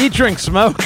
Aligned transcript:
Eat, 0.00 0.14
Drink, 0.14 0.38
Smoke. 0.38 0.80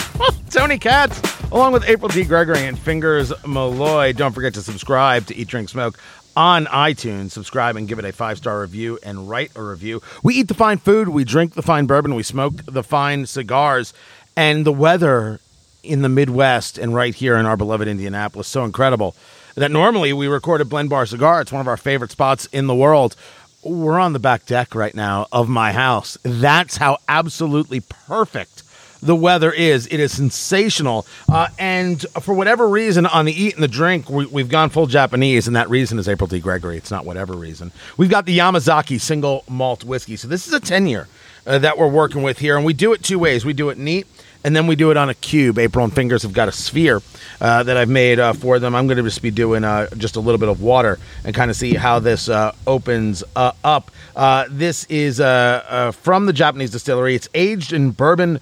Tony 0.50 0.78
Katz, 0.78 1.20
along 1.50 1.72
with 1.72 1.82
April 1.88 2.08
D. 2.08 2.22
Gregory 2.22 2.64
and 2.66 2.78
Fingers 2.78 3.32
Malloy. 3.44 4.12
Don't 4.12 4.32
forget 4.32 4.54
to 4.54 4.62
subscribe 4.62 5.26
to 5.26 5.34
Eat, 5.34 5.48
Drink, 5.48 5.68
Smoke 5.68 5.98
on 6.36 6.66
iTunes. 6.66 7.32
Subscribe 7.32 7.74
and 7.74 7.88
give 7.88 7.98
it 7.98 8.04
a 8.04 8.12
five 8.12 8.38
star 8.38 8.60
review 8.60 8.96
and 9.02 9.28
write 9.28 9.50
a 9.56 9.62
review. 9.62 10.00
We 10.22 10.36
eat 10.36 10.46
the 10.46 10.54
fine 10.54 10.78
food, 10.78 11.08
we 11.08 11.24
drink 11.24 11.54
the 11.54 11.62
fine 11.62 11.86
bourbon, 11.86 12.14
we 12.14 12.22
smoke 12.22 12.64
the 12.64 12.84
fine 12.84 13.26
cigars, 13.26 13.92
and 14.36 14.64
the 14.64 14.72
weather 14.72 15.40
in 15.82 16.02
the 16.02 16.08
Midwest 16.08 16.78
and 16.78 16.94
right 16.94 17.14
here 17.14 17.36
in 17.36 17.46
our 17.46 17.56
beloved 17.56 17.88
Indianapolis 17.88 18.46
so 18.46 18.64
incredible 18.64 19.16
that 19.56 19.72
normally 19.72 20.12
we 20.12 20.28
record 20.28 20.60
at 20.60 20.68
Blend 20.68 20.90
Bar 20.90 21.06
Cigar. 21.06 21.40
It's 21.40 21.50
one 21.50 21.60
of 21.60 21.66
our 21.66 21.76
favorite 21.76 22.12
spots 22.12 22.46
in 22.46 22.68
the 22.68 22.74
world. 22.74 23.16
We're 23.62 23.98
on 23.98 24.14
the 24.14 24.18
back 24.18 24.46
deck 24.46 24.74
right 24.74 24.94
now 24.94 25.26
of 25.30 25.48
my 25.50 25.72
house. 25.72 26.16
That's 26.22 26.78
how 26.78 26.96
absolutely 27.06 27.80
perfect 27.80 28.62
the 29.02 29.14
weather 29.14 29.52
is. 29.52 29.86
It 29.88 30.00
is 30.00 30.12
sensational. 30.12 31.06
Uh, 31.28 31.48
and 31.58 32.00
for 32.22 32.32
whatever 32.34 32.66
reason, 32.66 33.04
on 33.04 33.26
the 33.26 33.32
eat 33.32 33.54
and 33.54 33.62
the 33.62 33.68
drink, 33.68 34.08
we, 34.08 34.24
we've 34.24 34.48
gone 34.48 34.70
full 34.70 34.86
Japanese, 34.86 35.46
and 35.46 35.56
that 35.56 35.68
reason 35.68 35.98
is 35.98 36.08
April 36.08 36.26
D. 36.26 36.40
Gregory. 36.40 36.78
It's 36.78 36.90
not 36.90 37.04
whatever 37.04 37.34
reason. 37.34 37.70
We've 37.98 38.08
got 38.08 38.24
the 38.24 38.38
Yamazaki 38.38 38.98
single 38.98 39.44
malt 39.46 39.84
whiskey. 39.84 40.16
So 40.16 40.26
this 40.26 40.46
is 40.46 40.54
a 40.54 40.60
10 40.60 40.86
year 40.86 41.08
uh, 41.46 41.58
that 41.58 41.76
we're 41.76 41.86
working 41.86 42.22
with 42.22 42.38
here, 42.38 42.56
and 42.56 42.64
we 42.64 42.72
do 42.72 42.94
it 42.94 43.02
two 43.02 43.18
ways. 43.18 43.44
We 43.44 43.52
do 43.52 43.68
it 43.68 43.76
neat 43.76 44.06
and 44.44 44.56
then 44.56 44.66
we 44.66 44.76
do 44.76 44.90
it 44.90 44.96
on 44.96 45.10
a 45.10 45.14
cube. 45.14 45.58
April 45.58 45.84
and 45.84 45.94
Fingers 45.94 46.22
have 46.22 46.32
got 46.32 46.48
a 46.48 46.52
sphere 46.52 47.02
uh, 47.40 47.62
that 47.62 47.76
I've 47.76 47.88
made 47.88 48.18
uh, 48.18 48.32
for 48.32 48.58
them. 48.58 48.74
I'm 48.74 48.86
going 48.86 48.96
to 48.96 49.02
just 49.02 49.22
be 49.22 49.30
doing 49.30 49.64
uh, 49.64 49.88
just 49.96 50.16
a 50.16 50.20
little 50.20 50.38
bit 50.38 50.48
of 50.48 50.60
water 50.60 50.98
and 51.24 51.34
kind 51.34 51.50
of 51.50 51.56
see 51.56 51.74
how 51.74 51.98
this 51.98 52.28
uh, 52.28 52.54
opens 52.66 53.22
uh, 53.36 53.52
up. 53.64 53.90
Uh, 54.16 54.46
this 54.50 54.84
is 54.84 55.18
from 55.18 56.26
the 56.26 56.32
Japanese 56.32 56.70
distillery. 56.70 57.14
It's 57.14 57.28
aged 57.34 57.72
in 57.72 57.90
bourbon 57.90 58.40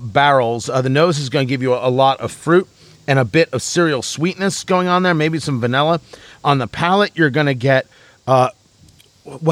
barrels. 0.00 0.66
the 0.66 0.88
nose 0.88 1.18
is 1.18 1.28
going 1.28 1.46
to 1.46 1.48
give 1.48 1.62
you 1.62 1.74
a, 1.74 1.88
a 1.88 1.90
lot 1.90 2.20
of 2.20 2.30
fruit 2.30 2.68
and 3.06 3.18
a 3.18 3.24
bit 3.24 3.48
of 3.52 3.62
cereal 3.62 4.02
sweetness 4.02 4.64
going 4.64 4.86
on 4.86 5.02
there, 5.02 5.14
maybe 5.14 5.38
some 5.38 5.60
vanilla. 5.60 6.00
On 6.44 6.58
the 6.58 6.66
palate, 6.66 7.12
you're 7.16 7.30
going 7.30 7.46
to 7.46 7.54
get 7.54 7.86
uh, 8.26 8.50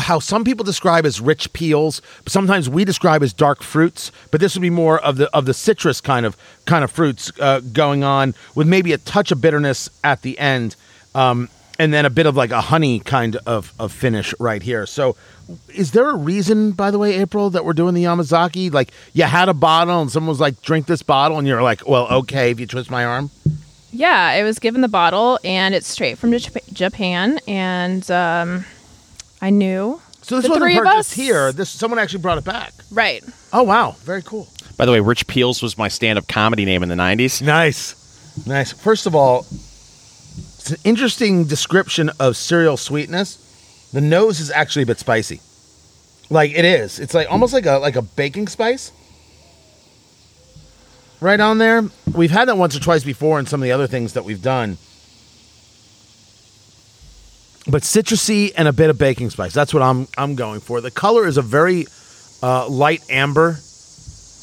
how 0.01 0.19
some 0.19 0.45
people 0.45 0.65
describe 0.65 1.07
as 1.07 1.21
rich 1.21 1.53
peels, 1.53 2.03
but 2.25 2.33
sometimes 2.33 2.69
we 2.69 2.85
describe 2.85 3.23
as 3.23 3.33
dark 3.33 3.63
fruits. 3.63 4.11
But 4.31 4.41
this 4.41 4.55
would 4.55 4.63
be 4.63 4.71
more 4.71 4.99
of 5.01 5.17
the 5.17 5.35
of 5.35 5.47
the 5.47 5.55
citrus 5.55 6.01
kind 6.01 6.27
of 6.27 6.37
kind 6.65 6.85
of 6.85 6.91
fruits 6.91 7.33
uh, 7.41 7.61
going 7.61 8.05
on, 8.05 8.35
with 8.55 8.67
maybe 8.67 8.93
a 8.93 8.99
touch 8.99 9.31
of 9.33 9.41
bitterness 9.41 9.89
at 10.03 10.23
the 10.23 10.39
end, 10.39 10.77
um, 11.15 11.49
and 11.79 11.93
then 11.93 12.05
a 12.05 12.11
bit 12.11 12.27
of 12.27 12.37
like 12.37 12.51
a 12.51 12.61
honey 12.61 13.01
kind 13.01 13.37
of 13.47 13.73
of 13.79 13.93
finish 13.93 14.35
right 14.39 14.63
here. 14.63 14.87
So, 14.87 15.17
is 15.75 15.93
there 15.93 16.11
a 16.11 16.17
reason, 16.17 16.73
by 16.73 16.91
the 16.91 16.99
way, 16.99 17.15
April, 17.15 17.51
that 17.51 17.65
we're 17.65 17.73
doing 17.73 17.95
the 17.95 18.05
Yamazaki? 18.05 18.73
Like, 18.73 18.93
you 19.13 19.25
had 19.25 19.49
a 19.49 19.55
bottle, 19.55 20.01
and 20.01 20.11
someone 20.11 20.29
was 20.29 20.41
like, 20.41 20.63
"Drink 20.63 20.87
this 20.87 21.03
bottle," 21.03 21.39
and 21.39 21.47
you're 21.47 21.63
like, 21.63 21.87
"Well, 21.89 22.07
okay." 22.09 22.51
If 22.51 22.61
you 22.61 22.67
twist 22.67 22.91
my 22.91 23.05
arm. 23.05 23.31
Yeah, 23.93 24.33
it 24.33 24.43
was 24.43 24.59
given 24.59 24.83
the 24.83 24.89
bottle, 24.89 25.39
and 25.43 25.75
it's 25.75 25.89
straight 25.89 26.19
from 26.19 26.37
Japan, 26.73 27.41
and. 27.47 28.11
Um 28.11 28.65
I 29.41 29.51
knew. 29.51 30.01
So 30.23 30.37
this 30.37 30.45
the 30.45 30.51
wasn't 30.51 30.85
purchased 30.85 31.15
here. 31.15 31.53
This 31.53 31.71
someone 31.71 31.99
actually 31.99 32.21
brought 32.21 32.39
it 32.39 32.45
back. 32.45 32.73
Right. 32.91 33.23
Oh 33.53 33.63
wow, 33.63 33.93
very 34.01 34.23
cool. 34.23 34.49
By 34.77 34.85
the 34.85 34.93
way, 34.93 35.01
Rich 35.01 35.27
Peels 35.27 35.63
was 35.63 35.79
my 35.79 35.89
stand-up 35.89 36.27
comedy 36.27 36.65
name 36.65 36.83
in 36.83 36.89
the 36.89 36.95
'90s. 36.95 37.43
Nice, 37.43 38.47
nice. 38.47 38.73
First 38.73 39.07
of 39.07 39.15
all, 39.15 39.41
it's 39.41 40.71
an 40.71 40.79
interesting 40.85 41.45
description 41.45 42.11
of 42.19 42.37
cereal 42.37 42.77
sweetness. 42.77 43.91
The 43.93 44.01
nose 44.01 44.41
is 44.41 44.51
actually 44.51 44.83
a 44.83 44.87
bit 44.87 44.99
spicy. 44.99 45.41
Like 46.29 46.51
it 46.53 46.65
is. 46.65 46.99
It's 46.99 47.15
like 47.15 47.31
almost 47.31 47.53
like 47.53 47.67
a 47.67 47.79
like 47.79 47.97
a 47.97 48.03
baking 48.03 48.49
spice. 48.49 48.91
Right 51.21 51.41
on 51.41 51.59
there. 51.59 51.85
We've 52.15 52.31
had 52.31 52.49
that 52.49 52.59
once 52.59 52.77
or 52.77 52.81
twice 52.81 53.05
before 53.05 53.39
in 53.39 53.47
some 53.47 53.61
of 53.61 53.65
the 53.65 53.73
other 53.73 53.87
things 53.87 54.13
that 54.15 54.25
we've 54.25 54.43
done 54.43 54.77
but 57.69 57.83
citrusy 57.83 58.53
and 58.57 58.69
a 58.69 58.73
bit 58.73 58.91
of 58.91 58.99
baking 58.99 59.31
spice. 59.31 59.53
That's 59.53 59.75
what 59.75 59.83
I'm 59.83 60.09
I'm 60.17 60.35
going 60.35 60.61
for. 60.61 60.81
The 60.81 60.91
color 60.91 61.27
is 61.27 61.37
a 61.37 61.43
very 61.43 61.87
uh, 62.43 62.69
light 62.69 63.03
amber, 63.11 63.59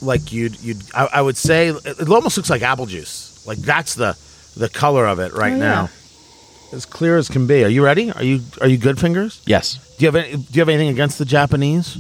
like 0.01 0.31
you'd 0.31 0.59
you'd 0.61 0.81
I, 0.93 1.09
I, 1.13 1.21
would 1.21 1.37
say 1.37 1.69
it 1.69 2.09
almost 2.09 2.37
looks 2.37 2.49
like 2.49 2.61
apple 2.61 2.85
juice. 2.85 3.45
Like 3.47 3.59
that's 3.59 3.95
the 3.95 4.17
the 4.57 4.69
color 4.69 5.05
of 5.07 5.19
it 5.19 5.33
right 5.33 5.53
oh, 5.53 5.57
now. 5.57 5.81
Yeah. 5.83 6.77
As 6.77 6.85
clear 6.85 7.17
as 7.17 7.29
can 7.29 7.45
be. 7.45 7.63
Are 7.63 7.69
you 7.69 7.83
ready? 7.83 8.11
Are 8.11 8.23
you 8.23 8.41
are 8.61 8.67
you 8.67 8.77
good 8.77 8.99
fingers? 8.99 9.41
Yes. 9.45 9.95
Do 9.97 10.05
you 10.05 10.11
have 10.11 10.15
any, 10.15 10.35
do 10.35 10.53
you 10.53 10.61
have 10.61 10.69
anything 10.69 10.89
against 10.89 11.19
the 11.19 11.25
Japanese? 11.25 11.97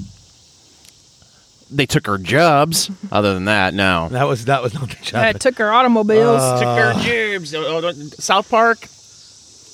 They 1.69 1.85
took 1.85 2.07
our 2.07 2.17
jobs. 2.17 2.91
Other 3.11 3.33
than 3.33 3.45
that, 3.45 3.73
no. 3.73 4.09
That 4.09 4.27
was 4.27 4.45
that 4.45 4.61
was 4.61 4.73
not 4.73 4.89
the 4.89 4.95
job. 4.95 5.23
Yeah, 5.23 5.31
took 5.33 5.59
our 5.59 5.71
automobiles. 5.71 6.41
Uh, 6.41 6.59
took 6.59 6.67
our 6.67 6.93
jobs. 7.03 7.53
Oh, 7.53 7.81
oh, 7.83 7.91
South 7.91 8.49
Park 8.49 8.87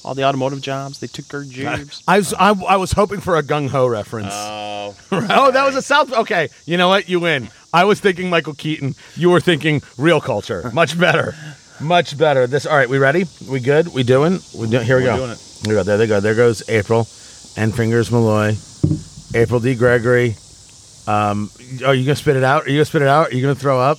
all 0.03 0.15
the 0.15 0.23
automotive 0.23 0.61
jobs. 0.61 0.99
They 0.99 1.07
took 1.07 1.33
our 1.33 1.43
jobs. 1.43 2.03
I 2.07 2.17
was 2.17 2.33
I, 2.33 2.49
I 2.49 2.75
was 2.77 2.91
hoping 2.93 3.19
for 3.19 3.37
a 3.37 3.43
gung 3.43 3.69
ho 3.69 3.87
reference. 3.87 4.31
Oh, 4.31 4.95
oh, 5.11 5.51
that 5.51 5.65
was 5.65 5.75
a 5.75 5.81
South. 5.81 6.11
Okay, 6.13 6.49
you 6.65 6.77
know 6.77 6.87
what? 6.87 7.09
You 7.09 7.19
win. 7.19 7.49
I 7.73 7.85
was 7.85 7.99
thinking 7.99 8.29
Michael 8.29 8.55
Keaton. 8.55 8.95
You 9.15 9.29
were 9.29 9.39
thinking 9.41 9.81
real 9.97 10.21
culture. 10.21 10.71
Much 10.73 10.99
better. 10.99 11.35
Much 11.79 12.17
better. 12.17 12.47
This. 12.47 12.65
All 12.65 12.75
right. 12.75 12.89
We 12.89 12.97
ready? 12.97 13.25
We 13.49 13.59
good? 13.59 13.93
We 13.93 14.03
doing? 14.03 14.39
We 14.57 14.69
do, 14.69 14.79
Here 14.79 14.97
we 14.97 15.03
We're 15.03 15.09
go. 15.09 15.17
Doing 15.17 15.31
it. 15.31 15.39
Here 15.65 15.69
we 15.69 15.75
go. 15.75 15.83
There 15.83 15.97
they 15.97 16.07
go. 16.07 16.19
There 16.19 16.35
goes 16.35 16.67
April, 16.69 17.07
and 17.57 17.75
fingers 17.75 18.11
Malloy, 18.11 18.55
April 19.33 19.59
D. 19.59 19.75
Gregory. 19.75 20.35
Um, 21.07 21.49
are 21.85 21.95
you 21.95 22.05
gonna 22.05 22.15
spit 22.15 22.35
it 22.35 22.43
out? 22.43 22.65
Are 22.65 22.69
you 22.69 22.77
gonna 22.77 22.85
spit 22.85 23.01
it 23.01 23.07
out? 23.07 23.31
Are 23.31 23.35
you 23.35 23.41
gonna 23.41 23.55
throw 23.55 23.79
up? 23.79 23.97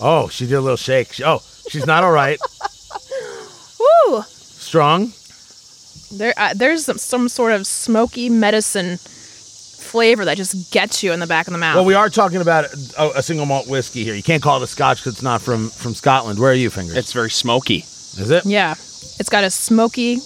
Oh, 0.00 0.28
she 0.30 0.46
did 0.46 0.54
a 0.54 0.60
little 0.60 0.76
shake. 0.76 1.20
Oh, 1.24 1.40
she's 1.68 1.86
not 1.86 2.04
all 2.04 2.12
right. 2.12 2.38
Woo! 4.08 4.22
Strong? 4.74 5.12
There, 6.18 6.34
uh, 6.36 6.52
there's 6.54 6.84
some, 6.84 6.98
some 6.98 7.28
sort 7.28 7.52
of 7.52 7.64
smoky 7.64 8.28
medicine 8.28 8.98
flavor 8.98 10.24
that 10.24 10.36
just 10.36 10.72
gets 10.72 11.00
you 11.04 11.12
in 11.12 11.20
the 11.20 11.28
back 11.28 11.46
of 11.46 11.52
the 11.52 11.60
mouth. 11.60 11.76
Well, 11.76 11.84
we 11.84 11.94
are 11.94 12.08
talking 12.08 12.40
about 12.40 12.64
a, 12.98 13.18
a 13.18 13.22
single 13.22 13.46
malt 13.46 13.68
whiskey 13.68 14.02
here. 14.02 14.14
You 14.14 14.22
can't 14.22 14.42
call 14.42 14.60
it 14.60 14.64
a 14.64 14.66
Scotch 14.66 14.98
because 14.98 15.12
it's 15.12 15.22
not 15.22 15.40
from 15.40 15.68
from 15.68 15.94
Scotland. 15.94 16.40
Where 16.40 16.50
are 16.50 16.54
you, 16.54 16.70
fingers? 16.70 16.96
It's 16.96 17.12
very 17.12 17.30
smoky. 17.30 17.84
Is 18.18 18.30
it? 18.30 18.44
Yeah, 18.46 18.72
it's 18.72 19.28
got 19.28 19.44
a 19.44 19.50
smoky 19.50 20.18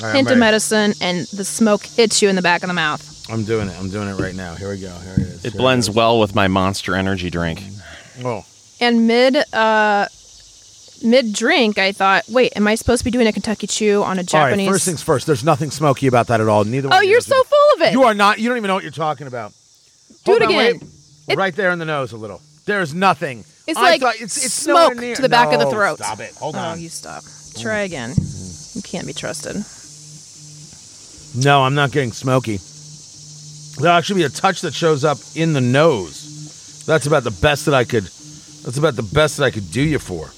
right, 0.00 0.14
hint 0.14 0.30
of 0.30 0.38
medicine, 0.38 0.92
and 1.00 1.26
the 1.32 1.44
smoke 1.44 1.84
hits 1.84 2.22
you 2.22 2.28
in 2.28 2.36
the 2.36 2.42
back 2.42 2.62
of 2.62 2.68
the 2.68 2.74
mouth. 2.74 3.02
I'm 3.28 3.42
doing 3.44 3.68
it. 3.68 3.76
I'm 3.80 3.90
doing 3.90 4.08
it 4.08 4.20
right 4.20 4.34
now. 4.34 4.54
Here 4.54 4.70
we 4.70 4.80
go. 4.80 4.94
Here 4.98 5.14
it 5.14 5.18
is. 5.22 5.44
It 5.44 5.52
here 5.52 5.60
blends 5.60 5.88
it 5.88 5.94
well 5.96 6.20
with 6.20 6.36
my 6.36 6.46
Monster 6.46 6.94
Energy 6.94 7.30
drink. 7.30 7.64
Oh. 8.24 8.44
And 8.80 9.08
mid 9.08 9.36
uh, 9.52 10.06
mid 11.04 11.32
drink, 11.32 11.78
I 11.78 11.92
thought, 11.92 12.24
wait, 12.28 12.52
am 12.56 12.66
I 12.66 12.74
supposed 12.74 13.00
to 13.00 13.04
be 13.04 13.10
doing 13.10 13.26
a 13.26 13.32
Kentucky 13.32 13.66
Chew 13.66 14.02
on 14.02 14.18
a 14.18 14.22
Japanese? 14.22 14.66
All 14.66 14.72
right, 14.72 14.74
first 14.74 14.84
things 14.84 15.02
first. 15.02 15.26
There's 15.26 15.44
nothing 15.44 15.70
smoky 15.70 16.06
about 16.06 16.28
that 16.28 16.40
at 16.40 16.48
all. 16.48 16.64
Neither. 16.64 16.88
Oh, 16.90 17.00
you're 17.00 17.20
so 17.20 17.42
full 17.42 17.68
of 17.76 17.82
it. 17.82 17.92
You 17.92 18.04
are 18.04 18.14
not. 18.14 18.38
You 18.38 18.48
don't 18.48 18.58
even 18.58 18.68
know 18.68 18.74
what 18.74 18.82
you're 18.82 18.92
talking 18.92 19.26
about. 19.26 19.52
Do 20.24 20.32
Hold 20.32 20.42
it 20.42 20.50
again. 20.50 20.88
It, 21.28 21.36
right 21.36 21.54
there 21.54 21.70
in 21.70 21.78
the 21.78 21.84
nose, 21.84 22.12
a 22.12 22.16
little. 22.16 22.40
There's 22.66 22.94
nothing. 22.94 23.44
It's 23.66 23.78
I 23.78 23.96
like 23.96 24.02
it's, 24.20 24.44
it's 24.44 24.54
smoke 24.54 24.94
to 24.94 25.22
the 25.22 25.28
back 25.28 25.50
no, 25.50 25.54
of 25.54 25.60
the 25.60 25.70
throat. 25.70 25.98
Stop 25.98 26.20
it. 26.20 26.34
Hold 26.36 26.56
oh, 26.56 26.58
on. 26.58 26.78
Oh, 26.78 26.80
you 26.80 26.88
stop. 26.88 27.22
Try 27.58 27.80
again. 27.80 28.14
You 28.74 28.82
can't 28.82 29.06
be 29.06 29.12
trusted. 29.12 29.56
No, 31.34 31.62
I'm 31.62 31.74
not 31.74 31.92
getting 31.92 32.12
smoky. 32.12 32.58
There'll 33.78 33.96
actually 33.96 34.20
be 34.20 34.24
a 34.24 34.28
touch 34.28 34.60
that 34.62 34.74
shows 34.74 35.04
up 35.04 35.18
in 35.34 35.52
the 35.52 35.60
nose. 35.60 36.84
That's 36.86 37.06
about 37.06 37.24
the 37.24 37.30
best 37.30 37.66
that 37.66 37.74
I 37.74 37.84
could. 37.84 38.04
That's 38.04 38.78
about 38.78 38.96
the 38.96 39.02
best 39.02 39.38
that 39.38 39.44
I 39.44 39.50
could 39.50 39.70
do 39.70 39.82
you 39.82 39.98
for. 39.98 40.30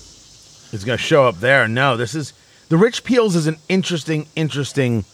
It's 0.74 0.84
going 0.84 0.98
to 0.98 1.02
show 1.02 1.26
up 1.26 1.38
there. 1.38 1.68
No, 1.68 1.96
this 1.96 2.14
is 2.14 2.32
the 2.68 2.76
rich 2.76 3.04
peels 3.04 3.36
is 3.36 3.46
an 3.46 3.56
interesting, 3.68 4.26
interesting 4.34 5.04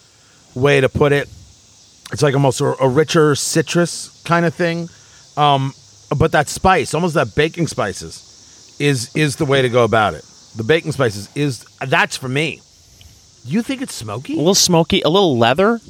way 0.55 0.81
to 0.81 0.89
put 0.89 1.13
it. 1.13 1.29
It's 2.13 2.23
like 2.23 2.35
almost 2.35 2.61
a, 2.61 2.75
a 2.83 2.89
richer 2.89 3.35
citrus 3.35 4.23
kind 4.25 4.47
of 4.47 4.55
thing, 4.55 4.89
um, 5.37 5.75
but 6.19 6.33
that 6.33 6.49
spice, 6.49 6.95
almost 6.95 7.15
that 7.15 7.35
baking 7.37 7.67
spices, 7.67 8.77
is 8.81 9.15
is 9.15 9.37
the 9.37 9.45
way 9.45 9.63
to 9.63 9.69
go 9.69 9.85
about 9.85 10.15
it. 10.15 10.25
The 10.57 10.65
baking 10.65 10.93
spices 10.93 11.29
is 11.37 11.65
that's 11.87 12.17
for 12.17 12.29
me. 12.29 12.63
You 13.45 13.63
think 13.63 13.83
it's 13.83 13.95
smoky? 13.95 14.35
A 14.35 14.39
little 14.39 14.55
smoky, 14.55 15.03
a 15.03 15.09
little 15.09 15.39
leather. 15.39 15.81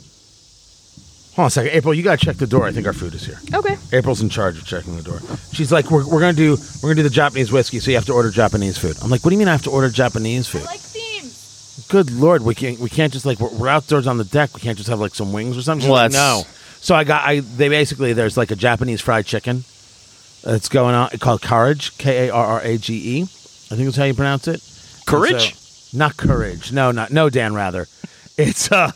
Hold 1.41 1.45
on 1.45 1.49
a 1.49 1.51
second, 1.53 1.71
April. 1.73 1.95
You 1.95 2.03
gotta 2.03 2.23
check 2.23 2.37
the 2.37 2.47
door. 2.47 2.67
I 2.67 2.73
think 2.73 2.87
our 2.87 2.93
food 2.93 3.15
is 3.15 3.25
here. 3.25 3.41
Okay. 3.55 3.79
April's 3.95 4.21
in 4.21 4.29
charge 4.29 4.59
of 4.59 4.67
checking 4.67 4.95
the 4.95 5.03
door. 5.03 5.21
She's 5.55 5.73
like, 5.73 5.91
we're, 5.91 6.07
we're 6.07 6.21
gonna 6.21 6.35
do 6.35 6.59
we're 6.83 6.91
gonna 6.91 6.97
do 6.97 7.03
the 7.03 7.09
Japanese 7.09 7.51
whiskey, 7.51 7.81
so 7.81 7.91
you 7.91 7.97
have 7.97 8.05
to 8.05 8.13
order 8.13 8.31
Japanese 8.31 8.77
food. 8.77 8.99
I'm 9.03 9.09
like, 9.09 9.25
what 9.25 9.31
do 9.31 9.37
you 9.37 9.39
mean 9.39 9.49
I 9.49 9.53
have 9.53 9.63
to 9.63 9.71
order 9.71 9.89
Japanese 9.89 10.49
food? 10.49 10.61
I 10.61 10.67
like 10.67 10.81
themes. 10.81 11.87
Good 11.89 12.11
lord, 12.11 12.43
we 12.43 12.55
can't 12.55 12.79
we 12.79 12.91
can't 12.91 13.11
just 13.11 13.25
like 13.25 13.41
we're, 13.41 13.57
we're 13.57 13.69
outdoors 13.69 14.07
on 14.07 14.19
the 14.19 14.25
deck. 14.25 14.55
We 14.55 14.61
can't 14.61 14.77
just 14.77 14.91
have 14.91 15.01
like 15.01 15.15
some 15.15 15.33
wings 15.33 15.57
or 15.57 15.63
something. 15.63 15.89
Well, 15.89 16.03
like, 16.03 16.13
no. 16.13 16.43
So 16.83 16.95
I 16.95 17.05
got 17.05 17.27
I 17.27 17.41
they 17.41 17.71
basically 17.71 18.13
there's 18.13 18.37
like 18.37 18.51
a 18.51 18.57
Japanese 18.57 19.01
fried 19.01 19.25
chicken 19.25 19.65
that's 20.45 20.69
going 20.69 20.95
on 20.95 21.09
called 21.21 21.41
Courage 21.41 21.97
K 21.97 22.29
A 22.29 22.35
R 22.35 22.45
R 22.45 22.61
A 22.61 22.77
G 22.77 23.21
E. 23.21 23.23
I 23.23 23.77
think 23.77 23.85
that's 23.85 23.97
how 23.97 24.05
you 24.05 24.13
pronounce 24.13 24.47
it. 24.47 24.63
Courage. 25.07 25.55
So, 25.55 25.97
not 25.97 26.19
courage. 26.19 26.71
No, 26.71 26.91
not 26.91 27.11
no 27.11 27.31
Dan 27.31 27.55
rather. 27.55 27.87
It's 28.37 28.71
uh 28.71 28.93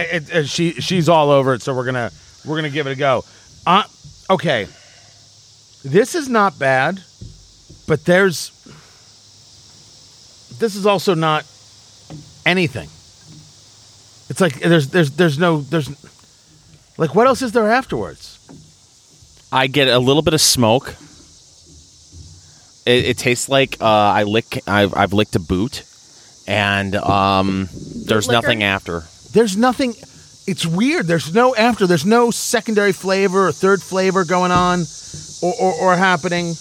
it, 0.00 0.34
it, 0.34 0.48
she 0.48 0.72
she's 0.72 1.08
all 1.08 1.30
over 1.30 1.54
it, 1.54 1.62
so 1.62 1.74
we're 1.74 1.84
gonna 1.84 2.10
we're 2.44 2.56
gonna 2.56 2.70
give 2.70 2.86
it 2.86 2.92
a 2.92 2.96
go. 2.96 3.24
Uh, 3.66 3.84
okay. 4.30 4.68
This 5.84 6.14
is 6.14 6.28
not 6.28 6.58
bad, 6.58 7.02
but 7.86 8.04
there's. 8.04 8.50
This 10.58 10.74
is 10.74 10.86
also 10.86 11.14
not 11.14 11.44
anything. 12.44 12.88
It's 14.28 14.40
like 14.40 14.60
there's 14.60 14.88
there's 14.88 15.12
there's 15.12 15.38
no 15.38 15.60
there's 15.60 15.88
like 16.98 17.14
what 17.14 17.26
else 17.26 17.42
is 17.42 17.52
there 17.52 17.70
afterwards? 17.70 18.38
I 19.52 19.68
get 19.68 19.88
a 19.88 19.98
little 19.98 20.22
bit 20.22 20.34
of 20.34 20.40
smoke. 20.40 20.96
It, 22.84 23.04
it 23.04 23.18
tastes 23.18 23.48
like 23.48 23.76
uh, 23.80 23.84
I 23.84 24.24
lick. 24.24 24.60
I've, 24.66 24.94
I've 24.94 25.12
licked 25.12 25.36
a 25.36 25.40
boot, 25.40 25.84
and 26.46 26.94
um, 26.96 27.68
there's 28.06 28.26
liquor? 28.28 28.42
nothing 28.42 28.62
after. 28.62 29.04
There's 29.36 29.54
nothing. 29.54 29.94
It's 30.46 30.64
weird. 30.64 31.06
There's 31.06 31.34
no 31.34 31.54
after. 31.54 31.86
There's 31.86 32.06
no 32.06 32.30
secondary 32.30 32.92
flavor 32.92 33.48
or 33.48 33.52
third 33.52 33.82
flavor 33.82 34.24
going 34.24 34.50
on, 34.50 34.86
or 35.42 35.52
or, 35.60 35.72
or 35.74 35.96
happening. 35.96 36.54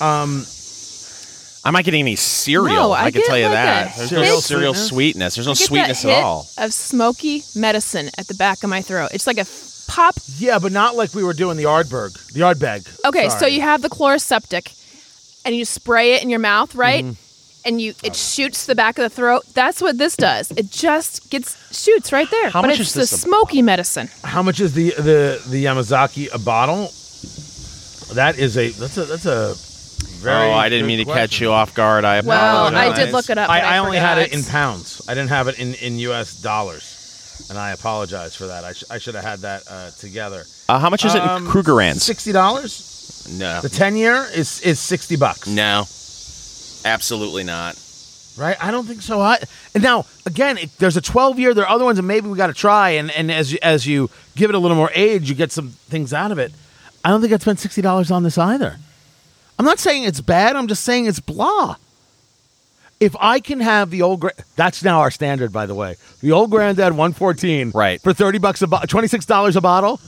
I'm 0.00 1.74
not 1.74 1.84
getting 1.84 2.00
any 2.00 2.16
cereal. 2.16 2.74
No, 2.74 2.92
I, 2.92 3.04
I 3.04 3.10
can 3.10 3.22
tell 3.24 3.36
you 3.36 3.44
like 3.44 3.52
that. 3.52 3.94
a 3.94 3.98
There's 3.98 4.10
hit- 4.10 4.18
no 4.20 4.40
cereal 4.40 4.72
sweetness? 4.72 4.88
sweetness. 4.88 5.34
There's 5.34 5.46
no 5.46 5.52
I 5.52 5.54
get 5.54 5.66
sweetness 5.66 6.02
that 6.02 6.18
at 6.18 6.24
all. 6.24 6.48
Of 6.56 6.72
smoky 6.72 7.42
medicine 7.54 8.08
at 8.16 8.26
the 8.26 8.34
back 8.34 8.62
of 8.64 8.70
my 8.70 8.80
throat. 8.80 9.10
It's 9.12 9.26
like 9.26 9.36
a 9.38 9.44
pop. 9.86 10.14
Yeah, 10.38 10.58
but 10.58 10.72
not 10.72 10.96
like 10.96 11.12
we 11.14 11.22
were 11.22 11.34
doing 11.34 11.58
the 11.58 11.64
Ardberg, 11.64 12.32
the 12.32 12.40
Ardbeg. 12.40 12.88
Okay, 13.04 13.28
so 13.28 13.46
you 13.46 13.60
have 13.60 13.82
the 13.82 13.90
Chloraseptic, 13.90 14.74
and 15.44 15.54
you 15.54 15.66
spray 15.66 16.14
it 16.14 16.22
in 16.22 16.30
your 16.30 16.40
mouth, 16.40 16.74
right? 16.74 17.04
Mm-hmm. 17.04 17.27
And 17.68 17.80
you 17.80 17.92
it 18.02 18.16
shoots 18.16 18.64
the 18.66 18.74
back 18.74 18.98
of 18.98 19.02
the 19.02 19.10
throat. 19.10 19.42
That's 19.54 19.80
what 19.82 19.98
this 19.98 20.16
does. 20.16 20.50
It 20.52 20.70
just 20.70 21.30
gets 21.30 21.48
shoots 21.84 22.12
right 22.12 22.30
there. 22.30 22.48
How 22.50 22.62
but 22.62 22.68
much 22.68 22.80
it's 22.80 22.96
is 22.96 23.10
the 23.10 23.14
a- 23.16 23.18
smoky 23.18 23.60
medicine. 23.62 24.08
How 24.24 24.42
much 24.42 24.58
is 24.60 24.72
the 24.72 24.90
the 24.96 25.42
the 25.46 25.64
Yamazaki 25.66 26.28
a 26.34 26.38
bottle? 26.38 26.90
That 28.14 28.38
is 28.38 28.56
a 28.56 28.70
that's 28.70 28.96
a 28.96 29.04
that's 29.04 29.26
a 29.26 29.54
very. 30.22 30.48
oh, 30.48 30.52
I 30.52 30.68
didn't 30.70 30.84
good 30.84 30.88
mean 30.88 30.98
to 31.00 31.04
catch 31.04 31.14
question. 31.30 31.44
you 31.44 31.52
off 31.52 31.74
guard. 31.74 32.04
I 32.04 32.20
Well, 32.22 32.66
apologize. 32.68 32.98
I 32.98 33.04
did 33.04 33.12
look 33.12 33.28
it 33.30 33.36
up. 33.38 33.50
I, 33.50 33.60
but 33.60 33.66
I 33.68 33.74
I, 33.74 33.78
only 33.78 33.98
had 33.98 34.18
it 34.18 34.30
forgot. 34.30 34.38
in 34.46 34.50
pounds. 34.50 35.02
I 35.08 35.14
didn't 35.14 35.28
have 35.30 35.48
it 35.48 35.58
in, 35.58 35.74
in 35.74 35.98
U.S. 36.10 36.40
dollars, 36.40 37.46
and 37.50 37.58
I 37.58 37.72
apologize 37.72 38.34
for 38.34 38.46
that. 38.46 38.64
I, 38.64 38.72
sh- 38.72 38.84
I 38.90 38.98
should 38.98 39.14
have 39.14 39.24
had 39.24 39.40
that 39.40 39.62
uh, 39.70 39.90
together. 39.98 40.44
Uh, 40.70 40.78
how 40.78 40.88
much 40.90 41.04
is 41.04 41.14
it 41.14 41.20
Um, 41.22 41.44
in 41.46 41.52
Krugerrands? 41.52 42.00
Sixty 42.00 42.32
dollars. 42.32 43.26
No, 43.30 43.60
The 43.60 43.68
ten 43.68 43.94
year 43.96 44.26
is 44.34 44.60
is 44.62 44.78
sixty 44.80 45.16
bucks. 45.16 45.46
no, 45.46 45.86
absolutely 46.84 47.44
not. 47.44 47.78
Right? 48.38 48.56
I 48.64 48.70
don't 48.70 48.86
think 48.86 49.02
so. 49.02 49.20
I, 49.20 49.38
and 49.74 49.82
now 49.82 50.06
again, 50.24 50.58
it, 50.58 50.70
there's 50.78 50.96
a 50.96 51.00
twelve 51.00 51.38
year. 51.40 51.54
There 51.54 51.64
are 51.64 51.70
other 51.74 51.84
ones 51.84 51.96
that 51.96 52.02
maybe 52.04 52.28
we 52.28 52.36
got 52.36 52.46
to 52.48 52.54
try, 52.54 52.90
and 52.90 53.10
and 53.10 53.32
as 53.32 53.52
you, 53.52 53.58
as 53.62 53.86
you 53.86 54.10
give 54.36 54.48
it 54.50 54.54
a 54.54 54.58
little 54.60 54.76
more 54.76 54.90
age, 54.94 55.28
you 55.28 55.34
get 55.34 55.50
some 55.50 55.70
things 55.70 56.12
out 56.12 56.30
of 56.30 56.38
it. 56.38 56.52
I 57.04 57.10
don't 57.10 57.20
think 57.20 57.32
I'd 57.32 57.42
spend 57.42 57.58
sixty 57.58 57.82
dollars 57.82 58.10
on 58.12 58.22
this 58.22 58.38
either. 58.38 58.76
I'm 59.58 59.64
not 59.64 59.80
saying 59.80 60.04
it's 60.04 60.20
bad. 60.20 60.54
I'm 60.54 60.68
just 60.68 60.84
saying 60.84 61.06
it's 61.06 61.18
blah. 61.18 61.74
If 63.00 63.14
I 63.20 63.40
can 63.40 63.60
have 63.60 63.90
the 63.90 64.02
old, 64.02 64.20
gra- 64.20 64.32
that's 64.56 64.82
now 64.84 65.00
our 65.00 65.10
standard, 65.10 65.52
by 65.52 65.66
the 65.66 65.74
way. 65.74 65.96
The 66.20 66.32
old 66.32 66.50
granddad 66.50 66.92
114, 66.92 67.70
Right. 67.72 68.00
for 68.00 68.12
thirty 68.12 68.38
bucks 68.38 68.62
a 68.62 68.66
bo- 68.68 68.80
twenty 68.88 69.08
six 69.08 69.24
dollars 69.26 69.56
a 69.56 69.60
bottle. 69.60 70.00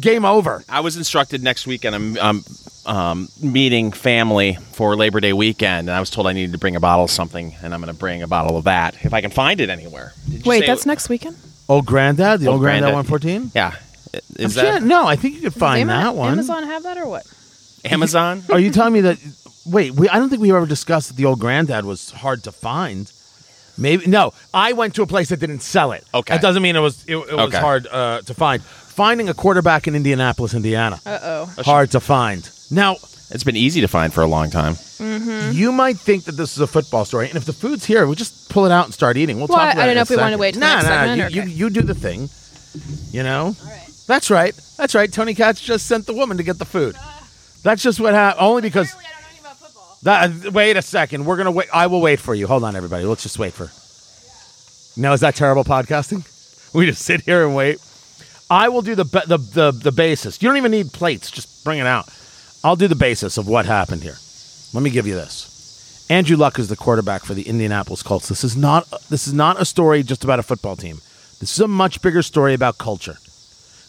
Game 0.00 0.24
over. 0.24 0.62
I 0.68 0.80
was 0.80 0.96
instructed 0.96 1.42
next 1.42 1.66
weekend. 1.66 1.94
I'm 1.94 2.18
um, 2.18 2.44
um, 2.86 3.28
meeting 3.40 3.92
family 3.92 4.54
for 4.72 4.96
Labor 4.96 5.20
Day 5.20 5.32
weekend, 5.32 5.88
and 5.88 5.96
I 5.96 6.00
was 6.00 6.10
told 6.10 6.26
I 6.26 6.32
needed 6.32 6.52
to 6.52 6.58
bring 6.58 6.76
a 6.76 6.80
bottle 6.80 7.04
of 7.04 7.10
something, 7.10 7.54
and 7.62 7.72
I'm 7.72 7.80
going 7.80 7.92
to 7.92 7.98
bring 7.98 8.22
a 8.22 8.26
bottle 8.28 8.56
of 8.56 8.64
that 8.64 8.96
if 9.04 9.14
I 9.14 9.20
can 9.20 9.30
find 9.30 9.60
it 9.60 9.70
anywhere. 9.70 10.12
Did 10.28 10.44
you 10.44 10.48
Wait, 10.50 10.60
say- 10.60 10.66
that's 10.66 10.86
next 10.86 11.08
weekend. 11.08 11.36
Old 11.68 11.86
granddad, 11.86 12.40
the 12.40 12.46
old, 12.48 12.54
Old 12.54 12.62
granddad, 12.62 12.92
Granddad. 12.92 13.10
114. 13.10 13.52
Yeah, 13.54 13.76
is 14.36 14.56
Yeah, 14.56 14.62
that 14.62 14.82
no, 14.82 15.06
I 15.06 15.16
think 15.16 15.36
you 15.36 15.40
could 15.42 15.52
Does 15.52 15.60
find 15.60 15.88
Ama- 15.90 16.02
that 16.02 16.14
one. 16.16 16.32
Amazon 16.32 16.64
have 16.64 16.82
that 16.82 16.98
or 16.98 17.06
what? 17.06 17.24
Amazon? 17.84 18.42
Are 18.50 18.58
you 18.58 18.70
telling 18.70 18.92
me 18.92 19.00
that? 19.02 19.18
Wait, 19.64 19.92
we, 19.92 20.08
I 20.08 20.18
don't 20.18 20.28
think 20.28 20.42
we 20.42 20.50
ever 20.52 20.66
discussed 20.66 21.08
that 21.08 21.16
the 21.16 21.24
old 21.24 21.38
granddad 21.38 21.84
was 21.84 22.10
hard 22.10 22.42
to 22.44 22.52
find. 22.52 23.10
Maybe 23.78 24.06
no. 24.06 24.34
I 24.52 24.72
went 24.74 24.96
to 24.96 25.02
a 25.02 25.06
place 25.06 25.30
that 25.30 25.38
didn't 25.40 25.60
sell 25.60 25.92
it. 25.92 26.04
Okay. 26.12 26.34
that 26.34 26.42
doesn't 26.42 26.62
mean 26.62 26.76
it 26.76 26.80
was 26.80 27.04
it, 27.06 27.16
it 27.16 27.32
was 27.34 27.48
Okay. 27.48 27.58
hard 27.58 27.86
uh, 27.86 28.20
to 28.22 28.34
find. 28.34 28.62
Finding 28.94 29.28
a 29.28 29.34
quarterback 29.34 29.88
in 29.88 29.94
Indianapolis, 29.94 30.54
Indiana, 30.54 31.00
Uh 31.06 31.18
oh. 31.22 31.62
hard 31.62 31.90
to 31.92 32.00
find. 32.00 32.48
Now 32.70 32.96
It's 33.30 33.44
been 33.44 33.56
easy 33.56 33.80
to 33.80 33.88
find 33.88 34.12
for 34.12 34.20
a 34.22 34.26
long 34.26 34.50
time. 34.50 34.76
you 35.52 35.72
might 35.72 35.96
think 35.98 36.24
that 36.24 36.32
this 36.32 36.52
is 36.54 36.60
a 36.60 36.66
football 36.66 37.04
story, 37.06 37.28
and 37.28 37.36
if 37.36 37.46
the 37.46 37.54
food's 37.54 37.86
here, 37.86 38.04
we'll 38.06 38.14
just 38.14 38.50
pull 38.50 38.66
it 38.66 38.70
out 38.72 38.84
and 38.84 38.92
start 38.94 39.16
eating. 39.16 39.38
We'll 39.38 39.46
Well, 39.48 39.58
talk 39.58 39.68
I- 39.68 39.72
about 39.72 39.82
I 39.82 39.86
don't 39.86 39.90
in 39.92 39.94
know 39.96 40.00
a 40.00 40.02
if 40.02 40.10
we 40.10 40.16
wanna 40.16 40.28
second. 40.28 40.40
wait 40.40 40.52
till 40.54 40.60
Nah, 40.60 40.82
nah, 40.82 41.14
you, 41.14 41.22
or- 41.24 41.28
you, 41.30 41.42
you 41.44 41.70
do 41.70 41.80
the 41.82 41.94
thing. 41.94 42.28
You 43.10 43.22
know. 43.22 43.56
That's 44.06 44.30
right. 44.30 44.54
That's 44.76 44.94
right. 44.94 45.10
Tony 45.10 45.34
Katz 45.34 45.60
just 45.60 45.86
sent 45.86 46.04
the 46.06 46.12
woman 46.14 46.36
to 46.36 46.42
get 46.42 46.58
the 46.58 46.64
food. 46.66 46.94
That's 47.62 47.82
just 47.82 47.98
what 48.00 48.12
happened. 48.14 48.44
Only 48.46 48.62
because. 48.62 48.90
I 48.92 48.94
don't 48.94 49.02
know 49.02 49.40
about 49.40 49.58
football. 49.58 49.98
That, 50.02 50.52
wait 50.52 50.76
a 50.76 50.82
second. 50.82 51.24
We're 51.24 51.36
gonna 51.38 51.50
wait. 51.52 51.68
I 51.72 51.86
will 51.86 52.00
wait 52.02 52.20
for 52.20 52.34
you. 52.34 52.46
Hold 52.46 52.64
on, 52.64 52.76
everybody. 52.76 53.04
Let's 53.04 53.22
just 53.22 53.38
wait 53.38 53.54
for. 53.54 53.70
No, 55.00 55.12
is 55.14 55.20
that 55.20 55.34
terrible 55.36 55.64
podcasting? 55.64 56.26
We 56.74 56.86
just 56.86 57.02
sit 57.02 57.20
here 57.20 57.44
and 57.46 57.54
wait. 57.54 57.78
I 58.52 58.68
will 58.68 58.82
do 58.82 58.94
the 58.94 59.04
the 59.04 59.38
the 59.38 59.70
the 59.72 59.92
basis. 59.92 60.42
You 60.42 60.48
don't 60.48 60.58
even 60.58 60.72
need 60.72 60.92
plates. 60.92 61.30
Just 61.30 61.64
bring 61.64 61.78
it 61.78 61.86
out. 61.86 62.06
I'll 62.62 62.76
do 62.76 62.86
the 62.86 62.94
basis 62.94 63.38
of 63.38 63.48
what 63.48 63.64
happened 63.64 64.02
here. 64.02 64.18
Let 64.74 64.82
me 64.82 64.90
give 64.90 65.06
you 65.06 65.14
this. 65.14 66.06
Andrew 66.10 66.36
Luck 66.36 66.58
is 66.58 66.68
the 66.68 66.76
quarterback 66.76 67.24
for 67.24 67.32
the 67.32 67.48
Indianapolis 67.48 68.02
Colts. 68.02 68.28
This 68.28 68.44
is 68.44 68.54
not 68.54 68.86
this 69.08 69.26
is 69.26 69.32
not 69.32 69.58
a 69.58 69.64
story 69.64 70.02
just 70.02 70.22
about 70.22 70.38
a 70.38 70.42
football 70.42 70.76
team. 70.76 70.96
This 71.40 71.54
is 71.54 71.60
a 71.60 71.66
much 71.66 72.02
bigger 72.02 72.20
story 72.20 72.52
about 72.52 72.76
culture. 72.76 73.16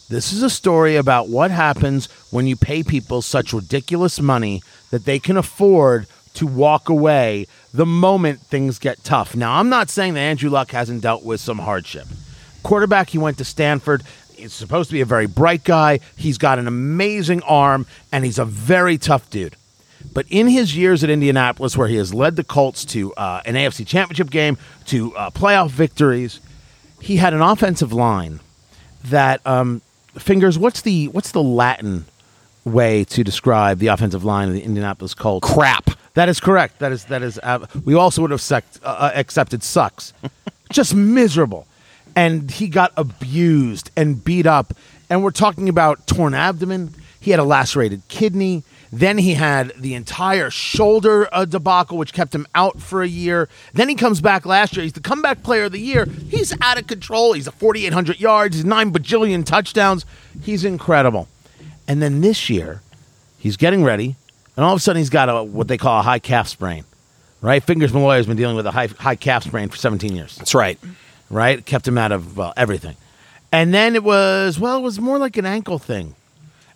This 0.08 0.32
is 0.32 0.42
a 0.42 0.50
story 0.50 0.96
about 0.96 1.28
what 1.28 1.52
happens 1.52 2.08
when 2.32 2.48
you 2.48 2.56
pay 2.56 2.84
people 2.84 3.22
such 3.22 3.52
ridiculous 3.52 4.22
money 4.22 4.64
that 4.92 5.04
they 5.04 5.20
can 5.20 5.36
afford 5.36 6.08
to 6.36 6.48
walk 6.48 6.88
away 6.88 7.48
the 7.74 7.86
moment 7.86 8.40
things 8.40 8.80
get 8.80 9.04
tough. 9.04 9.36
Now, 9.36 9.60
I'm 9.60 9.70
not 9.70 9.90
saying 9.90 10.14
that 10.14 10.22
Andrew 10.22 10.50
Luck 10.50 10.72
hasn't 10.72 11.02
dealt 11.02 11.26
with 11.26 11.42
some 11.42 11.60
hardship. 11.60 12.08
Quarterback, 12.64 13.10
he 13.10 13.18
went 13.18 13.38
to 13.40 13.46
Stanford. 13.46 14.04
He's 14.44 14.52
supposed 14.52 14.90
to 14.90 14.94
be 14.94 15.00
a 15.00 15.06
very 15.06 15.26
bright 15.26 15.64
guy. 15.64 16.02
He's 16.18 16.38
got 16.38 16.60
an 16.60 16.68
amazing 16.68 17.42
arm, 17.44 17.86
and 18.12 18.26
he's 18.26 18.38
a 18.38 18.44
very 18.44 18.98
tough 18.98 19.30
dude. 19.30 19.56
But 20.14 20.26
in 20.30 20.48
his 20.48 20.76
years 20.76 21.02
at 21.02 21.10
Indianapolis, 21.10 21.78
where 21.78 21.88
he 21.88 21.96
has 21.96 22.14
led 22.14 22.36
the 22.36 22.44
Colts 22.44 22.84
to 22.86 23.14
uh, 23.14 23.42
an 23.46 23.56
AFC 23.56 23.88
championship 23.88 24.30
game, 24.30 24.58
to 24.88 25.16
uh, 25.16 25.30
playoff 25.30 25.70
victories, 25.70 26.42
he 27.00 27.16
had 27.16 27.34
an 27.34 27.42
offensive 27.42 27.94
line 27.94 28.42
that 29.06 29.40
um, 29.48 29.82
fingers. 30.16 30.60
What's 30.60 30.82
the 30.82 31.08
what's 31.08 31.32
the 31.32 31.42
Latin 31.42 32.04
way 32.66 33.06
to 33.06 33.24
describe 33.24 33.80
the 33.80 33.88
offensive 33.88 34.26
line 34.26 34.50
of 34.50 34.56
the 34.56 34.62
Indianapolis 34.62 35.14
Colts? 35.14 35.50
Crap. 35.50 35.90
That 36.16 36.28
is 36.28 36.42
correct. 36.42 36.80
That 36.80 36.92
is 36.92 37.06
that 37.06 37.22
is. 37.22 37.40
Uh, 37.42 37.66
we 37.86 37.94
also 37.94 38.22
would 38.24 38.32
have 38.32 38.42
sec- 38.42 38.66
uh, 38.84 38.88
uh, 38.88 39.12
accepted 39.16 39.64
sucks, 39.64 40.12
just 40.70 40.94
miserable, 40.94 41.66
and 42.16 42.50
he 42.50 42.68
got 42.68 42.92
abused 42.98 43.92
and 43.96 44.24
beat 44.24 44.46
up. 44.46 44.74
And 45.10 45.24
we're 45.24 45.32
talking 45.32 45.70
about 45.70 46.08
torn 46.08 46.34
abdomen. 46.34 46.94
He 47.20 47.32
had 47.32 47.40
a 47.40 47.44
lacerated 47.44 48.02
kidney. 48.08 48.64
Then 48.92 49.18
he 49.18 49.34
had 49.34 49.74
the 49.76 49.96
entire 49.96 50.52
shoulder 50.52 51.28
uh, 51.32 51.46
debacle, 51.46 51.98
which 51.98 52.14
kept 52.14 52.36
him 52.36 52.46
out 52.54 52.80
for 52.80 53.02
a 53.02 53.08
year. 53.08 53.50
Then 53.74 53.90
he 53.90 53.96
comes 53.96 54.22
back 54.22 54.46
last 54.46 54.76
year. 54.76 54.84
He's 54.84 54.94
the 54.94 55.00
comeback 55.00 55.42
player 55.42 55.64
of 55.64 55.72
the 55.72 55.80
year. 55.80 56.06
He's 56.06 56.56
out 56.62 56.80
of 56.80 56.86
control. 56.86 57.34
He's 57.34 57.48
a 57.48 57.52
4,800 57.52 58.20
yards. 58.20 58.56
He's 58.56 58.66
nine 58.66 58.92
bajillion 58.94 59.46
touchdowns. 59.46 60.06
He's 60.44 60.64
incredible. 60.64 61.28
And 61.88 62.04
then 62.04 62.22
this 62.22 62.52
year, 62.52 62.82
he's 63.40 63.58
getting 63.58 63.84
ready, 63.84 64.16
and 64.56 64.64
all 64.64 64.74
of 64.74 64.78
a 64.78 64.80
sudden 64.80 65.00
he's 65.00 65.10
got 65.10 65.28
a 65.28 65.44
what 65.44 65.68
they 65.68 65.78
call 65.78 66.00
a 66.00 66.04
high 66.04 66.20
calf 66.20 66.48
sprain. 66.48 66.86
Right? 67.42 67.62
Fingers 67.62 67.92
Malloy 67.92 68.18
has 68.18 68.28
been 68.28 68.38
dealing 68.38 68.56
with 68.56 68.66
a 68.68 68.72
high 68.72 68.88
high 68.88 69.16
calf 69.16 69.44
sprain 69.44 69.70
for 69.70 69.76
17 69.76 70.16
years. 70.16 70.38
That's 70.38 70.56
right. 70.56 70.80
Right? 71.34 71.66
Kept 71.66 71.88
him 71.88 71.98
out 71.98 72.12
of 72.12 72.38
well, 72.38 72.54
everything. 72.56 72.96
And 73.52 73.74
then 73.74 73.96
it 73.96 74.04
was 74.04 74.60
well, 74.60 74.78
it 74.78 74.82
was 74.82 75.00
more 75.00 75.18
like 75.18 75.38
an 75.38 75.46
ankle 75.46 75.80
thing. 75.80 76.16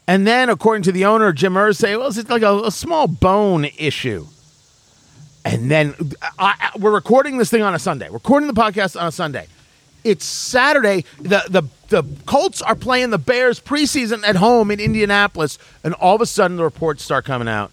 And 0.08 0.26
then, 0.26 0.50
according 0.50 0.84
to 0.84 0.92
the 0.92 1.06
owner, 1.06 1.34
Jim 1.34 1.54
Irsay, 1.54 1.98
well, 1.98 2.08
it's 2.08 2.30
like 2.30 2.42
a, 2.42 2.62
a 2.64 2.72
small 2.72 3.08
bone 3.08 3.66
issue. 3.78 4.28
And 5.46 5.70
then 5.72 5.96
uh, 6.22 6.28
I, 6.40 6.54
I- 6.74 6.78
we're 6.80 6.92
recording 6.94 7.38
this 7.38 7.50
thing 7.50 7.62
on 7.62 7.74
a 7.76 7.80
Sunday. 7.80 8.10
Recording 8.10 8.48
the 8.48 8.54
podcast 8.54 9.00
on 9.00 9.08
a 9.08 9.12
Sunday. 9.12 9.48
It's 10.04 10.26
Saturday. 10.26 11.04
The, 11.20 11.44
the 11.50 11.64
the 11.90 12.04
Colts 12.26 12.62
are 12.62 12.76
playing 12.76 13.10
the 13.12 13.18
Bears 13.18 13.60
preseason 13.60 14.24
at 14.26 14.36
home 14.36 14.72
in 14.72 14.80
Indianapolis, 14.80 15.58
and 15.84 15.94
all 15.96 16.16
of 16.16 16.22
a 16.22 16.26
sudden 16.26 16.58
the 16.58 16.64
reports 16.64 17.04
start 17.04 17.26
coming 17.26 17.48
out. 17.48 17.72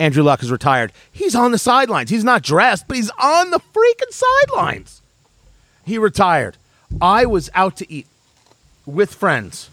Andrew 0.00 0.22
Luck 0.22 0.42
is 0.42 0.50
retired. 0.50 0.92
He's 1.12 1.34
on 1.34 1.52
the 1.52 1.58
sidelines. 1.58 2.10
He's 2.10 2.24
not 2.24 2.42
dressed, 2.42 2.88
but 2.88 2.96
he's 2.96 3.10
on 3.18 3.50
the 3.50 3.60
freaking 3.60 4.10
sidelines. 4.10 5.01
He 5.84 5.98
retired. 5.98 6.56
I 7.00 7.26
was 7.26 7.50
out 7.54 7.76
to 7.76 7.92
eat 7.92 8.06
with 8.86 9.14
friends, 9.14 9.70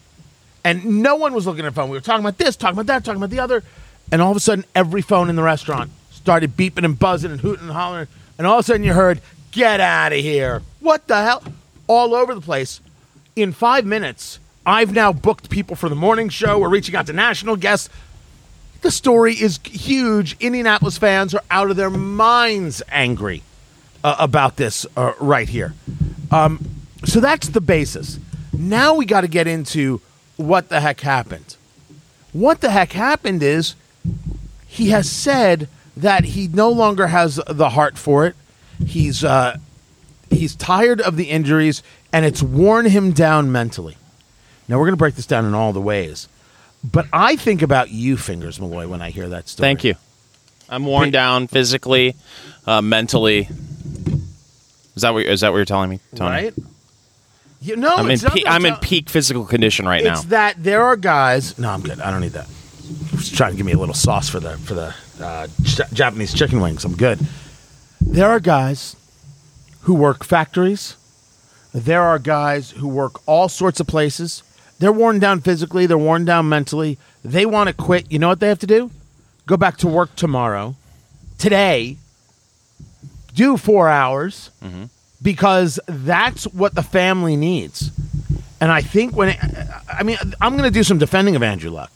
and 0.64 1.04
no 1.04 1.16
one 1.16 1.34
was 1.34 1.46
looking 1.46 1.66
at 1.66 1.74
phone. 1.74 1.90
We 1.90 1.98
were 1.98 2.02
talking 2.02 2.24
about 2.24 2.38
this, 2.38 2.56
talking 2.56 2.76
about 2.76 2.88
that, 2.88 3.04
talking 3.04 3.20
about 3.20 3.30
the 3.30 3.40
other, 3.40 3.64
and 4.12 4.22
all 4.22 4.32
of 4.32 4.38
a 4.38 4.40
sudden, 4.40 4.66
every 4.74 5.02
phone 5.02 5.30
in 5.30 5.36
the 5.36 5.44
restaurant 5.44 5.92
started 6.12 6.56
beeping 6.56 6.86
and 6.86 6.98
buzzing 6.98 7.32
and 7.32 7.42
hooting 7.42 7.66
and 7.66 7.74
hollering, 7.74 8.08
and 8.38 8.48
all 8.48 8.60
of 8.60 8.66
a 8.66 8.68
sudden, 8.68 8.84
you 8.84 8.94
heard, 8.94 9.22
"Get 9.52 9.80
out 9.80 10.14
of 10.14 10.20
here!" 10.20 10.62
What 10.80 11.08
the 11.08 11.22
hell? 11.22 11.44
All 11.88 12.16
over 12.16 12.34
the 12.34 12.42
place. 12.42 12.82
In 13.36 13.52
five 13.52 13.86
minutes, 13.86 14.40
I've 14.66 14.94
now 14.94 15.12
booked 15.12 15.50
people 15.50 15.76
for 15.76 15.90
the 15.90 15.96
morning 15.96 16.30
show. 16.30 16.60
We're 16.60 16.70
reaching 16.70 16.96
out 16.96 17.08
to 17.08 17.14
national 17.14 17.56
guests. 17.56 17.90
The 18.82 18.92
story 18.92 19.34
is 19.34 19.60
huge. 19.64 20.38
Indianapolis 20.40 20.98
fans 20.98 21.34
are 21.34 21.44
out 21.50 21.70
of 21.72 21.78
their 21.78 21.90
minds 21.90 22.82
angry 22.90 23.42
uh, 24.04 24.16
about 24.20 24.56
this 24.56 24.86
uh, 24.96 25.14
right 25.20 25.50
here. 25.50 25.74
Um, 26.32 26.64
so 27.06 27.20
that's 27.20 27.50
the 27.50 27.62
basis. 27.62 28.20
Now 28.54 28.94
we 28.96 29.06
got 29.06 29.22
to 29.22 29.28
get 29.28 29.48
into 29.48 30.02
what 30.38 30.70
the 30.70 30.80
heck 30.82 31.02
happened. 31.02 31.56
What 32.34 32.62
the 32.62 32.70
heck 32.70 32.94
happened 32.94 33.42
is 33.42 33.76
he 34.68 34.90
has 34.90 35.10
said 35.10 35.68
that 35.98 36.24
he 36.24 36.48
no 36.48 36.70
longer 36.70 37.08
has 37.08 37.42
the 37.48 37.70
heart 37.70 37.98
for 37.98 38.26
it. 38.26 38.36
He's 38.86 39.24
uh, 39.24 39.58
he's 40.30 40.56
tired 40.56 41.02
of 41.02 41.18
the 41.18 41.26
injuries, 41.26 41.84
and 42.14 42.26
it's 42.26 42.42
worn 42.42 42.86
him 42.86 43.12
down 43.12 43.52
mentally. 43.52 43.98
Now 44.68 44.78
we're 44.78 44.86
going 44.86 44.94
to 44.94 44.98
break 44.98 45.16
this 45.16 45.26
down 45.26 45.46
in 45.46 45.54
all 45.54 45.74
the 45.74 45.82
ways, 45.82 46.30
but 46.84 47.08
I 47.12 47.36
think 47.36 47.62
about 47.62 47.90
you, 47.90 48.16
Fingers 48.16 48.60
Malloy, 48.60 48.88
when 48.88 49.02
I 49.02 49.10
hear 49.10 49.28
that 49.30 49.50
story. 49.50 49.66
Thank 49.66 49.84
you. 49.84 49.96
I'm 50.70 50.86
worn 50.86 51.10
down 51.10 51.48
physically, 51.48 52.16
uh, 52.68 52.82
mentally. 52.82 53.50
Is 55.00 55.04
that 55.04 55.14
what 55.14 55.26
is 55.26 55.40
that 55.40 55.52
what 55.52 55.56
you're 55.60 55.66
telling 55.66 55.90
me, 55.90 56.00
Tony? 56.14 56.30
Right? 56.32 56.54
You 57.62 57.78
know, 57.78 57.96
I'm 57.96 58.10
in 58.12 58.20
pe- 58.20 58.44
I'm 58.46 58.66
in 58.66 58.76
peak 58.76 59.10
physical 59.10 59.46
condition 59.46 59.86
right 59.86 60.04
now. 60.04 60.14
It's 60.14 60.24
that 60.26 60.62
there 60.62 60.84
are 60.84 60.98
guys. 60.98 61.58
No, 61.58 61.70
I'm 61.70 61.80
good. 61.82 62.02
I 62.02 62.12
don't 62.12 62.20
need 62.20 62.34
that. 62.34 62.48
Just 63.12 63.36
trying 63.36 63.52
to 63.52 63.58
give 63.58 63.66
me 63.66 63.72
a 63.72 63.78
little 63.78 63.96
sauce 63.96 64.28
for 64.28 64.42
the 64.42 64.58
for 64.58 64.74
the 64.74 64.94
uh, 65.22 65.48
J- 65.62 65.84
Japanese 65.94 66.34
chicken 66.34 66.60
wings. 66.60 66.84
I'm 66.84 66.98
good. 66.98 67.18
There 68.02 68.30
are 68.30 68.42
guys 68.42 68.98
who 69.84 69.94
work 69.94 70.26
factories. 70.26 70.98
There 71.74 72.02
are 72.02 72.20
guys 72.20 72.72
who 72.72 72.88
work 72.90 73.22
all 73.26 73.48
sorts 73.48 73.80
of 73.80 73.88
places. 73.88 74.44
They're 74.80 74.92
worn 74.92 75.20
down 75.20 75.40
physically. 75.40 75.86
They're 75.86 75.98
worn 75.98 76.26
down 76.26 76.50
mentally. 76.50 76.98
They 77.24 77.46
want 77.46 77.68
to 77.70 77.74
quit. 77.74 78.12
You 78.12 78.20
know 78.20 78.28
what 78.28 78.42
they 78.42 78.50
have 78.50 78.60
to 78.60 78.68
do? 78.68 78.92
Go 79.46 79.56
back 79.56 79.78
to 79.78 79.88
work 79.88 80.16
tomorrow, 80.16 80.76
today. 81.38 81.98
Do 83.40 83.56
four 83.56 83.88
hours 83.88 84.52
mm-hmm. 84.62 84.84
because 85.22 85.80
that's 85.86 86.44
what 86.44 86.76
the 86.76 86.84
family 86.84 87.38
needs. 87.38 87.90
And 88.60 88.70
I 88.70 88.82
think 88.82 89.16
when, 89.16 89.30
it, 89.30 89.38
I 89.88 90.04
mean, 90.04 90.18
I'm 90.42 90.58
going 90.58 90.70
to 90.70 90.78
do 90.78 90.84
some 90.84 90.98
defending 90.98 91.38
of 91.38 91.42
Andrew 91.42 91.70
Luck. 91.70 91.90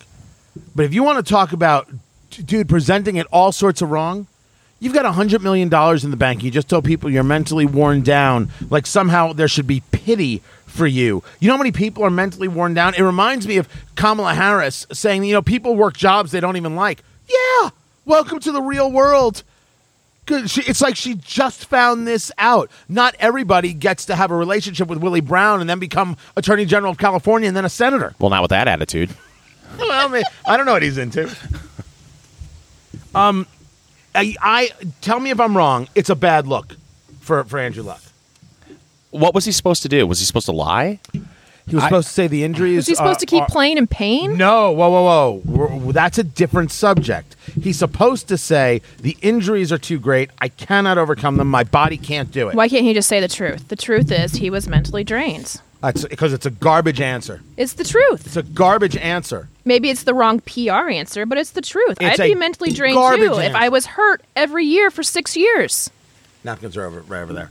But 0.73 0.85
if 0.85 0.93
you 0.93 1.03
want 1.03 1.17
to 1.17 1.29
talk 1.29 1.51
about, 1.51 1.89
dude, 2.29 2.69
presenting 2.69 3.17
it 3.17 3.27
all 3.29 3.51
sorts 3.51 3.81
of 3.81 3.91
wrong, 3.91 4.27
you've 4.79 4.93
got 4.93 5.03
$100 5.03 5.41
million 5.41 5.65
in 5.67 6.11
the 6.11 6.15
bank. 6.17 6.43
You 6.43 6.49
just 6.49 6.69
told 6.69 6.85
people 6.85 7.09
you're 7.09 7.23
mentally 7.23 7.65
worn 7.65 8.03
down. 8.03 8.49
Like 8.69 8.85
somehow 8.85 9.33
there 9.33 9.49
should 9.49 9.67
be 9.67 9.83
pity 9.91 10.41
for 10.65 10.87
you. 10.87 11.25
You 11.41 11.49
know 11.49 11.55
how 11.55 11.57
many 11.57 11.73
people 11.73 12.05
are 12.05 12.09
mentally 12.09 12.47
worn 12.47 12.73
down? 12.73 12.93
It 12.93 13.01
reminds 13.01 13.49
me 13.49 13.57
of 13.57 13.67
Kamala 13.95 14.33
Harris 14.33 14.87
saying, 14.93 15.25
you 15.25 15.33
know, 15.33 15.41
people 15.41 15.75
work 15.75 15.97
jobs 15.97 16.31
they 16.31 16.39
don't 16.39 16.55
even 16.55 16.77
like. 16.77 17.03
Yeah, 17.27 17.71
welcome 18.05 18.39
to 18.39 18.53
the 18.53 18.61
real 18.61 18.89
world. 18.89 19.43
She, 20.45 20.61
it's 20.61 20.79
like 20.79 20.95
she 20.95 21.15
just 21.15 21.65
found 21.65 22.07
this 22.07 22.31
out. 22.37 22.71
Not 22.87 23.15
everybody 23.19 23.73
gets 23.73 24.05
to 24.05 24.15
have 24.15 24.31
a 24.31 24.35
relationship 24.35 24.87
with 24.87 24.99
Willie 24.99 25.19
Brown 25.19 25.59
and 25.59 25.69
then 25.69 25.79
become 25.79 26.15
Attorney 26.37 26.65
General 26.65 26.91
of 26.91 26.97
California 26.97 27.47
and 27.47 27.57
then 27.57 27.65
a 27.65 27.69
senator. 27.69 28.15
well, 28.19 28.29
not 28.29 28.41
with 28.41 28.49
that 28.49 28.69
attitude. 28.69 29.09
well, 29.77 29.91
I, 29.91 30.07
mean, 30.07 30.23
I 30.47 30.55
don't 30.55 30.65
know 30.65 30.73
what 30.73 30.83
he's 30.83 30.97
into. 30.97 31.29
Um, 33.15 33.47
I, 34.15 34.35
I 34.41 34.69
tell 35.01 35.19
me 35.19 35.29
if 35.29 35.39
I'm 35.39 35.55
wrong. 35.57 35.87
It's 35.95 36.09
a 36.09 36.15
bad 36.15 36.47
look 36.47 36.75
for 37.19 37.43
for 37.43 37.59
Andrew 37.59 37.83
Luck. 37.83 38.01
What 39.11 39.35
was 39.35 39.45
he 39.45 39.51
supposed 39.51 39.83
to 39.83 39.89
do? 39.89 40.07
Was 40.07 40.19
he 40.19 40.25
supposed 40.25 40.47
to 40.47 40.51
lie? 40.51 40.99
He 41.67 41.75
was 41.75 41.83
I- 41.83 41.87
supposed 41.87 42.07
to 42.09 42.13
say 42.13 42.27
the 42.27 42.43
injuries. 42.43 42.77
Was 42.77 42.87
he 42.87 42.95
supposed 42.95 43.17
are- 43.17 43.19
to 43.21 43.25
keep 43.25 43.43
are- 43.43 43.47
playing 43.47 43.77
in 43.77 43.87
pain? 43.87 44.37
No, 44.37 44.71
whoa, 44.71 44.89
whoa, 44.89 45.03
whoa. 45.03 45.41
We're- 45.45 45.91
that's 45.93 46.17
a 46.17 46.23
different 46.23 46.71
subject. 46.71 47.35
He's 47.61 47.79
supposed 47.79 48.27
to 48.27 48.37
say 48.37 48.81
the 48.99 49.15
injuries 49.21 49.71
are 49.71 49.77
too 49.77 49.99
great. 49.99 50.29
I 50.39 50.49
cannot 50.49 50.97
overcome 50.97 51.37
them. 51.37 51.47
My 51.49 51.63
body 51.63 51.97
can't 51.97 52.31
do 52.31 52.49
it. 52.49 52.55
Why 52.55 52.67
can't 52.67 52.83
he 52.83 52.93
just 52.93 53.07
say 53.07 53.19
the 53.19 53.27
truth? 53.27 53.67
The 53.69 53.75
truth 53.75 54.11
is 54.11 54.33
he 54.33 54.49
was 54.49 54.67
mentally 54.67 55.03
drained. 55.03 55.61
That's 55.81 56.05
because 56.05 56.31
it's 56.31 56.45
a 56.45 56.49
garbage 56.49 57.01
answer. 57.01 57.41
It's 57.57 57.73
the 57.73 57.83
truth. 57.83 58.25
It's 58.25 58.37
a 58.37 58.43
garbage 58.43 58.95
answer. 58.95 59.49
Maybe 59.65 59.89
it's 59.89 60.03
the 60.03 60.13
wrong 60.13 60.39
PR 60.39 60.89
answer, 60.89 61.25
but 61.25 61.37
it's 61.37 61.51
the 61.51 61.61
truth. 61.61 61.97
It's 61.99 62.19
I'd 62.19 62.25
a 62.25 62.33
be 62.33 62.35
mentally 62.35 62.71
drained 62.71 62.95
garbage 62.95 63.27
too 63.27 63.33
if 63.33 63.47
answer. 63.47 63.57
I 63.57 63.67
was 63.67 63.85
hurt 63.87 64.21
every 64.33 64.65
year 64.65 64.89
for 64.89 65.03
six 65.03 65.35
years. 65.35 65.89
Napkins 66.45 66.77
are 66.77 66.85
over 66.85 67.01
right 67.01 67.21
over 67.21 67.33
there. 67.33 67.49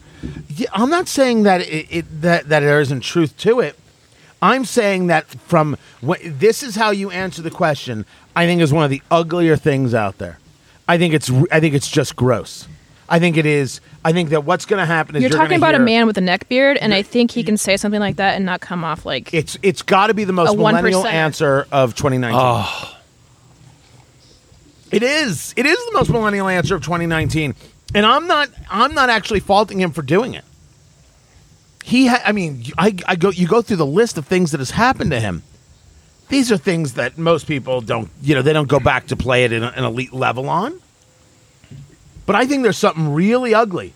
Yeah, 0.48 0.68
I'm 0.72 0.88
not 0.90 1.08
saying 1.08 1.42
that 1.42 1.60
it, 1.62 1.86
it 1.90 2.22
that 2.22 2.48
that 2.48 2.60
there 2.60 2.80
isn't 2.80 3.00
truth 3.00 3.36
to 3.38 3.60
it. 3.60 3.78
I'm 4.42 4.64
saying 4.64 5.06
that 5.06 5.26
from 5.26 5.76
what 6.00 6.20
this 6.24 6.64
is 6.64 6.74
how 6.74 6.90
you 6.90 7.10
answer 7.10 7.40
the 7.40 7.50
question. 7.50 8.04
I 8.34 8.46
think 8.46 8.60
is 8.60 8.72
one 8.72 8.84
of 8.84 8.90
the 8.90 9.00
uglier 9.10 9.56
things 9.56 9.94
out 9.94 10.18
there. 10.18 10.38
I 10.88 10.98
think 10.98 11.14
it's 11.14 11.30
I 11.50 11.60
think 11.60 11.74
it's 11.74 11.88
just 11.88 12.16
gross. 12.16 12.66
I 13.08 13.18
think 13.18 13.36
it 13.36 13.46
is. 13.46 13.80
I 14.04 14.12
think 14.12 14.30
that 14.30 14.44
what's 14.44 14.64
going 14.64 14.80
to 14.80 14.86
happen 14.86 15.14
is 15.16 15.22
You're, 15.22 15.30
you're, 15.30 15.38
talking 15.38 15.58
about 15.58 15.74
a 15.74 15.78
man 15.78 16.06
with 16.06 16.16
a 16.16 16.20
neck 16.22 16.48
beard, 16.48 16.78
and 16.78 16.94
I 16.94 17.02
think 17.02 17.30
he 17.30 17.44
can 17.44 17.56
say 17.56 17.76
something 17.76 18.00
like 18.00 18.16
that 18.16 18.36
and 18.36 18.44
not 18.44 18.60
come 18.60 18.84
off 18.84 19.04
like 19.06 19.32
It's 19.32 19.58
it's 19.62 19.82
got 19.82 20.08
to 20.08 20.14
be 20.14 20.24
the 20.24 20.32
most 20.32 20.56
millennial 20.56 21.06
answer 21.06 21.66
of 21.70 21.94
2019. 21.94 22.40
Oh. 22.40 22.98
It 24.90 25.02
is. 25.02 25.54
It 25.56 25.66
is 25.66 25.76
the 25.86 25.92
most 25.92 26.10
millennial 26.10 26.48
answer 26.48 26.74
of 26.74 26.82
2019, 26.82 27.54
and 27.94 28.04
I'm 28.04 28.26
not. 28.26 28.50
I'm 28.70 28.94
not 28.94 29.08
actually 29.08 29.40
faulting 29.40 29.80
him 29.80 29.92
for 29.92 30.02
doing 30.02 30.34
it. 30.34 30.44
He. 31.84 32.06
Ha- 32.06 32.22
I 32.24 32.32
mean, 32.32 32.64
I, 32.78 32.94
I 33.06 33.16
go. 33.16 33.30
You 33.30 33.46
go 33.46 33.62
through 33.62 33.76
the 33.76 33.86
list 33.86 34.18
of 34.18 34.26
things 34.26 34.52
that 34.52 34.58
has 34.58 34.70
happened 34.72 35.10
to 35.10 35.20
him. 35.20 35.42
These 36.28 36.50
are 36.50 36.56
things 36.56 36.94
that 36.94 37.18
most 37.18 37.46
people 37.46 37.80
don't. 37.80 38.10
You 38.22 38.34
know, 38.34 38.42
they 38.42 38.52
don't 38.52 38.68
go 38.68 38.80
back 38.80 39.08
to 39.08 39.16
play 39.16 39.44
it 39.44 39.52
at 39.52 39.76
an 39.76 39.84
elite 39.84 40.12
level 40.12 40.48
on. 40.48 40.80
But 42.24 42.36
I 42.36 42.46
think 42.46 42.62
there's 42.62 42.78
something 42.78 43.12
really 43.12 43.52
ugly 43.52 43.92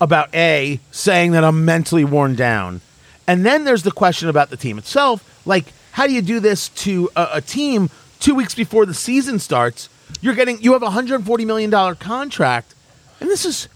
about 0.00 0.34
A, 0.34 0.80
saying 0.90 1.32
that 1.32 1.44
I'm 1.44 1.64
mentally 1.64 2.04
worn 2.04 2.34
down. 2.34 2.80
And 3.26 3.46
then 3.46 3.64
there's 3.64 3.82
the 3.82 3.90
question 3.92 4.28
about 4.28 4.50
the 4.50 4.56
team 4.56 4.78
itself. 4.78 5.42
Like, 5.46 5.72
how 5.92 6.06
do 6.06 6.12
you 6.12 6.22
do 6.22 6.40
this 6.40 6.68
to 6.70 7.08
a, 7.16 7.28
a 7.34 7.40
team 7.40 7.90
two 8.20 8.34
weeks 8.34 8.54
before 8.54 8.84
the 8.84 8.94
season 8.94 9.38
starts? 9.38 9.88
You're 10.20 10.34
getting, 10.34 10.60
you 10.62 10.72
have 10.74 10.82
a 10.82 10.88
$140 10.88 11.46
million 11.46 11.96
contract. 11.96 12.74
And 13.20 13.30
this 13.30 13.44
is, 13.44 13.68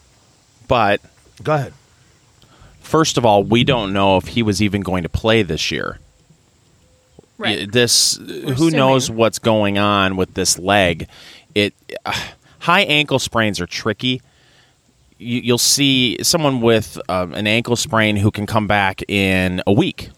But 0.68 1.00
go 1.42 1.54
ahead. 1.54 1.72
First 2.90 3.16
of 3.16 3.24
all, 3.24 3.44
we 3.44 3.62
don't 3.62 3.92
know 3.92 4.16
if 4.16 4.26
he 4.26 4.42
was 4.42 4.60
even 4.60 4.80
going 4.80 5.04
to 5.04 5.08
play 5.08 5.42
this 5.42 5.70
year. 5.70 5.98
right. 7.38 7.70
This 7.70 8.16
who 8.16 8.50
assuming. 8.50 8.76
knows 8.76 9.10
what's 9.10 9.38
going 9.38 9.78
on 9.78 10.16
with 10.16 10.34
this 10.34 10.58
leg. 10.58 11.08
It 11.54 11.72
uh, 12.04 12.12
high 12.58 12.82
ankle 12.82 13.18
sprains 13.18 13.60
are 13.60 13.66
tricky. 13.66 14.20
You, 15.18 15.40
you'll 15.40 15.58
see 15.58 16.18
someone 16.22 16.60
with 16.60 16.98
um, 17.08 17.32
an 17.34 17.46
ankle 17.46 17.76
sprain 17.76 18.16
who 18.16 18.30
can 18.30 18.46
come 18.46 18.66
back 18.66 19.08
in 19.08 19.62
a 19.66 19.72
week, 19.72 20.10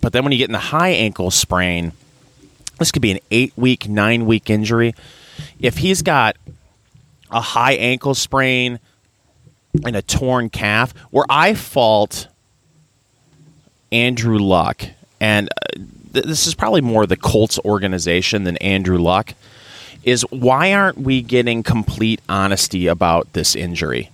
but 0.00 0.12
then 0.12 0.24
when 0.24 0.32
you 0.32 0.38
get 0.38 0.48
in 0.48 0.52
the 0.52 0.58
high 0.58 0.90
ankle 0.90 1.30
sprain, 1.30 1.92
this 2.78 2.90
could 2.90 3.02
be 3.02 3.12
an 3.12 3.20
eight 3.30 3.52
week, 3.56 3.88
nine 3.88 4.26
week 4.26 4.50
injury. 4.50 4.94
If 5.60 5.78
he's 5.78 6.02
got 6.02 6.36
a 7.30 7.40
high 7.40 7.74
ankle 7.74 8.14
sprain 8.14 8.80
and 9.84 9.96
a 9.96 10.02
torn 10.02 10.50
calf, 10.50 10.94
where 11.10 11.26
I 11.28 11.54
fault 11.54 12.28
Andrew 13.90 14.38
Luck, 14.38 14.84
and 15.20 15.48
uh, 15.48 15.80
th- 16.12 16.26
this 16.26 16.46
is 16.46 16.54
probably 16.54 16.80
more 16.80 17.06
the 17.06 17.16
Colts 17.16 17.58
organization 17.60 18.44
than 18.44 18.56
Andrew 18.58 18.98
Luck, 18.98 19.34
is 20.04 20.22
why 20.30 20.72
aren't 20.72 20.98
we 20.98 21.22
getting 21.22 21.62
complete 21.62 22.20
honesty 22.28 22.86
about 22.86 23.32
this 23.32 23.54
injury? 23.54 24.10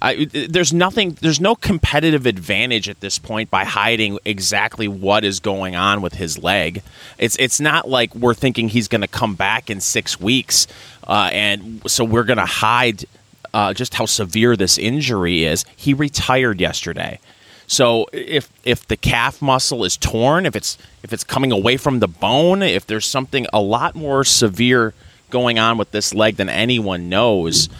I, 0.00 0.26
there's 0.26 0.72
nothing. 0.74 1.12
There's 1.22 1.40
no 1.40 1.54
competitive 1.54 2.26
advantage 2.26 2.90
at 2.90 3.00
this 3.00 3.18
point 3.18 3.50
by 3.50 3.64
hiding 3.64 4.18
exactly 4.26 4.86
what 4.86 5.24
is 5.24 5.40
going 5.40 5.76
on 5.76 6.02
with 6.02 6.14
his 6.14 6.42
leg. 6.42 6.82
It's 7.16 7.36
it's 7.36 7.58
not 7.58 7.88
like 7.88 8.14
we're 8.14 8.34
thinking 8.34 8.68
he's 8.68 8.86
going 8.86 9.00
to 9.00 9.08
come 9.08 9.34
back 9.34 9.70
in 9.70 9.80
six 9.80 10.20
weeks, 10.20 10.66
uh, 11.08 11.30
and 11.32 11.80
so 11.90 12.04
we're 12.04 12.24
going 12.24 12.38
to 12.38 12.44
hide 12.44 13.06
uh, 13.54 13.72
just 13.72 13.94
how 13.94 14.04
severe 14.04 14.56
this 14.56 14.76
injury 14.76 15.44
is. 15.44 15.64
He 15.76 15.94
retired 15.94 16.60
yesterday. 16.60 17.20
So 17.66 18.08
if 18.12 18.50
if 18.64 18.86
the 18.88 18.96
calf 18.96 19.40
muscle 19.40 19.84
is 19.84 19.96
torn, 19.96 20.44
if 20.44 20.54
it's 20.54 20.76
if 21.02 21.12
it's 21.12 21.24
coming 21.24 21.52
away 21.52 21.78
from 21.78 22.00
the 22.00 22.08
bone, 22.08 22.62
if 22.62 22.84
there's 22.86 23.06
something 23.06 23.46
a 23.52 23.60
lot 23.60 23.94
more 23.94 24.24
severe 24.24 24.92
going 25.30 25.58
on 25.58 25.78
with 25.78 25.90
this 25.92 26.12
leg 26.12 26.36
than 26.36 26.50
anyone 26.50 27.08
knows, 27.08 27.70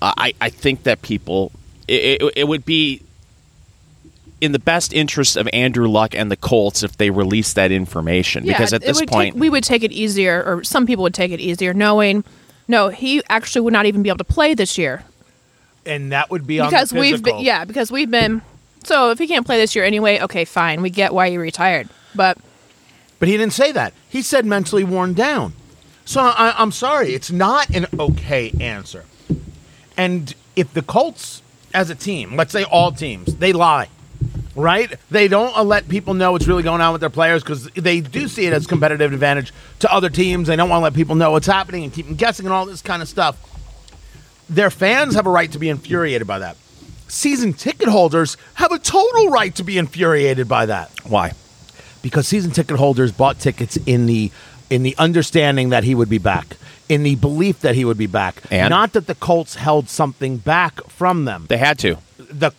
uh, 0.00 0.12
I 0.16 0.34
I 0.40 0.50
think 0.50 0.84
that 0.84 1.02
people 1.02 1.50
it, 1.88 2.22
it, 2.22 2.32
it 2.36 2.44
would 2.44 2.64
be 2.64 3.02
in 4.40 4.52
the 4.52 4.58
best 4.58 4.92
interest 4.92 5.36
of 5.36 5.48
Andrew 5.52 5.88
Luck 5.88 6.14
and 6.14 6.30
the 6.30 6.36
Colts 6.36 6.82
if 6.82 6.96
they 6.98 7.08
release 7.08 7.54
that 7.54 7.72
information 7.72 8.44
because 8.44 8.72
at 8.74 8.82
this 8.82 9.00
point 9.00 9.34
take, 9.34 9.40
we 9.40 9.48
would 9.48 9.64
take 9.64 9.82
it 9.82 9.90
easier, 9.90 10.44
or 10.44 10.62
some 10.62 10.86
people 10.86 11.02
would 11.02 11.14
take 11.14 11.32
it 11.32 11.40
easier, 11.40 11.72
knowing 11.72 12.24
no, 12.68 12.90
he 12.90 13.22
actually 13.28 13.62
would 13.62 13.72
not 13.72 13.86
even 13.86 14.02
be 14.02 14.10
able 14.10 14.18
to 14.18 14.24
play 14.24 14.54
this 14.54 14.78
year 14.78 15.02
And 15.86 16.12
that 16.12 16.30
would 16.30 16.46
be 16.46 16.60
on 16.60 16.70
because 16.70 16.90
the 16.90 17.00
we've 17.00 17.22
been 17.22 17.40
yeah 17.40 17.64
because 17.64 17.92
we've 17.92 18.10
been 18.10 18.42
so 18.84 19.10
if 19.10 19.18
he 19.18 19.26
can't 19.26 19.46
play 19.46 19.58
this 19.58 19.74
year 19.74 19.84
anyway, 19.84 20.20
okay, 20.20 20.44
fine, 20.44 20.82
we 20.82 20.90
get 20.90 21.12
why 21.14 21.26
you 21.26 21.40
retired, 21.40 21.88
but 22.14 22.38
But 23.18 23.28
he 23.28 23.36
didn't 23.36 23.52
say 23.54 23.72
that. 23.72 23.92
He 24.08 24.22
said 24.22 24.44
mentally 24.44 24.84
worn 24.84 25.14
down. 25.14 25.54
So 26.04 26.20
I, 26.20 26.54
I'm 26.58 26.70
sorry, 26.72 27.14
it's 27.14 27.30
not 27.30 27.70
an 27.70 27.86
okay 27.98 28.52
answer. 28.60 29.04
And 29.96 30.34
if 30.54 30.72
the 30.74 30.82
Colts, 30.82 31.40
as 31.72 31.88
a 31.88 31.94
team, 31.94 32.36
let's 32.36 32.52
say 32.52 32.64
all 32.64 32.92
teams, 32.92 33.36
they 33.36 33.52
lie, 33.54 33.88
right? 34.54 34.94
They 35.10 35.28
don't 35.28 35.56
uh, 35.56 35.64
let 35.64 35.88
people 35.88 36.12
know 36.12 36.32
what's 36.32 36.46
really 36.46 36.62
going 36.62 36.80
on 36.82 36.92
with 36.92 37.00
their 37.00 37.10
players 37.10 37.42
because 37.42 37.66
they 37.70 38.00
do 38.00 38.28
see 38.28 38.46
it 38.46 38.52
as 38.52 38.66
competitive 38.66 39.12
advantage 39.12 39.52
to 39.78 39.92
other 39.92 40.10
teams. 40.10 40.48
They 40.48 40.56
don't 40.56 40.68
want 40.68 40.80
to 40.80 40.84
let 40.84 40.94
people 40.94 41.14
know 41.14 41.30
what's 41.30 41.46
happening 41.46 41.84
and 41.84 41.92
keep 41.92 42.06
them 42.06 42.16
guessing 42.16 42.44
and 42.44 42.52
all 42.52 42.66
this 42.66 42.82
kind 42.82 43.00
of 43.00 43.08
stuff. 43.08 43.38
Their 44.48 44.70
fans 44.70 45.14
have 45.14 45.26
a 45.26 45.30
right 45.30 45.50
to 45.52 45.58
be 45.58 45.68
infuriated 45.68 46.26
by 46.26 46.38
that. 46.40 46.56
Season 47.08 47.52
ticket 47.52 47.88
holders 47.88 48.36
have 48.54 48.72
a 48.72 48.78
total 48.78 49.28
right 49.30 49.54
to 49.56 49.62
be 49.64 49.78
infuriated 49.78 50.48
by 50.48 50.66
that 50.66 50.90
Why? 51.04 51.32
because 52.02 52.26
season 52.26 52.50
ticket 52.50 52.76
holders 52.76 53.12
bought 53.12 53.38
tickets 53.38 53.76
in 53.86 54.06
the 54.06 54.30
in 54.70 54.82
the 54.82 54.94
understanding 54.98 55.68
that 55.68 55.84
he 55.84 55.94
would 55.94 56.08
be 56.08 56.18
back, 56.18 56.56
in 56.88 57.02
the 57.02 57.14
belief 57.16 57.60
that 57.60 57.74
he 57.74 57.84
would 57.84 57.98
be 57.98 58.06
back, 58.06 58.42
And? 58.50 58.70
not 58.70 58.92
that 58.94 59.06
the 59.06 59.14
Colts 59.14 59.56
held 59.56 59.88
something 59.90 60.38
back 60.38 60.82
from 60.88 61.26
them. 61.26 61.44
They 61.48 61.58
had 61.58 61.78
to. 61.80 61.98
The 62.18 62.52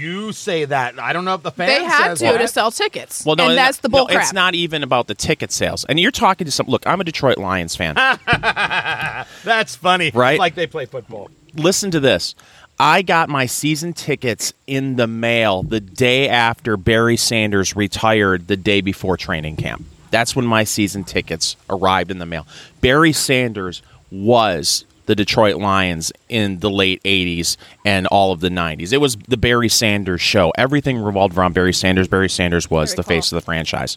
you 0.00 0.32
say 0.32 0.64
that 0.64 0.98
I 0.98 1.12
don't 1.12 1.24
know 1.24 1.34
if 1.34 1.42
the 1.42 1.50
fans 1.50 1.70
They 1.70 1.84
had 1.84 2.04
says 2.08 2.18
to 2.20 2.24
that. 2.26 2.38
to 2.38 2.48
sell 2.48 2.70
tickets. 2.70 3.24
Well, 3.24 3.36
no, 3.36 3.48
and 3.48 3.58
that's 3.58 3.78
the 3.78 3.88
no, 3.88 3.98
bull 3.98 4.06
crap. 4.06 4.22
It's 4.22 4.32
not 4.32 4.54
even 4.54 4.82
about 4.82 5.06
the 5.06 5.14
ticket 5.14 5.52
sales. 5.52 5.84
And 5.84 6.00
you're 6.00 6.10
talking 6.10 6.44
to 6.46 6.50
some. 6.50 6.66
Look, 6.66 6.86
I'm 6.86 7.00
a 7.00 7.04
Detroit 7.04 7.38
Lions 7.38 7.76
fan. 7.76 7.94
That's 9.44 9.76
funny, 9.76 10.10
Right? 10.12 10.38
Like 10.38 10.54
they 10.54 10.66
play 10.66 10.86
football. 10.86 11.30
Listen 11.54 11.90
to 11.90 12.00
this. 12.00 12.34
I 12.78 13.02
got 13.02 13.28
my 13.28 13.44
season 13.46 13.92
tickets 13.92 14.52
in 14.66 14.96
the 14.96 15.06
mail 15.06 15.62
the 15.62 15.80
day 15.80 16.28
after 16.28 16.76
Barry 16.78 17.16
Sanders 17.16 17.76
retired 17.76 18.48
the 18.48 18.56
day 18.56 18.80
before 18.80 19.16
training 19.18 19.56
camp. 19.56 19.84
That's 20.10 20.34
when 20.34 20.46
my 20.46 20.64
season 20.64 21.04
tickets 21.04 21.56
arrived 21.68 22.10
in 22.10 22.18
the 22.18 22.26
mail. 22.26 22.46
Barry 22.80 23.12
Sanders 23.12 23.82
was 24.10 24.84
the 25.10 25.16
Detroit 25.16 25.56
Lions 25.56 26.12
in 26.28 26.60
the 26.60 26.70
late 26.70 27.02
80s 27.02 27.56
and 27.84 28.06
all 28.06 28.30
of 28.30 28.38
the 28.38 28.48
90s. 28.48 28.92
It 28.92 28.98
was 28.98 29.16
the 29.16 29.36
Barry 29.36 29.68
Sanders 29.68 30.20
show. 30.20 30.52
Everything 30.56 30.98
revolved 30.98 31.36
around 31.36 31.52
Barry 31.52 31.72
Sanders. 31.72 32.06
Barry 32.06 32.28
Sanders 32.28 32.70
was 32.70 32.94
the 32.94 33.02
face 33.02 33.32
of 33.32 33.36
the 33.36 33.40
franchise. 33.44 33.96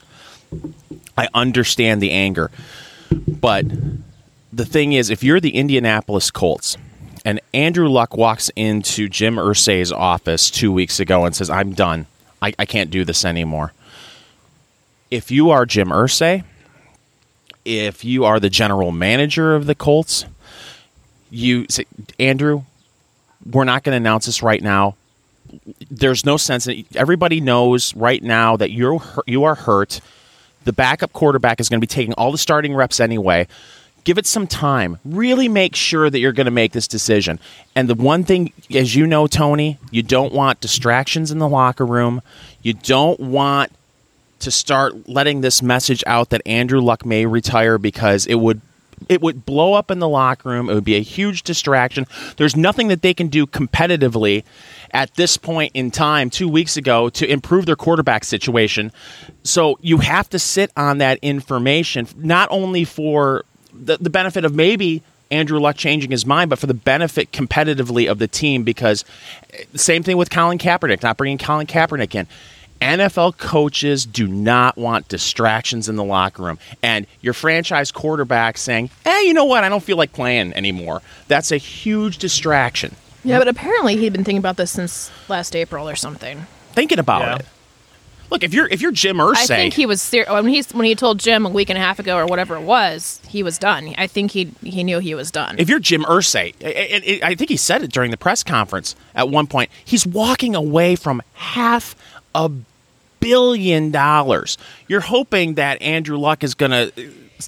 I 1.15 1.27
understand 1.35 2.01
the 2.01 2.09
anger. 2.09 2.49
But 3.11 3.65
the 4.51 4.65
thing 4.65 4.93
is, 4.93 5.11
if 5.11 5.23
you're 5.23 5.39
the 5.39 5.53
Indianapolis 5.53 6.31
Colts 6.31 6.77
and 7.23 7.39
Andrew 7.53 7.87
Luck 7.87 8.17
walks 8.17 8.49
into 8.55 9.07
Jim 9.07 9.35
Irsay's 9.35 9.91
office 9.91 10.49
two 10.49 10.71
weeks 10.71 10.99
ago 10.99 11.25
and 11.25 11.35
says, 11.35 11.51
I'm 11.51 11.73
done. 11.73 12.07
I, 12.41 12.55
I 12.57 12.65
can't 12.65 12.89
do 12.89 13.05
this 13.05 13.23
anymore. 13.23 13.71
If 15.11 15.29
you 15.29 15.51
are 15.51 15.67
Jim 15.67 15.89
Ursay, 15.89 16.43
if 17.65 18.03
you 18.03 18.25
are 18.25 18.39
the 18.39 18.49
general 18.49 18.91
manager 18.91 19.55
of 19.55 19.67
the 19.67 19.75
Colts, 19.75 20.25
you 21.33 21.65
say, 21.69 21.85
Andrew, 22.19 22.63
we're 23.49 23.63
not 23.63 23.83
going 23.83 23.93
to 23.93 23.97
announce 23.97 24.27
this 24.27 24.43
right 24.43 24.61
now. 24.61 24.95
There's 25.89 26.25
no 26.25 26.37
sense. 26.37 26.67
In, 26.67 26.85
everybody 26.95 27.41
knows 27.41 27.95
right 27.95 28.21
now 28.21 28.55
that 28.57 28.71
you're 28.71 29.01
you 29.27 29.43
are 29.43 29.55
hurt. 29.55 29.99
The 30.63 30.73
backup 30.73 31.11
quarterback 31.11 31.59
is 31.59 31.67
going 31.67 31.79
to 31.79 31.83
be 31.85 31.87
taking 31.87 32.13
all 32.13 32.31
the 32.31 32.37
starting 32.37 32.73
reps 32.73 32.99
anyway. 32.99 33.47
Give 34.05 34.17
it 34.17 34.25
some 34.25 34.47
time. 34.47 34.97
Really 35.05 35.47
make 35.47 35.75
sure 35.75 36.09
that 36.09 36.19
you're 36.19 36.33
going 36.33 36.45
to 36.45 36.51
make 36.51 36.73
this 36.73 36.87
decision. 36.87 37.39
And 37.75 37.89
the 37.89 37.95
one 37.95 38.23
thing, 38.23 38.51
as 38.73 38.95
you 38.95 39.07
know, 39.07 39.27
Tony, 39.27 39.77
you 39.91 40.03
don't 40.03 40.33
want 40.33 40.59
distractions 40.59 41.31
in 41.31 41.39
the 41.39 41.47
locker 41.47 41.85
room. 41.85 42.21
You 42.61 42.73
don't 42.73 43.19
want 43.19 43.71
to 44.39 44.51
start 44.51 45.07
letting 45.07 45.41
this 45.41 45.61
message 45.61 46.03
out 46.05 46.29
that 46.31 46.41
Andrew 46.45 46.81
Luck 46.81 47.05
may 47.05 47.25
retire 47.25 47.77
because 47.77 48.25
it 48.25 48.35
would 48.35 48.61
it 49.09 49.21
would 49.21 49.45
blow 49.45 49.73
up 49.73 49.91
in 49.91 49.99
the 49.99 50.09
locker 50.09 50.49
room. 50.49 50.69
It 50.69 50.73
would 50.73 50.83
be 50.83 50.95
a 50.95 51.01
huge 51.01 51.43
distraction. 51.43 52.05
There's 52.37 52.55
nothing 52.55 52.87
that 52.89 53.01
they 53.01 53.13
can 53.13 53.27
do 53.27 53.45
competitively 53.45 54.43
at 54.91 55.13
this 55.15 55.37
point 55.37 55.71
in 55.73 55.91
time 55.91 56.29
2 56.29 56.47
weeks 56.47 56.77
ago 56.77 57.09
to 57.09 57.29
improve 57.29 57.65
their 57.65 57.75
quarterback 57.75 58.23
situation. 58.23 58.91
So 59.43 59.77
you 59.81 59.99
have 59.99 60.29
to 60.29 60.39
sit 60.39 60.71
on 60.77 60.99
that 60.99 61.19
information 61.21 62.07
not 62.17 62.47
only 62.51 62.85
for 62.85 63.45
the, 63.73 63.97
the 63.97 64.09
benefit 64.09 64.45
of 64.45 64.53
maybe 64.53 65.01
Andrew 65.31 65.59
Luck 65.59 65.75
changing 65.75 66.11
his 66.11 66.25
mind, 66.25 66.49
but 66.49 66.59
for 66.59 66.67
the 66.67 66.73
benefit 66.73 67.31
competitively 67.31 68.09
of 68.09 68.19
the 68.19 68.27
team 68.27 68.63
because 68.63 69.03
same 69.73 70.03
thing 70.03 70.17
with 70.17 70.29
Colin 70.29 70.59
Kaepernick, 70.59 71.01
not 71.01 71.17
bringing 71.17 71.39
Colin 71.39 71.65
Kaepernick 71.65 72.13
in. 72.13 72.27
NFL 72.83 73.37
coaches 73.37 74.05
do 74.05 74.27
not 74.27 74.77
want 74.77 75.07
distractions 75.07 75.87
in 75.89 75.95
the 75.95 76.03
locker 76.03 76.43
room. 76.43 76.59
And 76.81 77.07
your 77.21 77.33
franchise 77.33 77.91
quarterback 77.91 78.57
saying, 78.57 78.89
hey, 79.03 79.21
you 79.25 79.33
know 79.33 79.45
what? 79.45 79.63
I 79.63 79.69
don't 79.69 79.83
feel 79.83 79.97
like 79.97 80.13
playing 80.13 80.53
anymore. 80.53 81.01
That's 81.27 81.51
a 81.51 81.57
huge 81.57 82.17
distraction. 82.17 82.95
yeah, 83.23 83.39
but 83.39 83.47
apparently 83.47 83.95
he'd 83.97 84.13
been 84.13 84.23
thinking 84.23 84.39
about 84.39 84.57
this 84.57 84.71
since 84.71 85.11
last 85.29 85.55
April 85.55 85.87
or 85.89 85.95
something. 85.95 86.45
Thinking 86.73 86.99
about 86.99 87.21
Yeah. 87.21 87.35
it. 87.37 87.45
Look, 88.31 88.41
if 88.43 88.51
you're 88.51 88.65
if 88.67 88.81
you're 88.81 88.91
Jim 88.91 89.17
Irsay, 89.17 89.35
I 89.43 89.45
think 89.45 89.73
he 89.75 89.85
was 89.85 90.01
ser- 90.01 90.25
when 90.27 90.47
he 90.47 90.63
when 90.71 90.85
he 90.85 90.95
told 90.95 91.19
Jim 91.19 91.45
a 91.45 91.49
week 91.49 91.69
and 91.69 91.77
a 91.77 91.81
half 91.81 91.99
ago 91.99 92.17
or 92.17 92.25
whatever 92.25 92.55
it 92.55 92.61
was, 92.63 93.21
he 93.27 93.43
was 93.43 93.59
done. 93.59 93.93
I 93.95 94.07
think 94.07 94.31
he 94.31 94.51
he 94.63 94.83
knew 94.83 94.97
he 94.97 95.13
was 95.13 95.29
done. 95.29 95.55
if 95.59 95.69
you're 95.69 95.77
Jim 95.77 96.03
Irsay, 96.05 96.55
I, 96.63 97.19
I, 97.25 97.29
I 97.31 97.35
think 97.35 97.51
he 97.51 97.57
said 97.57 97.83
it 97.83 97.91
during 97.91 98.09
the 98.09 98.17
press 98.17 98.41
conference 98.43 98.95
at 99.13 99.29
one 99.29 99.45
point. 99.45 99.69
He's 99.85 100.07
walking 100.07 100.55
away 100.55 100.95
from 100.95 101.21
half 101.33 101.95
a 102.33 102.49
billion 103.23 103.91
dollars. 103.91 104.57
You're 104.87 105.01
hoping 105.01 105.55
that 105.55 105.81
Andrew 105.81 106.17
Luck 106.17 106.43
is 106.43 106.53
going 106.53 106.71
to 106.71 106.91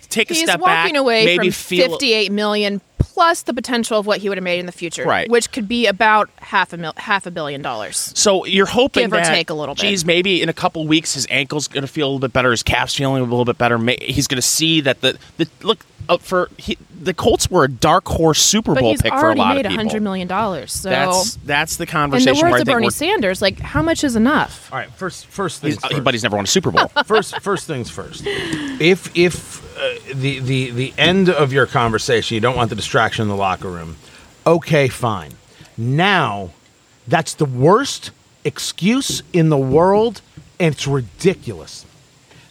take 0.09 0.31
a 0.31 0.33
He's 0.33 0.43
step 0.43 0.59
back, 0.59 0.87
He's 0.87 0.93
walking 0.93 0.97
away 0.97 1.25
maybe 1.25 1.49
from 1.49 1.53
feel 1.53 1.91
58 1.91 2.31
million 2.31 2.81
plus 3.15 3.41
the 3.43 3.53
potential 3.53 3.97
of 3.97 4.05
what 4.05 4.19
he 4.19 4.27
would 4.29 4.37
have 4.37 4.43
made 4.43 4.59
in 4.59 4.65
the 4.65 4.71
future, 4.73 5.05
Right. 5.05 5.29
which 5.29 5.51
could 5.53 5.67
be 5.69 5.87
about 5.87 6.29
half 6.37 6.73
a 6.73 6.77
mil- 6.77 6.93
half 6.97 7.25
a 7.25 7.31
billion 7.31 7.61
dollars. 7.61 8.11
So 8.13 8.45
you're 8.45 8.65
hoping 8.65 9.03
Give 9.05 9.13
or 9.13 9.21
take 9.23 9.49
a 9.49 9.53
little 9.53 9.73
bit. 9.73 9.81
Geez, 9.81 10.03
maybe 10.05 10.41
in 10.41 10.49
a 10.49 10.53
couple 10.53 10.85
weeks 10.85 11.13
his 11.13 11.25
ankle's 11.29 11.67
going 11.69 11.81
to 11.83 11.87
feel 11.87 12.07
a 12.07 12.09
little 12.09 12.19
bit 12.19 12.33
better, 12.33 12.51
his 12.51 12.61
calf's 12.61 12.93
feeling 12.93 13.21
a 13.21 13.25
little 13.25 13.45
bit 13.45 13.57
better. 13.57 13.77
May- 13.77 13.97
He's 14.01 14.27
going 14.27 14.35
to 14.37 14.41
see 14.47 14.81
that 14.81 14.99
the 15.01 15.17
the 15.37 15.47
look 15.63 15.85
uh, 16.07 16.17
for 16.17 16.49
he, 16.57 16.77
the 17.01 17.13
Colts 17.15 17.49
were 17.49 17.63
a 17.63 17.67
dark 17.71 18.07
horse 18.07 18.39
Super 18.39 18.75
But 18.75 18.81
Bowl 18.81 18.91
he's 18.91 19.01
pick 19.01 19.11
for 19.13 19.17
a 19.19 19.21
already 19.23 19.39
lot 19.39 19.55
made 19.55 19.65
of 19.65 19.69
people. 19.71 19.85
hundred 19.85 20.03
million 20.03 20.27
dollars. 20.27 20.71
So, 20.73 20.89
That's 20.89 21.35
that's 21.37 21.75
the 21.77 21.83
in 21.85 21.87
conversation 21.87 22.35
the 22.45 22.51
words 22.51 22.55
I 22.57 22.61
of 22.61 22.65
Bernie. 22.67 22.89
Sanders, 22.91 23.41
like 23.41 23.59
how 23.59 23.81
much 23.81 24.03
is 24.03 24.15
enough? 24.15 24.69
All 24.71 24.77
right, 24.77 24.91
first 24.91 25.25
first 25.27 25.61
things 25.61 25.75
He's, 25.75 25.85
first. 25.91 26.03
but 26.03 26.13
he's 26.13 26.21
never 26.23 26.35
won 26.35 26.43
a 26.43 26.47
Super 26.47 26.69
Bowl. 26.71 26.89
first 27.05 27.39
first 27.41 27.65
things 27.65 27.89
first. 27.89 28.23
If 28.25 29.15
if 29.17 29.63
uh, 29.63 29.64
Uh, 29.75 29.93
the 30.13 30.39
the 30.39 30.69
the 30.71 30.93
end 30.97 31.29
of 31.29 31.51
your 31.51 31.65
conversation, 31.65 32.35
you 32.35 32.41
don't 32.41 32.55
want 32.55 32.69
the 32.69 32.75
distraction 32.75 33.23
in 33.23 33.27
the 33.27 33.35
locker 33.35 33.69
room. 33.69 33.97
Okay, 34.47 34.87
fine. 34.87 35.33
Now, 35.77 36.51
that's 37.07 37.33
the 37.33 37.45
worst 37.45 38.11
excuse 38.45 39.21
in 39.33 39.49
the 39.49 39.57
world, 39.57 40.21
and 40.59 40.73
it's 40.73 40.87
ridiculous. 40.87 41.85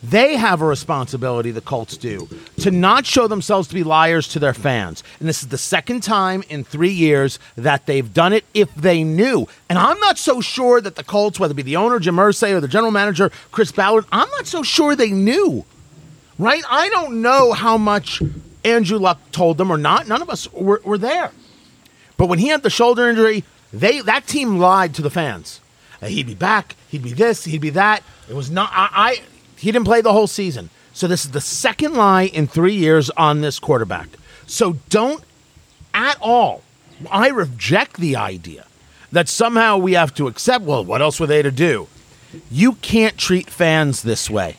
They 0.02 0.36
have 0.36 0.60
a 0.60 0.66
responsibility, 0.66 1.50
the 1.50 1.62
Colts 1.62 1.96
do, 1.96 2.28
to 2.58 2.70
not 2.70 3.06
show 3.06 3.26
themselves 3.26 3.68
to 3.68 3.74
be 3.74 3.82
liars 3.82 4.28
to 4.28 4.38
their 4.38 4.52
fans. 4.52 5.02
And 5.18 5.26
this 5.26 5.42
is 5.42 5.48
the 5.48 5.56
second 5.56 6.02
time 6.02 6.44
in 6.50 6.62
three 6.62 6.92
years 6.92 7.38
that 7.56 7.86
they've 7.86 8.12
done 8.12 8.34
it 8.34 8.44
if 8.52 8.74
they 8.74 9.02
knew. 9.02 9.48
And 9.70 9.78
I'm 9.78 9.98
not 10.00 10.18
so 10.18 10.42
sure 10.42 10.82
that 10.82 10.96
the 10.96 11.04
Colts, 11.04 11.40
whether 11.40 11.52
it 11.52 11.56
be 11.56 11.62
the 11.62 11.76
owner, 11.76 11.98
Jim 11.98 12.16
Irsay, 12.16 12.52
or 12.52 12.60
the 12.60 12.68
general 12.68 12.92
manager, 12.92 13.30
Chris 13.50 13.72
Ballard, 13.72 14.04
I'm 14.12 14.28
not 14.30 14.46
so 14.46 14.62
sure 14.62 14.94
they 14.94 15.10
knew. 15.10 15.64
Right? 16.38 16.62
I 16.68 16.88
don't 16.88 17.22
know 17.22 17.52
how 17.52 17.78
much 17.78 18.22
Andrew 18.64 18.98
Luck 18.98 19.20
told 19.30 19.58
them 19.58 19.70
or 19.70 19.76
not. 19.76 20.08
None 20.08 20.22
of 20.22 20.30
us 20.30 20.52
were, 20.52 20.80
were 20.84 20.98
there. 20.98 21.30
But 22.16 22.26
when 22.26 22.38
he 22.38 22.48
had 22.48 22.62
the 22.62 22.70
shoulder 22.70 23.08
injury, 23.08 23.44
they 23.72 24.00
that 24.00 24.26
team 24.26 24.58
lied 24.58 24.94
to 24.94 25.02
the 25.02 25.10
fans. 25.10 25.60
Uh, 26.00 26.06
he'd 26.06 26.26
be 26.26 26.34
back. 26.34 26.76
He'd 26.88 27.02
be 27.02 27.12
this. 27.12 27.44
He'd 27.44 27.60
be 27.60 27.70
that. 27.70 28.02
It 28.28 28.34
was 28.34 28.50
not. 28.50 28.70
I, 28.72 28.88
I. 28.92 29.22
He 29.56 29.70
didn't 29.72 29.86
play 29.86 30.00
the 30.00 30.12
whole 30.12 30.26
season. 30.26 30.70
So 30.92 31.08
this 31.08 31.24
is 31.24 31.32
the 31.32 31.40
second 31.40 31.94
lie 31.94 32.24
in 32.24 32.46
three 32.46 32.74
years 32.74 33.10
on 33.10 33.40
this 33.40 33.58
quarterback. 33.58 34.08
So 34.46 34.74
don't 34.88 35.24
at 35.92 36.16
all. 36.20 36.62
I 37.10 37.28
reject 37.28 37.96
the 37.96 38.16
idea 38.16 38.66
that 39.10 39.28
somehow 39.28 39.78
we 39.78 39.94
have 39.94 40.14
to 40.14 40.28
accept. 40.28 40.64
Well, 40.64 40.84
what 40.84 41.02
else 41.02 41.18
were 41.18 41.26
they 41.26 41.42
to 41.42 41.50
do? 41.50 41.88
You 42.50 42.74
can't 42.74 43.16
treat 43.16 43.50
fans 43.50 44.02
this 44.02 44.30
way. 44.30 44.56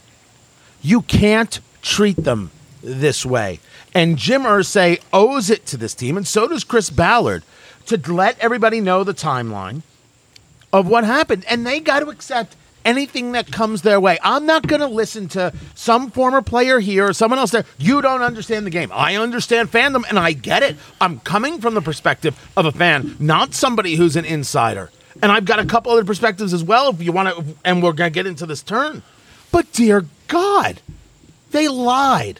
You 0.81 1.01
can't 1.01 1.59
treat 1.85 2.17
them 2.17 2.51
this 2.83 3.25
way. 3.25 3.59
And 3.93 4.17
Jim 4.17 4.41
Irsay 4.41 5.01
owes 5.13 5.49
it 5.49 5.65
to 5.67 5.77
this 5.77 5.93
team, 5.93 6.17
and 6.17 6.27
so 6.27 6.47
does 6.47 6.63
Chris 6.63 6.89
Ballard, 6.89 7.43
to 7.85 7.97
let 8.11 8.37
everybody 8.39 8.81
know 8.81 9.03
the 9.03 9.13
timeline 9.13 9.83
of 10.73 10.87
what 10.87 11.03
happened. 11.03 11.45
And 11.47 11.65
they 11.65 11.79
got 11.79 11.99
to 11.99 12.09
accept 12.09 12.55
anything 12.83 13.31
that 13.31 13.51
comes 13.51 13.83
their 13.83 13.99
way. 13.99 14.17
I'm 14.23 14.45
not 14.45 14.67
going 14.67 14.81
to 14.81 14.87
listen 14.87 15.27
to 15.29 15.53
some 15.75 16.11
former 16.11 16.41
player 16.41 16.79
here 16.79 17.07
or 17.07 17.13
someone 17.13 17.39
else 17.39 17.51
there. 17.51 17.65
You 17.77 18.01
don't 18.01 18.21
understand 18.21 18.65
the 18.65 18.71
game. 18.71 18.91
I 18.91 19.15
understand 19.15 19.71
fandom, 19.71 20.03
and 20.09 20.19
I 20.19 20.33
get 20.33 20.63
it. 20.63 20.75
I'm 20.99 21.19
coming 21.19 21.61
from 21.61 21.75
the 21.75 21.81
perspective 21.81 22.37
of 22.57 22.65
a 22.65 22.71
fan, 22.71 23.15
not 23.19 23.53
somebody 23.53 23.95
who's 23.95 24.15
an 24.15 24.25
insider. 24.25 24.91
And 25.21 25.31
I've 25.31 25.45
got 25.45 25.59
a 25.59 25.65
couple 25.65 25.91
other 25.91 26.03
perspectives 26.03 26.53
as 26.53 26.63
well 26.63 26.89
if 26.89 27.01
you 27.01 27.11
want 27.11 27.35
to, 27.35 27.55
and 27.63 27.81
we're 27.81 27.93
going 27.93 28.11
to 28.11 28.13
get 28.13 28.27
into 28.27 28.45
this 28.45 28.61
turn. 28.61 29.03
But 29.51 29.71
dear 29.71 30.05
God, 30.27 30.81
they 31.51 31.67
lied. 31.67 32.39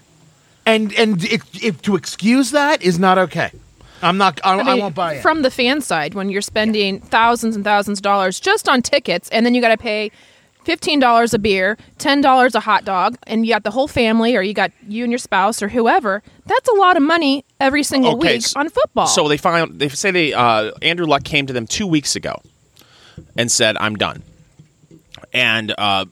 and 0.66 0.94
and 0.94 1.24
if, 1.24 1.64
if 1.64 1.82
to 1.84 1.96
excuse 1.96 2.52
that 2.52 2.82
is 2.82 2.98
not 3.00 3.18
okay. 3.18 3.52
I'm 4.02 4.18
not. 4.18 4.40
I, 4.44 4.60
I, 4.60 4.64
mean, 4.64 4.80
won't 4.80 4.96
buy 4.96 5.16
it. 5.16 5.22
From 5.22 5.42
the 5.42 5.50
fan 5.50 5.82
side, 5.82 6.14
when 6.14 6.30
you're 6.30 6.42
spending 6.42 7.00
thousands 7.00 7.56
and 7.56 7.64
thousands 7.64 8.00
of 8.00 8.04
dollars 8.04 8.40
just 8.40 8.68
on 8.68 8.82
tickets, 8.82 9.30
and 9.30 9.46
then 9.46 9.56
you 9.56 9.62
got 9.62 9.70
to 9.70 9.78
pay 9.78 10.12
fifteen 10.64 11.00
dollars 11.00 11.34
a 11.34 11.40
beer, 11.40 11.78
ten 11.98 12.20
dollars 12.22 12.56
a 12.56 12.60
hot 12.60 12.84
dog, 12.84 13.18
and 13.26 13.46
you 13.46 13.54
got 13.54 13.64
the 13.64 13.72
whole 13.72 13.88
family, 13.88 14.36
or 14.36 14.42
you 14.42 14.54
got 14.54 14.72
you 14.88 15.04
and 15.06 15.12
your 15.12 15.18
spouse, 15.18 15.62
or 15.64 15.70
whoever. 15.70 16.22
That's 16.46 16.68
a 16.68 16.74
lot 16.74 16.98
of 16.98 17.04
money 17.04 17.46
every 17.60 17.84
single 17.84 18.18
Okay, 18.18 18.34
week 18.36 18.44
s- 18.44 18.56
on 18.56 18.70
football. 18.70 19.08
So 19.08 19.28
they 19.30 19.38
found 19.38 19.80
they 19.80 19.90
say 19.90 20.12
they 20.12 20.34
uh, 20.34 20.72
Andrew 20.82 21.06
Luck 21.06 21.24
came 21.24 21.48
to 21.48 21.54
them 21.54 21.66
two 21.66 21.88
weeks 21.88 22.16
ago 22.16 22.42
and 23.38 23.50
said, 23.50 23.78
"I'm 23.78 23.96
done." 23.96 24.24
And 25.34 25.74
uh, 25.78 26.06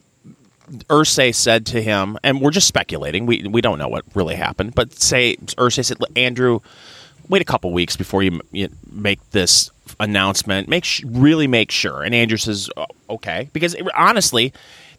Irsay 0.88 1.34
said 1.34 1.66
to 1.66 1.82
him, 1.82 2.18
and 2.22 2.40
we're 2.40 2.50
just 2.50 2.66
speculating. 2.68 3.26
We 3.26 3.44
we 3.44 3.60
don't 3.60 3.78
know 3.78 3.88
what 3.88 4.04
really 4.14 4.36
happened, 4.36 4.74
but 4.74 4.92
say 4.92 5.36
Irsay 5.36 5.84
said, 5.84 5.98
"Andrew, 6.16 6.60
wait 7.28 7.42
a 7.42 7.44
couple 7.44 7.72
weeks 7.72 7.96
before 7.96 8.22
you, 8.22 8.40
you 8.52 8.68
make 8.90 9.18
this 9.30 9.70
announcement. 10.00 10.68
Make 10.68 10.84
sh- 10.84 11.02
really 11.06 11.46
make 11.46 11.70
sure." 11.70 12.02
And 12.02 12.14
Andrew 12.14 12.38
says, 12.38 12.68
"Oh, 12.76 12.86
"Okay," 13.08 13.48
because 13.52 13.76
honestly, 13.96 14.52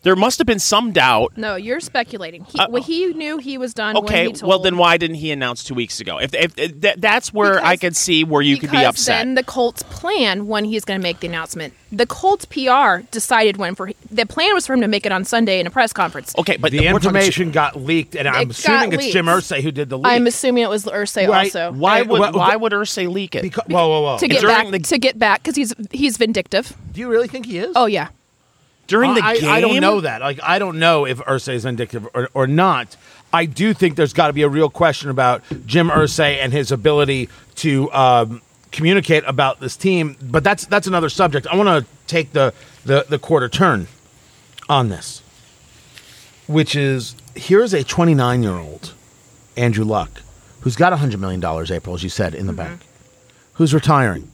there 0.06 0.16
must 0.16 0.38
have 0.38 0.48
been 0.48 0.60
some 0.60 0.94
doubt 0.94 1.36
no, 1.38 1.56
you're 1.58 1.82
speculating. 1.82 2.46
He, 2.46 2.58
well, 2.70 2.82
he 2.82 3.08
knew 3.14 3.38
he 3.40 3.58
was 3.58 3.74
done. 3.74 3.98
Uh, 3.98 4.00
Okay, 4.00 4.28
when 4.28 4.34
he 4.36 4.40
told 4.40 4.50
well 4.50 4.60
then 4.60 4.78
why 4.78 4.96
didn't 4.96 5.18
he 5.18 5.32
announce 5.32 5.64
two 5.66 5.74
weeks 5.74 6.00
ago? 6.00 6.18
If, 6.20 6.34
if, 6.34 6.58
if 6.58 6.80
that, 6.82 7.02
that's 7.02 7.34
where 7.34 7.60
I 7.60 7.74
Because- 7.74 7.80
could 7.82 7.96
see 7.98 8.24
where 8.24 8.42
you 8.42 8.58
could 8.58 8.72
be 8.72 8.86
upset. 8.86 9.18
Then 9.20 9.36
the 9.36 9.44
Colts 9.44 9.84
plan 9.84 10.48
when 10.48 10.64
he's 10.64 10.86
going 10.86 10.98
to 11.00 11.04
make 11.04 11.20
the 11.20 11.28
announcement. 11.28 11.74
The 11.92 12.06
Colts 12.06 12.46
PR 12.46 13.04
decided 13.12 13.58
when 13.58 13.74
for 13.76 13.92
the 14.12 14.26
plan 14.26 14.54
was 14.54 14.66
for 14.68 14.74
him 14.74 14.82
to 14.82 14.88
make 14.88 15.06
it 15.06 15.12
on 15.12 15.24
Sunday 15.26 15.60
in 15.60 15.68
a 15.68 15.70
press 15.70 15.92
conference. 15.94 16.34
okay, 16.38 16.58
but 16.58 16.72
the 16.72 16.78
we're 16.80 16.84
talking- 16.94 16.96
information 16.96 17.52
got 17.52 17.76
leaked, 17.78 18.16
and 18.16 18.28
I'm 18.28 18.48
got 18.48 18.52
assuming 18.52 18.94
it's 18.94 19.08
Jim 19.14 19.26
leaked. 19.28 19.38
Irsay 19.50 19.62
who 19.62 19.72
did 19.72 19.90
the 19.90 19.98
leak. 19.98 20.08
I'm 20.08 20.28
assuming 20.28 20.64
it 20.64 20.70
was 20.70 20.86
Irsay 20.86 21.28
Right. 21.28 21.46
also 21.46 21.72
why 21.72 22.02
would 22.02 22.20
wha- 22.20 22.32
why 22.32 22.56
would 22.56 22.72
Irsay 22.74 23.12
leak 23.12 23.36
it? 23.36 23.42
Because, 23.44 23.66
whoa, 23.68 23.88
whoa, 23.88 24.02
whoa! 24.02 24.18
to 24.20 24.28
get 24.28 24.44
back 24.44 24.70
the- 24.72 24.80
to 24.80 24.98
get 24.98 25.18
back 25.18 25.42
because 25.44 25.56
he's 25.56 25.74
he's 25.92 26.18
vindictive. 26.18 26.76
Do 26.94 27.00
you 27.02 27.08
really 27.10 27.28
think 27.28 27.46
he 27.46 27.58
is? 27.60 27.72
Oh 27.76 27.86
yeah, 27.88 28.10
During 28.88 29.16
the 29.16 29.22
I, 29.24 29.38
game, 29.40 29.50
I 29.50 29.62
don't 29.62 29.80
know 29.80 30.02
that. 30.02 30.22
Like, 30.22 30.40
I 30.44 30.60
don't 30.60 30.78
know 30.78 31.06
if 31.06 31.18
Irsay 31.20 31.56
is 31.56 31.64
vindictive 31.64 32.08
or, 32.14 32.30
or 32.34 32.48
not. 32.48 32.96
I 33.34 33.46
do 33.46 33.74
think 33.74 33.96
there's 33.96 34.14
got 34.14 34.28
to 34.28 34.34
be 34.34 34.44
a 34.44 34.50
real 34.50 34.70
question 34.70 35.10
about 35.10 35.44
Jim 35.66 35.90
Irsay 35.90 36.38
and 36.38 36.54
his 36.54 36.72
ability 36.72 37.30
to 37.56 37.92
um, 37.92 38.42
communicate 38.72 39.24
about 39.26 39.60
this 39.60 39.76
team. 39.76 40.16
But 40.22 40.44
that's 40.44 40.66
that's 40.68 40.88
another 40.88 41.10
subject. 41.10 41.48
I 41.48 41.56
want 41.56 41.68
to 41.68 41.92
take 42.08 42.32
the, 42.34 42.54
the 42.86 43.06
the 43.10 43.20
quarter 43.20 43.50
turn 43.50 43.88
on 44.70 44.90
this, 44.90 45.22
which 46.48 46.76
is 46.76 47.16
here's 47.36 47.74
a 47.74 47.84
29 47.84 48.44
year 48.44 48.54
old 48.54 48.94
Andrew 49.58 49.84
Luck 49.86 50.22
who's 50.62 50.76
got 50.76 50.92
100 50.92 51.20
million 51.20 51.40
dollars. 51.40 51.72
April, 51.72 51.96
as 51.96 52.04
you 52.04 52.10
said, 52.10 52.36
in 52.36 52.48
the 52.48 52.54
bank, 52.54 52.82
who's 53.54 53.74
retiring. 53.74 54.32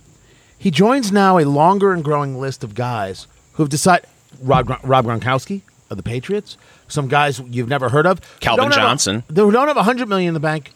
He 0.57 0.69
joins 0.69 1.11
now 1.11 1.39
a 1.39 1.45
longer 1.45 1.91
and 1.91 2.03
growing 2.03 2.39
list 2.39 2.63
of 2.63 2.75
guys 2.75 3.25
who 3.53 3.63
have 3.63 3.69
decided 3.69 4.07
Rob, 4.41 4.69
Rob 4.83 5.05
Gronkowski 5.05 5.61
of 5.89 5.97
the 5.97 6.03
Patriots, 6.03 6.57
some 6.87 7.07
guys 7.07 7.41
you've 7.49 7.67
never 7.67 7.89
heard 7.89 8.05
of, 8.05 8.21
Calvin 8.39 8.63
don't 8.65 8.71
have 8.73 8.83
a- 8.83 8.87
Johnson. 8.89 9.23
who 9.27 9.51
don't 9.51 9.67
have 9.67 9.75
100 9.75 10.07
million 10.07 10.29
in 10.29 10.33
the 10.33 10.39
bank. 10.39 10.71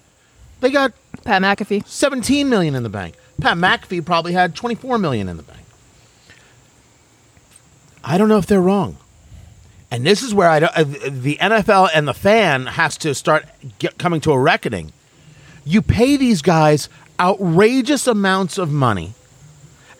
They 0.62 0.72
got 0.72 0.94
Pat 1.24 1.41
McAfee. 1.41 1.86
17 1.88 2.50
million 2.50 2.76
in 2.76 2.84
the 2.84 2.89
bank. 2.89 3.15
Pat 3.41 3.58
McAfee 3.58 4.06
probably 4.06 4.34
had 4.34 4.56
24 4.56 4.98
million 4.98 5.28
in 5.30 5.38
the 5.38 5.44
bank. 5.44 5.60
I 8.04 8.18
don't 8.18 8.30
know 8.30 8.38
if 8.38 8.46
they're 8.46 8.62
wrong. 8.62 8.98
And 9.91 10.06
this 10.06 10.22
is 10.24 10.34
where 10.34 10.50
I 10.50 10.60
don't, 10.60 10.76
uh, 10.78 10.84
the 11.10 11.38
NFL 11.39 11.89
and 11.94 12.08
the 12.08 12.13
fan 12.13 12.65
has 12.68 12.98
to 12.98 13.13
start 13.15 13.46
get, 13.80 13.98
coming 13.98 14.20
to 14.22 14.32
a 14.32 14.39
reckoning. 14.39 14.91
You 15.63 15.82
pay 15.82 16.18
these 16.18 16.41
guys 16.41 16.89
outrageous 17.20 18.08
amounts 18.08 18.58
of 18.58 18.72
money, 18.72 19.13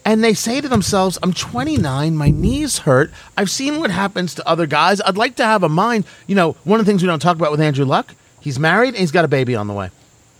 and 0.06 0.24
they 0.24 0.36
say 0.36 0.62
to 0.62 0.70
themselves, 0.70 1.18
I'm 1.24 1.34
29, 1.34 2.16
my 2.16 2.30
knees 2.30 2.80
hurt. 2.80 3.12
I've 3.36 3.50
seen 3.50 3.80
what 3.80 3.90
happens 3.90 4.36
to 4.36 4.48
other 4.48 4.68
guys. 4.68 5.02
I'd 5.02 5.18
like 5.18 5.36
to 5.38 5.46
have 5.46 5.64
a 5.64 5.70
mind. 5.70 6.06
You 6.28 6.36
know, 6.36 6.54
one 6.64 6.80
of 6.80 6.86
the 6.86 6.90
things 6.90 7.02
we 7.02 7.08
don't 7.08 7.20
talk 7.20 7.36
about 7.36 7.52
with 7.52 7.60
Andrew 7.60 7.86
Luck, 7.86 8.14
he's 8.40 8.60
married 8.60 8.90
and 8.90 8.98
he's 8.98 9.12
got 9.12 9.26
a 9.26 9.28
baby 9.28 9.56
on 9.56 9.68
the 9.68 9.74
way. 9.74 9.90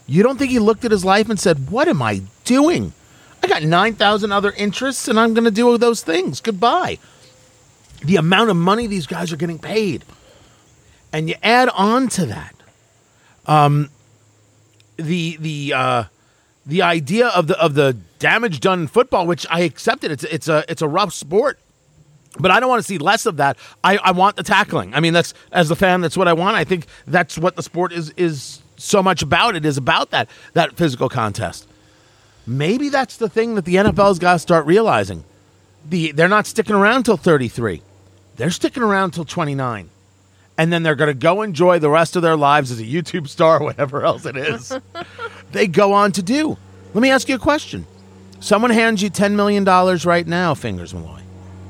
You 0.08 0.22
don't 0.22 0.38
think 0.38 0.52
he 0.52 0.60
looked 0.60 0.86
at 0.86 0.92
his 0.92 1.04
life 1.04 1.30
and 1.30 1.40
said, 1.40 1.72
What 1.72 1.88
am 1.88 2.02
I 2.02 2.22
doing? 2.44 2.94
I 3.42 3.48
got 3.48 3.64
9,000 3.64 4.32
other 4.32 4.52
interests 4.52 5.08
and 5.08 5.20
I'm 5.20 5.34
going 5.34 5.46
to 5.46 5.52
do 5.52 5.78
those 5.80 6.04
things. 6.04 6.42
Goodbye. 6.42 7.00
The 8.04 8.18
amount 8.18 8.52
of 8.52 8.56
money 8.56 8.86
these 8.86 9.08
guys 9.08 9.34
are 9.34 9.38
getting 9.38 9.58
paid. 9.58 10.06
And 11.12 11.28
you 11.28 11.36
add 11.42 11.70
on 11.70 12.08
to 12.10 12.26
that 12.28 12.56
um, 13.48 13.90
the 14.98 15.38
the 15.38 15.74
uh, 15.74 16.04
the 16.66 16.82
idea 16.82 17.28
of 17.28 17.48
the 17.48 17.60
of 17.62 17.74
the 17.76 17.98
damage 18.26 18.60
done 18.60 18.80
in 18.82 18.88
football, 18.88 19.28
which 19.28 19.46
I 19.52 19.60
accepted. 19.60 20.10
It's 20.10 20.24
it's 20.24 20.48
a 20.48 20.66
it's 20.68 20.82
a 20.82 20.88
rough 20.88 21.14
sport. 21.14 21.60
But 22.40 22.50
I 22.50 22.60
don't 22.60 22.70
want 22.70 22.80
to 22.80 22.88
see 22.88 22.98
less 22.98 23.28
of 23.28 23.38
that. 23.38 23.56
I, 23.84 23.98
I 23.98 24.12
want 24.12 24.36
the 24.36 24.42
tackling. 24.42 24.96
I 24.96 25.00
mean, 25.00 25.14
that's 25.14 25.36
as 25.52 25.70
a 25.70 25.76
fan, 25.76 26.02
that's 26.02 26.18
what 26.18 26.28
I 26.28 26.34
want. 26.34 26.58
I 26.58 26.64
think 26.64 26.88
that's 27.06 27.38
what 27.38 27.56
the 27.56 27.62
sport 27.62 27.94
is 27.94 28.10
is 28.18 28.64
so 28.78 29.04
much 29.04 29.22
about. 29.22 29.56
It 29.56 29.64
is 29.64 29.78
about 29.78 30.10
that 30.10 30.28
that 30.54 30.76
physical 30.76 31.08
contest. 31.08 31.68
Maybe 32.48 32.90
that's 32.90 33.18
the 33.18 33.30
thing 33.30 33.54
that 33.56 33.66
the 33.66 33.76
NFL's 33.76 34.18
got 34.18 34.34
to 34.34 34.40
start 34.40 34.66
realizing. 34.66 35.24
The 35.88 36.12
they're 36.12 36.28
not 36.28 36.48
sticking 36.48 36.76
around 36.76 37.04
till 37.04 37.18
33. 37.18 37.84
They're 38.38 38.50
sticking 38.50 38.82
around 38.82 39.12
till 39.12 39.26
29. 39.26 39.92
And 40.58 40.74
then 40.74 40.82
they're 40.82 40.96
going 40.96 41.14
to 41.14 41.14
go 41.14 41.44
enjoy 41.44 41.78
the 41.78 41.92
rest 41.92 42.16
of 42.16 42.24
their 42.24 42.38
lives 42.38 42.72
as 42.72 42.80
a 42.80 42.86
YouTube 42.86 43.28
star, 43.28 43.62
whatever 43.70 44.04
else 44.04 44.26
it 44.26 44.36
is. 44.36 44.74
they 45.52 45.68
go 45.68 45.94
on 45.94 46.12
to 46.14 46.24
do. 46.24 46.58
Let 46.96 47.02
me 47.02 47.12
ask 47.12 47.30
you 47.30 47.36
a 47.36 47.40
question. 47.40 47.86
Someone 48.46 48.70
hands 48.70 49.02
you 49.02 49.10
$10 49.10 49.34
million 49.34 49.64
right 50.06 50.28
now, 50.28 50.54
Fingers 50.54 50.94
Malloy. 50.94 51.20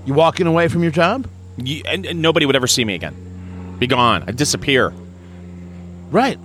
You 0.05 0.13
walking 0.13 0.45
away 0.45 0.67
from 0.67 0.83
your 0.83 0.91
job? 0.91 1.25
You, 1.55 1.81
and, 1.85 2.05
and 2.05 2.21
nobody 2.21 2.45
would 2.45 2.57
ever 2.57 2.67
see 2.67 2.83
me 2.83 2.95
again. 2.95 3.77
Be 3.79 3.87
gone. 3.87 4.25
I 4.27 4.33
disappear. 4.33 4.93
Right. 6.11 6.37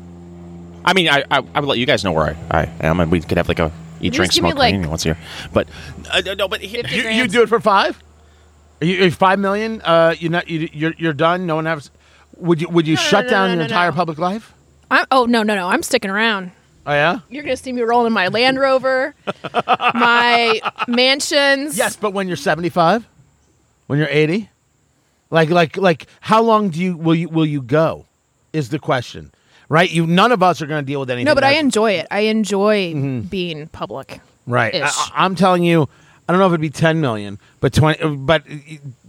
I 0.85 0.93
mean, 0.93 1.09
I, 1.09 1.25
I, 1.29 1.39
I 1.53 1.59
would 1.59 1.65
let 1.69 1.79
you 1.79 1.85
guys 1.85 2.05
know 2.05 2.13
where 2.13 2.37
I, 2.53 2.61
I 2.61 2.87
am, 2.87 3.01
and 3.01 3.11
we 3.11 3.19
could 3.21 3.39
have 3.39 3.49
like 3.49 3.59
a 3.59 3.73
eat, 4.01 4.13
drink, 4.13 4.31
give 4.31 4.43
smoke 4.43 4.55
like- 4.55 4.71
reunion 4.71 4.89
once 4.89 5.05
a 5.05 5.09
year. 5.09 5.19
But 5.53 5.67
uh, 6.13 6.21
no, 6.39 6.47
but 6.47 6.61
he, 6.61 6.79
You, 6.79 7.09
you 7.11 7.27
do 7.27 7.43
it 7.43 7.49
for 7.49 7.59
five? 7.59 8.01
Are 8.81 8.85
you, 8.87 9.07
are 9.07 9.11
five 9.11 9.41
million? 9.41 9.81
Uh, 9.81 10.15
you 10.17 10.29
not 10.29 10.49
you, 10.49 10.69
you're 10.73 10.95
you're 10.97 11.13
done. 11.13 11.45
No 11.47 11.57
one 11.57 11.67
has. 11.67 11.91
Would 12.37 12.61
you 12.61 12.69
would 12.69 12.87
you 12.87 12.95
No, 12.95 13.01
no, 13.03 13.07
shut 13.09 13.25
no, 13.25 13.31
down 13.31 13.49
no, 13.49 13.55
your 13.55 13.59
no, 13.59 13.65
entire 13.65 13.91
no. 13.91 13.97
public 13.97 14.19
life? 14.19 14.55
I'm, 14.93 15.07
oh 15.11 15.27
no 15.27 15.43
no 15.43 15.57
no! 15.57 15.67
I'm 15.67 15.83
sticking 15.83 16.11
around. 16.11 16.53
Oh 16.91 16.95
yeah. 16.95 17.21
You're 17.29 17.45
gonna 17.45 17.57
see 17.57 17.73
me 17.73 17.83
rolling 17.83 18.09
in 18.09 18.13
my 18.13 18.27
Land 18.27 18.59
Rover, 18.59 19.15
my 19.95 20.61
mansions. 20.89 21.79
Yes, 21.79 21.95
but 21.95 22.13
when 22.13 22.27
you're 22.27 22.37
75, 22.37 23.07
when 23.87 23.99
you're 24.01 24.09
80, 24.11 24.49
like 25.31 25.51
like 25.51 25.77
like 25.77 26.07
how 26.21 26.43
long 26.43 26.71
do 26.71 26.81
you 26.81 26.97
will 26.97 27.15
you 27.15 27.29
will 27.29 27.47
you 27.47 27.63
go? 27.63 28.07
Is 28.53 28.71
the 28.71 28.81
question, 28.81 29.31
right? 29.69 29.89
You 29.89 30.05
none 30.05 30.33
of 30.33 30.43
us 30.43 30.61
are 30.63 30.67
going 30.67 30.83
to 30.83 30.87
deal 30.87 30.99
with 30.99 31.11
anything. 31.11 31.27
No, 31.27 31.37
but 31.37 31.45
I 31.45 31.53
enjoy 31.53 31.93
it. 31.93 32.09
I 32.11 32.21
enjoy 32.23 32.93
Mm-hmm. 32.93 33.21
being 33.29 33.69
public. 33.69 34.21
right. 34.49 34.75
I, 34.75 34.91
I'm 35.15 35.37
telling 35.37 35.63
you, 35.63 35.89
I 36.31 36.33
don't 36.33 36.39
know 36.39 36.47
if 36.47 36.51
it'd 36.51 36.61
be 36.61 36.71
10 36.71 37.01
million, 37.01 37.41
but 37.59 37.73
20. 37.73 38.19
But 38.19 38.45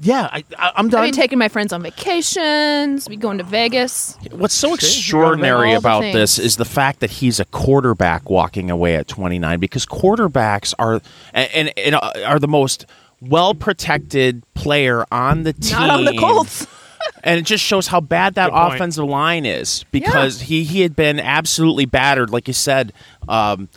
yeah, 0.02 0.28
I, 0.32 0.44
I, 0.58 0.72
I'm 0.76 0.90
done. 0.90 1.02
I've 1.02 1.06
been 1.10 1.14
taking 1.14 1.38
my 1.38 1.50
friends 1.50 1.72
on 1.72 1.84
vacations. 1.84 3.08
We 3.08 3.16
going 3.16 3.38
to 3.38 3.44
Vegas. 3.44 4.18
What's 4.32 4.56
so 4.56 4.74
extraordinary 4.74 5.74
about 5.74 6.02
this 6.02 6.40
is 6.40 6.56
the 6.56 6.66
fact 6.66 7.00
that 7.02 7.12
he's 7.12 7.40
a 7.40 7.46
quarterback 7.46 8.28
walking 8.32 8.72
away 8.72 8.96
at 8.96 9.08
29 9.08 9.60
because 9.60 9.86
quarterbacks 9.86 10.74
are 10.80 11.00
and, 11.32 11.50
and, 11.54 11.74
and 11.78 11.94
uh, 11.94 12.12
are 12.26 12.40
the 12.40 12.48
most 12.48 12.88
well 13.22 13.54
protected 13.54 14.42
player 14.56 15.06
on 15.12 15.44
the 15.44 15.54
team. 15.54 15.78
Not 15.78 15.92
on 15.92 16.06
the 16.06 16.18
Colts. 16.18 16.66
and 17.24 17.40
it 17.40 17.46
just 17.46 17.64
shows 17.64 17.86
how 17.86 18.02
bad 18.02 18.34
that 18.34 18.50
Good 18.50 18.58
point. 18.58 18.74
offensive 18.74 19.06
line 19.06 19.46
is 19.46 19.86
because 19.92 20.42
he, 20.42 20.64
he 20.64 20.82
had 20.82 20.96
been 20.96 21.20
absolutely 21.20 21.86
battered, 21.86 22.32
like 22.32 22.48
you 22.48 22.56
said. 22.56 22.94
Um, 23.30 23.70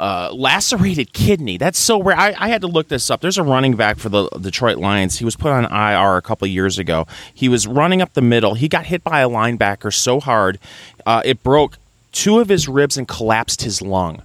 uh, 0.00 0.32
lacerated 0.32 1.12
kidney. 1.12 1.58
That's 1.58 1.78
so 1.78 2.02
rare. 2.02 2.16
I, 2.18 2.34
I 2.38 2.48
had 2.48 2.62
to 2.62 2.66
look 2.66 2.88
this 2.88 3.10
up. 3.10 3.20
There's 3.20 3.38
a 3.38 3.42
running 3.42 3.76
back 3.76 3.98
for 3.98 4.08
the 4.08 4.28
Detroit 4.30 4.78
Lions. 4.78 5.18
He 5.18 5.24
was 5.24 5.36
put 5.36 5.52
on 5.52 5.64
IR 5.66 6.16
a 6.16 6.22
couple 6.22 6.48
years 6.48 6.78
ago. 6.78 7.06
He 7.34 7.48
was 7.48 7.66
running 7.66 8.00
up 8.00 8.14
the 8.14 8.22
middle. 8.22 8.54
He 8.54 8.66
got 8.66 8.86
hit 8.86 9.04
by 9.04 9.20
a 9.20 9.28
linebacker 9.28 9.92
so 9.92 10.18
hard, 10.18 10.58
uh, 11.04 11.22
it 11.24 11.42
broke 11.42 11.76
two 12.12 12.40
of 12.40 12.48
his 12.48 12.66
ribs 12.66 12.96
and 12.96 13.06
collapsed 13.06 13.62
his 13.62 13.82
lung. 13.82 14.22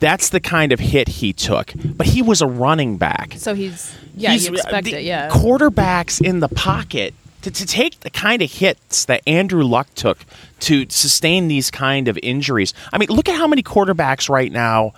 That's 0.00 0.30
the 0.30 0.40
kind 0.40 0.72
of 0.72 0.80
hit 0.80 1.08
he 1.08 1.32
took. 1.34 1.72
But 1.76 2.06
he 2.06 2.22
was 2.22 2.40
a 2.40 2.46
running 2.46 2.96
back. 2.96 3.34
So 3.36 3.54
he's 3.54 3.94
yeah. 4.16 4.30
He's- 4.30 4.46
you 4.46 4.54
expect 4.54 4.86
it. 4.86 5.02
Yeah. 5.02 5.28
Quarterbacks 5.28 6.24
in 6.24 6.40
the 6.40 6.48
pocket 6.48 7.12
to, 7.42 7.50
to 7.50 7.66
take 7.66 8.00
the 8.00 8.08
kind 8.10 8.40
of 8.40 8.50
hits 8.50 9.04
that 9.06 9.20
Andrew 9.26 9.64
Luck 9.64 9.88
took 9.94 10.18
to 10.62 10.86
sustain 10.88 11.48
these 11.48 11.70
kind 11.70 12.06
of 12.08 12.18
injuries. 12.22 12.72
I 12.92 12.98
mean, 12.98 13.08
look 13.08 13.28
at 13.28 13.36
how 13.36 13.48
many 13.48 13.62
quarterbacks 13.62 14.28
right 14.28 14.50
now 14.50 14.92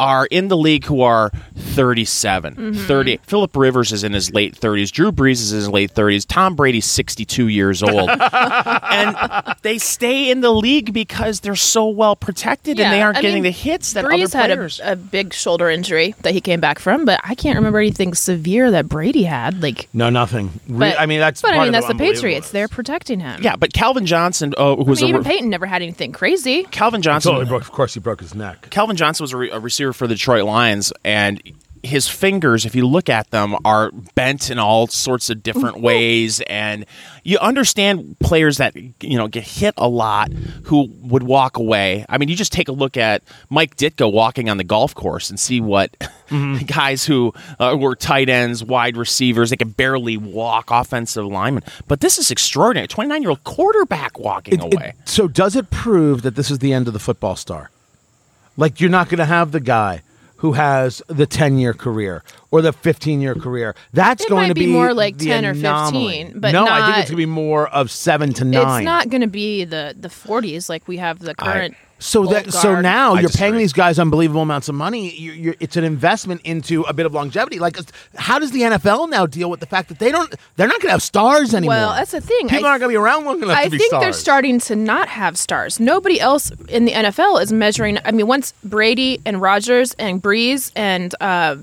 are 0.00 0.26
in 0.26 0.48
the 0.48 0.56
league 0.56 0.84
who 0.86 1.00
are 1.02 1.30
37, 1.56 2.54
Mm-hmm. 2.54 2.86
30. 2.86 3.16
Philip 3.24 3.56
Rivers 3.56 3.92
is 3.92 4.04
in 4.04 4.12
his 4.12 4.32
late 4.32 4.54
30s. 4.58 4.90
Drew 4.90 5.12
Brees 5.12 5.32
is 5.42 5.52
in 5.52 5.58
his 5.58 5.68
late 5.68 5.92
30s. 5.94 6.24
Tom 6.26 6.54
Brady's 6.56 6.84
62 6.86 7.48
years 7.48 7.82
old. 7.82 8.08
and 8.82 9.16
they 9.62 9.78
stay 9.78 10.30
in 10.30 10.40
the 10.40 10.50
league 10.50 10.92
because 10.92 11.40
they're 11.40 11.54
so 11.56 11.88
well 11.88 12.16
protected 12.16 12.78
and 12.80 12.92
they 12.92 13.02
aren't 13.02 13.18
I 13.18 13.22
getting 13.22 13.36
mean, 13.42 13.42
the 13.44 13.50
hits 13.50 13.92
that 13.94 14.04
Brees 14.04 14.24
other 14.34 14.38
had 14.38 14.46
players. 14.56 14.80
a, 14.82 14.92
a 14.92 14.96
big 14.96 15.32
shoulder 15.34 15.68
injury 15.70 16.14
that 16.22 16.32
he 16.32 16.40
came 16.40 16.60
back 16.60 16.78
from, 16.78 17.04
but 17.04 17.20
I 17.24 17.34
can't 17.34 17.56
remember 17.56 17.78
anything 17.78 18.14
severe 18.14 18.70
that 18.72 18.88
Brady 18.88 19.24
had. 19.24 19.62
Like, 19.62 19.88
No, 19.92 20.10
nothing. 20.10 20.48
Re- 20.68 20.90
but, 20.90 21.00
I 21.00 21.06
mean, 21.06 21.20
that's 21.20 21.42
but 21.42 21.52
I 21.54 21.58
mean 21.58 21.68
of 21.68 21.72
that's 21.72 21.86
the 21.88 21.94
Patriots. 21.94 22.50
They're 22.50 22.68
protecting 22.68 23.20
him. 23.20 23.42
yeah, 23.42 23.56
but 23.56 23.72
Calvin 23.72 24.06
Johnson, 24.06 24.54
uh, 24.56 24.76
who 24.76 24.84
I 24.84 24.88
was 24.90 25.00
mean, 25.00 25.06
a 25.06 25.08
even 25.18 25.22
re- 25.22 25.30
Peyton 25.36 25.50
never 25.50 25.66
had 25.66 25.82
anything 25.82 26.12
crazy. 26.12 26.64
Calvin 26.64 27.02
Johnson. 27.02 27.32
Totally 27.32 27.48
broke. 27.48 27.62
Of 27.62 27.72
course, 27.72 27.94
he 27.94 28.00
broke 28.00 28.20
his 28.20 28.34
neck. 28.34 28.68
Calvin 28.70 28.96
Johnson 28.96 29.24
was 29.24 29.32
a, 29.32 29.36
re- 29.36 29.50
a 29.50 29.58
receiver 29.60 29.83
for 29.92 30.06
the 30.06 30.14
Detroit 30.14 30.44
Lions, 30.44 30.92
and 31.04 31.42
his 31.82 32.08
fingers, 32.08 32.64
if 32.64 32.74
you 32.74 32.86
look 32.86 33.10
at 33.10 33.30
them, 33.30 33.54
are 33.62 33.90
bent 34.14 34.50
in 34.50 34.58
all 34.58 34.86
sorts 34.86 35.28
of 35.28 35.42
different 35.42 35.80
ways. 35.82 36.40
And 36.48 36.86
you 37.24 37.36
understand 37.40 38.16
players 38.20 38.56
that 38.56 38.74
you 38.74 39.18
know 39.18 39.28
get 39.28 39.42
hit 39.44 39.74
a 39.76 39.86
lot 39.86 40.32
who 40.64 40.88
would 41.02 41.24
walk 41.24 41.58
away. 41.58 42.06
I 42.08 42.16
mean, 42.16 42.30
you 42.30 42.36
just 42.36 42.52
take 42.52 42.68
a 42.68 42.72
look 42.72 42.96
at 42.96 43.22
Mike 43.50 43.76
Ditka 43.76 44.10
walking 44.10 44.48
on 44.48 44.56
the 44.56 44.64
golf 44.64 44.94
course 44.94 45.28
and 45.28 45.38
see 45.38 45.60
what 45.60 45.94
guys 46.66 47.04
who 47.04 47.34
uh, 47.58 47.76
were 47.78 47.94
tight 47.94 48.30
ends, 48.30 48.64
wide 48.64 48.96
receivers, 48.96 49.50
they 49.50 49.56
could 49.56 49.76
barely 49.76 50.16
walk, 50.16 50.70
offensive 50.70 51.26
linemen. 51.26 51.64
But 51.86 52.00
this 52.00 52.16
is 52.18 52.30
extraordinary. 52.30 52.88
Twenty 52.88 53.08
nine 53.10 53.20
year 53.20 53.28
old 53.30 53.44
quarterback 53.44 54.18
walking 54.18 54.54
It- 54.54 54.64
it- 54.64 54.74
away. 54.74 54.94
so 55.04 55.28
does 55.28 55.54
it 55.54 55.70
prove 55.70 56.22
that 56.22 56.34
this 56.34 56.50
is 56.50 56.60
the 56.60 56.72
end 56.72 56.86
of 56.86 56.94
the 56.94 56.98
football 56.98 57.36
star? 57.36 57.70
Like 58.56 58.80
you're 58.80 58.90
not 58.90 59.08
going 59.08 59.18
to 59.18 59.24
have 59.24 59.52
the 59.52 59.60
guy 59.60 60.02
who 60.36 60.52
has 60.52 61.00
the 61.08 61.26
10 61.26 61.58
year 61.58 61.72
career 61.72 62.22
or 62.50 62.60
the 62.60 62.72
15 62.72 63.20
year 63.20 63.34
career. 63.34 63.74
That's 63.92 64.24
It 64.24 64.28
going 64.28 64.42
might 64.42 64.48
to 64.48 64.54
be 64.54 64.66
be 64.66 64.72
more 64.72 64.92
like 64.92 65.16
the 65.16 65.26
10 65.26 65.46
or 65.46 65.54
15, 65.54 66.38
but 66.38 66.52
no, 66.52 66.66
I 66.68 66.86
think 66.86 66.98
it's 66.98 67.10
going 67.10 67.16
to 67.16 67.16
be 67.16 67.26
more 67.26 67.68
of 67.68 67.90
seven 67.90 68.32
to 68.34 68.44
nine. 68.44 68.82
It's 68.82 68.84
not 68.84 69.08
going 69.08 69.22
to 69.22 69.26
be 69.26 69.64
the 69.64 69.94
the 69.98 70.08
40s 70.08 70.68
like 70.68 70.86
we 70.86 70.98
have 70.98 71.18
the 71.18 71.34
current. 71.34 71.74
So 72.00 72.26
that 72.26 72.46
old 72.46 72.52
so 72.54 72.80
now 72.80 73.14
I 73.14 73.20
you're 73.20 73.30
paying 73.30 73.56
these 73.56 73.72
guys 73.72 73.98
unbelievable 73.98 74.42
amounts 74.42 74.68
of 74.68 74.74
money. 74.74 75.14
You're, 75.16 75.34
you're, 75.34 75.54
it's 75.60 75.76
an 75.76 75.84
investment 75.84 76.42
into 76.42 76.82
a 76.82 76.92
bit 76.92 77.06
of 77.06 77.14
longevity. 77.14 77.58
Like, 77.58 77.78
how 78.16 78.38
does 78.38 78.50
the 78.50 78.60
NFL 78.62 79.08
now 79.08 79.24
deal 79.26 79.48
with 79.48 79.60
the 79.60 79.66
fact 79.66 79.88
that 79.88 79.98
they 80.00 80.12
don't? 80.12 80.34
They're 80.56 80.66
not 80.66 80.80
going 80.80 80.88
to 80.88 80.92
have 80.92 81.02
stars 81.02 81.54
anymore. 81.54 81.76
Well, 81.76 81.94
that's 81.94 82.10
the 82.10 82.20
thing. 82.20 82.48
People 82.48 82.66
I- 82.66 82.70
aren't 82.70 82.80
going 82.80 82.90
to 82.90 82.98
be 82.98 83.02
around 83.02 83.24
long 83.24 83.42
enough 83.42 83.56
I 83.56 83.64
to 83.64 83.70
be 83.70 83.78
think 83.78 83.88
stars. 83.90 84.02
they're 84.02 84.12
starting 84.12 84.60
to 84.60 84.76
not 84.76 85.08
have 85.08 85.38
stars. 85.38 85.80
Nobody 85.80 86.20
else 86.20 86.50
in 86.68 86.84
the 86.84 86.92
NFL 86.92 87.40
is 87.42 87.52
measuring. 87.52 87.98
I 88.04 88.10
mean, 88.10 88.26
once 88.26 88.52
Brady 88.64 89.20
and 89.24 89.40
Rodgers 89.40 89.94
and 89.94 90.22
Brees 90.22 90.72
and 90.76 91.14
uh, 91.20 91.56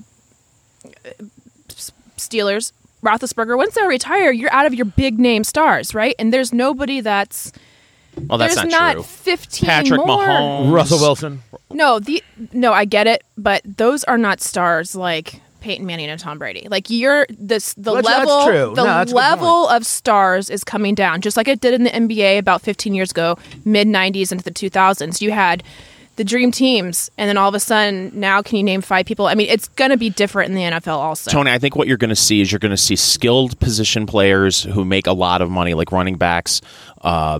Steelers, 2.18 2.72
Roethlisberger, 3.04 3.58
once 3.58 3.76
they 3.76 3.86
retire, 3.86 4.32
you're 4.32 4.54
out 4.54 4.66
of 4.66 4.74
your 4.74 4.86
big 4.86 5.20
name 5.20 5.44
stars, 5.44 5.94
right? 5.94 6.16
And 6.20 6.34
there's 6.34 6.54
nobody 6.54 7.02
that's 7.02 7.52
Well, 8.28 8.38
that's 8.38 8.56
there's 8.56 8.72
not, 8.72 8.80
not, 8.80 8.94
true. 8.94 9.04
15 9.04 9.68
Patrick 9.68 9.98
more. 10.06 10.18
Mahomes, 10.26 10.72
Russell 10.72 11.00
Wilson. 11.00 11.42
No, 11.72 12.00
the 12.00 12.24
no, 12.54 12.74
I 12.74 12.86
get 12.86 13.08
it, 13.08 13.24
but 13.38 13.62
those 13.66 14.04
are 14.04 14.18
not 14.18 14.42
stars 14.42 14.96
like 14.96 15.42
Peyton 15.62 15.86
Manning 15.86 16.10
and 16.10 16.20
Tom 16.20 16.38
Brady. 16.38 16.68
Like 16.70 16.90
you're 16.90 17.26
this 17.30 17.74
the 17.76 17.94
That's- 17.94 18.06
that's 18.06 18.28
level 18.28 18.46
true. 18.46 18.76
the 18.76 18.84
No, 18.84 18.84
that's 18.84 19.14
level 19.14 19.70
of 19.70 19.86
stars 19.86 20.50
is 20.50 20.64
coming 20.64 20.96
down 20.96 21.22
just 21.22 21.38
like 21.38 21.48
it 21.48 21.62
did 21.62 21.74
in 21.74 21.84
the 21.84 21.92
NBA 21.92 22.38
about 22.40 22.62
15 22.62 22.94
years 22.94 23.12
ago, 23.12 23.38
mid 23.64 23.88
90s 23.88 24.32
into 24.32 24.44
the 24.44 24.52
2000s. 24.52 25.22
You 25.22 25.32
had 25.32 25.64
the 26.18 26.24
dream 26.26 26.52
teams 26.52 27.10
and 27.18 27.30
then 27.30 27.38
all 27.38 27.48
of 27.48 27.56
a 27.56 27.60
sudden 27.60 28.12
now 28.14 28.42
can 28.42 28.58
you 28.58 28.64
name 28.64 28.82
five 28.82 29.06
people? 29.06 29.28
I 29.28 29.36
mean, 29.36 29.48
it's 29.50 29.68
going 29.70 29.92
to 29.92 29.98
be 29.98 30.10
different 30.10 30.50
in 30.50 30.56
the 30.56 30.64
NFL 30.64 30.98
also. 30.98 31.32
Tony, 31.32 31.52
I 31.52 31.58
think 31.60 31.76
what 31.76 31.88
you're 31.88 31.96
going 31.98 32.10
to 32.10 32.16
see 32.16 32.42
is 32.42 32.52
you're 32.52 32.60
going 32.60 32.72
to 32.72 32.78
see 32.78 32.96
skilled 32.98 33.58
position 33.60 34.06
players 34.06 34.64
who 34.64 34.84
make 34.84 35.08
a 35.08 35.14
lot 35.14 35.42
of 35.42 35.50
money, 35.50 35.74
like 35.74 35.92
running 35.92 36.16
backs, 36.18 36.62
uh, 37.02 37.40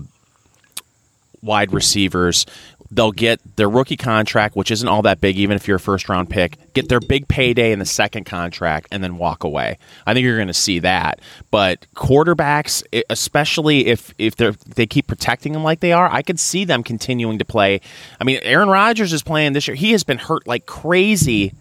wide 1.42 1.72
receivers. 1.72 2.46
They'll 2.94 3.10
get 3.10 3.40
their 3.56 3.70
rookie 3.70 3.96
contract, 3.96 4.54
which 4.54 4.70
isn't 4.70 4.86
all 4.86 5.00
that 5.02 5.18
big, 5.18 5.38
even 5.38 5.56
if 5.56 5.66
you're 5.66 5.78
a 5.78 5.80
first 5.80 6.10
round 6.10 6.28
pick, 6.28 6.58
get 6.74 6.90
their 6.90 7.00
big 7.00 7.26
payday 7.26 7.72
in 7.72 7.78
the 7.78 7.86
second 7.86 8.24
contract, 8.24 8.88
and 8.92 9.02
then 9.02 9.16
walk 9.16 9.44
away. 9.44 9.78
I 10.06 10.12
think 10.12 10.24
you're 10.24 10.36
going 10.36 10.48
to 10.48 10.52
see 10.54 10.78
that. 10.80 11.18
But 11.50 11.86
quarterbacks, 11.96 12.82
especially 13.08 13.86
if 13.86 14.12
if 14.18 14.36
they 14.36 14.50
they 14.50 14.86
keep 14.86 15.06
protecting 15.06 15.54
them 15.54 15.64
like 15.64 15.80
they 15.80 15.92
are, 15.92 16.10
I 16.12 16.20
could 16.20 16.38
see 16.38 16.66
them 16.66 16.82
continuing 16.82 17.38
to 17.38 17.46
play. 17.46 17.80
I 18.20 18.24
mean, 18.24 18.38
Aaron 18.42 18.68
Rodgers 18.68 19.14
is 19.14 19.22
playing 19.22 19.54
this 19.54 19.66
year. 19.66 19.74
He 19.74 19.92
has 19.92 20.04
been 20.04 20.18
hurt 20.18 20.46
like 20.46 20.66
crazy 20.66 21.54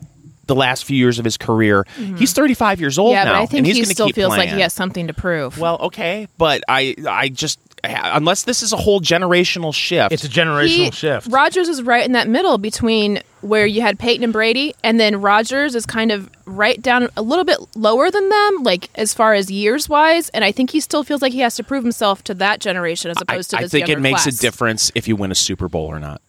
the 0.47 0.55
last 0.55 0.83
few 0.83 0.97
years 0.97 1.17
of 1.17 1.23
his 1.23 1.37
career. 1.37 1.85
He's 2.17 2.33
35 2.33 2.81
years 2.81 2.99
old 2.99 3.11
Mm-hmm. 3.15 3.15
yeah, 3.15 3.23
now, 3.23 3.31
but 3.33 3.43
I 3.43 3.45
think 3.45 3.57
and 3.59 3.67
he's 3.67 3.77
he 3.77 3.85
still 3.85 4.09
feels 4.09 4.31
like 4.31 4.49
he 4.49 4.59
has 4.59 4.73
something 4.73 5.07
to 5.07 5.13
prove. 5.13 5.57
Well, 5.57 5.77
okay, 5.83 6.27
but 6.37 6.61
I 6.67 6.95
I 7.07 7.29
just 7.29 7.57
unless 7.83 8.43
this 8.43 8.61
is 8.61 8.73
a 8.73 8.77
whole 8.77 9.01
generational 9.01 9.73
shift. 9.73 10.11
It's 10.11 10.23
a 10.23 10.29
generational 10.29 10.67
He- 10.85 10.91
shift. 10.91 11.27
Rodgers 11.31 11.67
is 11.67 11.81
right 11.83 12.05
in 12.05 12.11
that 12.13 12.27
middle 12.27 12.57
between 12.57 13.21
where 13.41 13.65
you 13.65 13.81
had 13.81 13.97
Peyton 13.97 14.23
and 14.23 14.31
Brady, 14.31 14.75
and 14.83 14.99
then 14.99 15.19
Rodgers 15.19 15.73
is 15.75 15.85
kind 15.85 16.11
of 16.11 16.29
right 16.45 16.79
down 16.81 17.09
a 17.17 17.21
little 17.23 17.45
bit 17.45 17.57
lower 17.75 18.11
than 18.11 18.29
them, 18.29 18.63
like 18.63 18.89
as 18.95 19.13
far 19.13 19.33
as 19.33 19.49
years 19.49 19.89
wise. 19.89 20.29
And 20.29 20.43
I 20.43 20.51
think 20.51 20.69
he 20.71 20.79
still 20.79 21.03
feels 21.03 21.21
like 21.23 21.33
he 21.33 21.39
has 21.39 21.55
to 21.55 21.63
prove 21.63 21.83
himself 21.83 22.23
to 22.25 22.33
that 22.35 22.59
generation 22.59 23.09
as 23.11 23.17
I, 23.17 23.33
opposed 23.33 23.49
to 23.51 23.57
I 23.57 23.67
think 23.67 23.89
it 23.89 23.99
makes 23.99 24.23
class. 24.23 24.37
a 24.37 24.41
difference 24.41 24.91
if 24.93 25.07
you 25.07 25.15
win 25.15 25.31
a 25.31 25.35
Super 25.35 25.67
Bowl 25.67 25.85
or 25.87 25.99
not. 25.99 26.21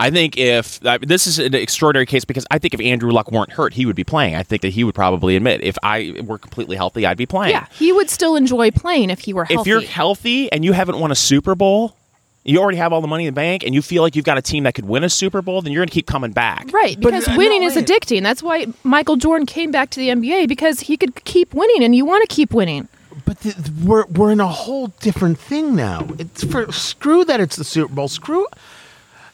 I 0.00 0.10
think 0.10 0.38
if 0.38 0.84
I 0.86 0.98
this 0.98 1.26
is 1.26 1.38
an 1.38 1.54
extraordinary 1.54 2.06
case 2.06 2.24
because 2.24 2.46
I 2.50 2.58
think 2.58 2.72
if 2.72 2.80
Andrew 2.80 3.10
Luck 3.10 3.32
weren't 3.32 3.52
hurt, 3.52 3.74
he 3.74 3.84
would 3.84 3.96
be 3.96 4.04
playing. 4.04 4.36
I 4.36 4.44
think 4.44 4.62
that 4.62 4.68
he 4.68 4.84
would 4.84 4.94
probably 4.94 5.34
admit 5.34 5.62
if 5.62 5.76
I 5.82 6.14
were 6.24 6.38
completely 6.38 6.76
healthy, 6.76 7.04
I'd 7.04 7.16
be 7.16 7.26
playing. 7.26 7.50
Yeah, 7.50 7.66
he 7.72 7.92
would 7.92 8.08
still 8.08 8.36
enjoy 8.36 8.70
playing 8.70 9.10
if 9.10 9.20
he 9.20 9.32
were 9.32 9.44
healthy. 9.44 9.60
If 9.60 9.66
you're 9.66 9.90
healthy 9.90 10.52
and 10.52 10.64
you 10.64 10.72
haven't 10.72 11.00
won 11.00 11.10
a 11.10 11.16
Super 11.16 11.56
Bowl, 11.56 11.96
you 12.44 12.60
already 12.60 12.78
have 12.78 12.92
all 12.92 13.00
the 13.00 13.08
money 13.08 13.26
in 13.26 13.34
the 13.34 13.38
bank, 13.38 13.64
and 13.64 13.74
you 13.74 13.82
feel 13.82 14.02
like 14.02 14.14
you've 14.14 14.24
got 14.24 14.38
a 14.38 14.42
team 14.42 14.64
that 14.64 14.74
could 14.74 14.86
win 14.86 15.02
a 15.02 15.10
Super 15.10 15.42
Bowl, 15.42 15.60
then 15.62 15.72
you're 15.72 15.80
going 15.80 15.88
to 15.88 15.94
keep 15.94 16.06
coming 16.06 16.32
back. 16.32 16.72
Right, 16.72 16.98
because 16.98 17.28
uh, 17.28 17.34
winning 17.36 17.62
no, 17.62 17.66
is 17.66 17.76
addicting. 17.76 18.22
That's 18.22 18.42
why 18.42 18.66
Michael 18.84 19.16
Jordan 19.16 19.46
came 19.46 19.70
back 19.70 19.90
to 19.90 20.00
the 20.00 20.08
NBA 20.08 20.48
because 20.48 20.80
he 20.80 20.96
could 20.96 21.24
keep 21.24 21.52
winning, 21.52 21.82
and 21.82 21.94
you 21.94 22.04
want 22.04 22.28
to 22.28 22.34
keep 22.34 22.54
winning. 22.54 22.88
But 23.26 23.40
th- 23.40 23.56
th- 23.56 23.68
we're 23.84 24.06
we're 24.06 24.30
in 24.30 24.40
a 24.40 24.46
whole 24.46 24.88
different 25.00 25.38
thing 25.38 25.74
now. 25.74 26.06
It's 26.18 26.44
for 26.44 26.70
screw 26.72 27.24
that 27.24 27.40
it's 27.40 27.56
the 27.56 27.64
Super 27.64 27.92
Bowl. 27.92 28.08
Screw. 28.08 28.46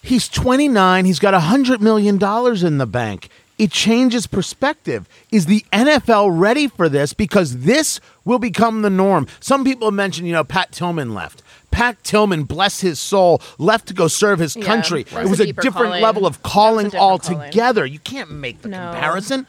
He's 0.04 0.28
29. 0.28 1.04
He's 1.06 1.18
got 1.18 1.32
a 1.34 1.40
hundred 1.40 1.80
million 1.80 2.18
dollars 2.18 2.62
in 2.62 2.76
the 2.78 2.86
bank. 2.86 3.30
It 3.56 3.70
changes 3.70 4.26
perspective. 4.26 5.08
Is 5.30 5.46
the 5.46 5.64
NFL 5.72 6.28
ready 6.38 6.66
for 6.68 6.88
this? 6.88 7.14
Because 7.14 7.60
this 7.60 8.00
will 8.24 8.38
become 8.38 8.82
the 8.82 8.90
norm. 8.90 9.26
Some 9.40 9.64
people 9.64 9.90
mentioned, 9.92 10.26
you 10.26 10.32
know, 10.34 10.44
Pat 10.44 10.72
Tillman 10.72 11.14
left. 11.14 11.42
Pat 11.70 12.02
Tillman, 12.04 12.44
bless 12.44 12.80
his 12.80 12.98
soul, 13.00 13.40
left 13.58 13.86
to 13.88 13.94
go 13.94 14.06
serve 14.08 14.40
his 14.40 14.56
Yeah, 14.56 14.64
country. 14.64 15.02
It 15.02 15.28
was 15.28 15.40
a 15.40 15.52
different 15.52 15.72
calling. 15.88 16.02
level 16.02 16.26
of 16.26 16.42
calling 16.42 16.94
altogether. 16.94 17.86
You 17.86 17.98
can't 18.00 18.30
make 18.30 18.60
the 18.62 18.68
No. 18.68 18.90
comparison. 18.92 19.46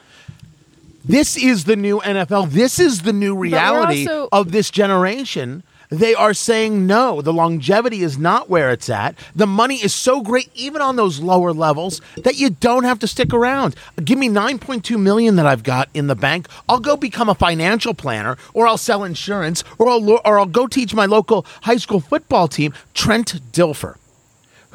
This 1.04 1.36
is 1.38 1.66
the 1.66 1.76
new 1.76 2.00
NFL. 2.00 2.46
This 2.48 2.80
is 2.80 3.02
the 3.02 3.14
new 3.14 3.36
reality 3.36 4.08
also- 4.08 4.30
of 4.32 4.52
this 4.52 4.70
generation. 4.72 5.64
They 5.90 6.14
are 6.14 6.34
saying 6.34 6.88
no. 6.88 7.22
The 7.22 7.34
longevity 7.34 8.02
is 8.02 8.18
not 8.18 8.50
where 8.50 8.72
it's 8.72 8.90
at. 8.90 9.16
The 9.36 9.48
money 9.48 9.76
is 9.76 9.94
so 9.94 10.22
great, 10.22 10.50
even 10.56 10.82
on 10.82 10.96
those 10.96 11.20
lower 11.20 11.54
levels, 11.54 12.02
that 12.18 12.38
you 12.38 12.50
don't 12.50 12.84
have 12.84 13.00
to 13.00 13.08
stick 13.08 13.34
around. 13.34 13.76
Give 14.04 14.18
me 14.18 14.30
9.2 14.30 15.00
million 15.00 15.36
that 15.36 15.46
I've 15.46 15.64
got 15.64 15.90
in 15.94 16.08
the 16.08 16.16
bank. 16.16 16.48
I'll 16.68 16.80
go 16.80 16.98
become 16.98 17.30
a 17.30 17.36
financial 17.36 17.94
planner, 17.94 18.38
or 18.54 18.68
I'll 18.68 18.78
sell 18.78 19.04
insurance, 19.04 19.64
or 19.78 19.90
I'll 19.90 20.10
or 20.10 20.40
I'll 20.40 20.46
go 20.46 20.68
teach 20.68 20.94
my 20.94 21.06
local 21.06 21.46
high 21.64 21.78
school 21.78 22.00
football 22.00 22.48
team. 22.48 22.74
Trent 22.94 23.40
Dilfer 23.52 23.98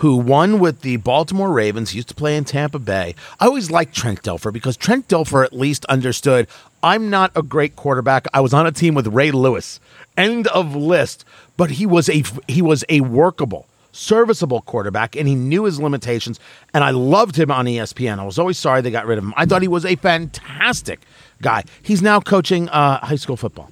who 0.00 0.16
won 0.16 0.58
with 0.58 0.80
the 0.80 0.96
Baltimore 0.96 1.52
Ravens, 1.52 1.94
used 1.94 2.08
to 2.08 2.14
play 2.14 2.34
in 2.34 2.42
Tampa 2.42 2.78
Bay. 2.78 3.14
I 3.38 3.44
always 3.44 3.70
liked 3.70 3.94
Trent 3.94 4.22
Dilfer 4.22 4.50
because 4.50 4.78
Trent 4.78 5.08
Dilfer 5.08 5.44
at 5.44 5.52
least 5.52 5.84
understood 5.86 6.48
I'm 6.82 7.10
not 7.10 7.30
a 7.36 7.42
great 7.42 7.76
quarterback. 7.76 8.26
I 8.32 8.40
was 8.40 8.54
on 8.54 8.66
a 8.66 8.72
team 8.72 8.94
with 8.94 9.06
Ray 9.08 9.30
Lewis. 9.30 9.78
End 10.20 10.46
of 10.48 10.74
list. 10.76 11.24
But 11.56 11.70
he 11.72 11.86
was 11.86 12.08
a 12.08 12.22
he 12.48 12.62
was 12.62 12.84
a 12.88 13.00
workable, 13.02 13.66
serviceable 13.92 14.62
quarterback 14.62 15.16
and 15.16 15.26
he 15.28 15.34
knew 15.34 15.64
his 15.64 15.80
limitations 15.80 16.40
and 16.72 16.82
I 16.84 16.90
loved 16.90 17.36
him 17.36 17.50
on 17.50 17.66
ESPN. 17.66 18.18
I 18.18 18.24
was 18.24 18.38
always 18.38 18.58
sorry 18.58 18.80
they 18.80 18.90
got 18.90 19.06
rid 19.06 19.18
of 19.18 19.24
him. 19.24 19.34
I 19.36 19.44
thought 19.46 19.62
he 19.62 19.68
was 19.68 19.84
a 19.84 19.96
fantastic 19.96 21.00
guy. 21.42 21.64
He's 21.82 22.02
now 22.02 22.20
coaching 22.20 22.68
uh, 22.68 22.98
high 23.04 23.16
school 23.16 23.36
football. 23.36 23.70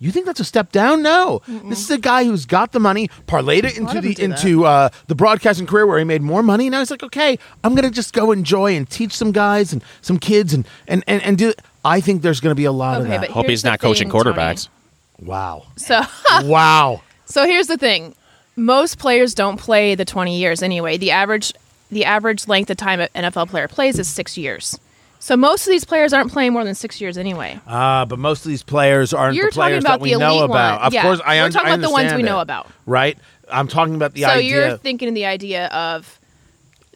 You 0.00 0.12
think 0.12 0.26
that's 0.26 0.38
a 0.38 0.44
step 0.44 0.70
down? 0.70 1.02
No. 1.02 1.42
This 1.64 1.80
is 1.80 1.90
a 1.90 1.98
guy 1.98 2.22
who's 2.24 2.46
got 2.46 2.70
the 2.70 2.78
money, 2.78 3.08
parlayed 3.26 3.64
it 3.64 3.76
into 3.76 4.00
the 4.00 4.14
them 4.14 4.14
do 4.14 4.14
that. 4.28 4.44
into 4.44 4.64
uh, 4.64 4.88
the 5.08 5.16
broadcasting 5.16 5.66
career 5.66 5.86
where 5.88 5.98
he 5.98 6.04
made 6.04 6.22
more 6.22 6.40
money. 6.42 6.70
Now 6.70 6.78
he's 6.78 6.90
like, 6.92 7.02
okay, 7.02 7.36
I'm 7.64 7.74
gonna 7.74 7.90
just 7.90 8.12
go 8.12 8.30
enjoy 8.30 8.76
and 8.76 8.88
teach 8.88 9.12
some 9.12 9.32
guys 9.32 9.72
and 9.72 9.82
some 10.00 10.18
kids 10.18 10.54
and 10.54 10.66
and 10.86 11.02
and, 11.08 11.20
and 11.24 11.36
do. 11.36 11.52
I 11.84 12.00
think 12.00 12.22
there's 12.22 12.38
gonna 12.38 12.54
be 12.54 12.64
a 12.64 12.70
lot 12.72 13.00
of 13.00 13.08
that. 13.08 13.20
but 13.22 13.30
Hope 13.30 13.46
he's 13.46 13.64
not 13.64 13.80
coaching 13.80 14.08
thing, 14.08 14.12
Tony. 14.34 14.34
Wow, 15.22 15.64
So, 15.76 16.00
wow. 16.44 17.02
so 17.26 17.44
here's 17.46 17.66
the 17.66 17.76
thing: 17.78 18.14
most 18.56 18.98
players 18.98 19.34
don't 19.34 19.56
play 19.58 19.94
the 19.94 20.04
20 20.04 20.38
years 20.38 20.62
anyway. 20.62 20.96
The 20.96 21.10
average 21.12 21.52
the 21.90 22.04
average 22.04 22.46
length 22.48 22.68
of 22.70 22.76
time 22.76 23.00
an 23.00 23.08
NFL 23.14 23.48
player 23.48 23.66
plays 23.68 23.98
is 23.98 24.06
six 24.08 24.36
years. 24.36 24.78
So 25.20 25.36
most 25.36 25.66
of 25.66 25.70
these 25.72 25.84
players 25.84 26.12
aren't 26.12 26.30
playing 26.30 26.52
more 26.52 26.62
than 26.62 26.74
six 26.76 27.00
years 27.00 27.18
anyway. 27.18 27.58
Uh, 27.66 28.04
but 28.04 28.18
most 28.20 28.44
of 28.44 28.50
these 28.50 28.62
players 28.62 29.12
aren't 29.12 29.34
You're 29.34 29.46
the 29.46 29.52
players 29.52 29.82
talking 29.82 29.86
about 29.86 29.98
that 29.98 30.02
we 30.02 30.12
the 30.12 30.18
know 30.20 30.44
about. 30.44 30.78
one. 30.78 30.86
Of 30.86 30.92
Yeah, 30.94 31.02
course, 31.02 31.20
I 31.24 31.36
we're 31.38 31.44
un- 31.46 31.50
talking 31.50 31.68
about 31.72 31.80
the 31.80 31.90
ones 31.90 31.94
we 32.04 32.08
understand 32.10 32.24
know 32.26 32.38
it, 32.38 32.42
about. 32.42 32.66
Right? 32.86 33.18
I'm 33.50 33.66
talking 33.66 33.94
about 33.96 34.12
the 34.14 34.22
so 34.22 34.28
idea. 34.28 34.50
So 34.62 34.68
you're 34.68 34.76
thinking 34.76 35.14
the 35.14 35.24
idea 35.26 35.66
of 35.68 36.20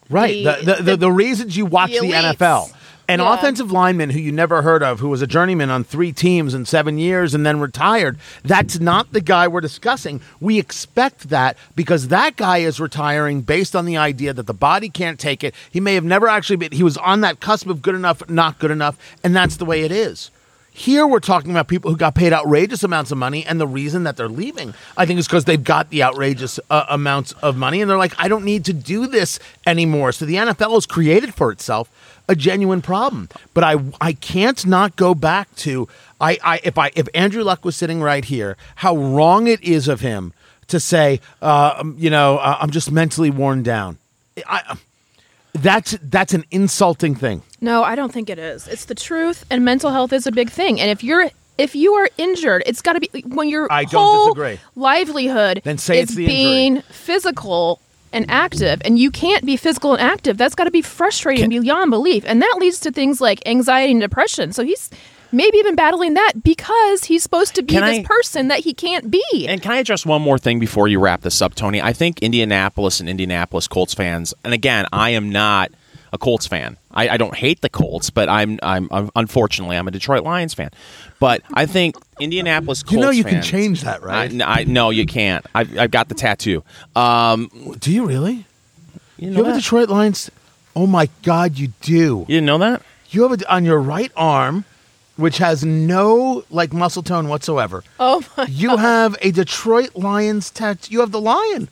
right. 0.08 0.44
the- 0.44 0.58
The, 0.64 0.74
the, 0.76 0.82
the, 0.82 0.96
the- 0.98 1.10
reasons 1.10 1.56
you 1.56 1.66
watch 1.66 1.90
the 1.90 1.98
the, 2.00 2.12
elites. 2.12 2.34
NFL. 2.36 2.72
An 3.08 3.18
Yeah. 3.18 3.34
offensive 3.34 3.72
lineman 3.72 4.10
who 4.10 4.20
you 4.20 4.30
never 4.32 4.62
heard 4.62 4.82
of, 4.82 5.00
who 5.00 5.08
was 5.08 5.22
a 5.22 5.26
journeyman 5.26 5.70
on 5.70 5.82
three 5.84 6.12
teams 6.12 6.54
in 6.54 6.64
seven 6.64 6.98
years 6.98 7.34
and 7.34 7.44
then 7.44 7.58
retired, 7.58 8.16
that's 8.44 8.78
not 8.78 9.12
the 9.12 9.20
guy 9.20 9.48
we're 9.48 9.60
discussing. 9.60 10.20
We 10.40 10.58
expect 10.58 11.28
that 11.30 11.56
because 11.74 12.08
that 12.08 12.36
guy 12.36 12.58
is 12.58 12.78
retiring 12.78 13.40
based 13.40 13.74
on 13.74 13.86
the 13.86 13.96
idea 13.96 14.32
that 14.32 14.46
the 14.46 14.54
body 14.54 14.88
can't 14.88 15.18
take 15.18 15.42
it. 15.42 15.52
He 15.70 15.80
may 15.80 15.94
have 15.94 16.04
never 16.04 16.28
actually 16.28 16.56
been, 16.56 16.72
he 16.72 16.84
was 16.84 16.96
on 16.98 17.22
that 17.22 17.40
cusp 17.40 17.66
of 17.68 17.82
good 17.82 17.94
enough, 17.96 18.22
not 18.30 18.58
good 18.60 18.70
enough, 18.70 18.96
and 19.24 19.34
that's 19.34 19.56
the 19.56 19.64
way 19.64 19.82
it 19.82 19.90
is. 19.92 20.30
Here 20.74 21.06
we're 21.06 21.20
talking 21.20 21.50
about 21.50 21.68
people 21.68 21.90
who 21.90 21.98
got 21.98 22.14
paid 22.14 22.32
outrageous 22.32 22.82
amounts 22.82 23.10
of 23.12 23.18
money, 23.18 23.44
and 23.44 23.60
the 23.60 23.66
reason 23.66 24.04
that 24.04 24.16
they're 24.16 24.26
leaving, 24.26 24.72
I 24.96 25.04
think, 25.04 25.18
is 25.20 25.26
because 25.26 25.44
they've 25.44 25.62
got 25.62 25.90
the 25.90 26.02
outrageous 26.02 26.58
uh, 26.70 26.86
amounts 26.88 27.32
of 27.42 27.58
money, 27.58 27.82
and 27.82 27.90
they're 27.90 27.98
like, 27.98 28.14
I 28.16 28.26
don't 28.28 28.44
need 28.46 28.64
to 28.64 28.72
do 28.72 29.06
this 29.06 29.38
anymore. 29.66 30.12
So 30.12 30.24
the 30.24 30.36
NFL 30.36 30.72
has 30.72 30.86
created 30.86 31.34
for 31.34 31.52
itself 31.52 31.90
a 32.28 32.34
genuine 32.34 32.82
problem. 32.82 33.28
But 33.54 33.64
I, 33.64 33.76
I 34.00 34.12
can't 34.12 34.64
not 34.66 34.96
go 34.96 35.14
back 35.14 35.54
to 35.56 35.88
I, 36.20 36.38
I 36.42 36.60
if 36.62 36.78
I 36.78 36.90
if 36.94 37.08
Andrew 37.14 37.42
Luck 37.42 37.64
was 37.64 37.76
sitting 37.76 38.00
right 38.00 38.24
here, 38.24 38.56
how 38.76 38.96
wrong 38.96 39.48
it 39.48 39.62
is 39.62 39.88
of 39.88 40.00
him 40.00 40.32
to 40.68 40.78
say, 40.80 41.20
uh, 41.42 41.74
um, 41.78 41.96
you 41.98 42.08
know, 42.10 42.38
uh, 42.38 42.58
I'm 42.60 42.70
just 42.70 42.90
mentally 42.90 43.30
worn 43.30 43.62
down. 43.62 43.98
I, 44.46 44.76
that's 45.52 45.98
that's 46.02 46.32
an 46.32 46.44
insulting 46.50 47.14
thing. 47.14 47.42
no, 47.60 47.82
I 47.82 47.94
don't 47.94 48.12
think 48.12 48.30
it 48.30 48.38
is. 48.38 48.66
It's 48.68 48.86
the 48.86 48.94
truth, 48.94 49.44
and 49.50 49.64
mental 49.64 49.90
health 49.90 50.12
is 50.12 50.26
a 50.26 50.32
big 50.32 50.48
thing. 50.50 50.80
And 50.80 50.90
if 50.90 51.04
you're 51.04 51.28
if 51.58 51.74
you 51.74 51.92
are 51.94 52.08
injured, 52.16 52.62
it's 52.64 52.80
got 52.80 52.94
to 52.94 53.00
be 53.00 53.10
when 53.26 53.48
your 53.50 53.70
I 53.70 53.84
don't 53.84 54.02
whole 54.02 54.34
disagree. 54.34 54.60
livelihood 54.74 55.60
Then 55.64 55.76
say 55.76 56.00
it's 56.00 56.14
the 56.14 56.26
being 56.26 56.80
physical 56.82 57.80
and 58.12 58.26
active, 58.28 58.80
and 58.84 58.98
you 58.98 59.10
can't 59.10 59.44
be 59.44 59.56
physical 59.56 59.92
and 59.94 60.02
active. 60.02 60.36
That's 60.36 60.54
got 60.54 60.64
to 60.64 60.70
be 60.70 60.82
frustrating 60.82 61.48
beyond 61.50 61.90
belief, 61.90 62.24
and 62.26 62.40
that 62.42 62.56
leads 62.58 62.80
to 62.80 62.92
things 62.92 63.20
like 63.20 63.46
anxiety 63.46 63.92
and 63.92 64.00
depression. 64.00 64.52
So 64.52 64.64
he's 64.64 64.90
maybe 65.34 65.56
even 65.58 65.74
battling 65.74 66.14
that 66.14 66.32
because 66.44 67.04
he's 67.04 67.22
supposed 67.22 67.54
to 67.54 67.62
be 67.62 67.72
Can 67.74 67.84
this 67.86 68.00
I- 68.00 68.02
person 68.04 68.48
that 68.48 68.60
he 68.60 68.74
can't 68.74 69.10
be. 69.10 69.46
And 69.48 69.62
can 69.62 69.72
I 69.72 69.76
address 69.78 70.04
one 70.04 70.20
more 70.22 70.36
thing 70.38 70.58
before 70.58 70.88
you 70.88 71.00
wrap 71.00 71.22
this 71.22 71.40
up, 71.40 71.54
Tony? 71.54 71.80
I 71.80 71.92
think 71.94 72.20
Indianapolis 72.20 73.00
and 73.00 73.08
Indianapolis 73.08 73.66
Colts 73.66 73.94
fans, 73.94 74.34
and 74.44 74.52
again, 74.52 74.86
I 74.92 75.10
am 75.10 75.30
not 75.30 75.70
a 76.12 76.18
Colts 76.18 76.46
fan. 76.46 76.76
I, 76.90 77.08
I 77.10 77.16
don't 77.16 77.34
hate 77.34 77.60
the 77.62 77.68
Colts, 77.68 78.10
but 78.10 78.28
I'm, 78.28 78.58
I'm, 78.62 78.88
I'm 78.90 79.10
unfortunately 79.16 79.76
I'm 79.76 79.88
a 79.88 79.90
Detroit 79.90 80.24
Lions 80.24 80.52
fan. 80.54 80.70
But 81.18 81.42
I 81.54 81.66
think 81.66 81.96
Indianapolis 82.20 82.82
Colts. 82.82 82.92
You 82.92 83.00
know 83.00 83.10
you 83.10 83.24
can 83.24 83.42
change 83.42 83.82
that, 83.82 84.02
right? 84.02 84.30
I, 84.42 84.64
no, 84.64 84.90
you 84.90 85.06
can't. 85.06 85.44
I've, 85.54 85.78
I've 85.78 85.90
got 85.90 86.08
the 86.08 86.14
tattoo. 86.14 86.62
Um, 86.94 87.48
Do 87.78 87.90
you 87.92 88.06
really? 88.06 88.44
you 89.16 89.28
You 89.28 89.30
know 89.30 89.44
have 89.44 89.54
a? 89.54 89.58
Detroit 89.58 89.88
Lions. 89.88 90.30
Oh 90.76 90.86
my 90.86 91.08
God, 91.22 91.58
you 91.58 91.68
do. 91.80 92.20
You 92.28 92.36
didn't 92.36 92.46
know 92.46 92.58
that? 92.58 92.82
You 93.10 93.22
have 93.22 93.32
it 93.32 93.44
on 93.46 93.64
your 93.64 93.78
right 93.80 94.10
arm, 94.16 94.64
which 95.16 95.38
has 95.38 95.64
no 95.64 96.44
like 96.50 96.72
muscle 96.72 97.02
tone 97.02 97.28
whatsoever. 97.28 97.84
oh 98.00 98.22
my! 98.36 98.44
You 98.46 98.76
have 98.78 99.16
a 99.20 99.30
Detroit 99.30 99.94
Lions 99.94 100.50
tattoo. 100.50 100.92
You 100.92 101.00
have 101.00 101.10
the 101.12 101.20
lion. 101.20 101.68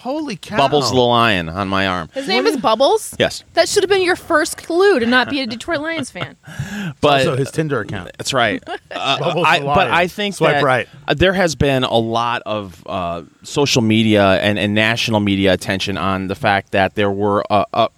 Yeah. 0.00 0.12
Holy 0.12 0.36
cow! 0.36 0.56
Bubbles 0.56 0.90
the 0.90 0.96
lion 0.96 1.48
on 1.48 1.68
my 1.68 1.86
arm. 1.86 2.08
His 2.14 2.26
name 2.26 2.46
is 2.46 2.56
Bubbles. 2.56 3.14
Yes, 3.18 3.44
That 3.54 3.68
should 3.68 3.82
have 3.82 3.90
been 3.90 4.02
your 4.02 4.16
first 4.16 4.56
clue 4.56 4.98
to 4.98 5.06
not 5.06 5.28
be 5.28 5.40
a 5.40 5.46
Detroit 5.46 5.80
Lions 5.80 6.10
fan. 6.10 6.36
but 7.00 7.26
also 7.26 7.36
his 7.36 7.50
Tinder 7.50 7.80
account. 7.80 8.10
That's 8.18 8.32
right. 8.32 8.62
Uh, 8.92 9.18
Bubbles 9.18 9.46
I, 9.48 9.58
the 9.60 9.64
but 9.66 9.76
lion. 9.76 9.92
I 9.92 10.06
think 10.08 10.34
Swipe 10.34 10.54
that 10.56 10.64
right. 10.64 10.88
uh, 11.06 11.14
there 11.14 11.32
has 11.32 11.54
been 11.54 11.84
a 11.84 11.96
lot 11.96 12.42
of 12.44 12.82
uh, 12.86 13.22
social 13.44 13.82
media 13.82 14.32
and, 14.40 14.58
and 14.58 14.74
national 14.74 15.20
media 15.20 15.52
attention 15.52 15.96
on 15.96 16.26
the 16.26 16.34
fact 16.34 16.72
that 16.72 16.96
there 16.96 17.10
were 17.10 17.44
uh, 17.50 17.64
a, 17.72 17.88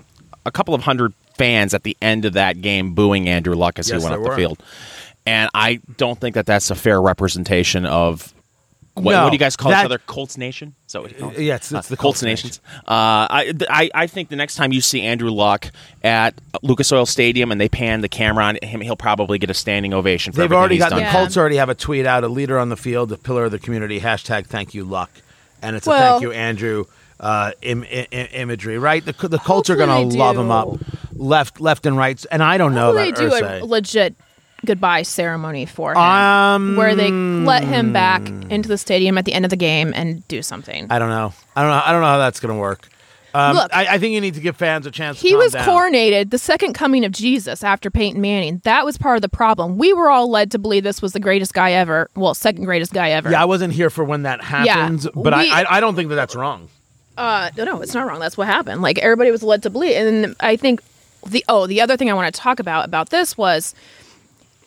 a 0.45 0.53
couple 0.53 0.75
of 0.75 0.83
hundred 0.83 1.15
fans 1.39 1.73
at 1.73 1.83
the 1.83 1.97
end 2.03 2.25
of 2.27 2.35
that 2.35 2.61
game 2.61 2.95
booing 2.95 3.27
Andrew 3.29 3.55
Luck 3.55 3.79
as 3.79 3.89
Yes, 3.89 4.03
he 4.03 4.05
went 4.09 4.13
there 4.13 4.19
up 4.21 4.25
the 4.25 4.29
were. 4.31 4.37
field. 4.37 4.63
And 5.27 5.49
I 5.55 5.81
don't 5.97 6.21
think 6.21 6.35
that 6.35 6.47
that's 6.47 6.71
a 6.71 6.75
fair 6.75 7.01
representation 7.01 7.87
of 7.87 8.33
what, 8.95 9.13
No, 9.13 9.25
what 9.25 9.31
do 9.31 9.35
you 9.35 9.39
guys 9.39 9.57
call 9.57 9.71
that- 9.71 9.81
each 9.81 9.85
other? 9.87 9.99
Colts 9.99 10.37
Nation? 10.37 10.75
Is 10.87 10.93
that 10.93 11.03
what 11.03 11.11
you 11.13 11.17
call 11.19 11.31
it? 11.31 11.39
Yeah, 11.41 11.55
it's- 11.55 11.73
it's 11.73 11.89
the 11.89 11.97
Colts, 11.97 12.21
Colts 12.21 12.23
Nations. 12.23 12.61
Uh, 12.81 12.83
I, 13.31 13.53
I 13.71 13.91
I 13.95 14.07
think 14.07 14.29
the 14.29 14.37
next 14.37 14.57
time 14.57 14.73
you 14.73 14.81
see 14.83 15.01
Andrew 15.03 15.31
Luck 15.31 15.71
at 16.05 16.35
Lucas 16.63 16.93
Oil 16.93 17.07
Stadium 17.07 17.51
and 17.53 17.61
they 17.61 17.69
pan 17.69 18.03
the 18.03 18.09
camera 18.09 18.45
on 18.45 18.59
him, 18.63 18.81
he'll 18.83 18.97
probably 18.97 19.39
get 19.39 19.49
a 19.51 19.55
standing 19.55 19.95
ovation. 19.95 20.33
For 20.33 20.41
They've 20.41 20.53
already 20.53 20.75
he's 20.75 20.83
got 20.85 20.91
done. 20.91 20.99
the 20.99 21.05
Yeah. 21.05 21.13
Colts 21.13 21.37
already 21.37 21.57
have 21.57 21.69
a 21.71 21.75
tweet 21.75 22.05
out: 22.07 22.23
a 22.25 22.29
leader 22.29 22.59
on 22.59 22.69
the 22.69 22.77
field, 22.77 23.11
a 23.13 23.17
pillar 23.17 23.45
of 23.45 23.51
the 23.51 23.59
community. 23.59 24.01
Hashtag 24.01 24.47
Thank 24.47 24.75
you 24.75 24.85
Luck, 24.85 25.11
and 25.63 25.75
it's 25.77 25.87
a 25.87 25.91
thank 25.91 26.23
you 26.23 26.33
Andrew 26.33 26.85
uh, 27.19 27.53
Im- 27.63 27.85
i- 27.85 28.07
i- 28.13 28.29
imagery. 28.35 28.77
Right? 28.79 29.03
The 29.05 29.15
the 29.29 29.39
Colts 29.39 29.71
are 29.71 29.77
going 29.77 30.11
to 30.11 30.17
love 30.19 30.37
him 30.37 30.51
up, 30.51 30.69
left 31.15 31.61
left 31.61 31.87
and 31.87 31.97
right. 31.97 32.23
And 32.31 32.43
I 32.43 32.59
don't 32.59 32.75
know 32.75 32.93
Hopefully 32.95 33.09
about 33.11 33.41
they 33.41 33.41
do 33.41 33.47
Irsay. 33.47 33.61
a 33.63 33.65
legit 33.65 34.15
goodbye 34.65 35.03
ceremony 35.03 35.67
for 35.67 35.93
him, 35.93 35.99
Um, 35.99 36.77
where 36.77 36.95
they 36.95 37.11
let 37.11 37.65
him 37.65 37.93
back 37.93 38.27
into 38.51 38.69
the 38.69 38.79
stadium 38.79 39.19
at 39.19 39.25
the 39.25 39.33
end 39.33 39.45
of 39.45 39.51
the 39.51 39.57
game 39.57 39.93
and 39.95 40.27
do 40.29 40.43
something. 40.43 40.87
I 40.91 40.99
don't 40.99 41.09
know. 41.11 41.33
I 41.57 41.63
don't 41.63 41.71
know. 41.71 41.83
I 41.85 41.93
don't 41.93 42.01
know 42.01 42.07
how 42.07 42.19
that's 42.19 42.41
going 42.41 42.55
to 42.55 42.61
work. 42.61 42.89
Um, 43.35 43.57
Look. 43.57 43.75
I, 43.75 43.95
I 43.95 43.99
think 43.99 44.13
you 44.13 44.21
need 44.21 44.35
to 44.35 44.41
give 44.41 44.59
fans 44.59 44.85
a 44.87 44.91
chance. 44.91 45.19
to 45.19 45.27
He 45.27 45.35
was 45.35 45.53
down. 45.53 45.67
coronated 45.67 46.31
the 46.31 46.37
second 46.39 46.75
coming 46.75 47.03
of 47.07 47.13
Jesus 47.13 47.65
after 47.65 47.91
Peyton 47.91 48.21
Manning. 48.21 48.61
That 48.65 48.85
was 48.85 48.99
part 48.99 49.17
of 49.17 49.23
the 49.23 49.29
problem. 49.31 49.79
We 49.79 49.95
were 49.95 50.11
all 50.11 50.31
led 50.31 50.51
to 50.51 50.59
believe 50.59 50.85
this 50.85 51.01
was 51.01 51.15
the 51.15 51.21
greatest 51.21 51.55
guy 51.55 51.73
ever. 51.73 52.11
Well, 52.15 52.35
second 52.35 52.65
greatest 52.67 52.93
guy 52.93 53.11
ever. 53.13 53.31
Yeah, 53.31 53.41
I 53.41 53.47
wasn't 53.47 53.73
here 53.73 53.89
for 53.89 54.05
when 54.05 54.25
that 54.25 54.43
happens, 54.45 55.09
but 55.15 55.25
we- 55.37 55.51
I, 55.51 55.63
I 55.63 55.77
I 55.77 55.81
don't 55.81 55.95
think 55.97 56.11
that 56.11 56.17
that's 56.17 56.37
wrong. 56.37 56.69
Uh, 57.17 57.51
no, 57.57 57.65
no, 57.65 57.81
it's 57.81 57.95
not 57.95 58.07
wrong. 58.07 58.21
That's 58.21 58.37
what 58.37 58.47
happened. 58.49 58.83
Like 58.83 58.99
everybody 58.99 59.31
was 59.31 59.43
led 59.43 59.63
to 59.63 59.71
believe, 59.71 59.97
and 59.97 60.37
I 60.41 60.57
think 60.57 60.83
the 61.27 61.43
oh, 61.49 61.67
the 61.67 61.81
other 61.81 61.97
thing 61.97 62.11
I 62.11 62.15
want 62.15 62.35
to 62.35 62.39
talk 62.39 62.61
about 62.61 62.85
about 62.85 63.09
this 63.11 63.37
was 63.39 63.75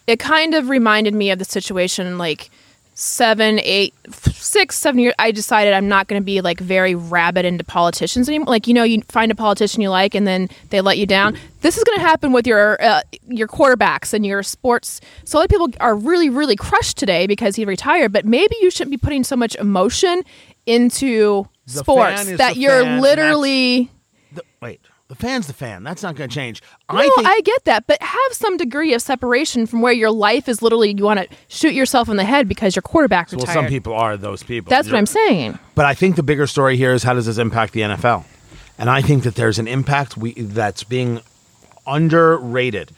it 0.07 0.19
kind 0.19 0.53
of 0.53 0.69
reminded 0.69 1.13
me 1.13 1.31
of 1.31 1.39
the 1.39 1.45
situation 1.45 2.17
like 2.17 2.49
seven, 2.97 3.59
eight, 3.59 3.93
six, 4.11 4.77
seven 4.77 4.99
years. 4.99 5.13
I 5.19 5.31
decided 5.31 5.73
I'm 5.73 5.89
not 5.89 6.07
going 6.07 6.21
to 6.21 6.25
be 6.25 6.41
like 6.41 6.59
very 6.59 6.95
rabid 6.95 7.45
into 7.45 7.63
politicians 7.63 8.29
anymore. 8.29 8.47
Like 8.47 8.67
you 8.67 8.73
know, 8.73 8.83
you 8.83 9.01
find 9.09 9.31
a 9.31 9.35
politician 9.35 9.81
you 9.81 9.89
like, 9.89 10.15
and 10.15 10.25
then 10.25 10.49
they 10.69 10.81
let 10.81 10.97
you 10.97 11.05
down. 11.05 11.37
This 11.61 11.77
is 11.77 11.83
going 11.83 11.97
to 11.97 12.01
happen 12.01 12.31
with 12.31 12.47
your 12.47 12.81
uh, 12.81 13.01
your 13.27 13.47
quarterbacks 13.47 14.13
and 14.13 14.25
your 14.25 14.41
sports. 14.43 15.01
So 15.25 15.37
a 15.37 15.39
lot 15.39 15.45
of 15.45 15.49
people 15.49 15.69
are 15.79 15.95
really, 15.95 16.29
really 16.29 16.55
crushed 16.55 16.97
today 16.97 17.27
because 17.27 17.55
he 17.55 17.65
retired. 17.65 18.11
But 18.11 18.25
maybe 18.25 18.55
you 18.61 18.71
shouldn't 18.71 18.91
be 18.91 18.97
putting 18.97 19.23
so 19.23 19.35
much 19.35 19.55
emotion 19.55 20.23
into 20.65 21.47
The 21.67 21.79
sports 21.79 22.37
that 22.37 22.55
you're 22.55 22.81
fan, 22.81 23.01
literally. 23.01 23.91
The, 24.33 24.43
wait, 24.61 24.81
the 25.07 25.15
fan's 25.15 25.45
the 25.47 25.53
fan. 25.53 25.83
That's 25.83 26.01
not 26.01 26.15
going 26.15 26.29
to 26.29 26.33
change. 26.33 26.63
No, 26.91 26.97
I 26.97 27.09
think 27.15 27.27
I 27.27 27.39
get 27.41 27.65
that, 27.65 27.85
but 27.85 28.01
have 28.01 28.31
some 28.31 28.57
degree 28.57 28.93
of 28.93 29.01
separation 29.01 29.67
from 29.67 29.81
where 29.81 29.93
your 29.93 30.09
life 30.09 30.49
is 30.49 30.61
literally 30.61 30.93
you 30.97 31.03
want 31.03 31.19
to 31.19 31.27
shoot 31.47 31.73
yourself 31.73 32.09
in 32.09 32.17
the 32.17 32.23
head 32.23 32.47
because 32.47 32.75
your 32.75 32.81
quarterback 32.81 33.31
retired. 33.31 33.47
well, 33.47 33.53
some 33.53 33.67
people 33.67 33.93
are 33.93 34.17
those 34.17 34.41
people. 34.41 34.69
That's 34.69 34.87
what 34.87 34.97
I'm 34.97 35.05
saying. 35.05 35.59
But 35.75 35.85
I 35.85 35.93
think 35.93 36.15
the 36.15 36.23
bigger 36.23 36.47
story 36.47 36.75
here 36.75 36.91
is 36.91 37.03
how 37.03 37.13
does 37.13 37.27
this 37.27 37.37
impact 37.37 37.73
the 37.73 37.81
NFL? 37.81 38.25
And 38.77 38.89
I 38.89 39.01
think 39.01 39.23
that 39.23 39.35
there's 39.35 39.59
an 39.59 39.67
impact 39.67 40.17
we, 40.17 40.33
that's 40.33 40.83
being 40.83 41.21
underrated. 41.85 42.91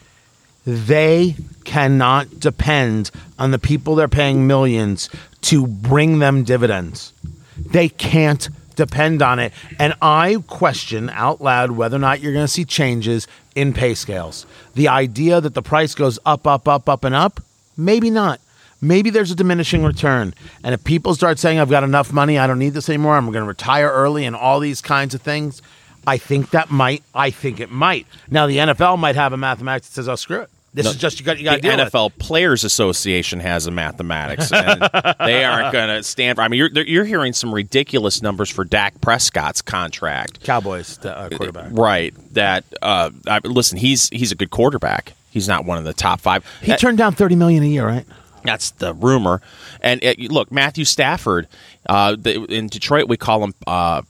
They 0.66 1.36
cannot 1.66 2.40
depend 2.40 3.12
on 3.38 3.52
the 3.52 3.60
people 3.60 3.96
they're 3.96 4.08
paying 4.08 4.48
millions 4.48 5.10
to 5.42 5.68
bring 5.68 6.20
them 6.20 6.44
dividends. 6.44 7.14
They 7.58 7.90
can't 7.90 8.50
depend 8.78 9.22
on 9.22 9.40
it. 9.40 9.52
And 9.78 9.94
I 10.02 10.42
question 10.48 11.10
out 11.10 11.42
loud 11.42 11.72
whether 11.72 11.98
or 11.98 12.00
not 12.00 12.22
you're 12.22 12.32
going 12.32 12.46
to 12.46 12.52
see 12.52 12.64
changes 12.64 13.28
in 13.56 13.74
pay 13.74 13.94
scales. 13.94 14.46
The 14.76 14.88
idea 14.88 15.42
that 15.42 15.54
the 15.54 15.62
price 15.62 15.94
goes 15.94 16.18
up, 16.26 16.48
up, 16.48 16.68
up, 16.70 16.88
up, 16.88 17.04
and 17.04 17.14
up, 17.14 17.42
maybe 17.76 18.10
not. 18.10 18.40
Maybe 18.80 19.10
there's 19.10 19.32
a 19.32 19.36
diminishing 19.36 19.84
return. 19.84 20.36
And 20.64 20.74
if 20.74 20.84
people 20.84 21.16
start 21.16 21.40
saying, 21.40 21.60
I've 21.60 21.70
got 21.70 21.84
enough 21.84 22.14
money, 22.14 22.38
I 22.38 22.46
don't 22.46 22.60
need 22.60 22.76
this 22.76 22.88
anymore, 22.88 23.18
I'm 23.18 23.26
going 23.26 23.44
to 23.44 23.48
retire 23.48 23.90
early, 23.92 24.24
and 24.24 24.36
all 24.36 24.60
these 24.60 24.82
kinds 24.82 25.16
of 25.16 25.22
things, 25.22 25.64
I 26.06 26.18
think 26.18 26.52
that 26.52 26.70
might, 26.70 27.04
I 27.14 27.32
think 27.32 27.60
it 27.60 27.72
might. 27.72 28.06
Now, 28.30 28.46
the 28.46 28.58
NFL 28.58 29.00
might 29.00 29.16
have 29.16 29.34
a 29.34 29.38
mathematics 29.38 29.90
that 29.90 29.96
says, 29.96 30.08
oh, 30.08 30.16
screw 30.16 30.42
it. 30.42 30.50
This 30.74 30.86
is 30.86 30.96
just, 30.96 31.20
you 31.20 31.26
got, 31.26 31.40
you 31.40 31.46
got 31.46 31.56
the 31.56 31.62
deal 31.62 31.78
with. 31.78 31.92
NFL 31.92 32.18
Players 32.20 32.64
Association 32.64 33.40
has 33.40 33.66
a 33.66 33.72
mathematics, 33.72 34.52
and 34.52 34.82
they 35.20 35.44
aren't 35.44 35.74
going 35.74 35.90
to 35.90 36.04
stand. 36.04 36.36
For, 36.36 36.42
I 36.44 36.48
mean, 36.50 36.60
you're 36.60 36.84
you're 36.84 37.06
hearing 37.06 37.34
some 37.34 37.54
ridiculous 37.54 38.22
numbers 38.22 38.50
for 38.50 38.64
Dak 38.64 39.00
Prescott's 39.02 39.62
contract, 39.62 40.44
Cowboys 40.44 41.04
uh, 41.04 41.30
quarterback. 41.36 41.70
right? 41.72 42.14
That 42.34 42.64
uh, 42.82 43.10
I, 43.26 43.40
listen, 43.40 43.78
he's 43.78 44.10
he's 44.10 44.32
a 44.32 44.36
good 44.36 44.52
quarterback. 44.52 45.14
He's 45.32 45.48
not 45.48 45.66
one 45.66 45.78
of 45.78 45.84
the 45.84 45.94
top 45.94 46.20
five. 46.20 46.46
He 46.62 46.68
That- 46.68 46.80
turned 46.80 46.98
down 46.98 47.14
thirty 47.14 47.36
million 47.36 47.64
a 47.64 47.68
year, 47.68 47.86
right? 47.86 48.06
that's 48.44 48.72
the 48.72 48.94
rumor. 48.94 49.42
And 49.82 50.04
uh, 50.06 50.14
look, 50.30 50.52
Matthew 50.54 50.86
Stafford 50.86 51.48
uh, 51.88 52.16
the, 52.18 52.44
in 52.46 52.68
Detroit, 52.68 53.08
we 53.08 53.18
call 53.18 53.44
him 53.44 53.54
uh, 53.66 54.02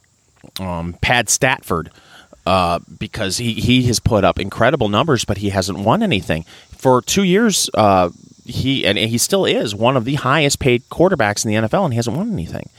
um, 0.60 0.94
Pad 1.00 1.26
Statford. 1.26 1.88
Uh, 2.48 2.78
because 2.98 3.36
he, 3.36 3.52
he 3.54 3.82
has 3.84 4.00
put 4.00 4.24
up 4.24 4.38
incredible 4.38 4.88
numbers, 4.88 5.24
but 5.24 5.36
he 5.38 5.50
hasn't 5.50 5.78
won 5.78 6.02
anything 6.02 6.44
for 6.70 7.02
two 7.02 7.22
years. 7.24 7.68
Uh, 7.74 8.08
he 8.44 8.86
and 8.86 8.96
he 8.96 9.18
still 9.18 9.44
is 9.44 9.74
one 9.74 9.96
of 9.96 10.04
the 10.06 10.14
highest 10.14 10.58
paid 10.58 10.82
quarterbacks 10.88 11.44
in 11.44 11.50
the 11.52 11.68
NFL, 11.68 11.84
and 11.84 11.92
he 11.92 11.96
hasn't 11.96 12.16
won 12.16 12.32
anything. 12.32 12.70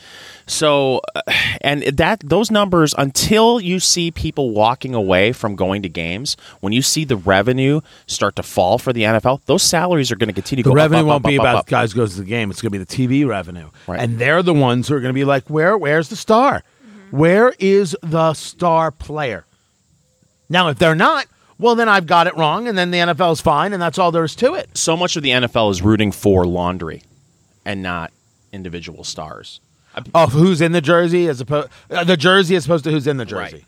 So, 0.47 1.01
uh, 1.15 1.21
and 1.61 1.83
that 1.83 2.21
those 2.25 2.49
numbers 2.49 2.95
until 2.97 3.59
you 3.61 3.79
see 3.79 4.09
people 4.09 4.49
walking 4.49 4.95
away 4.95 5.31
from 5.31 5.55
going 5.55 5.83
to 5.83 5.89
games, 5.89 6.37
when 6.59 6.73
you 6.73 6.81
see 6.81 7.03
the 7.05 7.17
revenue 7.17 7.81
start 8.07 8.35
to 8.37 8.43
fall 8.43 8.79
for 8.79 8.91
the 8.91 9.03
NFL, 9.03 9.41
those 9.45 9.61
salaries 9.61 10.11
are 10.11 10.15
going 10.15 10.29
to 10.29 10.33
continue. 10.33 10.63
The 10.63 10.71
go 10.71 10.75
revenue 10.75 11.01
up, 11.01 11.05
up, 11.05 11.07
won't 11.07 11.25
up, 11.25 11.29
be 11.29 11.37
up, 11.37 11.43
about 11.43 11.55
up. 11.57 11.65
guys 11.67 11.93
goes 11.93 12.15
to 12.15 12.21
the 12.21 12.25
game. 12.27 12.49
It's 12.49 12.63
going 12.63 12.71
to 12.71 12.79
be 12.79 12.83
the 12.83 13.09
TV 13.09 13.27
revenue, 13.27 13.69
Right. 13.85 13.99
and 13.99 14.17
they're 14.17 14.41
the 14.41 14.55
ones 14.55 14.87
who 14.87 14.95
are 14.95 14.99
going 15.01 15.13
to 15.13 15.19
be 15.21 15.25
like, 15.25 15.47
"Where? 15.51 15.77
Where's 15.77 16.09
the 16.09 16.15
star? 16.15 16.63
Where 17.11 17.53
is 17.59 17.95
the 18.01 18.33
star 18.33 18.89
player?" 18.89 19.45
Now, 20.49 20.69
if 20.69 20.79
they're 20.79 20.95
not, 20.95 21.27
well, 21.57 21.75
then 21.75 21.89
I've 21.89 22.07
got 22.07 22.27
it 22.27 22.35
wrong, 22.37 22.67
and 22.67 22.77
then 22.77 22.91
the 22.91 22.99
NFL 22.99 23.33
is 23.33 23.41
fine, 23.41 23.73
and 23.73 23.81
that's 23.81 23.97
all 23.97 24.11
there 24.11 24.23
is 24.23 24.35
to 24.37 24.55
it. 24.55 24.77
So 24.77 24.95
much 24.97 25.15
of 25.15 25.23
the 25.23 25.29
NFL 25.29 25.71
is 25.71 25.81
rooting 25.81 26.11
for 26.11 26.45
laundry, 26.45 27.03
and 27.65 27.83
not 27.83 28.11
individual 28.51 29.03
stars. 29.03 29.59
Oh, 30.15 30.27
who's 30.27 30.61
in 30.61 30.71
the 30.71 30.81
jersey 30.81 31.27
as 31.27 31.41
opposed 31.41 31.69
uh, 31.89 32.03
the 32.03 32.15
jersey 32.15 32.55
as 32.55 32.65
opposed 32.65 32.83
to 32.85 32.91
who's 32.91 33.07
in 33.07 33.17
the 33.17 33.25
jersey? 33.25 33.57
Right. 33.57 33.65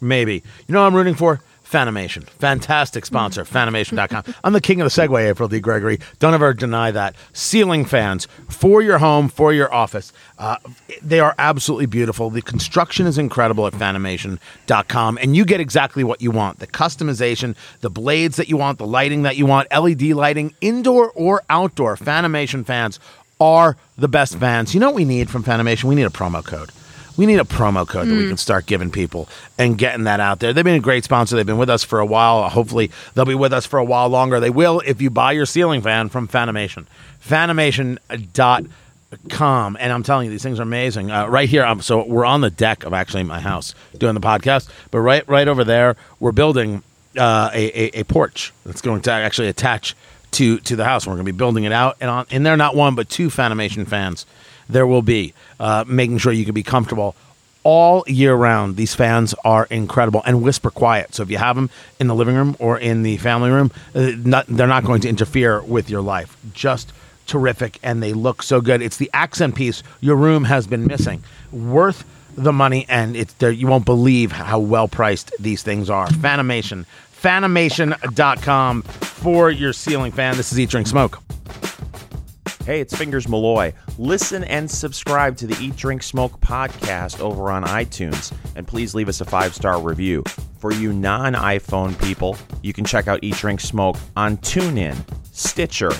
Maybe. 0.00 0.34
You 0.66 0.72
know 0.72 0.80
what 0.80 0.86
I'm 0.86 0.94
rooting 0.94 1.14
for? 1.14 1.40
Fanimation. 1.72 2.28
Fantastic 2.28 3.06
sponsor, 3.06 3.44
Fanimation.com. 3.44 4.34
I'm 4.44 4.52
the 4.52 4.60
king 4.60 4.80
of 4.80 4.84
the 4.84 4.90
Segway, 5.02 5.28
April 5.30 5.48
D. 5.48 5.58
Gregory. 5.58 5.98
Don't 6.18 6.34
ever 6.34 6.52
deny 6.52 6.90
that. 6.90 7.16
Ceiling 7.32 7.86
fans 7.86 8.28
for 8.48 8.82
your 8.82 8.98
home, 8.98 9.28
for 9.28 9.54
your 9.54 9.72
office. 9.72 10.12
Uh, 10.38 10.56
they 11.02 11.18
are 11.18 11.34
absolutely 11.38 11.86
beautiful. 11.86 12.28
The 12.28 12.42
construction 12.42 13.06
is 13.06 13.16
incredible 13.16 13.66
at 13.66 13.72
Fanimation.com, 13.72 15.18
and 15.22 15.34
you 15.34 15.44
get 15.46 15.60
exactly 15.60 16.04
what 16.04 16.20
you 16.20 16.30
want 16.30 16.58
the 16.58 16.66
customization, 16.66 17.56
the 17.80 17.90
blades 17.90 18.36
that 18.36 18.48
you 18.48 18.58
want, 18.58 18.78
the 18.78 18.86
lighting 18.86 19.22
that 19.22 19.36
you 19.36 19.46
want, 19.46 19.66
LED 19.72 20.02
lighting, 20.02 20.54
indoor 20.60 21.10
or 21.12 21.42
outdoor. 21.48 21.96
Fanimation 21.96 22.66
fans 22.66 23.00
are 23.40 23.76
the 23.96 24.08
best 24.08 24.36
fans. 24.36 24.74
You 24.74 24.80
know 24.80 24.88
what 24.88 24.96
we 24.96 25.04
need 25.06 25.30
from 25.30 25.42
Fanimation? 25.42 25.84
We 25.84 25.94
need 25.94 26.04
a 26.04 26.10
promo 26.10 26.44
code. 26.44 26.70
We 27.16 27.26
need 27.26 27.40
a 27.40 27.44
promo 27.44 27.86
code 27.86 28.08
that 28.08 28.14
we 28.14 28.26
can 28.26 28.36
start 28.36 28.66
giving 28.66 28.90
people 28.90 29.28
and 29.58 29.76
getting 29.76 30.04
that 30.04 30.20
out 30.20 30.40
there. 30.40 30.52
They've 30.52 30.64
been 30.64 30.76
a 30.76 30.80
great 30.80 31.04
sponsor. 31.04 31.36
They've 31.36 31.44
been 31.44 31.58
with 31.58 31.70
us 31.70 31.84
for 31.84 32.00
a 32.00 32.06
while. 32.06 32.48
Hopefully, 32.48 32.90
they'll 33.14 33.24
be 33.24 33.34
with 33.34 33.52
us 33.52 33.66
for 33.66 33.78
a 33.78 33.84
while 33.84 34.08
longer. 34.08 34.40
They 34.40 34.50
will 34.50 34.80
if 34.86 35.02
you 35.02 35.10
buy 35.10 35.32
your 35.32 35.46
ceiling 35.46 35.82
fan 35.82 36.08
from 36.08 36.26
Fanimation. 36.26 36.86
Fanimation.com. 37.26 39.76
And 39.78 39.92
I'm 39.92 40.02
telling 40.02 40.26
you, 40.26 40.30
these 40.30 40.42
things 40.42 40.58
are 40.58 40.62
amazing. 40.62 41.10
Uh, 41.10 41.26
right 41.26 41.48
here, 41.48 41.64
um, 41.64 41.82
so 41.82 42.06
we're 42.06 42.24
on 42.24 42.40
the 42.40 42.50
deck 42.50 42.84
of 42.84 42.92
actually 42.92 43.24
my 43.24 43.40
house 43.40 43.74
doing 43.98 44.14
the 44.14 44.20
podcast, 44.20 44.68
but 44.90 45.00
right, 45.00 45.26
right 45.28 45.48
over 45.48 45.64
there, 45.64 45.96
we're 46.18 46.32
building 46.32 46.82
uh, 47.18 47.50
a, 47.52 47.98
a, 47.98 48.00
a 48.00 48.04
porch 48.04 48.52
that's 48.64 48.80
going 48.80 49.02
to 49.02 49.12
actually 49.12 49.48
attach 49.48 49.94
to 50.32 50.58
to 50.60 50.76
the 50.76 50.84
house. 50.84 51.06
We're 51.06 51.12
going 51.12 51.26
to 51.26 51.32
be 51.32 51.36
building 51.36 51.64
it 51.64 51.72
out, 51.72 51.98
and 52.00 52.08
on 52.08 52.24
in 52.30 52.42
there, 52.42 52.56
not 52.56 52.74
one 52.74 52.94
but 52.94 53.10
two 53.10 53.28
Fanimation 53.28 53.86
fans. 53.86 54.24
There 54.72 54.86
will 54.86 55.02
be 55.02 55.34
uh, 55.60 55.84
making 55.86 56.18
sure 56.18 56.32
you 56.32 56.44
can 56.44 56.54
be 56.54 56.62
comfortable 56.62 57.14
all 57.64 58.04
year 58.06 58.34
round. 58.34 58.76
These 58.76 58.94
fans 58.94 59.34
are 59.44 59.66
incredible 59.70 60.22
and 60.26 60.42
whisper 60.42 60.70
quiet. 60.70 61.14
So 61.14 61.22
if 61.22 61.30
you 61.30 61.38
have 61.38 61.56
them 61.56 61.70
in 62.00 62.08
the 62.08 62.14
living 62.14 62.34
room 62.34 62.56
or 62.58 62.78
in 62.78 63.02
the 63.02 63.16
family 63.18 63.50
room, 63.50 63.70
uh, 63.94 64.12
not, 64.24 64.46
they're 64.46 64.66
not 64.66 64.84
going 64.84 65.00
to 65.02 65.08
interfere 65.08 65.62
with 65.62 65.88
your 65.88 66.00
life. 66.00 66.36
Just 66.52 66.92
terrific, 67.26 67.78
and 67.82 68.02
they 68.02 68.12
look 68.12 68.42
so 68.42 68.60
good. 68.60 68.82
It's 68.82 68.96
the 68.96 69.10
accent 69.12 69.54
piece 69.54 69.82
your 70.00 70.16
room 70.16 70.44
has 70.44 70.66
been 70.66 70.86
missing. 70.86 71.22
Worth 71.52 72.04
the 72.36 72.52
money, 72.52 72.86
and 72.88 73.14
it's 73.14 73.34
there. 73.34 73.50
You 73.50 73.66
won't 73.66 73.84
believe 73.84 74.32
how 74.32 74.58
well 74.58 74.88
priced 74.88 75.32
these 75.38 75.62
things 75.62 75.90
are. 75.90 76.08
Fanimation, 76.08 76.86
fanimation.com 77.20 78.82
for 78.82 79.50
your 79.50 79.72
ceiling 79.72 80.12
fan. 80.12 80.36
This 80.36 80.52
is 80.52 80.58
Eat 80.58 80.70
Drink 80.70 80.86
Smoke. 80.86 81.22
Hey, 82.64 82.80
it's 82.80 82.96
Fingers 82.96 83.26
Malloy. 83.26 83.72
Listen 83.98 84.44
and 84.44 84.70
subscribe 84.70 85.36
to 85.38 85.48
the 85.48 85.60
Eat, 85.60 85.74
Drink, 85.74 86.00
Smoke 86.00 86.40
podcast 86.40 87.18
over 87.18 87.50
on 87.50 87.64
iTunes. 87.64 88.32
And 88.54 88.68
please 88.68 88.94
leave 88.94 89.08
us 89.08 89.20
a 89.20 89.24
five 89.24 89.52
star 89.52 89.80
review. 89.80 90.22
For 90.58 90.72
you 90.72 90.92
non 90.92 91.34
iPhone 91.34 92.00
people, 92.00 92.36
you 92.62 92.72
can 92.72 92.84
check 92.84 93.08
out 93.08 93.18
Eat, 93.20 93.34
Drink, 93.34 93.60
Smoke 93.60 93.96
on 94.14 94.36
TuneIn, 94.36 94.96
Stitcher, 95.32 95.90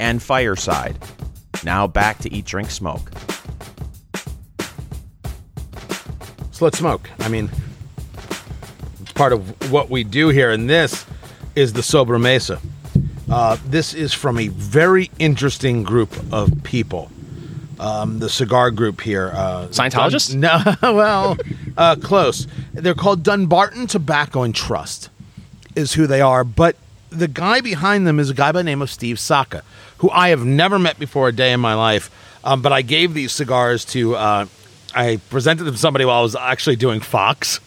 and 0.00 0.22
Fireside. 0.22 0.98
Now 1.64 1.86
back 1.86 2.18
to 2.18 2.30
Eat, 2.30 2.44
Drink, 2.44 2.70
Smoke. 2.70 3.10
So 6.50 6.66
let's 6.66 6.76
smoke. 6.76 7.08
I 7.20 7.28
mean, 7.28 7.48
it's 9.00 9.12
part 9.14 9.32
of 9.32 9.72
what 9.72 9.88
we 9.88 10.04
do 10.04 10.28
here, 10.28 10.50
and 10.50 10.68
this 10.68 11.06
is 11.54 11.72
the 11.72 11.80
Sobremesa. 11.80 12.60
Uh, 13.32 13.56
this 13.64 13.94
is 13.94 14.12
from 14.12 14.38
a 14.38 14.48
very 14.48 15.10
interesting 15.18 15.82
group 15.82 16.14
of 16.30 16.62
people. 16.64 17.10
Um, 17.80 18.18
the 18.18 18.28
cigar 18.28 18.70
group 18.70 19.00
here. 19.00 19.32
Uh, 19.34 19.68
Scientologists? 19.68 20.38
Dun- 20.38 20.76
no, 20.82 20.92
well, 20.94 21.38
uh, 21.78 21.96
close. 21.96 22.46
They're 22.74 22.94
called 22.94 23.22
Dunbarton 23.22 23.86
Tobacco 23.86 24.42
and 24.42 24.54
Trust, 24.54 25.08
is 25.74 25.94
who 25.94 26.06
they 26.06 26.20
are. 26.20 26.44
But 26.44 26.76
the 27.08 27.26
guy 27.26 27.62
behind 27.62 28.06
them 28.06 28.20
is 28.20 28.28
a 28.28 28.34
guy 28.34 28.52
by 28.52 28.60
the 28.60 28.64
name 28.64 28.82
of 28.82 28.90
Steve 28.90 29.18
Saka, 29.18 29.62
who 29.98 30.10
I 30.10 30.28
have 30.28 30.44
never 30.44 30.78
met 30.78 30.98
before 30.98 31.28
a 31.28 31.32
day 31.32 31.52
in 31.54 31.60
my 31.60 31.74
life. 31.74 32.10
Um, 32.44 32.60
but 32.60 32.70
I 32.70 32.82
gave 32.82 33.14
these 33.14 33.32
cigars 33.32 33.86
to, 33.86 34.14
uh, 34.14 34.46
I 34.94 35.20
presented 35.30 35.64
them 35.64 35.72
to 35.72 35.80
somebody 35.80 36.04
while 36.04 36.18
I 36.18 36.22
was 36.22 36.36
actually 36.36 36.76
doing 36.76 37.00
Fox. 37.00 37.60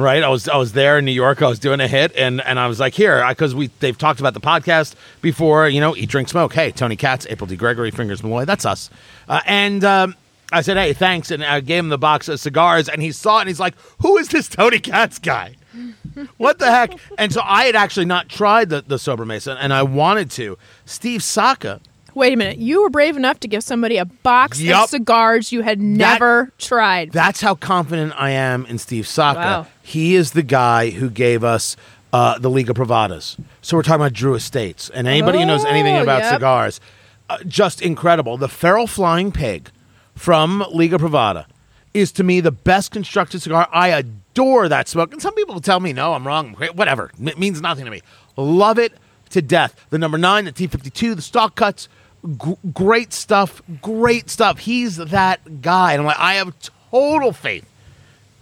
Right, 0.00 0.22
I 0.22 0.30
was 0.30 0.48
I 0.48 0.56
was 0.56 0.72
there 0.72 0.98
in 0.98 1.04
New 1.04 1.12
York. 1.12 1.42
I 1.42 1.48
was 1.48 1.58
doing 1.58 1.78
a 1.78 1.86
hit, 1.86 2.16
and 2.16 2.40
and 2.40 2.58
I 2.58 2.68
was 2.68 2.80
like, 2.80 2.94
here, 2.94 3.22
because 3.28 3.54
we 3.54 3.66
they've 3.80 3.96
talked 3.96 4.18
about 4.18 4.32
the 4.32 4.40
podcast 4.40 4.94
before. 5.20 5.68
You 5.68 5.78
know, 5.78 5.94
eat, 5.94 6.08
drink, 6.08 6.30
smoke. 6.30 6.54
Hey, 6.54 6.70
Tony 6.70 6.96
Katz, 6.96 7.26
April 7.28 7.46
D. 7.46 7.54
Gregory, 7.54 7.90
Fingers 7.90 8.22
Malloy. 8.22 8.46
That's 8.46 8.64
us. 8.64 8.88
Uh, 9.28 9.42
and 9.44 9.84
um, 9.84 10.16
I 10.52 10.62
said, 10.62 10.78
hey, 10.78 10.94
thanks, 10.94 11.30
and 11.30 11.44
I 11.44 11.60
gave 11.60 11.80
him 11.80 11.90
the 11.90 11.98
box 11.98 12.30
of 12.30 12.40
cigars, 12.40 12.88
and 12.88 13.02
he 13.02 13.12
saw 13.12 13.38
it, 13.38 13.40
and 13.42 13.48
he's 13.48 13.60
like, 13.60 13.74
who 14.00 14.16
is 14.16 14.28
this 14.28 14.48
Tony 14.48 14.78
Katz 14.78 15.18
guy? 15.18 15.56
what 16.38 16.58
the 16.58 16.70
heck? 16.70 16.98
And 17.18 17.30
so 17.30 17.42
I 17.44 17.64
had 17.64 17.76
actually 17.76 18.06
not 18.06 18.30
tried 18.30 18.70
the 18.70 18.80
the 18.80 18.96
Sobremesa, 18.96 19.58
and 19.60 19.70
I 19.70 19.82
wanted 19.82 20.30
to. 20.32 20.56
Steve 20.86 21.22
Saka 21.22 21.78
Wait 22.14 22.32
a 22.32 22.36
minute. 22.36 22.58
You 22.58 22.82
were 22.82 22.90
brave 22.90 23.16
enough 23.16 23.40
to 23.40 23.48
give 23.48 23.62
somebody 23.62 23.96
a 23.96 24.04
box 24.04 24.60
Yup. 24.60 24.84
of 24.84 24.90
cigars 24.90 25.52
you 25.52 25.62
had 25.62 25.80
never 25.80 26.52
tried. 26.58 27.12
That's 27.12 27.40
how 27.40 27.54
confident 27.54 28.12
I 28.16 28.30
am 28.30 28.66
in 28.66 28.78
Steve 28.78 29.06
Saka. 29.06 29.38
Wow. 29.38 29.66
He 29.82 30.14
is 30.16 30.32
the 30.32 30.42
guy 30.42 30.90
who 30.90 31.08
gave 31.10 31.44
us 31.44 31.76
uh, 32.12 32.38
the 32.38 32.50
Liga 32.50 32.74
Privadas. 32.74 33.36
So 33.62 33.76
we're 33.76 33.82
talking 33.82 34.00
about 34.02 34.12
Drew 34.12 34.34
Estates. 34.34 34.90
And 34.90 35.06
anybody 35.06 35.38
who 35.40 35.46
knows 35.46 35.64
anything 35.64 35.96
Oh, 35.96 36.02
about 36.02 36.22
yep. 36.22 36.32
cigars, 36.34 36.80
uh, 37.28 37.38
just 37.46 37.80
incredible. 37.82 38.36
The 38.36 38.48
Feral 38.48 38.86
Flying 38.86 39.30
Pig 39.32 39.70
from 40.16 40.64
Liga 40.72 40.98
Privada 40.98 41.46
is 41.94 42.12
to 42.12 42.24
me 42.24 42.40
the 42.40 42.50
best 42.52 42.90
constructed 42.90 43.40
cigar. 43.42 43.68
I 43.72 43.88
adore 43.88 44.68
that 44.68 44.88
smoke. 44.88 45.12
And 45.12 45.22
some 45.22 45.34
people 45.34 45.54
will 45.54 45.60
tell 45.60 45.80
me, 45.80 45.92
no, 45.92 46.14
I'm 46.14 46.26
wrong. 46.26 46.54
Whatever. 46.74 47.10
It 47.20 47.38
means 47.38 47.60
nothing 47.60 47.84
to 47.84 47.90
me. 47.90 48.00
Love 48.36 48.78
it 48.78 48.92
to 49.30 49.40
death. 49.42 49.74
The 49.90 49.98
number 49.98 50.18
nine, 50.18 50.44
the 50.44 50.52
T52, 50.52 51.14
the 51.16 51.22
stock 51.22 51.54
cuts, 51.54 51.88
g- 52.24 52.56
great 52.72 53.12
stuff. 53.12 53.62
Great 53.82 54.30
stuff. 54.30 54.58
He's 54.58 54.96
that 54.96 55.62
guy. 55.62 55.92
And 55.92 56.00
I'm 56.00 56.06
like, 56.06 56.18
I 56.18 56.34
have 56.34 56.54
total 56.90 57.32
faith 57.32 57.66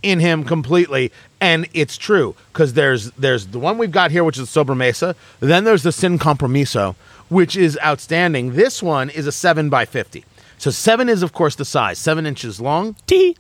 in 0.03 0.21
him 0.21 0.45
completely 0.45 1.11
and 1.41 1.67
it's 1.75 1.97
true 1.97 2.37
because 2.53 2.75
there's 2.75 3.11
there's 3.13 3.49
the 3.49 3.59
one 3.59 3.79
we've 3.79 3.91
got 3.91 4.13
here 4.13 4.23
which 4.23 4.39
is 4.39 4.49
Sobremesa 4.49 5.17
then 5.41 5.65
there's 5.65 5.83
the 5.83 5.91
Sin 5.91 6.21
Compromiso 6.21 6.95
which 7.29 7.57
is 7.57 7.77
outstanding 7.85 8.53
this 8.55 8.81
one 8.81 9.11
is 9.11 9.27
a 9.27 9.33
7 9.33 9.69
by 9.69 9.85
50 9.85 10.25
so 10.57 10.71
7 10.71 11.09
is 11.09 11.25
of 11.25 11.33
course 11.33 11.57
the 11.57 11.65
size 11.65 11.99
7 11.99 12.27
inches 12.27 12.61
long 12.61 12.95
T. 13.09 13.37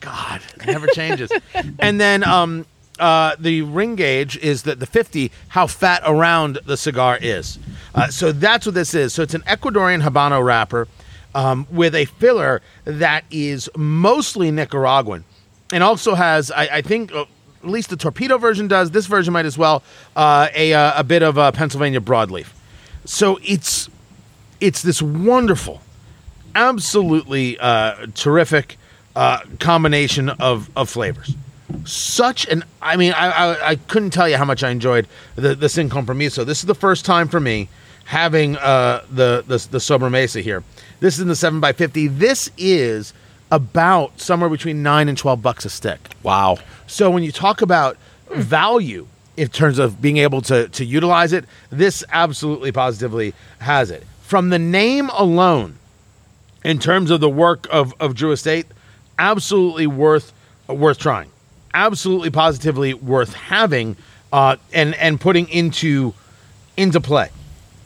God, 0.00 0.40
it 0.56 0.66
never 0.66 0.86
changes. 0.88 1.30
and 1.78 2.00
then 2.00 2.24
um, 2.24 2.64
uh, 2.98 3.36
the 3.38 3.62
ring 3.62 3.96
gauge 3.96 4.36
is 4.38 4.62
that 4.64 4.80
the 4.80 4.86
50, 4.86 5.30
how 5.48 5.66
fat 5.66 6.02
around 6.04 6.58
the 6.66 6.76
cigar 6.76 7.18
is. 7.20 7.58
Uh, 7.94 8.08
so 8.08 8.32
that's 8.32 8.66
what 8.66 8.74
this 8.74 8.94
is. 8.94 9.12
So 9.12 9.22
it's 9.22 9.34
an 9.34 9.42
Ecuadorian 9.42 10.02
Habano 10.02 10.44
wrapper 10.44 10.88
um, 11.34 11.66
with 11.70 11.94
a 11.94 12.04
filler 12.06 12.62
that 12.84 13.24
is 13.30 13.68
mostly 13.76 14.50
Nicaraguan 14.50 15.24
and 15.72 15.82
also 15.82 16.14
has, 16.14 16.50
I, 16.50 16.68
I 16.76 16.82
think, 16.82 17.12
uh, 17.12 17.24
at 17.62 17.68
least 17.68 17.90
the 17.90 17.96
torpedo 17.96 18.38
version 18.38 18.68
does, 18.68 18.90
this 18.92 19.06
version 19.06 19.32
might 19.32 19.46
as 19.46 19.58
well, 19.58 19.82
uh, 20.16 20.48
a, 20.54 20.72
uh, 20.72 21.00
a 21.00 21.04
bit 21.04 21.22
of 21.22 21.54
Pennsylvania 21.54 22.00
broadleaf. 22.00 22.48
So 23.04 23.38
it's 23.42 23.88
it's 24.60 24.82
this 24.82 25.00
wonderful 25.00 25.80
absolutely 26.54 27.58
uh, 27.58 28.06
terrific 28.14 28.76
combination 29.58 30.28
of, 30.28 30.68
of 30.76 30.88
flavors. 30.88 31.34
Such 31.84 32.46
an, 32.48 32.64
I 32.80 32.96
mean, 32.96 33.12
I, 33.12 33.30
I, 33.30 33.68
I 33.70 33.76
couldn't 33.76 34.10
tell 34.10 34.28
you 34.28 34.36
how 34.36 34.44
much 34.44 34.62
I 34.62 34.70
enjoyed 34.70 35.06
the, 35.36 35.54
the 35.54 35.68
Sin 35.68 35.88
Compromiso. 35.88 36.44
This 36.44 36.60
is 36.60 36.66
the 36.66 36.74
first 36.74 37.04
time 37.04 37.28
for 37.28 37.40
me 37.40 37.68
having 38.04 38.56
uh, 38.56 39.04
the, 39.10 39.44
the, 39.46 39.58
the 39.70 39.78
Sobremesa 39.78 40.42
here. 40.42 40.64
This 41.00 41.14
is 41.14 41.20
in 41.20 41.28
the 41.28 41.34
7x50. 41.34 42.18
This 42.18 42.50
is 42.56 43.12
about 43.50 44.18
somewhere 44.20 44.50
between 44.50 44.82
nine 44.82 45.08
and 45.08 45.16
twelve 45.16 45.42
bucks 45.42 45.64
a 45.64 45.70
stick. 45.70 46.10
Wow. 46.22 46.58
So 46.86 47.10
when 47.10 47.22
you 47.22 47.32
talk 47.32 47.62
about 47.62 47.96
value 48.30 49.06
in 49.36 49.48
terms 49.48 49.78
of 49.78 50.00
being 50.00 50.18
able 50.18 50.42
to 50.42 50.68
to 50.68 50.84
utilize 50.84 51.32
it, 51.32 51.44
this 51.70 52.04
absolutely 52.10 52.72
positively 52.72 53.34
has 53.60 53.90
it. 53.90 54.06
From 54.22 54.50
the 54.50 54.58
name 54.58 55.08
alone, 55.10 55.78
in 56.64 56.78
terms 56.78 57.10
of 57.10 57.20
the 57.20 57.30
work 57.30 57.66
of, 57.70 57.94
of 58.00 58.14
Drew 58.14 58.32
Estate, 58.32 58.66
absolutely 59.18 59.86
worth 59.86 60.32
worth 60.66 60.98
trying. 60.98 61.30
Absolutely 61.74 62.30
positively 62.30 62.94
worth 62.94 63.34
having 63.34 63.96
uh, 64.32 64.56
and 64.72 64.94
and 64.96 65.20
putting 65.20 65.48
into 65.48 66.14
into 66.76 67.00
play 67.00 67.30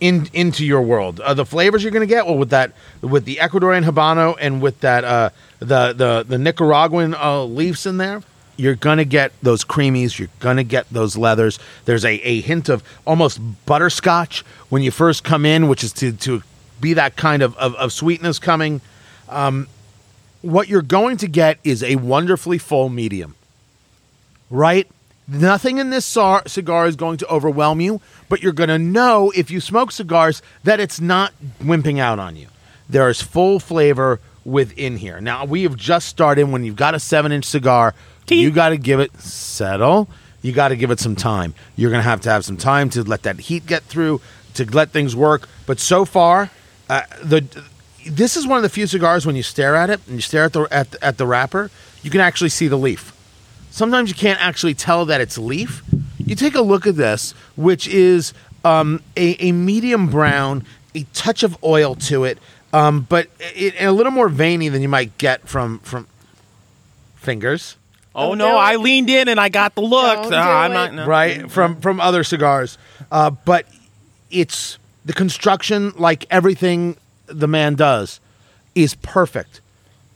in 0.00 0.28
into 0.32 0.64
your 0.64 0.82
world. 0.82 1.20
Uh, 1.20 1.34
the 1.34 1.46
flavors 1.46 1.82
you're 1.82 1.92
going 1.92 2.06
to 2.06 2.12
get 2.12 2.26
well 2.26 2.36
with 2.36 2.50
that 2.50 2.72
with 3.00 3.24
the 3.24 3.36
Ecuadorian 3.36 3.84
habano 3.84 4.36
and 4.40 4.60
with 4.60 4.80
that 4.80 5.04
uh, 5.04 5.30
the 5.60 5.92
the 5.92 6.24
the 6.26 6.38
Nicaraguan 6.38 7.14
uh, 7.14 7.44
leaves 7.44 7.86
in 7.86 7.98
there. 7.98 8.22
You're 8.56 8.74
gonna 8.74 9.06
get 9.06 9.32
those 9.42 9.64
creamies. 9.64 10.18
You're 10.18 10.28
gonna 10.38 10.64
get 10.64 10.88
those 10.90 11.16
leathers. 11.16 11.58
There's 11.86 12.04
a, 12.04 12.14
a 12.14 12.40
hint 12.42 12.68
of 12.68 12.82
almost 13.06 13.40
butterscotch 13.64 14.44
when 14.68 14.82
you 14.82 14.90
first 14.90 15.24
come 15.24 15.46
in, 15.46 15.68
which 15.68 15.82
is 15.82 15.92
to 15.94 16.12
to 16.12 16.42
be 16.80 16.94
that 16.94 17.16
kind 17.16 17.42
of, 17.42 17.56
of, 17.56 17.74
of 17.76 17.92
sweetness 17.92 18.38
coming. 18.38 18.80
Um, 19.28 19.68
what 20.42 20.68
you're 20.68 20.82
going 20.82 21.16
to 21.18 21.28
get 21.28 21.58
is 21.62 21.82
a 21.82 21.96
wonderfully 21.96 22.58
full 22.58 22.88
medium 22.88 23.36
right? 24.52 24.86
Nothing 25.26 25.78
in 25.78 25.90
this 25.90 26.04
cigar, 26.04 26.86
is 26.86 26.96
going 26.96 27.16
to 27.18 27.28
overwhelm 27.28 27.80
you, 27.80 28.00
but 28.28 28.42
you're 28.42 28.52
going 28.52 28.68
to 28.68 28.78
know 28.78 29.32
if 29.34 29.50
you 29.50 29.60
smoke 29.60 29.90
cigars 29.90 30.42
that 30.64 30.78
it's 30.78 31.00
not 31.00 31.32
wimping 31.60 31.98
out 31.98 32.18
on 32.18 32.36
you. 32.36 32.48
There 32.88 33.08
is 33.08 33.22
full 33.22 33.58
flavor 33.58 34.20
within 34.44 34.98
here. 34.98 35.20
Now, 35.20 35.44
we 35.44 35.62
have 35.62 35.76
just 35.76 36.08
started 36.08 36.44
when 36.44 36.64
you've 36.64 36.76
got 36.76 36.94
a 36.94 37.00
seven 37.00 37.32
inch 37.32 37.46
cigar, 37.46 37.94
you 38.28 38.50
got 38.50 38.70
to 38.70 38.76
give 38.76 39.00
it 39.00 39.18
settle. 39.20 40.08
You 40.42 40.52
got 40.52 40.68
to 40.68 40.76
give 40.76 40.90
it 40.90 40.98
some 40.98 41.14
time. 41.16 41.54
You're 41.76 41.90
going 41.90 42.00
to 42.02 42.08
have 42.08 42.20
to 42.22 42.30
have 42.30 42.44
some 42.44 42.56
time 42.56 42.90
to 42.90 43.02
let 43.04 43.22
that 43.22 43.38
heat 43.38 43.64
get 43.64 43.84
through, 43.84 44.20
to 44.54 44.64
let 44.64 44.90
things 44.90 45.14
work. 45.14 45.48
But 45.66 45.78
so 45.78 46.04
far, 46.04 46.50
uh, 46.90 47.02
the 47.22 47.44
this 48.06 48.36
is 48.36 48.46
one 48.46 48.56
of 48.56 48.64
the 48.64 48.68
few 48.68 48.88
cigars 48.88 49.24
when 49.24 49.36
you 49.36 49.44
stare 49.44 49.76
at 49.76 49.88
it 49.88 50.00
and 50.08 50.16
you 50.16 50.20
stare 50.20 50.44
at 50.44 50.52
the 50.52 50.62
at, 50.72 50.90
the- 50.90 51.04
at 51.04 51.18
the 51.18 51.26
wrapper, 51.26 51.70
you 52.02 52.10
can 52.10 52.20
actually 52.20 52.48
see 52.50 52.66
the 52.66 52.76
leaf 52.76 53.11
sometimes 53.72 54.08
you 54.08 54.14
can't 54.14 54.40
actually 54.40 54.74
tell 54.74 55.04
that 55.06 55.20
it's 55.20 55.36
leaf. 55.36 55.82
You 56.24 56.36
take 56.36 56.54
a 56.54 56.60
look 56.62 56.86
at 56.86 56.94
this, 56.96 57.32
which 57.56 57.88
is 57.88 58.32
um, 58.64 59.02
a, 59.16 59.34
a 59.44 59.50
medium 59.50 60.08
brown, 60.08 60.64
a 60.94 61.02
touch 61.12 61.42
of 61.42 61.56
oil 61.64 61.96
to 61.96 62.22
it, 62.22 62.38
um, 62.72 63.00
but 63.08 63.26
it, 63.40 63.74
a 63.80 63.90
little 63.90 64.12
more 64.12 64.28
veiny 64.28 64.68
than 64.68 64.82
you 64.82 64.88
might 64.88 65.18
get 65.18 65.48
from 65.48 65.80
from 65.80 66.06
fingers, 67.16 67.76
Oh 68.14 68.28
Don't 68.30 68.38
no, 68.38 68.56
I 68.58 68.76
leaned 68.76 69.08
in 69.08 69.28
and 69.28 69.40
I 69.40 69.48
got 69.48 69.74
the 69.74 69.80
look. 69.80 70.22
Don't 70.24 70.34
Ah, 70.34 70.44
do 70.44 70.50
I'm 70.50 70.70
it. 70.70 70.74
not 70.74 70.94
no. 70.94 71.06
right? 71.06 71.50
From 71.50 71.80
from 71.80 71.98
other 72.00 72.24
cigars, 72.24 72.76
uh, 73.10 73.30
but 73.30 73.66
it's 74.30 74.78
the 75.04 75.14
construction, 75.14 75.92
like 75.96 76.26
everything 76.30 76.96
the 77.26 77.48
man 77.48 77.74
does, 77.74 78.20
is 78.74 78.94
perfect. 78.96 79.61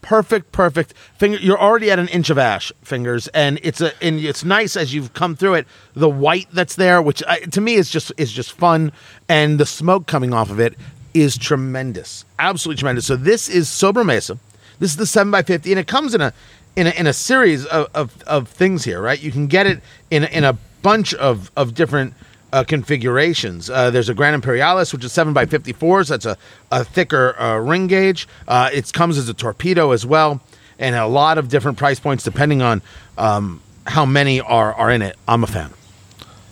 Perfect, 0.07 0.53
perfect. 0.53 0.93
Finger, 1.17 1.37
you're 1.37 1.59
already 1.59 1.91
at 1.91 1.99
an 1.99 2.07
inch 2.07 2.29
of 2.29 2.37
ash 2.37 2.71
fingers, 2.81 3.27
and 3.33 3.59
it's 3.61 3.81
a 3.81 3.91
and 4.01 4.21
it's 4.21 4.45
nice 4.45 4.77
as 4.77 4.93
you've 4.93 5.13
come 5.13 5.35
through 5.35 5.55
it. 5.55 5.67
The 5.95 6.07
white 6.07 6.47
that's 6.53 6.75
there, 6.75 7.01
which 7.01 7.21
I, 7.27 7.39
to 7.39 7.59
me 7.59 7.73
is 7.73 7.89
just 7.89 8.13
is 8.15 8.31
just 8.31 8.53
fun, 8.53 8.93
and 9.27 9.59
the 9.59 9.65
smoke 9.65 10.07
coming 10.07 10.33
off 10.33 10.49
of 10.49 10.61
it 10.61 10.75
is 11.13 11.37
tremendous, 11.37 12.23
absolutely 12.39 12.79
tremendous. 12.79 13.05
So 13.05 13.17
this 13.17 13.49
is 13.49 13.67
Sobremesa. 13.67 14.39
This 14.79 14.91
is 14.91 14.95
the 14.95 15.05
seven 15.05 15.35
x 15.35 15.45
fifty, 15.45 15.73
and 15.73 15.79
it 15.79 15.87
comes 15.87 16.15
in 16.15 16.21
a 16.21 16.33
in 16.77 16.87
a, 16.87 16.91
in 16.91 17.05
a 17.05 17.11
series 17.11 17.65
of, 17.65 17.89
of, 17.93 18.23
of 18.23 18.47
things 18.47 18.85
here, 18.85 19.01
right? 19.01 19.21
You 19.21 19.33
can 19.33 19.47
get 19.47 19.67
it 19.67 19.81
in 20.09 20.23
in 20.23 20.45
a 20.45 20.53
bunch 20.83 21.15
of 21.15 21.51
of 21.57 21.73
different 21.73 22.13
uh, 22.53 22.63
configurations. 22.63 23.69
Uh, 23.69 23.91
there's 23.91 24.09
a 24.09 24.13
Grand 24.13 24.35
Imperialis, 24.35 24.93
which 24.93 25.03
is 25.03 25.11
seven 25.11 25.33
by 25.33 25.45
fifty 25.45 25.73
fours. 25.73 26.07
That's 26.07 26.25
a 26.25 26.37
a 26.71 26.83
thicker 26.83 27.39
uh, 27.39 27.57
ring 27.57 27.87
gauge. 27.87 28.27
Uh, 28.47 28.69
it 28.73 28.91
comes 28.93 29.17
as 29.17 29.29
a 29.29 29.33
torpedo 29.33 29.91
as 29.91 30.05
well, 30.05 30.41
and 30.79 30.95
a 30.95 31.07
lot 31.07 31.37
of 31.37 31.49
different 31.49 31.77
price 31.77 31.99
points 31.99 32.23
depending 32.23 32.61
on 32.61 32.81
um, 33.17 33.61
how 33.85 34.05
many 34.05 34.41
are 34.41 34.73
are 34.73 34.91
in 34.91 35.01
it. 35.01 35.15
I'm 35.27 35.43
a 35.43 35.47
fan. 35.47 35.73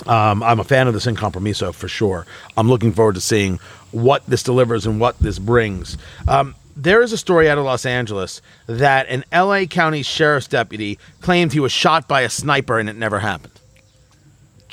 Um, 0.06 0.44
I'm 0.44 0.60
a 0.60 0.64
fan 0.64 0.88
of 0.88 0.94
the 0.94 1.02
Sin 1.02 1.16
Compromiso 1.16 1.72
for 1.72 1.88
sure. 1.88 2.26
I'm 2.58 2.70
looking 2.70 2.92
forward 2.92 3.16
to 3.16 3.22
seeing 3.22 3.60
what 3.92 4.26
this 4.28 4.44
delivers 4.44 4.86
and 4.86 5.00
what 5.00 5.18
this 5.20 5.40
brings. 5.40 5.98
Um, 6.28 6.54
there 6.76 7.02
is 7.02 7.14
a 7.14 7.18
story 7.18 7.50
out 7.50 7.58
of 7.58 7.64
Los 7.64 7.86
Angeles 7.86 8.42
that 8.68 9.08
an 9.08 9.24
LA 9.32 9.66
County 9.66 10.04
Sheriff's 10.04 10.48
deputy 10.48 11.00
claimed 11.22 11.54
he 11.54 11.60
was 11.60 11.72
shot 11.72 12.08
by 12.08 12.22
a 12.22 12.30
sniper 12.30 12.78
and 12.78 12.90
it 12.90 12.98
never 12.98 13.20
happened. 13.20 13.54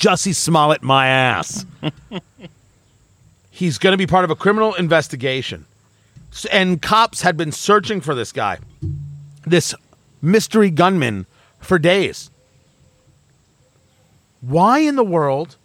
Jussie 0.02 0.34
Smollett, 0.34 0.82
my 0.82 1.06
ass. 1.06 1.64
He's 3.50 3.78
going 3.78 3.92
to 3.92 3.96
be 3.96 4.06
part 4.06 4.24
of 4.24 4.30
a 4.30 4.34
criminal 4.34 4.74
investigation. 4.74 5.64
And 6.50 6.82
cops 6.82 7.20
had 7.20 7.36
been 7.36 7.52
searching 7.52 8.00
for 8.00 8.14
this 8.14 8.32
guy, 8.32 8.58
this 9.46 9.74
mystery 10.20 10.70
gunman, 10.70 11.26
for 11.60 11.78
days 11.78 12.30
why 14.42 14.80
in 14.80 14.96
the 14.96 15.04
world 15.04 15.56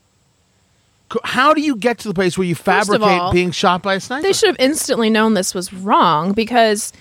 how 1.24 1.54
do 1.54 1.62
you 1.62 1.76
get 1.76 1.98
to 2.00 2.08
the 2.08 2.14
place 2.14 2.38
where 2.38 2.46
you 2.46 2.54
fabricate 2.54 3.02
all, 3.08 3.32
being 3.32 3.50
shot 3.50 3.82
by 3.82 3.96
a 3.96 4.00
sniper 4.00 4.22
They 4.22 4.34
should 4.34 4.48
have 4.50 4.58
instantly 4.60 5.10
known 5.10 5.34
this 5.34 5.56
was 5.56 5.74
wrong 5.74 6.34
because 6.34 6.94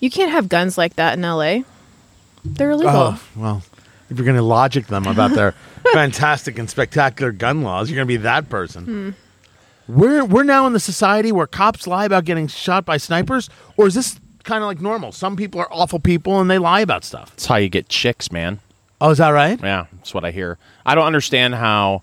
you 0.00 0.10
can't 0.10 0.30
have 0.30 0.48
guns 0.48 0.78
like 0.78 0.94
that 0.96 1.18
in 1.18 1.22
LA. 1.22 1.60
They're 2.44 2.70
illegal. 2.70 2.92
oh 2.94 3.22
well 3.34 3.62
if 4.10 4.16
you're 4.18 4.24
going 4.24 4.36
to 4.36 4.42
logic 4.42 4.86
them 4.88 5.06
about 5.06 5.32
their 5.32 5.52
fantastic 5.92 6.58
and 6.58 6.68
spectacular 6.70 7.32
gun 7.32 7.62
laws 7.62 7.88
you're 7.90 7.96
going 7.96 8.06
to 8.06 8.12
be 8.12 8.16
that 8.18 8.48
person 8.48 8.84
Hmm. 8.84 9.10
we're 9.88 10.24
we're 10.24 10.44
now 10.44 10.66
in 10.66 10.72
the 10.72 10.80
society 10.80 11.32
where 11.32 11.46
cops 11.46 11.86
lie 11.86 12.04
about 12.04 12.24
getting 12.24 12.46
shot 12.46 12.84
by 12.84 12.96
snipers 12.96 13.50
or 13.76 13.86
is 13.86 13.94
this 13.94 14.18
kind 14.42 14.62
of 14.62 14.66
like 14.68 14.80
normal 14.80 15.12
some 15.12 15.36
people 15.36 15.60
are 15.60 15.68
awful 15.72 15.98
people 15.98 16.40
and 16.40 16.50
they 16.50 16.58
lie 16.58 16.80
about 16.80 17.04
stuff 17.04 17.30
That's 17.30 17.46
how 17.46 17.56
you 17.56 17.68
get 17.68 17.88
chicks, 17.88 18.30
man. 18.32 18.60
oh 19.00 19.10
is 19.10 19.18
that 19.18 19.30
right 19.30 19.60
Yeah, 19.62 19.86
that's 19.96 20.12
what 20.14 20.24
I 20.24 20.30
hear. 20.30 20.58
I 20.86 20.94
don't 20.94 21.06
understand 21.06 21.54
how, 21.54 22.02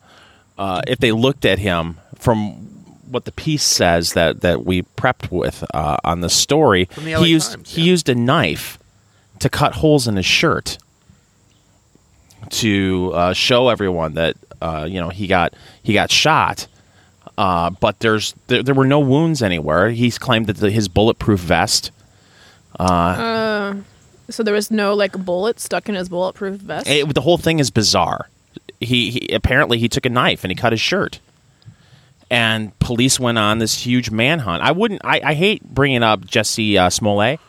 uh, 0.57 0.81
if 0.87 0.97
they 0.99 1.11
looked 1.11 1.45
at 1.45 1.59
him 1.59 1.97
from 2.15 2.53
what 3.11 3.25
the 3.25 3.31
piece 3.31 3.63
says 3.63 4.13
that 4.13 4.41
that 4.41 4.65
we 4.65 4.83
prepped 4.97 5.31
with 5.31 5.63
uh, 5.73 5.97
on 6.03 6.21
the 6.21 6.29
story, 6.29 6.85
From 6.85 7.05
the 7.05 7.15
LA 7.15 7.23
he 7.23 7.31
used 7.31 7.51
Times, 7.53 7.71
he 7.75 7.81
used 7.83 8.09
a 8.09 8.15
knife 8.15 8.79
to 9.39 9.49
cut 9.49 9.75
holes 9.75 10.07
in 10.07 10.15
his 10.15 10.25
shirt 10.25 10.77
to 12.49 13.11
uh, 13.13 13.33
show 13.33 13.69
everyone 13.69 14.15
that 14.15 14.35
uh, 14.61 14.87
you 14.89 14.99
know 14.99 15.09
he 15.09 15.27
got 15.27 15.53
he 15.83 15.93
got 15.93 16.11
shot. 16.11 16.67
Uh, 17.37 17.69
but 17.69 17.99
there's 17.99 18.33
there, 18.47 18.61
there 18.61 18.75
were 18.75 18.85
no 18.85 18.99
wounds 18.99 19.41
anywhere. 19.41 19.89
He's 19.89 20.17
claimed 20.17 20.47
that 20.47 20.57
the, 20.57 20.69
his 20.69 20.87
bulletproof 20.87 21.39
vest 21.39 21.91
So 24.29 24.43
there 24.43 24.53
was 24.53 24.71
no 24.71 24.93
like 24.93 25.13
bullet 25.13 25.59
stuck 25.59 25.89
in 25.89 25.95
his 25.95 26.09
bulletproof 26.09 26.61
vest. 26.61 26.87
It, 26.87 27.13
the 27.13 27.21
whole 27.21 27.37
thing 27.37 27.59
is 27.59 27.69
bizarre. 27.69 28.29
He, 28.79 29.11
he 29.11 29.33
apparently 29.33 29.77
he 29.77 29.87
took 29.87 30.05
a 30.05 30.09
knife 30.09 30.43
and 30.43 30.51
he 30.51 30.55
cut 30.55 30.73
his 30.73 30.81
shirt, 30.81 31.19
and 32.29 32.77
police 32.79 33.19
went 33.19 33.37
on 33.37 33.59
this 33.59 33.85
huge 33.85 34.09
manhunt. 34.09 34.63
I 34.63 34.71
wouldn't. 34.71 35.01
I, 35.03 35.21
I 35.23 35.33
hate 35.33 35.63
bringing 35.63 36.01
up 36.01 36.25
Jesse 36.25 36.77
uh, 36.77 36.89
Smollett. 36.89 37.39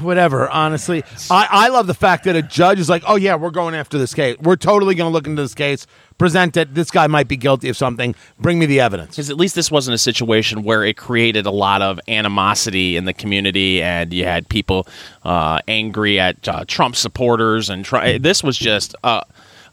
Whatever 0.00 0.48
honestly 0.50 1.02
I, 1.30 1.48
I 1.50 1.68
love 1.68 1.86
the 1.86 1.94
fact 1.94 2.24
that 2.24 2.36
a 2.36 2.42
judge 2.42 2.78
is 2.78 2.88
like 2.88 3.02
oh 3.06 3.16
yeah 3.16 3.34
we're 3.34 3.50
going 3.50 3.74
after 3.74 3.98
this 3.98 4.14
case 4.14 4.36
we're 4.40 4.56
totally 4.56 4.94
going 4.94 5.08
to 5.10 5.12
look 5.12 5.26
into 5.26 5.42
this 5.42 5.54
case 5.54 5.86
present 6.18 6.56
it 6.56 6.74
this 6.74 6.90
guy 6.90 7.06
might 7.06 7.28
be 7.28 7.36
guilty 7.36 7.68
of 7.68 7.76
something 7.76 8.14
bring 8.38 8.58
me 8.58 8.66
the 8.66 8.80
evidence 8.80 9.16
Because 9.16 9.30
at 9.30 9.36
least 9.36 9.54
this 9.54 9.70
wasn't 9.70 9.94
a 9.94 9.98
situation 9.98 10.62
where 10.62 10.84
it 10.84 10.96
created 10.96 11.46
a 11.46 11.50
lot 11.50 11.82
of 11.82 12.00
animosity 12.08 12.96
in 12.96 13.04
the 13.04 13.12
community, 13.12 13.82
and 13.82 14.12
you 14.12 14.24
had 14.24 14.48
people 14.48 14.86
uh, 15.24 15.60
angry 15.68 16.18
at 16.18 16.48
uh, 16.48 16.64
Trump 16.66 16.96
supporters. 16.96 17.70
And 17.70 17.84
try, 17.84 18.18
this 18.18 18.42
was 18.42 18.58
just 18.58 18.94
uh, 19.04 19.22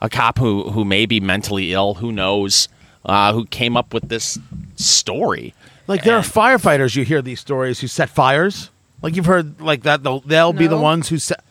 a 0.00 0.08
cop 0.08 0.38
who 0.38 0.70
who 0.70 0.84
may 0.84 1.06
be 1.06 1.20
mentally 1.20 1.72
ill. 1.72 1.94
Who 1.94 2.12
knows? 2.12 2.68
Uh, 3.04 3.32
who 3.32 3.46
came 3.46 3.76
up 3.76 3.92
with 3.92 4.08
this 4.08 4.38
story? 4.76 5.54
Like 5.88 6.04
there 6.04 6.16
are 6.16 6.22
firefighters 6.22 6.94
you 6.94 7.04
hear 7.04 7.20
these 7.20 7.40
stories 7.40 7.80
who 7.80 7.88
set 7.88 8.08
fires. 8.08 8.70
Like 9.02 9.16
you've 9.16 9.26
heard 9.26 9.60
like 9.60 9.82
that 9.82 10.02
they'll, 10.02 10.20
they'll 10.20 10.52
be 10.52 10.66
the 10.66 10.76
No. 10.76 10.82
ones 10.82 11.08
who 11.08 11.18
set 11.18 11.42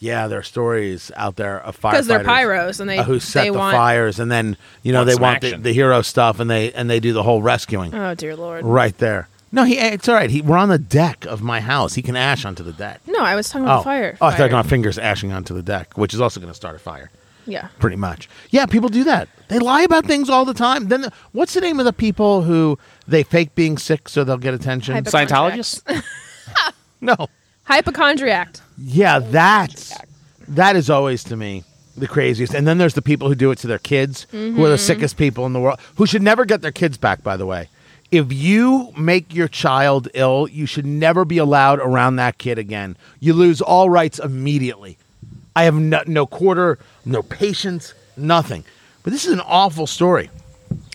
Yeah, 0.00 0.26
there 0.28 0.38
are 0.40 0.42
stories 0.42 1.10
out 1.16 1.36
there 1.36 1.60
of 1.60 1.78
firefighters 1.78 1.90
because 1.92 2.06
they're 2.06 2.24
pyros 2.24 2.80
and 2.80 2.88
they 2.90 2.98
uh, 2.98 3.02
who 3.04 3.20
set 3.20 3.44
they 3.44 3.50
the 3.50 3.58
want. 3.58 3.74
fires 3.76 4.18
and 4.18 4.30
then 4.30 4.56
you 4.82 4.92
know 4.92 5.00
Want 5.00 5.06
they 5.06 5.12
some 5.14 5.22
want 5.22 5.40
the, 5.42 5.46
action. 5.48 5.62
the 5.62 5.72
hero 5.72 6.02
stuff 6.02 6.40
and 6.40 6.50
they 6.50 6.72
and 6.72 6.88
they 6.90 7.00
do 7.00 7.12
the 7.12 7.22
whole 7.22 7.42
rescuing 7.42 7.94
Oh 7.94 8.14
dear 8.14 8.34
lord! 8.36 8.64
right 8.64 8.96
there. 8.98 9.28
No, 9.52 9.62
he 9.64 9.78
it's 9.78 10.08
all 10.08 10.14
right. 10.16 10.28
He, 10.28 10.42
we're 10.42 10.58
on 10.58 10.68
the 10.68 10.78
deck 10.78 11.24
of 11.24 11.40
my 11.40 11.60
house. 11.60 11.94
He 11.94 12.02
can 12.02 12.16
ash 12.16 12.44
onto 12.44 12.62
the 12.64 12.72
deck. 12.72 13.00
No, 13.06 13.20
I 13.20 13.36
was 13.36 13.48
talking 13.48 13.64
about 13.64 13.80
Oh, 13.80 13.84
fire. 13.84 14.18
oh, 14.20 14.26
I 14.26 14.30
thought 14.32 14.50
fire. 14.50 14.50
my 14.50 14.62
fingers 14.64 14.98
ashing 14.98 15.32
onto 15.32 15.54
the 15.54 15.62
deck, 15.62 15.96
which 15.96 16.12
is 16.12 16.20
also 16.20 16.40
going 16.40 16.50
to 16.50 16.54
start 16.56 16.74
a 16.74 16.78
fire. 16.80 17.10
Yeah. 17.46 17.68
pretty 17.78 17.94
much. 17.96 18.28
Yeah, 18.50 18.66
people 18.66 18.88
do 18.88 19.04
that. 19.04 19.28
They 19.46 19.60
lie 19.60 19.82
about 19.82 20.04
things 20.04 20.28
all 20.28 20.44
the 20.44 20.52
time. 20.52 20.88
Then 20.88 21.10
what's 21.30 21.54
the 21.54 21.60
name 21.60 21.78
of 21.78 21.84
the 21.86 21.92
people 21.92 22.42
who 22.42 22.76
they 23.06 23.22
fake 23.22 23.54
being 23.54 23.78
sick 23.78 24.08
so 24.08 24.24
they'll 24.24 24.36
get 24.36 24.52
attention? 24.52 24.94
Hypochondriacs. 24.94 25.80
Scientologists? 25.86 26.02
no. 27.00 27.28
Hypochondriac. 27.64 28.56
Yeah, 28.78 29.18
that's 29.18 29.92
that 30.48 30.76
is 30.76 30.88
always 30.88 31.24
to 31.24 31.36
me 31.36 31.64
the 31.96 32.06
craziest. 32.06 32.54
And 32.54 32.66
then 32.66 32.78
there's 32.78 32.94
the 32.94 33.02
people 33.02 33.28
who 33.28 33.34
do 33.34 33.50
it 33.50 33.58
to 33.58 33.66
their 33.66 33.78
kids, 33.78 34.26
who 34.30 34.38
are 34.38 34.68
the 34.68 34.74
mm-hmm. 34.74 34.76
sickest 34.76 35.16
people 35.16 35.46
in 35.46 35.52
the 35.52 35.60
world, 35.60 35.80
who 35.96 36.06
should 36.06 36.22
never 36.22 36.44
get 36.44 36.62
their 36.62 36.72
kids 36.72 36.96
back. 36.96 37.22
By 37.22 37.36
the 37.36 37.46
way, 37.46 37.68
if 38.10 38.32
you 38.32 38.92
make 38.96 39.34
your 39.34 39.48
child 39.48 40.08
ill, 40.14 40.48
you 40.48 40.66
should 40.66 40.86
never 40.86 41.24
be 41.24 41.38
allowed 41.38 41.80
around 41.80 42.16
that 42.16 42.38
kid 42.38 42.58
again. 42.58 42.96
You 43.18 43.32
lose 43.32 43.60
all 43.60 43.90
rights 43.90 44.18
immediately. 44.18 44.98
I 45.54 45.64
have 45.64 45.74
no, 45.74 46.02
no 46.06 46.26
quarter, 46.26 46.78
no 47.04 47.22
patience, 47.22 47.94
nothing. 48.16 48.64
But 49.02 49.12
this 49.12 49.24
is 49.24 49.32
an 49.32 49.40
awful 49.40 49.86
story. 49.86 50.30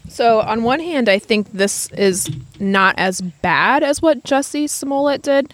So 0.07 0.41
on 0.41 0.63
one 0.63 0.79
hand, 0.79 1.09
I 1.09 1.19
think 1.19 1.51
this 1.51 1.89
is 1.93 2.29
not 2.59 2.95
as 2.97 3.21
bad 3.21 3.81
as 3.81 4.01
what 4.01 4.23
Jussie 4.23 4.69
Smollett 4.69 5.21
did. 5.21 5.53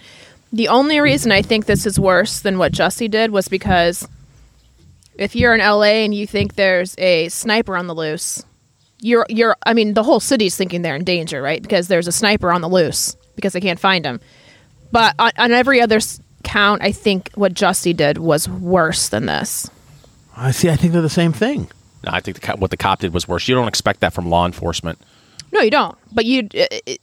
The 0.54 0.70
only 0.70 1.00
reason 1.00 1.32
I 1.32 1.42
think 1.42 1.66
this 1.66 1.86
is 1.86 2.00
worse 2.00 2.40
than 2.40 2.58
what 2.58 2.72
Jussie 2.72 3.12
did 3.12 3.32
was 3.32 3.48
because 3.48 4.08
if 5.18 5.36
you're 5.36 5.54
in 5.54 5.60
LA 5.60 6.04
and 6.06 6.14
you 6.14 6.26
think 6.28 6.56
there's 6.56 6.96
a 6.98 7.28
sniper 7.30 7.76
on 7.76 7.88
the 7.88 7.96
loose, 7.96 8.44
you're 9.02 9.26
you're 9.30 9.56
I 9.66 9.74
mean 9.74 9.94
the 9.94 10.04
whole 10.04 10.20
city's 10.20 10.56
thinking 10.56 10.82
they're 10.82 10.96
in 10.96 11.04
danger, 11.04 11.42
right? 11.42 11.62
Because 11.62 11.88
there's 11.88 12.08
a 12.08 12.12
sniper 12.12 12.52
on 12.52 12.62
the 12.62 12.70
loose 12.70 13.16
because 13.36 13.54
they 13.54 13.62
can't 13.62 13.80
find 13.80 14.06
him. 14.06 14.20
But 14.92 15.16
on, 15.20 15.32
on 15.38 15.52
every 15.52 15.82
other 15.82 15.98
s- 15.98 16.22
count, 16.44 16.82
I 16.82 16.92
think 16.94 17.30
what 17.36 17.54
Jussie 17.54 17.96
did 17.96 18.18
was 18.18 18.48
worse 18.48 19.10
than 19.10 19.26
this. 19.26 19.70
I 20.36 20.52
see. 20.52 20.70
I 20.70 20.76
think 20.78 20.94
they're 20.94 21.02
the 21.02 21.10
same 21.10 21.34
thing. 21.34 21.68
No, 22.06 22.12
I 22.14 22.22
think 22.22 22.40
the, 22.40 22.48
co- 22.48 22.56
what 22.56 22.72
the 22.72 22.78
cop 22.78 23.00
did 23.02 23.14
was 23.14 23.28
worse. 23.28 23.48
You 23.48 23.56
don't 23.56 23.68
expect 23.68 24.00
that 24.00 24.14
from 24.14 24.30
law 24.30 24.46
enforcement. 24.46 24.98
No, 25.52 25.62
you 25.62 25.72
don't. 25.72 25.98
But 26.14 26.26
you, 26.26 26.48
uh, 26.56 26.66
uh, 26.88 26.94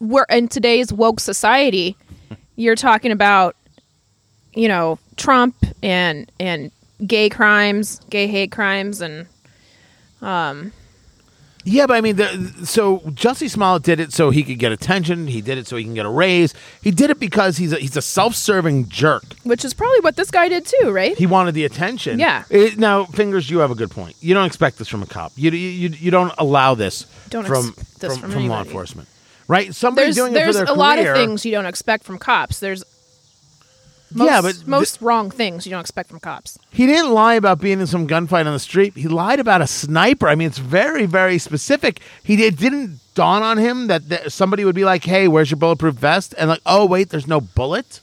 we're 0.00 0.26
in 0.30 0.48
today's 0.48 0.92
woke 0.92 1.20
society. 1.20 1.96
You're 2.56 2.76
talking 2.76 3.10
about, 3.12 3.56
you 4.54 4.68
know, 4.68 4.98
Trump 5.16 5.56
and 5.82 6.30
and 6.38 6.70
gay 7.06 7.28
crimes, 7.28 8.00
gay 8.10 8.26
hate 8.26 8.52
crimes, 8.52 9.00
and 9.00 9.26
um. 10.22 10.72
Yeah, 11.66 11.86
but 11.86 11.94
I 11.96 12.02
mean, 12.02 12.16
the, 12.16 12.66
so 12.66 12.98
Jussie 12.98 13.48
Smollett 13.48 13.84
did 13.84 13.98
it 13.98 14.12
so 14.12 14.28
he 14.28 14.42
could 14.42 14.58
get 14.58 14.70
attention. 14.70 15.28
He 15.28 15.40
did 15.40 15.56
it 15.56 15.66
so 15.66 15.76
he 15.76 15.84
can 15.84 15.94
get 15.94 16.04
a 16.04 16.10
raise. 16.10 16.52
He 16.82 16.90
did 16.90 17.08
it 17.08 17.18
because 17.18 17.56
he's 17.56 17.72
a, 17.72 17.76
he's 17.76 17.96
a 17.96 18.02
self-serving 18.02 18.90
jerk. 18.90 19.24
which 19.44 19.64
is 19.64 19.72
probably 19.72 20.00
what 20.00 20.14
this 20.16 20.30
guy 20.30 20.50
did 20.50 20.66
too, 20.66 20.90
right? 20.92 21.16
He 21.16 21.24
wanted 21.24 21.54
the 21.54 21.64
attention. 21.64 22.18
Yeah. 22.18 22.44
It- 22.50 22.76
now, 22.78 23.04
fingers, 23.06 23.48
you 23.48 23.60
have 23.60 23.70
a 23.70 23.74
good 23.74 23.90
point. 23.90 24.14
You 24.20 24.34
don't 24.34 24.44
expect 24.44 24.76
this 24.76 24.88
from 24.88 25.02
a 25.02 25.06
cop. 25.06 25.32
You 25.36 25.52
you, 25.52 25.88
you 25.88 26.10
don't 26.10 26.34
allow 26.36 26.74
this 26.74 27.06
Don't 27.30 27.46
from 27.46 27.72
this 27.98 28.12
from, 28.12 28.20
from 28.20 28.30
from 28.32 28.48
law 28.48 28.60
enforcement, 28.62 29.08
right? 29.48 29.74
Somebody 29.74 30.06
There's 30.06 30.16
doing 30.16 30.32
it 30.32 30.34
for 30.34 30.40
there's 30.40 30.56
their 30.56 30.64
a 30.64 30.72
lot 30.72 30.98
of 30.98 31.14
things 31.14 31.44
you 31.44 31.52
don't 31.52 31.66
expect 31.66 32.04
from 32.04 32.18
cops. 32.18 32.60
There's 32.60 32.84
most, 34.14 34.26
Yeah, 34.28 34.40
but 34.42 34.54
th- 34.54 34.66
most 34.66 35.00
wrong 35.00 35.30
things 35.30 35.66
you 35.66 35.70
don't 35.70 35.80
expect 35.80 36.08
from 36.08 36.20
cops. 36.20 36.58
He 36.70 36.86
didn't 36.86 37.12
lie 37.12 37.34
about 37.34 37.60
being 37.60 37.80
in 37.80 37.86
some 37.86 38.06
gunfight 38.06 38.46
on 38.46 38.52
the 38.52 38.58
street. 38.60 38.94
He 38.96 39.08
lied 39.08 39.40
about 39.40 39.60
a 39.60 39.66
sniper. 39.66 40.28
I 40.28 40.36
mean, 40.36 40.46
it's 40.46 40.58
very, 40.58 41.06
very 41.06 41.38
specific. 41.38 42.00
He 42.22 42.42
it 42.44 42.56
didn't 42.56 43.00
dawn 43.14 43.42
on 43.42 43.58
him 43.58 43.88
that, 43.88 44.08
that 44.10 44.32
somebody 44.32 44.64
would 44.64 44.74
be 44.74 44.84
like, 44.84 45.04
"Hey, 45.04 45.26
where's 45.26 45.50
your 45.50 45.58
bulletproof 45.58 45.94
vest?" 45.96 46.34
And 46.38 46.48
like, 46.48 46.60
"Oh, 46.64 46.86
wait, 46.86 47.10
there's 47.10 47.26
no 47.26 47.40
bullet." 47.40 48.00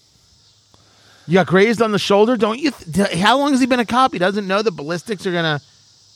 You 1.28 1.36
got 1.36 1.48
grazed 1.48 1.82
on 1.82 1.92
the 1.92 2.00
shoulder. 2.00 2.36
Don't 2.36 2.60
you? 2.60 2.72
Th- 2.72 3.14
how 3.20 3.38
long 3.38 3.52
has 3.52 3.62
he 3.62 3.66
been 3.66 3.80
a 3.80 3.86
cop? 3.86 4.12
He 4.12 4.20
doesn't 4.20 4.48
know 4.48 4.62
the 4.62 4.72
ballistics 4.72 5.26
are 5.26 5.32
gonna 5.32 5.62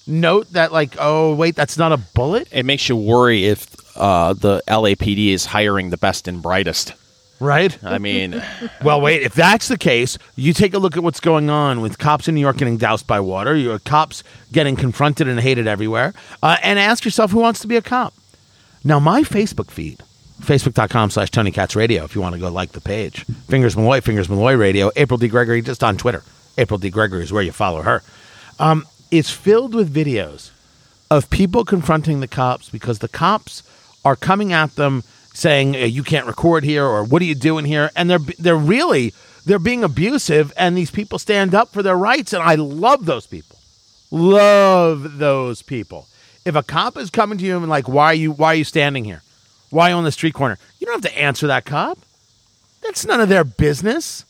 note 0.07 0.51
that, 0.53 0.73
like, 0.73 0.95
"Oh, 0.99 1.33
wait, 1.35 1.55
that's 1.55 1.77
not 1.77 1.93
a 1.93 1.97
bullet." 1.97 2.49
It 2.51 2.65
makes 2.65 2.89
you 2.89 2.97
worry 2.97 3.45
if 3.45 3.65
uh, 3.95 4.33
the 4.33 4.61
LAPD 4.67 5.29
is 5.33 5.45
hiring 5.45 5.89
the 5.89 5.97
best 5.97 6.27
and 6.27 6.41
brightest. 6.41 6.93
Right. 7.39 7.77
I 7.83 7.97
mean, 7.97 8.41
Well, 8.83 9.01
wait. 9.01 9.21
If 9.23 9.33
that's 9.33 9.67
the 9.67 9.77
case, 9.77 10.17
you 10.37 10.53
take 10.53 10.73
a 10.73 10.77
look 10.79 10.95
at 10.95 11.03
what's 11.03 11.19
going 11.19 11.49
on 11.49 11.81
with 11.81 11.97
cops 11.97 12.27
in 12.29 12.35
New 12.35 12.41
York 12.41 12.57
getting 12.57 12.77
doused 12.77 13.07
by 13.07 13.19
water. 13.19 13.55
your 13.55 13.79
cops 13.79 14.23
getting 14.53 14.75
confronted 14.77 15.27
and 15.27 15.39
hated 15.39 15.67
everywhere. 15.67 16.13
Uh, 16.41 16.55
and 16.63 16.79
ask 16.79 17.03
yourself 17.03 17.31
who 17.31 17.39
wants 17.39 17.59
to 17.59 17.67
be 17.67 17.75
a 17.75 17.81
cop. 17.81 18.13
Now, 18.85 18.99
my 18.99 19.23
Facebook 19.23 19.69
feed, 19.69 20.01
facebook.com 20.41 21.09
slash 21.09 21.29
Tony 21.31 21.51
Katz 21.51 21.75
Radio, 21.75 22.05
if 22.05 22.15
you 22.15 22.21
want 22.21 22.35
to 22.35 22.39
go 22.39 22.49
like 22.49 22.71
the 22.71 22.79
page. 22.81 23.25
Fingers 23.49 23.75
Malloy, 23.75 23.99
Fingers 23.99 24.29
Malloy 24.29 24.53
Radio. 24.55 24.91
April 24.95 25.17
D. 25.17 25.27
Gregory, 25.27 25.61
just 25.61 25.83
on 25.83 25.97
Twitter. 25.97 26.23
April 26.57 26.77
D. 26.77 26.89
Gregory 26.89 27.23
is 27.23 27.33
where 27.33 27.43
you 27.43 27.51
follow 27.51 27.81
her. 27.81 28.01
Um, 28.59 28.85
it's 29.11 29.29
filled 29.29 29.75
with 29.75 29.93
videos 29.93 30.51
of 31.11 31.29
people 31.29 31.65
confronting 31.65 32.21
the 32.21 32.27
cops 32.27 32.69
because 32.69 32.99
the 32.99 33.07
cops 33.09 33.61
are 34.05 34.15
coming 34.15 34.53
at 34.53 34.75
them 34.75 35.03
saying 35.33 35.75
"Uh, 35.75 35.79
you 35.79 36.03
can't 36.03 36.27
record 36.27 36.63
here 36.63 36.85
or 36.85 37.03
what 37.03 37.21
are 37.21 37.25
you 37.25 37.35
doing 37.35 37.65
here? 37.65 37.91
And 37.95 38.09
they're 38.09 38.19
they're 38.39 38.55
really 38.55 39.13
they're 39.45 39.59
being 39.59 39.83
abusive 39.83 40.53
and 40.55 40.77
these 40.77 40.91
people 40.91 41.19
stand 41.19 41.53
up 41.53 41.73
for 41.73 41.83
their 41.83 41.97
rights 41.97 42.31
and 42.31 42.41
I 42.41 42.55
love 42.55 43.05
those 43.05 43.27
people. 43.27 43.57
Love 44.11 45.17
those 45.17 45.61
people. 45.61 46.07
If 46.45 46.55
a 46.55 46.63
cop 46.63 46.95
is 46.97 47.09
coming 47.09 47.37
to 47.39 47.43
you 47.43 47.57
and 47.57 47.67
like 47.67 47.89
why 47.89 48.05
are 48.05 48.13
you 48.13 48.31
why 48.31 48.53
are 48.53 48.55
you 48.55 48.63
standing 48.63 49.03
here? 49.03 49.23
Why 49.71 49.91
on 49.91 50.03
the 50.03 50.11
street 50.11 50.35
corner? 50.35 50.57
You 50.79 50.87
don't 50.87 51.03
have 51.03 51.11
to 51.11 51.19
answer 51.19 51.47
that 51.47 51.65
cop. 51.65 51.97
That's 52.81 53.05
none 53.05 53.19
of 53.19 53.29
their 53.29 53.43
business. 53.43 54.23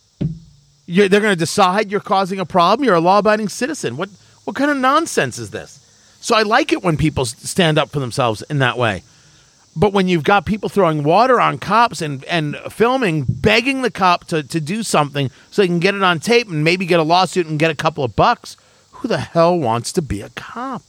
You're, 0.88 1.10
they're 1.10 1.20
going 1.20 1.34
to 1.34 1.40
decide 1.40 1.92
you're 1.92 2.00
causing 2.00 2.40
a 2.40 2.46
problem. 2.46 2.86
You're 2.86 2.96
a 2.96 3.02
law-abiding 3.02 3.50
citizen. 3.50 3.98
What 3.98 4.10
what 4.46 4.56
kind 4.56 4.72
of 4.72 4.78
nonsense 4.78 5.38
is 5.38 5.52
this? 5.52 5.82
So 6.22 6.36
I 6.36 6.44
like 6.44 6.72
it 6.72 6.84
when 6.84 6.98
people 6.98 7.26
stand 7.26 7.78
up 7.78 7.90
for 7.90 8.00
themselves 8.00 8.42
in 8.44 8.60
that 8.60 8.78
way. 8.78 9.04
But 9.76 9.92
when 9.92 10.08
you've 10.08 10.24
got 10.24 10.46
people 10.46 10.70
throwing 10.70 11.04
water 11.04 11.40
on 11.40 11.58
cops 11.58 12.02
and, 12.02 12.24
and 12.26 12.56
filming, 12.70 13.26
begging 13.28 13.82
the 13.82 13.92
cop 13.92 14.26
to, 14.28 14.42
to 14.42 14.62
do 14.62 14.84
something 14.84 15.30
so 15.52 15.62
they 15.62 15.68
can 15.68 15.80
get 15.80 15.96
it 15.96 16.04
on 16.04 16.20
tape 16.20 16.48
and 16.48 16.64
maybe 16.64 16.86
get 16.86 17.00
a 17.00 17.04
lawsuit 17.04 17.48
and 17.48 17.60
get 17.60 17.72
a 17.72 17.76
couple 17.76 18.04
of 18.04 18.16
bucks, 18.16 18.56
who 18.92 19.10
the 19.10 19.18
hell 19.18 19.58
wants 19.58 19.92
to 19.94 20.02
be 20.02 20.22
a 20.22 20.30
cop? 20.30 20.82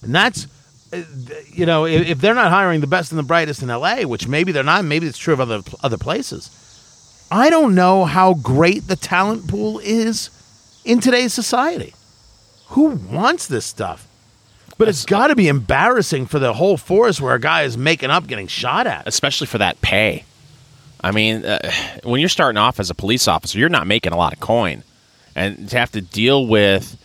And 0.00 0.14
that's, 0.14 0.46
uh, 0.92 1.02
you 1.46 1.66
know, 1.66 1.86
if, 1.86 2.06
if 2.06 2.20
they're 2.20 2.34
not 2.34 2.52
hiring 2.52 2.80
the 2.80 2.86
best 2.86 3.10
and 3.10 3.18
the 3.18 3.24
brightest 3.24 3.62
in 3.62 3.68
LA, 3.68 4.02
which 4.02 4.28
maybe 4.28 4.52
they're 4.52 4.62
not, 4.62 4.84
maybe 4.84 5.08
it's 5.08 5.18
true 5.18 5.34
of 5.34 5.40
other, 5.40 5.62
other 5.82 5.98
places, 5.98 6.50
I 7.32 7.50
don't 7.50 7.74
know 7.74 8.04
how 8.04 8.34
great 8.34 8.86
the 8.86 8.96
talent 8.96 9.48
pool 9.48 9.80
is 9.80 10.30
in 10.84 11.00
today's 11.00 11.34
society. 11.34 11.94
Who 12.68 12.90
wants 12.90 13.46
this 13.46 13.66
stuff? 13.66 14.07
But 14.78 14.88
it's 14.88 15.04
got 15.04 15.26
to 15.26 15.36
be 15.36 15.48
embarrassing 15.48 16.26
for 16.26 16.38
the 16.38 16.54
whole 16.54 16.76
force 16.76 17.20
where 17.20 17.34
a 17.34 17.40
guy 17.40 17.62
is 17.62 17.76
making 17.76 18.10
up 18.10 18.26
getting 18.26 18.46
shot 18.46 18.86
at. 18.86 19.06
especially 19.06 19.48
for 19.48 19.58
that 19.58 19.80
pay. 19.80 20.24
I 21.00 21.10
mean, 21.10 21.44
uh, 21.44 21.70
when 22.04 22.20
you're 22.20 22.28
starting 22.28 22.56
off 22.58 22.80
as 22.80 22.90
a 22.90 22.94
police 22.94 23.28
officer, 23.28 23.58
you're 23.58 23.68
not 23.68 23.86
making 23.86 24.12
a 24.12 24.16
lot 24.16 24.32
of 24.32 24.40
coin, 24.40 24.82
and 25.34 25.68
to 25.68 25.78
have 25.78 25.92
to 25.92 26.00
deal 26.00 26.46
with 26.46 26.96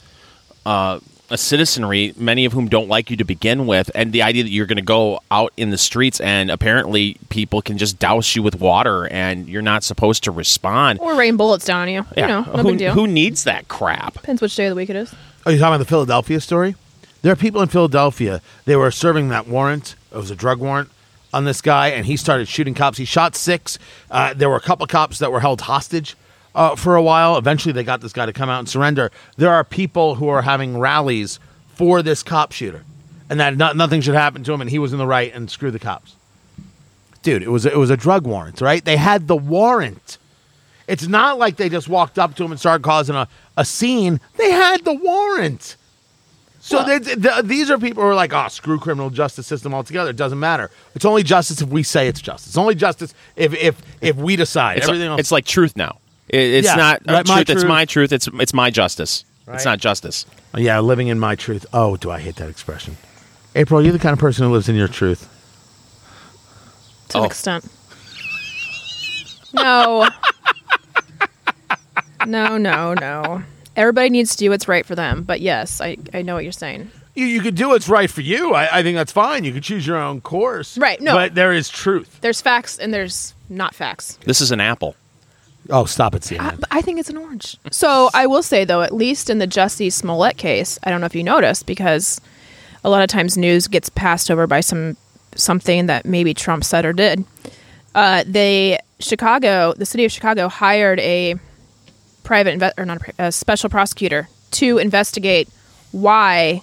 uh, 0.65 0.99
a 1.30 1.38
citizenry, 1.38 2.13
many 2.17 2.45
of 2.45 2.53
whom 2.53 2.67
don't 2.69 2.88
like 2.88 3.09
you 3.09 3.17
to 3.17 3.24
begin 3.24 3.65
with, 3.67 3.89
and 3.95 4.11
the 4.11 4.21
idea 4.21 4.43
that 4.43 4.49
you're 4.49 4.65
going 4.65 4.78
to 4.78 4.84
go 4.84 5.19
out 5.32 5.53
in 5.57 5.69
the 5.69 5.78
streets 5.78 6.19
and 6.21 6.51
apparently 6.51 7.17
people 7.30 7.61
can 7.61 7.78
just 7.78 7.97
douse 7.99 8.36
you 8.36 8.43
with 8.43 8.59
water 8.59 9.07
and 9.07 9.47
you're 9.47 9.61
not 9.61 9.84
supposed 9.84 10.24
to 10.24 10.32
respond. 10.32 10.99
Or 10.99 11.15
rain 11.15 11.38
bullets 11.38 11.65
down 11.65 11.84
on 11.84 11.89
you. 11.89 12.05
You 12.15 12.28
know, 12.28 12.41
no 12.41 12.63
who, 12.63 12.63
big 12.69 12.78
deal. 12.78 12.93
who 12.93 13.07
needs 13.07 13.45
that 13.45 13.67
crap? 13.67 14.13
Depends 14.13 14.41
which 14.41 14.55
day 14.55 14.65
of 14.67 14.71
the 14.71 14.76
week 14.76 14.89
it 14.89 14.95
is. 14.95 15.13
Oh, 15.45 15.49
you 15.49 15.57
talking 15.57 15.74
about 15.74 15.78
the 15.80 15.86
Philadelphia 15.86 16.39
story? 16.39 16.76
There 17.24 17.32
are 17.32 17.38
people 17.38 17.61
in 17.61 17.69
Philadelphia. 17.69 18.41
They 18.65 18.76
were 18.76 18.91
serving 18.91 19.30
that 19.30 19.47
warrant. 19.47 19.95
It 20.11 20.17
was 20.17 20.30
a 20.30 20.36
drug 20.36 20.59
warrant 20.59 20.89
on 21.34 21.45
this 21.45 21.61
guy, 21.61 21.88
and 21.88 22.05
he 22.05 22.17
started 22.17 22.49
shooting 22.49 22.74
cops. 22.74 22.97
He 22.97 23.05
shot 23.05 23.36
six. 23.38 23.80
Uh, 24.11 24.34
there 24.34 24.49
were 24.49 24.57
a 24.57 24.61
couple 24.61 24.86
cops 24.88 25.19
that 25.19 25.32
were 25.32 25.39
held 25.39 25.61
hostage 25.61 26.17
uh, 26.53 26.76
for 26.76 26.97
a 26.97 27.01
while. 27.01 27.38
Eventually, 27.38 27.71
they 27.71 27.86
got 27.86 28.01
this 28.01 28.11
guy 28.11 28.26
to 28.26 28.34
come 28.34 28.49
out 28.49 28.59
and 28.59 28.67
surrender. 28.67 29.09
There 29.38 29.51
are 29.51 29.63
people 29.63 30.15
who 30.15 30.28
are 30.28 30.41
having 30.41 30.78
rallies 30.78 31.39
for 31.76 32.01
this 32.01 32.24
cop 32.24 32.51
shooter, 32.51 32.84
and 33.30 33.39
that 33.39 33.55
not, 33.55 33.78
nothing 33.78 34.01
should 34.01 34.15
happen 34.15 34.43
to 34.43 34.53
him, 34.53 34.59
and 34.59 34.69
he 34.69 34.78
was 34.78 34.91
in 34.91 34.99
the 34.99 35.07
right, 35.07 35.34
and 35.34 35.49
screw 35.49 35.71
the 35.71 35.80
cops. 35.80 36.15
Dude, 37.21 37.41
it 37.41 37.49
was 37.49 37.65
it 37.65 37.78
was 37.78 37.89
a 37.89 37.95
drug 37.95 38.28
warrant, 38.28 38.59
right? 38.59 38.84
They 38.84 38.97
had 38.97 39.30
the 39.30 39.38
warrant. 39.38 40.17
It's 40.89 41.07
not 41.07 41.39
like 41.39 41.55
they 41.55 41.69
just 41.69 41.88
walked 41.88 42.19
up 42.19 42.36
to 42.36 42.43
him 42.43 42.51
and 42.51 42.59
started 42.59 42.84
causing 42.84 43.15
a, 43.15 43.30
a 43.55 43.63
scene. 43.63 44.19
They 44.36 44.51
had 44.51 44.84
the 44.84 44.93
warrant. 44.93 45.78
So 46.66 46.78
Well- 46.78 46.86
they- 46.99 47.16
th- 47.16 47.43
these 47.43 47.70
are 47.70 47.78
people 47.78 48.03
who 48.03 48.09
are 48.09 48.16
like, 48.16 48.32
oh, 48.34 48.47
screw 48.47 48.80
criminal 48.80 49.09
justice 49.09 49.45
system 49.45 49.74
altogether. 49.74 50.11
It 50.11 50.16
doesn't 50.16 50.39
matter. 50.39 50.72
It's 50.95 51.03
only 51.03 51.22
justice 51.22 51.61
if 51.61 51.68
we 51.68 51.84
say 51.84 52.07
it's 52.07 52.22
justice. 52.22 52.47
It's 52.47 52.57
only 52.57 52.74
justice 52.74 53.14
if 53.36 53.53
if 53.53 53.76
if 53.99 54.16
we 54.16 54.38
decide. 54.38 54.78
It's, 54.78 54.88
Everything 54.88 55.09
like, 55.09 55.11
else. 55.16 55.20
it's 55.20 55.32
like 55.34 55.43
truth 55.45 55.76
now. 55.76 55.97
It, 56.30 56.39
it's 56.39 56.68
Yeah, 56.68 56.76
not 56.76 57.01
right, 57.05 57.28
my 57.28 57.43
truth. 57.43 57.57
It's 57.57 57.66
my 57.66 57.84
truth. 57.84 58.11
It's 58.14 58.30
it's 58.39 58.53
my 58.53 58.70
justice. 58.70 59.26
Right. 59.45 59.55
It's 59.55 59.66
not 59.66 59.80
justice. 59.80 60.26
yeah, 60.55 60.80
living 60.80 61.09
in 61.09 61.20
my 61.20 61.36
truth. 61.36 61.66
Oh, 61.74 61.97
do 61.97 62.09
I 62.09 62.20
hate 62.22 62.38
that 62.38 62.47
expression? 62.49 62.95
April, 63.55 63.84
you're 63.84 63.91
the 63.91 63.99
kind 63.99 64.14
of 64.14 64.20
person 64.20 64.45
who 64.45 64.53
lives 64.53 64.70
in 64.70 64.76
your 64.78 64.88
truth. 64.88 65.28
To 67.09 67.18
an 67.18 67.24
Oh. 67.24 67.28
extent. 67.28 67.66
No. 69.53 70.07
no, 72.26 72.57
no, 72.57 72.93
no. 72.93 73.43
Everybody 73.76 74.09
needs 74.09 74.32
to 74.32 74.38
do 74.38 74.49
what's 74.49 74.67
right 74.67 74.86
for 74.86 74.95
them. 74.95 75.24
But 75.24 75.41
yes, 75.41 75.82
I, 75.82 75.97
I 76.13 76.21
know 76.21 76.36
what 76.36 76.43
you're 76.43 76.51
saying. 76.51 76.91
You, 77.15 77.26
you 77.26 77.41
could 77.41 77.55
do 77.55 77.69
what's 77.69 77.89
right 77.89 78.09
for 78.09 78.21
you. 78.21 78.53
I, 78.53 78.80
I 78.80 78.84
think 78.84 78.95
that's 78.95 79.11
fine. 79.11 79.43
You 79.43 79.53
could 79.53 79.63
choose 79.63 79.86
your 79.86 79.97
own 79.97 80.21
course. 80.21 80.78
Right, 80.78 80.99
no. 80.99 81.13
But 81.13 81.36
there 81.36 81.53
is 81.53 81.69
truth. 81.69 82.19
There's 82.21 82.41
facts 82.41 82.80
and 82.80 82.93
there's 82.93 83.34
not 83.49 83.76
facts. 83.76 84.17
This 84.26 84.41
is 84.41 84.51
an 84.51 84.59
apple. 84.59 84.95
Oh, 85.69 85.86
stop 85.86 86.13
it, 86.15 86.30
I, 86.32 86.36
CNN. 86.36 86.59
but 86.59 86.69
I 86.71 86.82
think 86.82 86.99
it's 86.99 87.09
an 87.09 87.17
orange. 87.17 87.57
So 87.71 88.09
I 88.13 88.28
will 88.28 88.43
say 88.43 88.65
though, 88.65 88.82
at 88.82 88.93
least 88.93 89.30
in 89.30 89.38
the 89.38 89.47
Jussie 89.47 89.91
Smollett 89.91 90.38
case, 90.38 90.78
I 90.84 90.89
don't 90.89 90.99
know 90.99 91.05
if 91.05 91.15
you 91.15 91.24
noticed 91.24 91.65
because 91.65 92.19
a 92.84 92.89
lot 92.89 93.01
of 93.01 93.07
times 93.07 93.38
news 93.38 93.67
gets 93.67 93.89
passed 93.89 94.30
over 94.30 94.45
by 94.45 94.59
some 94.59 94.97
something 95.36 95.86
that 95.88 96.05
maybe 96.05 96.34
Trump 96.34 96.63
said 96.63 96.86
or 96.86 96.93
did. 96.93 97.24
Uh, 97.95 98.24
they 98.28 98.78
Chicago, 98.99 99.74
the 99.78 99.86
city 99.86 100.05
of 100.05 100.11
Chicago, 100.11 100.47
hired 100.47 100.99
a 100.99 101.36
private 102.24 102.59
inve- 102.59 102.74
or 102.78 102.86
not 102.86 103.01
a, 103.19 103.26
a 103.26 103.32
special 103.32 103.69
prosecutor 103.69 104.28
to 104.51 104.78
investigate 104.78 105.49
why 105.91 106.61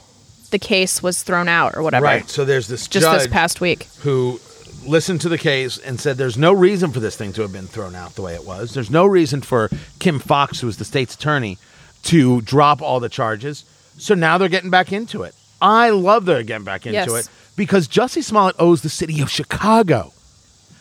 the 0.50 0.58
case 0.58 1.02
was 1.02 1.22
thrown 1.22 1.48
out 1.48 1.76
or 1.76 1.82
whatever. 1.82 2.04
Right. 2.04 2.28
So 2.28 2.44
there's 2.44 2.66
this 2.68 2.88
Just 2.88 3.04
judge 3.04 3.18
this 3.22 3.26
past 3.32 3.61
week. 3.61 3.84
who 4.00 4.40
listened 4.86 5.20
to 5.20 5.28
the 5.28 5.38
case 5.38 5.78
and 5.78 6.00
said 6.00 6.16
there's 6.16 6.38
no 6.38 6.52
reason 6.52 6.90
for 6.90 7.00
this 7.00 7.16
thing 7.16 7.32
to 7.34 7.42
have 7.42 7.52
been 7.52 7.66
thrown 7.66 7.94
out 7.94 8.14
the 8.14 8.22
way 8.22 8.34
it 8.34 8.44
was. 8.46 8.74
There's 8.74 8.90
no 8.90 9.06
reason 9.06 9.42
for 9.42 9.70
Kim 9.98 10.18
Foxx, 10.18 10.61
who 10.61 10.66
was 10.66 10.78
the 10.78 10.84
state's 10.84 11.14
attorney, 11.14 11.58
to 12.04 12.40
drop 12.40 12.80
all 12.82 12.98
the 12.98 13.08
charges. 13.11 13.64
So 13.98 14.14
now 14.14 14.38
they're 14.38 14.48
getting 14.48 14.70
back 14.70 14.92
into 14.92 15.22
it. 15.22 15.34
I 15.61 15.90
love 15.90 16.24
they're 16.24 16.42
getting 16.42 16.64
back 16.64 16.86
into 16.86 16.94
Yes. 16.98 17.26
it 17.26 17.28
because 17.56 17.86
Jussie 17.86 18.24
Smollett 18.24 18.56
owes 18.58 18.80
the 18.80 18.88
city 18.88 19.20
of 19.20 19.30
Chicago. 19.30 20.12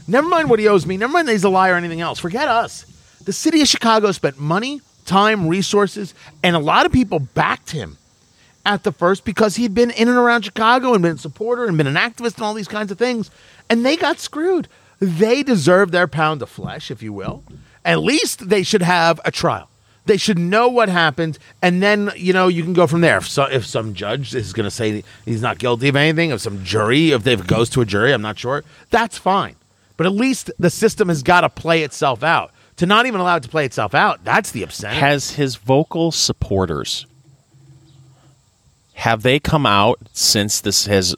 Never 0.08 0.28
mind 0.30 0.50
what 0.50 0.60
he 0.60 0.68
owes 0.68 0.86
me. 0.86 0.96
Never 0.98 1.12
mind 1.14 1.28
that 1.28 1.34
he's 1.34 1.44
a 1.44 1.50
liar 1.50 1.74
or 1.74 1.78
anything 1.78 2.00
else. 2.02 2.18
Forget 2.18 2.48
us. 2.48 2.86
The 3.30 3.34
city 3.34 3.62
of 3.62 3.68
Chicago 3.68 4.12
spent 4.12 4.40
money, 4.40 4.82
time, 5.06 5.48
resources, 5.48 6.16
and 6.42 6.56
a 6.56 6.60
lot 6.60 6.88
of 6.88 6.92
people 6.92 7.20
backed 7.20 7.70
him 7.70 8.00
at 8.66 8.82
the 8.82 8.92
first 8.92 9.24
because 9.24 9.56
he'd 9.56 9.76
been 9.76 9.92
in 9.92 10.08
and 10.08 10.18
around 10.18 10.46
Chicago 10.46 10.96
and 10.96 11.04
been 11.04 11.14
a 11.14 11.20
supporter 11.20 11.66
and 11.66 11.78
been 11.78 11.86
an 11.86 11.94
activist 11.94 12.38
and 12.38 12.44
all 12.44 12.56
these 12.56 12.68
kinds 12.68 12.92
of 12.92 12.98
things. 12.98 13.30
And 13.70 13.86
they 13.86 13.98
got 13.98 14.18
screwed. 14.18 14.68
They 14.98 15.44
deserve 15.44 15.92
their 15.92 16.08
pound 16.08 16.42
of 16.42 16.50
flesh, 16.50 16.90
if 16.90 17.04
you 17.04 17.14
will. 17.14 17.44
At 17.86 18.00
least 18.00 18.50
they 18.50 18.64
should 18.64 18.82
have 18.82 19.22
a 19.24 19.30
trial. 19.30 19.70
They 20.08 20.18
should 20.18 20.40
know 20.40 20.68
what 20.68 20.90
happened, 20.90 21.38
and 21.62 21.84
then 21.84 22.12
you 22.16 22.34
know 22.34 22.48
you 22.48 22.64
can 22.64 22.74
go 22.74 22.88
from 22.88 23.02
there. 23.02 23.18
If, 23.18 23.28
so, 23.28 23.44
if 23.44 23.64
some 23.64 23.94
judge 23.94 24.34
is 24.34 24.54
going 24.54 24.64
to 24.64 24.72
say 24.72 25.04
he's 25.26 25.44
not 25.44 25.60
guilty 25.60 25.90
of 25.90 25.96
anything, 25.96 26.32
if 26.32 26.42
some 26.42 26.64
jury, 26.64 27.12
if 27.12 27.28
it 27.28 27.46
goes 27.46 27.70
to 27.70 27.82
a 27.82 27.86
jury, 27.86 28.12
I'm 28.12 28.24
not 28.24 28.40
sure. 28.40 28.64
That's 28.90 29.20
fine, 29.20 29.56
but 29.98 30.08
at 30.08 30.14
least 30.14 30.50
the 30.58 30.72
system 30.72 31.10
has 31.10 31.22
got 31.22 31.42
to 31.42 31.50
play 31.50 31.84
itself 31.84 32.24
out. 32.24 32.54
To 32.80 32.86
not 32.86 33.06
even 33.06 33.20
allow 33.20 33.36
it 33.36 33.44
to 33.44 33.50
play 33.50 33.66
itself 33.66 33.94
out, 33.94 34.24
that's 34.24 34.52
the 34.52 34.64
obscenity. 34.64 35.00
Has 35.00 35.32
his 35.32 35.56
vocal 35.56 36.12
supporters 36.12 37.06
have 38.94 39.22
they 39.22 39.40
come 39.40 39.66
out 39.66 39.98
since 40.12 40.60
this 40.60 40.86
has 40.86 41.16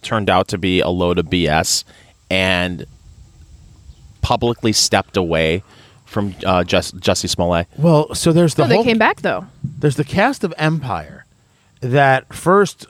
turned 0.00 0.30
out 0.30 0.48
to 0.48 0.56
be 0.58 0.80
a 0.80 0.88
load 0.88 1.18
of 1.18 1.26
BS 1.26 1.84
and 2.30 2.86
publicly 4.22 4.72
stepped 4.72 5.16
away 5.16 5.62
from 6.06 6.34
uh, 6.44 6.64
Just, 6.64 6.96
Jussie 7.00 7.28
Smollett? 7.28 7.68
well, 7.78 8.14
so 8.14 8.32
there's 8.32 8.54
the 8.54 8.64
Oh, 8.64 8.66
they 8.66 8.82
came 8.82 8.98
back 8.98 9.20
though. 9.22 9.46
there's 9.62 9.96
the 9.96 10.04
cast 10.04 10.42
of 10.44 10.54
Empire 10.56 11.24
that 11.80 12.32
first 12.32 12.86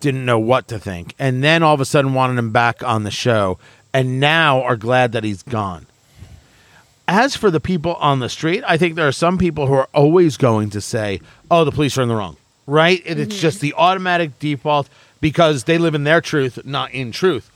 didn't 0.00 0.24
know 0.24 0.38
what 0.38 0.68
to 0.68 0.78
think, 0.78 1.14
and 1.18 1.42
then 1.42 1.62
all 1.62 1.74
of 1.74 1.80
a 1.80 1.84
sudden 1.84 2.14
wanted 2.14 2.38
him 2.38 2.50
back 2.52 2.82
on 2.82 3.02
the 3.02 3.10
show, 3.10 3.58
and 3.92 4.20
now 4.20 4.62
are 4.62 4.76
glad 4.76 5.12
that 5.12 5.24
he's 5.24 5.42
gone. 5.42 5.86
As 7.08 7.36
for 7.36 7.50
the 7.50 7.60
people 7.60 7.94
on 7.94 8.18
the 8.18 8.28
street, 8.28 8.64
I 8.66 8.76
think 8.76 8.96
there 8.96 9.06
are 9.06 9.12
some 9.12 9.38
people 9.38 9.66
who 9.66 9.74
are 9.74 9.88
always 9.94 10.36
going 10.36 10.70
to 10.70 10.80
say, 10.80 11.20
"Oh, 11.50 11.64
the 11.64 11.72
police 11.72 11.96
are 11.96 12.02
in 12.02 12.08
the 12.08 12.16
wrong," 12.16 12.36
right? 12.66 13.02
And 13.06 13.20
It's 13.20 13.38
just 13.38 13.58
mm-hmm. 13.58 13.66
the 13.68 13.74
automatic 13.74 14.38
default 14.40 14.88
because 15.20 15.64
they 15.64 15.78
live 15.78 15.94
in 15.94 16.04
their 16.04 16.20
truth, 16.20 16.64
not 16.64 16.92
in 16.92 17.12
truth. 17.12 17.50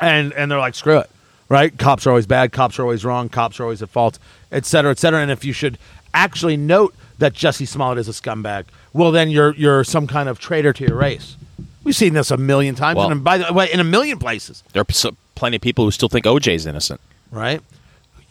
And 0.00 0.32
and 0.34 0.50
they're 0.50 0.58
like 0.58 0.74
screw 0.74 0.98
it 0.98 1.10
right? 1.48 1.76
Cops 1.78 2.06
are 2.06 2.10
always 2.10 2.26
bad 2.26 2.52
cops 2.52 2.78
are 2.78 2.82
always 2.82 3.04
wrong 3.04 3.28
cops 3.28 3.60
are 3.60 3.64
always 3.64 3.82
at 3.82 3.88
fault 3.88 4.18
et 4.52 4.64
cetera 4.66 4.90
et 4.90 4.98
cetera. 4.98 5.20
And 5.20 5.30
if 5.30 5.44
you 5.44 5.52
should 5.52 5.78
actually 6.14 6.56
note 6.56 6.94
that 7.18 7.32
jesse 7.32 7.66
smollett 7.66 7.98
is 7.98 8.08
a 8.08 8.12
scumbag 8.12 8.64
well 8.92 9.10
then 9.10 9.30
you're 9.30 9.54
you're 9.54 9.84
some 9.84 10.06
kind 10.06 10.28
of 10.28 10.38
traitor 10.38 10.72
to 10.72 10.84
your 10.84 10.96
race. 10.96 11.36
We've 11.84 11.96
seen 11.96 12.14
this 12.14 12.30
a 12.30 12.36
million 12.36 12.74
times. 12.74 12.96
Well- 12.96 13.10
and 13.10 13.22
by 13.22 13.38
the 13.38 13.52
way 13.52 13.70
in 13.72 13.80
a 13.80 13.84
million 13.84 14.18
places. 14.18 14.62
There 14.72 14.82
are 14.82 14.92
so- 14.92 15.16
plenty 15.34 15.56
of 15.56 15.62
people 15.62 15.84
who 15.84 15.90
still 15.90 16.08
think 16.08 16.24
OJ's 16.24 16.66
innocent. 16.66 17.00
right 17.30 17.60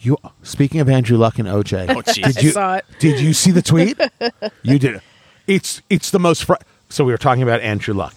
you 0.06 0.18
speaking 0.44 0.80
of 0.80 0.88
andrew 0.90 1.18
luck 1.18 1.40
and 1.40 1.48
oj 1.48 1.86
Oh, 1.90 2.02
did 2.02 2.42
you 2.44 2.52
saw 2.52 2.76
it. 2.76 2.86
did 3.00 3.20
you 3.20 3.34
see 3.34 3.52
the 3.52 3.62
tweet 3.62 4.00
you 4.64 4.78
did 4.80 5.02
it's 5.48 5.82
it's 5.90 6.12
the 6.12 6.20
most 6.20 6.44
fr- 6.46 6.54
so 6.90 7.04
we 7.04 7.12
were 7.12 7.18
talking 7.18 7.44
about 7.44 7.62
andrew 7.62 7.94
luck 7.94 8.16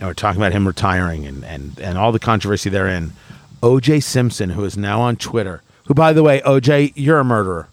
and 0.00 0.06
we're 0.08 0.14
talking 0.14 0.40
about 0.40 0.52
him 0.52 0.66
retiring 0.66 1.26
and, 1.26 1.44
and, 1.44 1.78
and 1.80 1.98
all 1.98 2.12
the 2.12 2.20
controversy 2.20 2.70
therein. 2.70 3.14
OJ 3.64 4.00
Simpson, 4.00 4.50
who 4.50 4.64
is 4.64 4.76
now 4.76 5.00
on 5.00 5.16
Twitter, 5.16 5.60
who, 5.86 5.94
by 5.94 6.12
the 6.12 6.22
way, 6.22 6.40
OJ, 6.42 6.92
you're 6.94 7.18
a 7.18 7.24
murderer. 7.24 7.66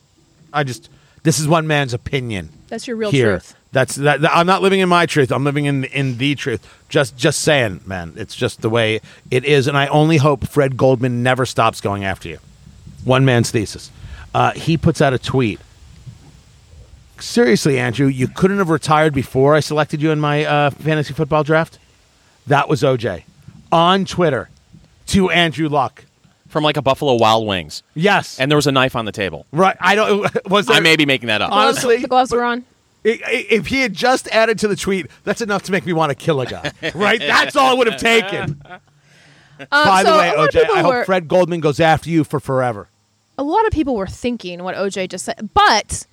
I 0.52 0.64
just, 0.64 0.90
this 1.22 1.38
is 1.38 1.48
one 1.48 1.68
man's 1.68 1.94
opinion. 1.94 2.50
That's 2.68 2.88
your 2.88 2.96
real 2.96 3.12
here. 3.12 3.34
truth. 3.34 3.54
That's 3.74 3.94
that, 3.98 4.22
that- 4.22 4.36
I'm 4.36 4.48
not 4.48 4.64
living 4.64 4.80
in 4.80 4.90
my 4.90 5.06
truth. 5.06 5.32
I'm 5.32 5.44
living 5.44 5.66
in 5.66 5.84
in 5.84 6.18
the 6.18 6.34
truth. 6.34 6.68
Just 6.90 7.16
just 7.16 7.42
saying, 7.42 7.82
man. 7.86 8.14
It's 8.16 8.36
just 8.36 8.62
the 8.64 8.72
way 8.72 9.02
it 9.30 9.46
is, 9.46 9.68
and 9.68 9.78
I 9.78 9.86
only 9.86 10.18
hope 10.18 10.48
Fred 10.48 10.78
Goldman 10.78 11.22
never 11.22 11.46
stops 11.46 11.80
going 11.80 12.04
after 12.04 12.28
you. 12.30 12.40
One 13.06 13.24
man's 13.24 13.50
thesis. 13.52 13.90
Uh, 14.34 14.52
he 14.52 14.76
puts 14.78 15.00
out 15.02 15.14
a 15.14 15.18
tweet. 15.20 15.60
Seriously, 17.20 17.80
Andrew, 17.80 18.08
you 18.08 18.28
couldn't 18.28 18.58
have 18.58 18.70
retired 18.70 19.14
before 19.14 19.56
I 19.56 19.62
selected 19.62 20.02
you 20.02 20.12
in 20.12 20.20
my 20.20 20.44
uh, 20.44 20.70
fantasy 20.72 21.14
football 21.14 21.44
draft. 21.44 21.80
That 22.48 22.68
was 22.68 22.82
OJ 22.84 23.24
on 23.72 24.04
Twitter 24.06 24.50
to 25.08 25.30
Andrew 25.30 25.70
Luck. 25.70 26.06
From 26.48 26.64
like 26.64 26.78
a 26.78 26.82
Buffalo 26.82 27.16
Wild 27.16 27.46
Wings. 27.46 27.84
Yes, 27.96 28.40
And 28.40 28.50
there 28.50 28.56
was 28.56 28.66
a 28.68 28.72
knife 28.72 28.96
on 28.96 29.04
the 29.04 29.12
table. 29.12 29.46
right. 29.52 29.76
I 29.82 29.94
don't. 29.96 30.26
Was 30.50 30.68
there, 30.68 30.78
I 30.78 30.80
may 30.80 30.96
be 30.96 31.06
making 31.06 31.28
that 31.28 31.42
up. 31.42 31.52
Honestly, 31.52 31.98
the 31.98 32.08
gloves 32.08 32.32
were 32.32 32.46
on. 32.46 32.64
I- 33.06 33.20
I- 33.26 33.46
If 33.50 33.68
he 33.68 33.82
had 33.82 33.92
just 33.94 34.30
added 34.30 34.58
to 34.60 34.70
the 34.70 34.78
tweet, 34.78 35.08
that's 35.26 35.42
enough 35.42 35.64
to 35.64 35.74
make 35.74 35.86
me 35.86 35.92
want 35.92 36.12
to 36.12 36.16
kill 36.16 36.40
a 36.40 36.46
guy, 36.46 36.72
right? 36.96 37.20
That's 37.20 37.58
all 37.58 37.74
it 37.74 37.78
would 37.80 37.88
have 37.88 38.00
taken. 38.00 38.62
Um, 38.70 38.80
By 39.70 40.04
so 40.04 40.14
the 40.14 40.18
way, 40.18 40.30
a 40.30 40.38
lot 40.38 40.48
of 40.48 40.54
OJ, 40.54 40.62
people 40.62 40.76
I 40.78 40.84
were- 40.84 40.94
hope 41.00 41.06
Fred 41.08 41.28
Goldman 41.28 41.60
goes 41.60 41.82
after 41.82 42.10
you 42.10 42.24
for 42.24 42.40
forever. 42.40 42.88
A 43.38 43.44
lot 43.44 43.66
of 43.66 43.72
people 43.74 43.96
were 43.96 44.08
thinking 44.08 44.64
what 44.64 44.76
OJ 44.76 45.10
just 45.10 45.26
said. 45.26 45.50
But 45.54 46.06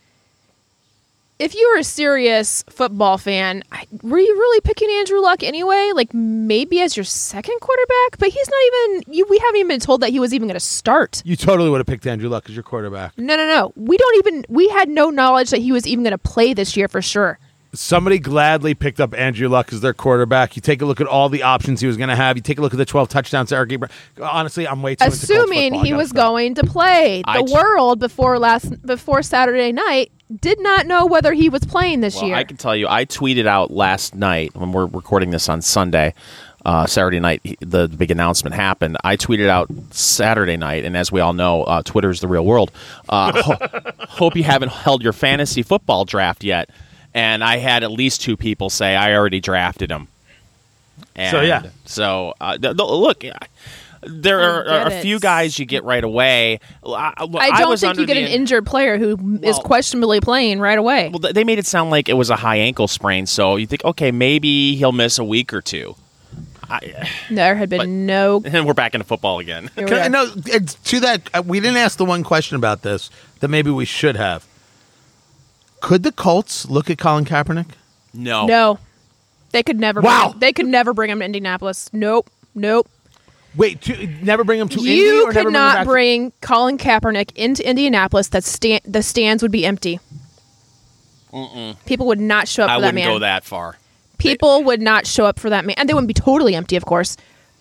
if 1.38 1.54
you 1.54 1.70
were 1.74 1.80
a 1.80 1.84
serious 1.84 2.62
football 2.70 3.18
fan, 3.18 3.64
I- 3.72 3.86
were 4.02 4.18
you 4.18 4.32
really 4.34 4.60
picking 4.60 4.88
Andrew 4.90 5.20
Luck 5.20 5.42
anyway? 5.42 5.90
Like 5.94 6.14
maybe 6.14 6.80
as 6.80 6.96
your 6.96 7.04
second 7.04 7.58
quarterback, 7.60 8.18
but 8.18 8.28
he's 8.28 8.48
not 8.48 8.60
even. 9.00 9.14
You, 9.14 9.26
we 9.28 9.38
haven't 9.38 9.56
even 9.56 9.68
been 9.68 9.80
told 9.80 10.02
that 10.02 10.10
he 10.10 10.20
was 10.20 10.32
even 10.32 10.46
going 10.46 10.54
to 10.54 10.60
start. 10.60 11.20
You 11.24 11.34
totally 11.36 11.68
would 11.70 11.78
have 11.78 11.86
picked 11.86 12.06
Andrew 12.06 12.28
Luck 12.28 12.48
as 12.48 12.54
your 12.54 12.62
quarterback. 12.62 13.16
No, 13.18 13.34
no, 13.36 13.46
no. 13.46 13.72
We 13.76 13.96
don't 13.96 14.16
even. 14.18 14.44
We 14.48 14.68
had 14.68 14.88
no 14.88 15.10
knowledge 15.10 15.50
that 15.50 15.58
he 15.60 15.72
was 15.72 15.86
even 15.86 16.04
going 16.04 16.12
to 16.12 16.18
play 16.18 16.54
this 16.54 16.76
year 16.76 16.86
for 16.88 17.02
sure. 17.02 17.38
Somebody 17.74 18.18
gladly 18.18 18.74
picked 18.74 19.00
up 19.00 19.14
Andrew 19.14 19.48
Luck 19.48 19.72
as 19.72 19.80
their 19.80 19.94
quarterback. 19.94 20.56
You 20.56 20.62
take 20.62 20.82
a 20.82 20.84
look 20.84 21.00
at 21.00 21.06
all 21.06 21.30
the 21.30 21.42
options 21.42 21.80
he 21.80 21.86
was 21.86 21.96
going 21.96 22.10
to 22.10 22.16
have. 22.16 22.36
You 22.36 22.42
take 22.42 22.58
a 22.58 22.60
look 22.60 22.74
at 22.74 22.76
the 22.76 22.84
12 22.84 23.08
touchdowns 23.08 23.48
to 23.48 23.56
Eric 23.56 23.70
Ebron. 23.70 23.90
Honestly, 24.20 24.68
I'm 24.68 24.82
way 24.82 24.94
too 24.94 25.04
into 25.06 25.16
Colts 25.16 25.22
Assuming 25.24 25.72
he 25.74 25.84
gotta 25.90 25.96
was 25.96 26.08
stop. 26.10 26.16
going 26.16 26.54
to 26.56 26.64
play, 26.64 27.22
the 27.24 27.30
I 27.30 27.42
t- 27.42 27.52
world 27.52 27.98
before 27.98 28.38
last 28.38 28.84
before 28.84 29.22
Saturday 29.22 29.72
night 29.72 30.12
did 30.40 30.60
not 30.60 30.86
know 30.86 31.06
whether 31.06 31.32
he 31.32 31.48
was 31.48 31.64
playing 31.64 32.00
this 32.00 32.16
Well, 32.16 32.26
year. 32.26 32.36
I 32.36 32.44
can 32.44 32.58
tell 32.58 32.76
you, 32.76 32.88
I 32.88 33.06
tweeted 33.06 33.46
out 33.46 33.70
last 33.70 34.14
night 34.14 34.54
when 34.54 34.72
we're 34.72 34.86
recording 34.86 35.30
this 35.30 35.48
on 35.48 35.62
Sunday, 35.62 36.12
uh, 36.66 36.86
Saturday 36.86 37.20
night. 37.20 37.56
The 37.60 37.88
big 37.88 38.10
announcement 38.10 38.54
happened. 38.54 38.98
I 39.02 39.16
tweeted 39.16 39.48
out 39.48 39.70
Saturday 39.94 40.58
night, 40.58 40.84
and 40.84 40.94
as 40.94 41.10
we 41.10 41.20
all 41.20 41.32
know, 41.32 41.64
uh, 41.64 41.80
Twitter's 41.82 42.20
the 42.20 42.28
real 42.28 42.44
world. 42.44 42.70
Uh, 43.08 43.32
ho- 43.42 43.90
hope 44.08 44.36
you 44.36 44.42
haven't 44.44 44.72
held 44.72 45.02
your 45.02 45.14
fantasy 45.14 45.62
football 45.62 46.04
draft 46.04 46.44
yet. 46.44 46.68
And 47.14 47.44
I 47.44 47.58
had 47.58 47.82
at 47.84 47.90
least 47.90 48.22
two 48.22 48.36
people 48.36 48.70
say 48.70 48.96
I 48.96 49.14
already 49.14 49.40
drafted 49.40 49.90
him. 49.90 50.08
And 51.14 51.30
So, 51.30 51.40
yeah. 51.42 51.62
So 51.84 52.34
uh, 52.40 52.56
th- 52.58 52.76
th- 52.76 52.88
look. 52.88 53.24
There 54.04 54.40
are, 54.40 54.68
are 54.68 54.86
a 54.88 55.00
few 55.00 55.20
guys 55.20 55.56
you 55.60 55.64
get 55.64 55.84
right 55.84 56.02
away. 56.02 56.58
I, 56.84 57.12
I 57.18 57.60
don't 57.60 57.70
was 57.70 57.82
think 57.82 57.98
you 57.98 58.06
get 58.06 58.14
the 58.14 58.22
an 58.24 58.32
injured 58.32 58.66
player 58.66 58.98
who 58.98 59.38
is 59.42 59.56
Well- 59.56 59.62
questionably 59.62 60.20
playing 60.20 60.58
right 60.58 60.78
away. 60.78 61.08
Well, 61.08 61.32
they 61.32 61.44
made 61.44 61.60
it 61.60 61.66
sound 61.66 61.90
like 61.90 62.08
it 62.08 62.14
was 62.14 62.28
a 62.28 62.34
high 62.36 62.56
ankle 62.56 62.88
sprain, 62.88 63.26
so 63.26 63.54
you 63.56 63.66
think, 63.68 63.84
okay, 63.84 64.10
maybe 64.10 64.74
he'll 64.74 64.90
miss 64.90 65.18
a 65.20 65.24
week 65.24 65.52
or 65.52 65.60
two. 65.62 65.94
I, 66.68 67.08
there 67.30 67.54
had 67.54 67.68
been 67.68 67.78
but- 67.78 67.88
no. 67.88 68.42
and 68.44 68.66
we're 68.66 68.74
back 68.74 68.94
into 68.94 69.04
football 69.04 69.38
again. 69.38 69.70
Can 69.76 69.92
I- 69.92 70.06
are. 70.06 70.08
no, 70.08 70.26
to 70.26 71.00
that, 71.00 71.30
uh, 71.32 71.42
we 71.46 71.60
didn't 71.60 71.76
ask 71.76 71.96
the 71.96 72.04
one 72.04 72.24
question 72.24 72.56
about 72.56 72.82
this 72.82 73.08
that 73.38 73.48
maybe 73.48 73.70
we 73.70 73.84
should 73.84 74.16
have. 74.16 74.44
Could 75.82 76.04
the 76.04 76.12
Colts 76.12 76.70
look 76.70 76.88
at 76.88 76.96
Colin 76.96 77.24
Kaepernick? 77.24 77.66
No, 78.14 78.46
No, 78.46 78.78
they 79.50 79.62
could 79.62 79.78
never. 79.80 80.00
Wow. 80.00 80.20
Bring 80.28 80.32
him, 80.32 80.38
they 80.38 80.52
could 80.52 80.66
never 80.66 80.94
bring 80.94 81.10
him 81.10 81.18
to 81.18 81.24
Indianapolis. 81.24 81.90
Nope. 81.92 82.30
Nope. 82.54 82.88
Wait, 83.56 83.80
to, 83.82 84.06
never 84.22 84.44
bring 84.44 84.60
him 84.60 84.68
to 84.68 84.78
Indy 84.78 84.92
you 84.92 85.24
or 85.28 85.32
never 85.32 85.32
could 85.32 85.34
bring 85.34 85.46
him 85.48 85.52
not 85.52 85.74
back 85.74 85.84
to- 85.84 85.90
bring 85.90 86.32
Colin 86.40 86.78
Kaepernick 86.78 87.32
into 87.34 87.68
Indianapolis. 87.68 88.28
That 88.28 88.44
stand, 88.44 88.82
the 88.86 89.02
stands 89.02 89.42
would 89.42 89.52
be 89.52 89.66
empty. 89.66 89.98
People 91.86 92.06
would 92.06 92.20
not 92.20 92.46
show 92.48 92.64
up 92.64 92.70
I 92.70 92.76
for 92.76 92.80
that 92.82 92.86
wouldn't 92.88 92.94
man. 92.94 93.08
go 93.14 93.18
that 93.20 93.44
far. 93.44 93.76
People 94.18 94.62
would 94.64 94.80
not 94.80 95.06
show 95.06 95.26
up 95.26 95.40
for 95.40 95.50
that 95.50 95.64
man, 95.64 95.74
and 95.78 95.88
they 95.88 95.94
wouldn't 95.94 96.08
be 96.08 96.14
totally 96.14 96.54
empty, 96.54 96.76
of 96.76 96.84
course. 96.84 97.16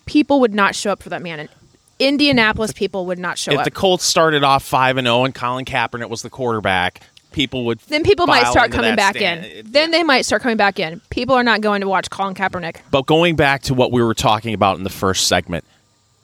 People 0.06 0.40
would 0.40 0.54
not 0.54 0.74
show 0.74 0.92
up 0.92 1.02
for 1.02 1.08
that 1.08 1.22
man 1.22 1.40
in 1.40 1.48
Indianapolis 1.98 2.72
people 2.72 3.06
would 3.06 3.18
not 3.18 3.38
show 3.38 3.52
if 3.52 3.58
up. 3.58 3.66
If 3.66 3.72
the 3.72 3.78
Colts 3.78 4.04
started 4.04 4.44
off 4.44 4.62
five 4.64 4.96
and 4.96 5.06
zero 5.06 5.24
and 5.24 5.34
Colin 5.34 5.64
Kaepernick 5.64 6.08
was 6.10 6.22
the 6.22 6.30
quarterback, 6.30 7.00
people 7.32 7.64
would 7.66 7.78
then 7.80 8.02
people 8.02 8.26
might 8.26 8.46
start 8.46 8.70
coming 8.72 8.96
back 8.96 9.16
stand. 9.16 9.44
in. 9.44 9.70
Then 9.70 9.90
they 9.90 10.02
might 10.02 10.22
start 10.22 10.42
coming 10.42 10.56
back 10.56 10.78
in. 10.78 11.00
People 11.10 11.34
are 11.34 11.42
not 11.42 11.60
going 11.60 11.80
to 11.80 11.88
watch 11.88 12.10
Colin 12.10 12.34
Kaepernick. 12.34 12.76
But 12.90 13.06
going 13.06 13.36
back 13.36 13.62
to 13.62 13.74
what 13.74 13.92
we 13.92 14.02
were 14.02 14.14
talking 14.14 14.54
about 14.54 14.78
in 14.78 14.84
the 14.84 14.90
first 14.90 15.26
segment, 15.26 15.64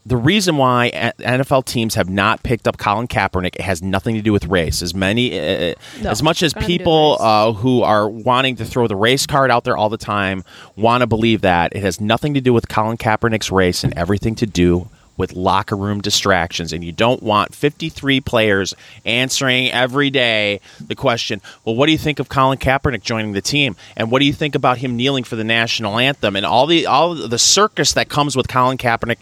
the 0.08 0.16
reason 0.16 0.56
why 0.56 0.90
NFL 1.18 1.66
teams 1.66 1.94
have 1.94 2.08
not 2.08 2.42
picked 2.42 2.66
up 2.66 2.78
Colin 2.78 3.08
Kaepernick 3.08 3.56
it 3.56 3.60
has 3.60 3.82
nothing 3.82 4.14
to 4.14 4.22
do 4.22 4.32
with 4.32 4.46
race. 4.46 4.80
As 4.80 4.94
many, 4.94 5.38
uh, 5.38 5.74
No, 6.02 6.10
as 6.10 6.22
much 6.22 6.42
as 6.42 6.52
it's 6.52 6.54
got 6.54 6.62
nothing 6.62 6.78
to 6.78 6.84
do 6.84 6.84
with 6.84 6.88
people 6.88 7.16
uh, 7.20 7.52
who 7.52 7.82
are 7.82 8.08
wanting 8.08 8.56
to 8.56 8.64
throw 8.64 8.86
the 8.86 8.96
race 8.96 9.26
card 9.26 9.50
out 9.50 9.64
there 9.64 9.76
all 9.76 9.90
the 9.90 9.98
time 9.98 10.44
want 10.76 11.02
to 11.02 11.06
believe 11.06 11.42
that 11.42 11.76
it 11.76 11.82
has 11.82 12.00
nothing 12.00 12.34
to 12.34 12.40
do 12.40 12.54
with 12.54 12.68
Colin 12.68 12.96
Kaepernick's 12.96 13.50
race 13.50 13.84
and 13.84 13.92
everything 13.98 14.34
to 14.36 14.46
do 14.46 14.88
with 15.18 15.34
locker 15.34 15.76
room 15.76 16.00
distractions. 16.00 16.72
And 16.72 16.82
you 16.82 16.92
don't 16.92 17.22
want 17.22 17.54
53 17.54 18.22
players 18.22 18.72
answering 19.04 19.70
every 19.70 20.08
day 20.08 20.60
the 20.80 20.94
question, 20.94 21.42
well, 21.64 21.74
what 21.74 21.86
do 21.86 21.92
you 21.92 21.98
think 21.98 22.20
of 22.20 22.30
Colin 22.30 22.56
Kaepernick 22.56 23.02
joining 23.02 23.32
the 23.32 23.42
team? 23.42 23.76
And 23.96 24.10
what 24.10 24.20
do 24.20 24.24
you 24.24 24.32
think 24.32 24.54
about 24.54 24.78
him 24.78 24.96
kneeling 24.96 25.24
for 25.24 25.36
the 25.36 25.44
national 25.44 25.98
anthem? 25.98 26.36
And 26.36 26.46
all 26.46 26.66
the 26.66 26.86
all 26.86 27.14
the 27.14 27.38
circus 27.38 27.92
that 27.92 28.08
comes 28.08 28.34
with 28.34 28.48
Colin 28.48 28.78
Kaepernick. 28.78 29.18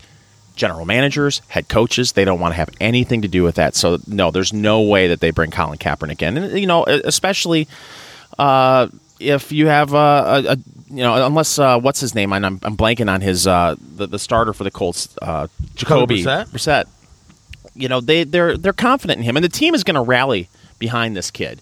General 0.54 0.86
managers, 0.86 1.42
head 1.48 1.68
coaches, 1.68 2.12
they 2.12 2.24
don't 2.24 2.40
want 2.40 2.52
to 2.52 2.56
have 2.56 2.70
anything 2.80 3.20
to 3.20 3.28
do 3.28 3.42
with 3.42 3.56
that. 3.56 3.74
So, 3.74 3.98
no, 4.06 4.30
there's 4.30 4.54
no 4.54 4.80
way 4.80 5.08
that 5.08 5.20
they 5.20 5.30
bring 5.30 5.50
Colin 5.50 5.76
Kaepernick 5.76 6.22
in. 6.22 6.38
And, 6.38 6.58
you 6.58 6.66
know, 6.66 6.84
especially 6.86 7.68
uh, 8.38 8.88
if 9.18 9.52
you 9.52 9.66
have 9.66 9.94
uh, 9.94 10.42
a, 10.46 10.52
a 10.52 10.56
you 10.88 11.02
know 11.02 11.26
unless 11.26 11.58
uh, 11.58 11.78
what's 11.78 12.00
his 12.00 12.14
name 12.14 12.32
I'm, 12.32 12.44
I'm 12.44 12.76
blanking 12.76 13.10
on 13.10 13.20
his 13.20 13.46
uh, 13.46 13.76
the, 13.96 14.06
the 14.06 14.18
starter 14.18 14.52
for 14.52 14.64
the 14.64 14.70
Colts 14.70 15.16
uh, 15.22 15.48
Jacoby 15.74 16.22
Brissett? 16.22 16.48
Brissett. 16.48 16.84
You 17.74 17.88
know 17.88 18.00
they 18.00 18.24
they're 18.24 18.56
they're 18.56 18.72
confident 18.72 19.18
in 19.18 19.24
him 19.24 19.36
and 19.36 19.44
the 19.44 19.50
team 19.50 19.74
is 19.74 19.84
going 19.84 19.96
to 19.96 20.02
rally 20.02 20.48
behind 20.78 21.16
this 21.16 21.30
kid. 21.30 21.60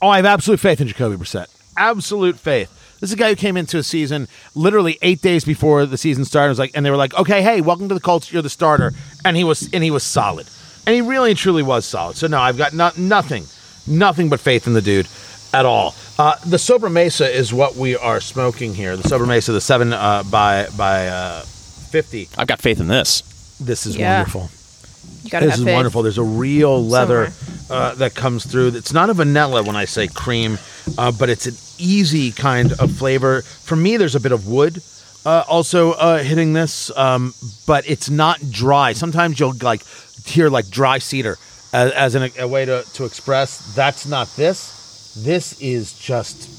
Oh, 0.00 0.08
I 0.08 0.16
have 0.16 0.26
absolute 0.26 0.60
faith 0.60 0.80
in 0.80 0.88
Jacoby 0.88 1.16
Brissett. 1.16 1.46
Absolute 1.76 2.38
faith. 2.38 2.70
This 3.00 3.10
is 3.10 3.14
a 3.14 3.16
guy 3.18 3.30
who 3.30 3.36
came 3.36 3.56
into 3.56 3.78
a 3.78 3.82
season 3.82 4.28
literally 4.54 4.98
eight 5.02 5.20
days 5.20 5.44
before 5.44 5.84
the 5.86 5.98
season 5.98 6.24
started. 6.24 6.50
Was 6.50 6.58
like, 6.58 6.70
and 6.74 6.86
they 6.86 6.90
were 6.90 6.96
like, 6.96 7.14
"Okay, 7.14 7.42
hey, 7.42 7.60
welcome 7.60 7.88
to 7.88 7.94
the 7.94 8.00
Colts. 8.00 8.32
You're 8.32 8.42
the 8.42 8.48
starter," 8.48 8.92
and 9.24 9.36
he 9.36 9.44
was, 9.44 9.68
and 9.72 9.84
he 9.84 9.90
was 9.90 10.02
solid, 10.02 10.46
and 10.86 10.94
he 10.94 11.00
really 11.00 11.30
and 11.30 11.38
truly 11.38 11.62
was 11.62 11.84
solid. 11.84 12.16
So 12.16 12.28
no, 12.28 12.40
I've 12.40 12.56
got 12.56 12.72
no, 12.72 12.90
nothing, 12.96 13.44
nothing 13.86 14.28
but 14.28 14.40
faith 14.40 14.66
in 14.66 14.72
the 14.72 14.80
dude 14.80 15.08
at 15.52 15.66
all. 15.66 15.94
Uh, 16.16 16.36
the 16.46 16.56
Sobremesa 16.58 17.28
is 17.28 17.52
what 17.52 17.74
we 17.74 17.96
are 17.96 18.20
smoking 18.20 18.74
here. 18.74 18.96
The 18.96 19.02
Sobremesa, 19.02 19.48
the 19.48 19.60
seven 19.60 19.92
uh, 19.92 20.22
by 20.30 20.68
by 20.76 21.08
uh, 21.08 21.40
fifty. 21.42 22.28
I've 22.38 22.46
got 22.46 22.60
faith 22.60 22.78
in 22.80 22.86
this. 22.86 23.22
This 23.60 23.84
is 23.86 23.96
Yeah. 23.96 24.18
wonderful. 24.18 24.50
You 25.24 25.30
got 25.30 25.40
to 25.40 25.46
This 25.46 25.52
have 25.54 25.60
is 25.60 25.64
faith. 25.64 25.74
wonderful. 25.74 26.02
There's 26.02 26.18
a 26.18 26.22
real 26.22 26.84
leather 26.86 27.32
uh, 27.68 27.94
that 27.96 28.14
comes 28.14 28.46
through. 28.46 28.68
It's 28.68 28.92
not 28.92 29.10
a 29.10 29.14
vanilla 29.14 29.62
when 29.62 29.74
I 29.74 29.86
say 29.86 30.06
cream, 30.06 30.58
uh, 30.98 31.10
but 31.12 31.30
it's 31.30 31.46
an 31.46 31.54
easy 31.78 32.30
kind 32.30 32.72
of 32.74 32.92
flavor. 32.92 33.42
For 33.42 33.74
me, 33.74 33.96
there's 33.96 34.14
a 34.14 34.20
bit 34.20 34.32
of 34.32 34.46
wood 34.46 34.82
uh, 35.26 35.42
also 35.48 35.92
uh, 35.92 36.18
hitting 36.22 36.52
this, 36.52 36.96
um, 36.96 37.34
but 37.66 37.88
it's 37.88 38.08
not 38.10 38.38
dry. 38.50 38.92
Sometimes 38.92 39.40
you'll 39.40 39.54
like 39.62 39.82
hear 40.26 40.48
like 40.50 40.68
dry 40.70 40.98
cedar 40.98 41.38
as, 41.72 41.90
as 41.92 42.14
an, 42.14 42.30
a 42.38 42.46
way 42.46 42.66
to, 42.66 42.84
to 42.94 43.04
express. 43.04 43.74
That's 43.74 44.06
not 44.06 44.28
this. 44.36 44.83
This 45.16 45.60
is 45.60 45.98
just. 45.98 46.50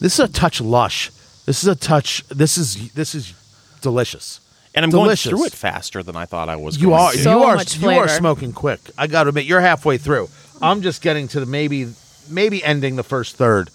This 0.00 0.14
is 0.14 0.20
a 0.20 0.28
touch 0.28 0.60
lush. 0.60 1.10
This 1.46 1.62
is 1.62 1.68
a 1.68 1.74
touch. 1.76 2.24
This 2.28 2.56
is 2.56 2.92
this 2.92 3.14
is 3.14 3.34
delicious. 3.80 4.40
And 4.74 4.84
I'm 4.84 4.90
Delicious. 4.90 5.30
going 5.30 5.36
through 5.38 5.46
it 5.46 5.52
faster 5.52 6.02
than 6.02 6.14
I 6.14 6.26
thought 6.26 6.48
I 6.48 6.54
was. 6.56 6.80
You 6.80 6.92
are 6.94 7.10
to. 7.10 7.18
So 7.18 7.38
you 7.38 7.44
are 7.44 7.56
much 7.56 7.76
you 7.78 7.88
are 7.90 8.06
smoking 8.06 8.52
quick. 8.52 8.78
I 8.96 9.08
got 9.08 9.24
to 9.24 9.30
admit, 9.30 9.44
you're 9.44 9.60
halfway 9.60 9.98
through. 9.98 10.28
I'm 10.62 10.80
just 10.82 11.02
getting 11.02 11.26
to 11.28 11.40
the 11.40 11.46
maybe 11.46 11.92
maybe 12.28 12.62
ending 12.62 12.94
the 12.94 13.02
first 13.02 13.36
third 13.36 13.70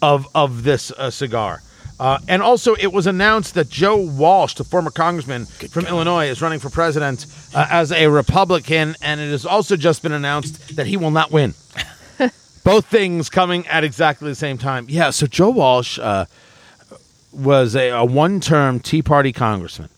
of 0.00 0.26
of 0.34 0.62
this 0.62 0.90
uh, 0.92 1.10
cigar. 1.10 1.62
Uh, 2.00 2.18
and 2.28 2.42
also, 2.42 2.74
it 2.76 2.92
was 2.92 3.08
announced 3.08 3.54
that 3.54 3.68
Joe 3.68 3.96
Walsh, 3.96 4.54
the 4.54 4.62
former 4.62 4.90
congressman 4.90 5.46
from 5.46 5.84
Illinois, 5.86 6.28
is 6.28 6.40
running 6.40 6.60
for 6.60 6.70
president 6.70 7.26
uh, 7.54 7.66
as 7.68 7.90
a 7.90 8.06
Republican, 8.06 8.94
and 9.02 9.20
it 9.20 9.30
has 9.32 9.44
also 9.44 9.76
just 9.76 10.02
been 10.02 10.12
announced 10.12 10.76
that 10.76 10.86
he 10.86 10.96
will 10.96 11.10
not 11.10 11.32
win. 11.32 11.54
Both 12.64 12.86
things 12.86 13.30
coming 13.30 13.66
at 13.66 13.84
exactly 13.84 14.28
the 14.28 14.34
same 14.34 14.58
time. 14.58 14.86
Yeah, 14.88 15.10
so 15.10 15.26
Joe 15.26 15.50
Walsh 15.50 15.98
uh, 15.98 16.26
was 17.32 17.74
a, 17.76 17.90
a 17.90 18.04
one-term 18.04 18.80
Tea 18.80 19.02
Party 19.02 19.32
congressman 19.32 19.88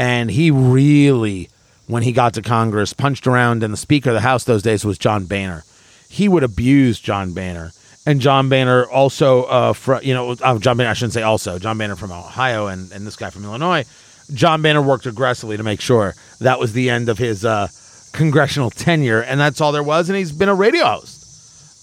and 0.00 0.30
he 0.30 0.50
really, 0.50 1.50
when 1.86 2.02
he 2.02 2.12
got 2.12 2.32
to 2.32 2.40
Congress, 2.40 2.94
punched 2.94 3.26
around. 3.26 3.62
And 3.62 3.70
the 3.70 3.76
Speaker 3.78 4.08
of 4.08 4.14
the 4.14 4.22
House 4.22 4.44
those 4.44 4.62
days 4.62 4.82
was 4.82 4.96
John 4.96 5.26
Boehner. 5.26 5.62
He 6.08 6.26
would 6.26 6.42
abuse 6.42 6.98
John 6.98 7.34
Boehner, 7.34 7.72
and 8.06 8.18
John 8.18 8.48
Boehner 8.48 8.86
also, 8.86 9.44
uh, 9.44 9.74
you 10.02 10.14
know, 10.14 10.30
uh, 10.30 10.58
John 10.58 10.78
Boehner. 10.78 10.90
I 10.90 10.94
shouldn't 10.94 11.12
say 11.12 11.22
also. 11.22 11.58
John 11.58 11.76
Boehner 11.76 11.96
from 11.96 12.12
Ohio, 12.12 12.66
and 12.66 12.90
and 12.92 13.06
this 13.06 13.16
guy 13.16 13.28
from 13.28 13.44
Illinois. 13.44 13.84
John 14.32 14.62
Boehner 14.62 14.80
worked 14.80 15.04
aggressively 15.04 15.58
to 15.58 15.62
make 15.62 15.82
sure 15.82 16.14
that 16.40 16.58
was 16.58 16.72
the 16.72 16.88
end 16.88 17.10
of 17.10 17.18
his 17.18 17.44
uh, 17.44 17.68
congressional 18.12 18.70
tenure, 18.70 19.20
and 19.20 19.38
that's 19.38 19.60
all 19.60 19.70
there 19.70 19.82
was. 19.82 20.08
And 20.08 20.16
he's 20.16 20.32
been 20.32 20.48
a 20.48 20.54
radio 20.54 20.86
host 20.86 21.19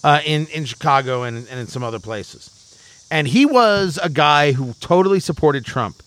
uh, 0.04 0.20
in 0.24 0.46
in 0.48 0.64
Chicago 0.64 1.22
and, 1.22 1.48
and 1.48 1.60
in 1.60 1.66
some 1.66 1.82
other 1.82 1.98
places. 1.98 2.54
And 3.10 3.26
he 3.28 3.46
was 3.46 3.98
a 4.02 4.08
guy 4.08 4.52
who 4.52 4.74
totally 4.80 5.20
supported 5.20 5.64
Trump. 5.64 6.02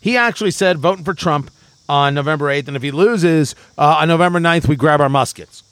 He 0.00 0.16
actually 0.16 0.52
said 0.52 0.78
voting 0.78 1.04
for 1.04 1.14
Trump 1.14 1.50
on 1.88 2.14
November 2.14 2.46
8th, 2.46 2.68
and 2.68 2.76
if 2.76 2.82
he 2.82 2.90
loses 2.90 3.54
uh, 3.76 3.98
on 4.00 4.08
November 4.08 4.40
9th, 4.40 4.68
we 4.68 4.76
grab 4.76 5.00
our 5.00 5.08
muskets. 5.08 5.62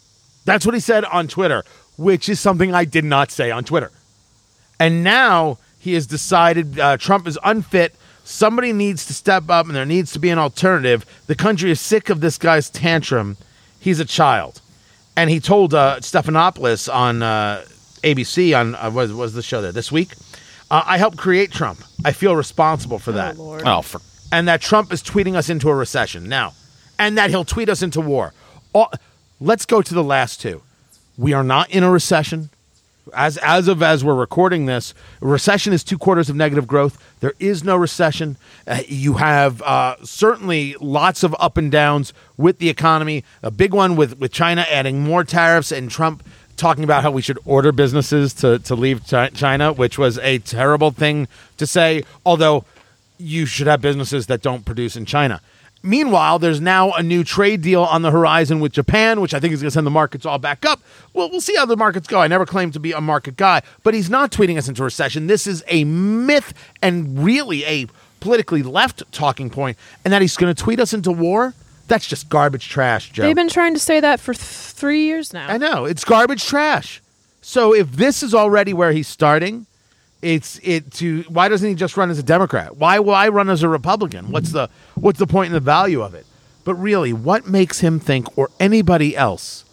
That's 0.44 0.66
what 0.66 0.74
he 0.74 0.80
said 0.80 1.04
on 1.06 1.26
Twitter, 1.26 1.64
which 1.96 2.28
is 2.28 2.38
something 2.38 2.74
I 2.74 2.84
did 2.84 3.04
not 3.04 3.30
say 3.30 3.50
on 3.50 3.64
Twitter. 3.64 3.90
And 4.78 5.02
now 5.02 5.58
he 5.78 5.94
has 5.94 6.06
decided 6.06 6.78
uh, 6.78 6.96
Trump 6.96 7.26
is 7.26 7.38
unfit. 7.44 7.94
Somebody 8.24 8.72
needs 8.72 9.06
to 9.06 9.14
step 9.14 9.48
up, 9.48 9.66
and 9.66 9.74
there 9.74 9.86
needs 9.86 10.12
to 10.12 10.18
be 10.18 10.30
an 10.30 10.38
alternative. 10.38 11.04
The 11.26 11.34
country 11.34 11.70
is 11.70 11.80
sick 11.80 12.10
of 12.10 12.20
this 12.20 12.38
guy's 12.38 12.70
tantrum. 12.70 13.36
He's 13.80 14.00
a 14.00 14.04
child. 14.04 14.60
And 15.16 15.30
he 15.30 15.40
told 15.40 15.74
uh, 15.74 16.00
Stephanopoulos 16.00 16.92
on 16.92 17.22
uh, 17.22 17.64
ABC, 18.02 18.58
on 18.58 18.74
uh, 18.74 18.90
what 18.90 19.08
was 19.10 19.34
the 19.34 19.42
show 19.42 19.62
there 19.62 19.72
this 19.72 19.92
week? 19.92 20.12
Uh, 20.70 20.82
I 20.84 20.98
helped 20.98 21.16
create 21.18 21.52
Trump. 21.52 21.80
I 22.04 22.12
feel 22.12 22.34
responsible 22.34 22.98
for 22.98 23.12
that 23.12 23.36
Oh, 23.36 23.42
Lord. 23.42 23.62
Oh, 23.64 23.82
for 23.82 24.00
and 24.32 24.48
that 24.48 24.60
Trump 24.60 24.92
is 24.92 25.02
tweeting 25.02 25.36
us 25.36 25.48
into 25.48 25.68
a 25.68 25.74
recession 25.74 26.28
now, 26.28 26.54
and 26.98 27.16
that 27.16 27.30
he'll 27.30 27.44
tweet 27.44 27.68
us 27.68 27.82
into 27.82 28.00
war. 28.00 28.32
All, 28.72 28.90
let's 29.40 29.64
go 29.64 29.80
to 29.82 29.94
the 29.94 30.02
last 30.02 30.40
two. 30.40 30.62
We 31.16 31.32
are 31.32 31.44
not 31.44 31.70
in 31.70 31.84
a 31.84 31.90
recession. 31.90 32.50
As 33.12 33.36
as 33.38 33.68
of 33.68 33.82
as 33.82 34.02
we're 34.02 34.14
recording 34.14 34.66
this, 34.66 34.94
recession 35.20 35.72
is 35.72 35.84
two 35.84 35.98
quarters 35.98 36.30
of 36.30 36.36
negative 36.36 36.66
growth. 36.66 36.98
There 37.20 37.34
is 37.38 37.62
no 37.62 37.76
recession. 37.76 38.36
Uh, 38.66 38.80
you 38.88 39.14
have 39.14 39.60
uh, 39.62 39.96
certainly 40.04 40.74
lots 40.80 41.22
of 41.22 41.36
up 41.38 41.58
and 41.58 41.70
downs 41.70 42.14
with 42.38 42.58
the 42.58 42.70
economy. 42.70 43.24
A 43.42 43.50
big 43.50 43.74
one 43.74 43.96
with 43.96 44.18
with 44.18 44.32
China 44.32 44.64
adding 44.70 45.02
more 45.02 45.22
tariffs 45.22 45.70
and 45.70 45.90
Trump 45.90 46.24
talking 46.56 46.84
about 46.84 47.02
how 47.02 47.10
we 47.10 47.20
should 47.20 47.38
order 47.44 47.72
businesses 47.72 48.32
to 48.34 48.58
to 48.60 48.74
leave 48.74 49.04
China, 49.06 49.72
which 49.72 49.98
was 49.98 50.18
a 50.18 50.38
terrible 50.38 50.90
thing 50.90 51.28
to 51.58 51.66
say. 51.66 52.04
Although 52.24 52.64
you 53.18 53.46
should 53.46 53.66
have 53.66 53.80
businesses 53.80 54.26
that 54.26 54.42
don't 54.42 54.64
produce 54.64 54.96
in 54.96 55.04
China. 55.04 55.40
Meanwhile, 55.86 56.38
there's 56.38 56.62
now 56.62 56.92
a 56.92 57.02
new 57.02 57.22
trade 57.24 57.60
deal 57.60 57.82
on 57.82 58.00
the 58.00 58.10
horizon 58.10 58.58
with 58.58 58.72
Japan, 58.72 59.20
which 59.20 59.34
I 59.34 59.38
think 59.38 59.52
is 59.52 59.60
going 59.60 59.68
to 59.68 59.74
send 59.74 59.86
the 59.86 59.90
markets 59.90 60.24
all 60.24 60.38
back 60.38 60.64
up. 60.64 60.80
Well, 61.12 61.28
we'll 61.30 61.42
see 61.42 61.54
how 61.56 61.66
the 61.66 61.76
markets 61.76 62.06
go. 62.06 62.20
I 62.20 62.26
never 62.26 62.46
claimed 62.46 62.72
to 62.72 62.80
be 62.80 62.92
a 62.92 63.02
market 63.02 63.36
guy, 63.36 63.60
but 63.82 63.92
he's 63.92 64.08
not 64.08 64.32
tweeting 64.32 64.56
us 64.56 64.66
into 64.66 64.82
recession. 64.82 65.26
This 65.26 65.46
is 65.46 65.62
a 65.68 65.84
myth 65.84 66.54
and 66.80 67.22
really 67.22 67.66
a 67.66 67.86
politically 68.20 68.62
left 68.62 69.02
talking 69.12 69.50
point, 69.50 69.76
and 70.06 70.14
that 70.14 70.22
he's 70.22 70.38
going 70.38 70.54
to 70.54 70.60
tweet 70.60 70.80
us 70.80 70.94
into 70.94 71.12
war. 71.12 71.52
That's 71.86 72.06
just 72.06 72.30
garbage 72.30 72.66
trash, 72.70 73.12
Joe. 73.12 73.24
They've 73.24 73.36
been 73.36 73.50
trying 73.50 73.74
to 73.74 73.80
say 73.80 74.00
that 74.00 74.20
for 74.20 74.32
th- 74.32 74.42
three 74.42 75.04
years 75.04 75.34
now. 75.34 75.48
I 75.48 75.58
know 75.58 75.84
it's 75.84 76.02
garbage 76.02 76.46
trash. 76.46 77.02
So 77.42 77.74
if 77.74 77.92
this 77.92 78.22
is 78.22 78.34
already 78.34 78.72
where 78.72 78.92
he's 78.92 79.06
starting, 79.06 79.66
it's 80.24 80.58
it 80.62 80.90
to 80.94 81.22
why 81.28 81.48
doesn't 81.48 81.68
he 81.68 81.74
just 81.74 81.96
run 81.96 82.10
as 82.10 82.18
a 82.18 82.22
Democrat? 82.22 82.76
Why 82.76 82.98
why 82.98 83.28
run 83.28 83.50
as 83.50 83.62
a 83.62 83.68
Republican? 83.68 84.30
What's 84.30 84.52
the 84.52 84.68
what's 84.94 85.18
the 85.18 85.26
point 85.26 85.46
and 85.48 85.54
the 85.54 85.60
value 85.60 86.02
of 86.02 86.14
it? 86.14 86.26
But 86.64 86.74
really, 86.76 87.12
what 87.12 87.46
makes 87.46 87.80
him 87.80 88.00
think 88.00 88.38
or 88.38 88.48
anybody 88.58 89.16
else 89.16 89.64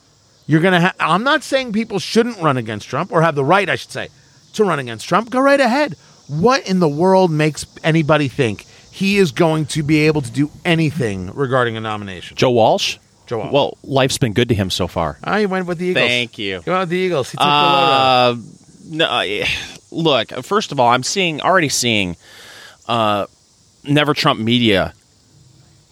you're 0.48 0.62
gonna? 0.62 0.82
Ha- 0.82 0.94
I'm 1.00 1.24
not 1.24 1.44
saying 1.44 1.72
people 1.72 2.00
shouldn't 2.00 2.38
run 2.42 2.58
against 2.58 2.90
Trump 2.90 3.12
or 3.12 3.22
have 3.22 3.36
the 3.36 3.46
right, 3.46 3.70
I 3.70 3.76
should 3.78 3.92
say, 3.92 4.10
to 4.54 4.64
run 4.66 4.80
against 4.80 5.08
Trump. 5.08 5.30
Go 5.30 5.40
right 5.40 5.60
ahead. 5.60 5.96
What 6.28 6.68
in 6.68 6.80
the 6.80 6.90
world 6.90 7.32
makes 7.32 7.66
anybody 7.84 8.28
think 8.28 8.64
he 8.92 9.18
is 9.18 9.32
going 9.32 9.66
to 9.68 9.84
be 9.84 10.08
able 10.08 10.22
to 10.22 10.32
do 10.32 10.52
anything 10.66 11.32
regarding 11.34 11.78
a 11.78 11.82
nomination? 11.82 12.36
Joe 12.38 12.52
Walsh. 12.52 12.98
Joe 13.28 13.38
Walsh. 13.40 13.52
Well, 13.54 13.78
life's 13.84 14.18
been 14.18 14.34
good 14.34 14.50
to 14.50 14.56
him 14.56 14.70
so 14.70 14.88
far. 14.88 15.18
Ah, 15.24 15.38
he 15.38 15.46
went 15.46 15.66
with 15.68 15.78
the 15.78 15.86
Eagles. 15.88 16.06
Thank 16.08 16.38
you. 16.38 16.62
He 16.62 16.70
went 16.70 16.82
with 16.82 16.90
the 16.90 16.98
Eagles. 16.98 17.32
He 17.32 17.38
took 17.38 17.44
the 17.44 17.48
load. 17.48 17.54
Uh, 17.54 18.36
no, 18.92 19.44
look. 19.90 20.32
First 20.44 20.72
of 20.72 20.80
all, 20.80 20.90
I'm 20.90 21.04
seeing 21.04 21.42
already 21.42 21.70
seeing 21.70 22.18
uh, 22.88 23.26
Never 23.86 24.14
Trump 24.14 24.40
Media 24.40 24.94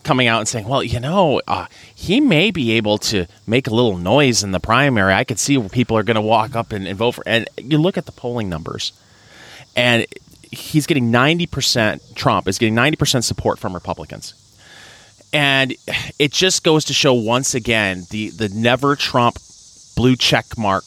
coming 0.04 0.28
out 0.28 0.40
and 0.40 0.48
saying, 0.48 0.68
"Well, 0.68 0.84
you 0.84 1.00
know, 1.00 1.42
uh, 1.48 1.68
he 1.96 2.20
may 2.20 2.52
be 2.52 2.74
able 2.74 2.98
to 2.98 3.26
make 3.48 3.68
a 3.68 3.74
little 3.74 3.98
noise 3.98 4.44
in 4.44 4.52
the 4.52 4.60
primary. 4.60 5.14
I 5.14 5.24
could 5.24 5.40
see 5.40 5.58
where 5.58 5.70
people 5.70 5.98
are 5.98 6.04
going 6.04 6.16
to 6.16 6.22
walk 6.22 6.56
up 6.58 6.74
and, 6.74 6.86
and 6.86 6.98
vote 6.98 7.14
for." 7.16 7.24
And 7.26 7.48
you 7.58 7.78
look 7.78 7.98
at 7.98 8.06
the 8.06 8.12
polling 8.12 8.50
numbers, 8.50 8.92
and 9.78 10.06
he's 10.52 10.86
getting 10.86 11.10
ninety 11.10 11.48
percent. 11.48 12.02
Trump 12.16 12.50
is 12.50 12.58
getting 12.58 12.76
ninety 12.76 12.98
percent 12.98 13.24
support 13.24 13.60
from 13.60 13.74
Republicans, 13.74 14.34
and 15.32 15.74
it 16.20 16.34
just 16.34 16.66
goes 16.66 16.84
to 16.86 16.94
show 16.94 17.14
once 17.14 17.56
again 17.56 18.04
the 18.10 18.30
the 18.30 18.50
never 18.50 18.98
Trump 18.98 19.38
blue 19.96 20.18
check 20.18 20.58
mark 20.58 20.84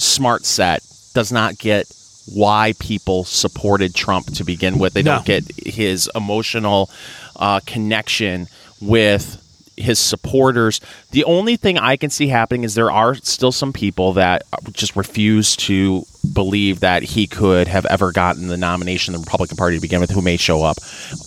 smart 0.00 0.44
set 0.44 0.82
does 1.14 1.32
not 1.32 1.58
get 1.58 1.86
why 2.26 2.74
people 2.78 3.24
supported 3.24 3.94
Trump 3.94 4.26
to 4.34 4.44
begin 4.44 4.78
with. 4.78 4.92
They 4.92 5.02
No. 5.02 5.16
don't 5.16 5.26
get 5.26 5.44
his 5.66 6.10
emotional 6.14 6.90
uh, 7.36 7.60
connection 7.66 8.48
with 8.80 9.42
his 9.76 9.98
supporters. 9.98 10.80
The 11.12 11.24
only 11.24 11.56
thing 11.56 11.78
I 11.78 11.96
can 11.96 12.10
see 12.10 12.26
happening 12.26 12.64
is 12.64 12.74
there 12.74 12.90
are 12.90 13.14
still 13.14 13.52
some 13.52 13.72
people 13.72 14.14
that 14.14 14.42
just 14.72 14.96
refuse 14.96 15.54
to 15.56 16.02
believe 16.34 16.80
that 16.80 17.02
he 17.04 17.26
could 17.28 17.68
have 17.68 17.86
ever 17.86 18.10
gotten 18.12 18.48
the 18.48 18.56
nomination 18.56 19.14
in 19.14 19.20
the 19.20 19.24
Republican 19.24 19.56
Party 19.56 19.76
to 19.76 19.80
begin 19.80 20.00
with, 20.00 20.10
who 20.10 20.20
may 20.20 20.36
show 20.36 20.62
up. 20.64 20.76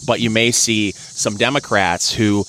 But 0.06 0.20
you 0.20 0.30
may 0.30 0.52
see 0.52 0.92
some 0.92 1.36
Democrats 1.38 2.12
who. 2.14 2.44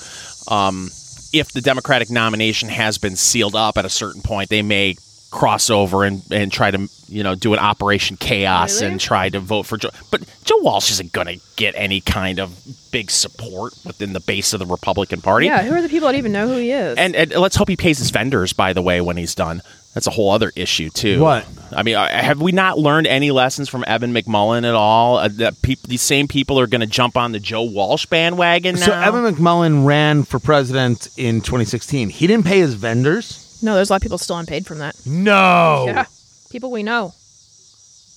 Um, 0.48 0.90
if 1.32 1.52
the 1.52 1.62
Democratic 1.62 2.10
nomination 2.10 2.68
has 2.68 2.98
been 2.98 3.16
sealed 3.16 3.54
up 3.54 3.78
at 3.78 3.86
a 3.86 3.88
certain 3.88 4.20
point, 4.20 4.50
they 4.50 4.60
may 4.60 4.96
cross 5.30 5.70
over 5.70 6.04
and, 6.04 6.20
and 6.30 6.52
try 6.52 6.70
to 6.70 6.90
you 7.12 7.22
know 7.22 7.34
do 7.34 7.52
an 7.52 7.58
Operation 7.58 8.16
Chaos 8.16 8.80
Really? 8.80 8.92
and 8.92 9.00
try 9.00 9.28
to 9.28 9.40
vote 9.40 9.64
for 9.64 9.76
Joe. 9.76 9.90
But 10.10 10.22
Joe 10.44 10.58
Walsh 10.60 10.90
isn't 10.90 11.12
going 11.12 11.26
to 11.28 11.40
get 11.56 11.74
any 11.76 12.00
kind 12.00 12.38
of 12.40 12.56
big 12.90 13.10
support 13.10 13.74
within 13.84 14.12
the 14.12 14.20
base 14.20 14.52
of 14.52 14.58
the 14.58 14.66
Republican 14.66 15.20
Party. 15.20 15.46
Yeah, 15.46 15.62
who 15.62 15.74
are 15.74 15.82
the 15.82 15.88
people 15.88 16.08
that 16.08 16.14
even 16.16 16.32
know 16.32 16.46
who 16.48 16.56
he 16.56 16.70
is? 16.72 16.98
And, 16.98 17.14
and 17.14 17.30
let's 17.32 17.56
hope 17.56 17.68
he 17.68 17.76
pays 17.76 17.98
his 17.98 18.10
vendors. 18.10 18.52
By 18.52 18.72
the 18.72 18.82
way, 18.82 19.00
when 19.00 19.16
he's 19.16 19.34
done, 19.34 19.62
that's 19.94 20.06
a 20.06 20.10
whole 20.10 20.30
other 20.30 20.52
issue 20.56 20.90
too. 20.90 21.20
What? 21.20 21.46
I 21.74 21.82
mean, 21.82 21.96
uh, 21.96 22.06
have 22.08 22.40
we 22.42 22.52
not 22.52 22.78
learned 22.78 23.06
any 23.06 23.30
lessons 23.30 23.68
from 23.68 23.84
Evan 23.86 24.12
McMullin 24.12 24.66
at 24.68 24.74
all? 24.74 25.16
Uh, 25.18 25.28
that 25.28 25.60
peop- 25.62 25.82
these 25.82 26.02
same 26.02 26.28
people 26.28 26.58
are 26.60 26.66
going 26.66 26.80
to 26.82 26.86
jump 26.86 27.16
on 27.16 27.32
the 27.32 27.40
Joe 27.40 27.62
Walsh 27.62 28.04
bandwagon 28.06 28.74
now. 28.76 28.86
So 28.86 28.92
Evan 28.92 29.24
McMullin 29.34 29.86
ran 29.86 30.24
for 30.24 30.38
president 30.38 31.08
in 31.16 31.40
2016. 31.40 32.10
He 32.10 32.26
didn't 32.26 32.44
pay 32.46 32.58
his 32.60 32.74
vendors. 32.74 33.58
no, 33.62 33.74
there's 33.74 33.88
a 33.90 33.92
lot 33.92 33.96
of 33.96 34.02
people 34.02 34.18
still 34.18 34.36
unpaid 34.38 34.66
from 34.66 34.78
that. 34.78 34.96
No. 35.06 35.84
Yeah, 35.86 36.04
people 36.53 36.70
we 36.70 36.82
know. 36.82 37.14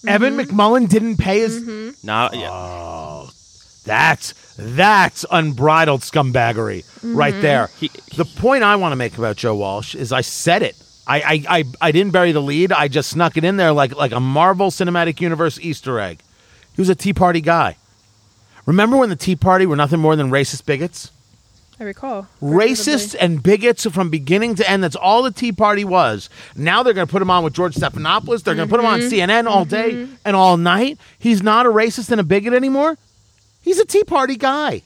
Evan 0.08 0.38
mm-hmm. 0.38 0.60
McMullin 0.60 0.88
didn't 0.88 1.18
pay 1.18 1.40
his. 1.40 1.62
Mm-hmm. 1.62 2.06
Now, 2.06 2.30
oh, 2.32 3.24
yeah. 3.24 3.32
That's 3.86 4.34
that's 4.58 5.26
unbridled 5.30 6.02
scumbaggery 6.02 6.86
right 7.04 7.34
mm-hmm. 7.34 7.42
there. 7.42 7.68
He- 7.80 7.92
the 8.16 8.26
point 8.26 8.64
I 8.64 8.76
want 8.76 8.92
to 8.92 8.96
make 8.96 9.18
about 9.18 9.38
Joe 9.38 9.56
Walsh 9.56 9.96
is 9.96 10.12
I 10.12 10.22
said 10.22 10.64
it. 10.64 10.76
I, 11.08 11.22
I, 11.22 11.58
I, 11.60 11.64
I 11.82 11.92
didn't 11.92 12.14
bury 12.14 12.32
the 12.32 12.42
lead. 12.42 12.72
I 12.72 12.88
just 12.88 13.12
snuck 13.12 13.38
it 13.38 13.44
in 13.44 13.58
there 13.58 13.72
like 13.72 13.96
like 13.96 14.12
a 14.12 14.20
Marvel 14.20 14.72
Cinematic 14.72 15.22
Universe 15.22 15.60
Easter 15.60 16.00
egg. 16.00 16.20
He 16.76 16.82
was 16.82 16.90
a 16.90 16.96
Tea 16.96 17.14
Party 17.14 17.42
guy. 17.42 17.78
Remember 18.66 18.98
when 18.98 19.10
the 19.10 19.16
Tea 19.16 19.36
Party 19.36 19.66
were 19.66 19.76
nothing 19.76 20.00
more 20.00 20.16
than 20.16 20.32
racist 20.32 20.66
bigots? 20.66 21.12
I 21.80 21.84
recall. 21.84 22.28
Racist 22.42 23.16
and 23.20 23.44
bigots 23.44 23.86
from 23.92 24.10
beginning 24.10 24.56
to 24.56 24.70
end. 24.70 24.84
That's 24.84 24.96
all 24.96 25.24
the 25.24 25.32
Tea 25.32 25.52
Party 25.52 25.84
was. 25.84 26.30
Now 26.56 26.84
they're 26.84 26.94
going 26.94 27.08
to 27.08 27.12
put 27.12 27.22
him 27.22 27.30
on 27.30 27.44
with 27.44 27.54
George 27.54 27.76
Stephanopoulos. 27.76 28.44
They're 28.44 28.56
going 28.56 28.68
to 28.68 28.72
put 28.72 28.80
him 28.80 28.86
on 28.86 29.02
mm-hmm. 29.02 29.14
CNN 29.14 29.48
all 29.48 29.66
day 29.66 29.92
mm-hmm. 29.92 30.14
and 30.24 30.36
all 30.36 30.56
night. 30.56 30.98
He's 31.20 31.44
not 31.44 31.66
a 31.66 31.70
racist 31.70 32.12
and 32.12 32.22
a 32.22 32.24
bigot 32.24 32.54
anymore. 32.54 32.98
He's 33.62 33.80
a 33.80 33.86
Tea 33.86 34.06
Party 34.06 34.38
guy. 34.38 34.84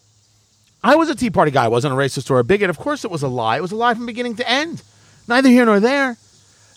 I 0.83 0.95
was 0.95 1.09
a 1.09 1.15
Tea 1.15 1.29
Party 1.29 1.51
guy. 1.51 1.65
I 1.65 1.67
wasn't 1.67 1.93
a 1.93 1.97
racist 1.97 2.31
or 2.31 2.39
a 2.39 2.43
bigot. 2.43 2.69
Of 2.69 2.79
course, 2.79 3.05
it 3.05 3.11
was 3.11 3.21
a 3.21 3.27
lie. 3.27 3.57
It 3.57 3.61
was 3.61 3.71
a 3.71 3.75
lie 3.75 3.93
from 3.93 4.05
beginning 4.05 4.37
to 4.37 4.49
end. 4.49 4.81
Neither 5.27 5.49
here 5.49 5.65
nor 5.65 5.79
there. 5.79 6.17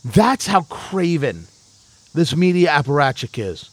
That's 0.05 0.47
how 0.47 0.63
craven 0.63 1.47
this 2.13 2.37
media 2.37 2.69
apparatchik 2.69 3.43
is. 3.43 3.71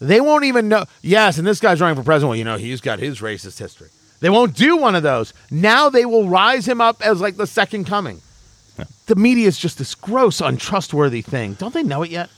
They 0.00 0.20
won't 0.20 0.44
even 0.44 0.68
know. 0.68 0.86
Yes, 1.02 1.38
and 1.38 1.46
this 1.46 1.60
guy's 1.60 1.80
running 1.80 1.96
for 1.96 2.02
president. 2.02 2.30
Well, 2.30 2.38
you 2.38 2.44
know, 2.44 2.56
he's 2.56 2.80
got 2.80 2.98
his 2.98 3.20
racist 3.20 3.58
history. 3.58 3.88
They 4.20 4.30
won't 4.30 4.54
do 4.54 4.76
one 4.76 4.94
of 4.94 5.02
those. 5.02 5.32
Now 5.50 5.88
they 5.88 6.04
will 6.04 6.28
rise 6.28 6.68
him 6.68 6.80
up 6.80 7.02
as 7.02 7.20
like 7.20 7.36
the 7.36 7.46
second 7.46 7.86
coming. 7.86 8.20
The 9.06 9.16
media 9.16 9.48
is 9.48 9.58
just 9.58 9.78
this 9.78 9.94
gross, 9.94 10.40
untrustworthy 10.40 11.22
thing. 11.22 11.54
Don't 11.54 11.74
they 11.74 11.82
know 11.82 12.02
it 12.02 12.10
yet? 12.10 12.30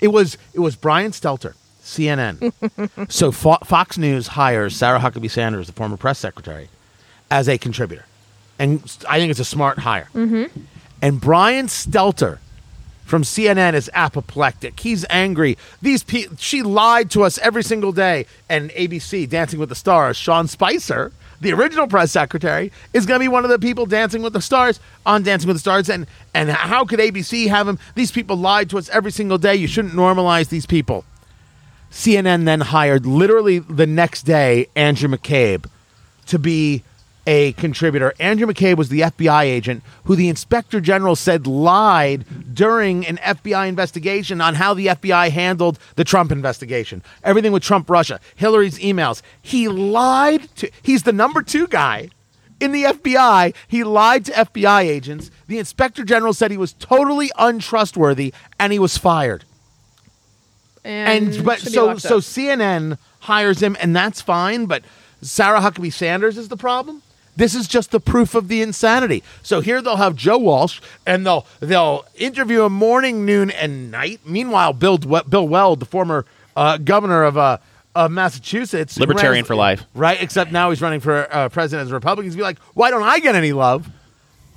It 0.00 0.08
was 0.08 0.36
it 0.52 0.60
was 0.60 0.76
Brian 0.76 1.12
Stelter, 1.12 1.54
CNN. 1.82 2.52
so 3.10 3.32
Fo- 3.32 3.58
Fox 3.64 3.96
News 3.96 4.28
hires 4.28 4.76
Sarah 4.76 5.00
Huckabee 5.00 5.30
Sanders, 5.30 5.66
the 5.66 5.72
former 5.72 5.96
press 5.96 6.18
secretary, 6.18 6.68
as 7.30 7.48
a 7.48 7.56
contributor, 7.56 8.04
and 8.58 8.80
I 9.08 9.18
think 9.18 9.30
it's 9.30 9.40
a 9.40 9.44
smart 9.44 9.78
hire. 9.78 10.08
Mm-hmm. 10.14 10.60
And 11.00 11.20
Brian 11.20 11.66
Stelter 11.66 12.38
from 13.04 13.22
CNN 13.22 13.74
is 13.74 13.90
apoplectic. 13.94 14.80
He's 14.80 15.04
angry. 15.10 15.58
These 15.82 16.02
pe- 16.02 16.26
she 16.38 16.62
lied 16.62 17.10
to 17.12 17.22
us 17.22 17.38
every 17.38 17.62
single 17.62 17.92
day. 17.92 18.26
And 18.48 18.70
ABC, 18.70 19.28
Dancing 19.28 19.58
with 19.58 19.68
the 19.68 19.74
Stars, 19.74 20.16
Sean 20.16 20.48
Spicer, 20.48 21.12
the 21.40 21.52
original 21.52 21.86
press 21.86 22.10
secretary, 22.10 22.72
is 22.92 23.04
going 23.06 23.20
to 23.20 23.24
be 23.24 23.28
one 23.28 23.44
of 23.44 23.50
the 23.50 23.58
people 23.58 23.86
dancing 23.86 24.22
with 24.22 24.32
the 24.32 24.40
stars 24.40 24.80
on 25.04 25.22
Dancing 25.22 25.48
with 25.48 25.56
the 25.56 25.60
Stars. 25.60 25.90
And 25.90 26.06
and 26.32 26.50
how 26.50 26.84
could 26.84 26.98
ABC 26.98 27.48
have 27.48 27.68
him? 27.68 27.78
These 27.94 28.10
people 28.10 28.36
lied 28.36 28.70
to 28.70 28.78
us 28.78 28.88
every 28.88 29.12
single 29.12 29.38
day. 29.38 29.54
You 29.54 29.66
shouldn't 29.68 29.94
normalize 29.94 30.48
these 30.48 30.66
people. 30.66 31.04
CNN 31.90 32.44
then 32.44 32.60
hired 32.60 33.06
literally 33.06 33.60
the 33.60 33.86
next 33.86 34.22
day 34.22 34.68
Andrew 34.74 35.08
McCabe 35.08 35.66
to 36.26 36.38
be 36.38 36.82
a 37.26 37.52
contributor. 37.54 38.14
Andrew 38.18 38.46
McCabe 38.46 38.76
was 38.76 38.88
the 38.88 39.00
FBI 39.00 39.44
agent 39.44 39.82
who 40.04 40.16
the 40.16 40.28
inspector 40.28 40.80
general 40.80 41.16
said 41.16 41.46
lied 41.46 42.54
during 42.54 43.06
an 43.06 43.16
FBI 43.18 43.68
investigation 43.68 44.40
on 44.40 44.54
how 44.56 44.74
the 44.74 44.88
FBI 44.88 45.30
handled 45.30 45.78
the 45.96 46.04
Trump 46.04 46.30
investigation. 46.32 47.02
Everything 47.22 47.52
with 47.52 47.62
Trump 47.62 47.88
Russia, 47.88 48.20
Hillary's 48.36 48.78
emails. 48.78 49.22
He 49.40 49.68
lied 49.68 50.54
to 50.56 50.70
he's 50.82 51.04
the 51.04 51.12
number 51.12 51.42
2 51.42 51.66
guy 51.68 52.10
in 52.60 52.72
the 52.72 52.84
FBI. 52.84 53.54
He 53.68 53.84
lied 53.84 54.26
to 54.26 54.32
FBI 54.32 54.82
agents. 54.82 55.30
The 55.46 55.58
inspector 55.58 56.04
general 56.04 56.32
said 56.34 56.50
he 56.50 56.56
was 56.56 56.72
totally 56.74 57.30
untrustworthy 57.38 58.32
and 58.58 58.72
he 58.72 58.78
was 58.78 58.96
fired 58.98 59.44
And, 60.84 61.34
and 61.34 61.44
but 61.44 61.60
so 61.60 61.96
so 61.98 62.16
up. 62.18 62.22
CNN 62.22 62.98
hires 63.20 63.62
him, 63.62 63.76
and 63.80 63.96
that's 63.96 64.20
fine. 64.20 64.66
But 64.66 64.84
Sarah 65.22 65.60
Huckabee 65.60 65.92
Sanders 65.92 66.36
is 66.36 66.48
the 66.48 66.56
problem. 66.56 67.02
This 67.36 67.54
is 67.54 67.66
just 67.66 67.90
the 67.90 68.00
proof 68.00 68.34
of 68.34 68.48
the 68.48 68.62
insanity. 68.62 69.22
So 69.42 69.60
here 69.60 69.82
they'll 69.82 69.96
have 69.96 70.14
Joe 70.14 70.38
Walsh, 70.38 70.80
and 71.06 71.26
they'll 71.26 71.46
they'll 71.60 72.04
interview 72.14 72.62
him 72.64 72.72
morning, 72.72 73.24
noon, 73.26 73.50
and 73.50 73.90
night. 73.90 74.20
Meanwhile, 74.24 74.74
Bill 74.74 74.98
Bill 74.98 75.48
Weld, 75.48 75.80
the 75.80 75.86
former 75.86 76.24
uh, 76.56 76.78
governor 76.78 77.24
of 77.24 77.36
uh, 77.36 77.58
of 77.94 78.10
Massachusetts, 78.12 78.98
Libertarian 78.98 79.42
ran- 79.42 79.44
for 79.44 79.54
life. 79.56 79.84
right? 79.94 80.20
Except 80.22 80.52
now 80.52 80.70
he's 80.70 80.80
running 80.82 81.00
for 81.00 81.26
uh, 81.34 81.48
president 81.48 81.86
as 81.86 81.90
a 81.90 81.94
Republican. 81.94 82.26
He's 82.30 82.36
be 82.36 82.42
like, 82.42 82.58
why 82.74 82.90
don't 82.90 83.02
I 83.02 83.18
get 83.18 83.34
any 83.34 83.52
love? 83.52 83.88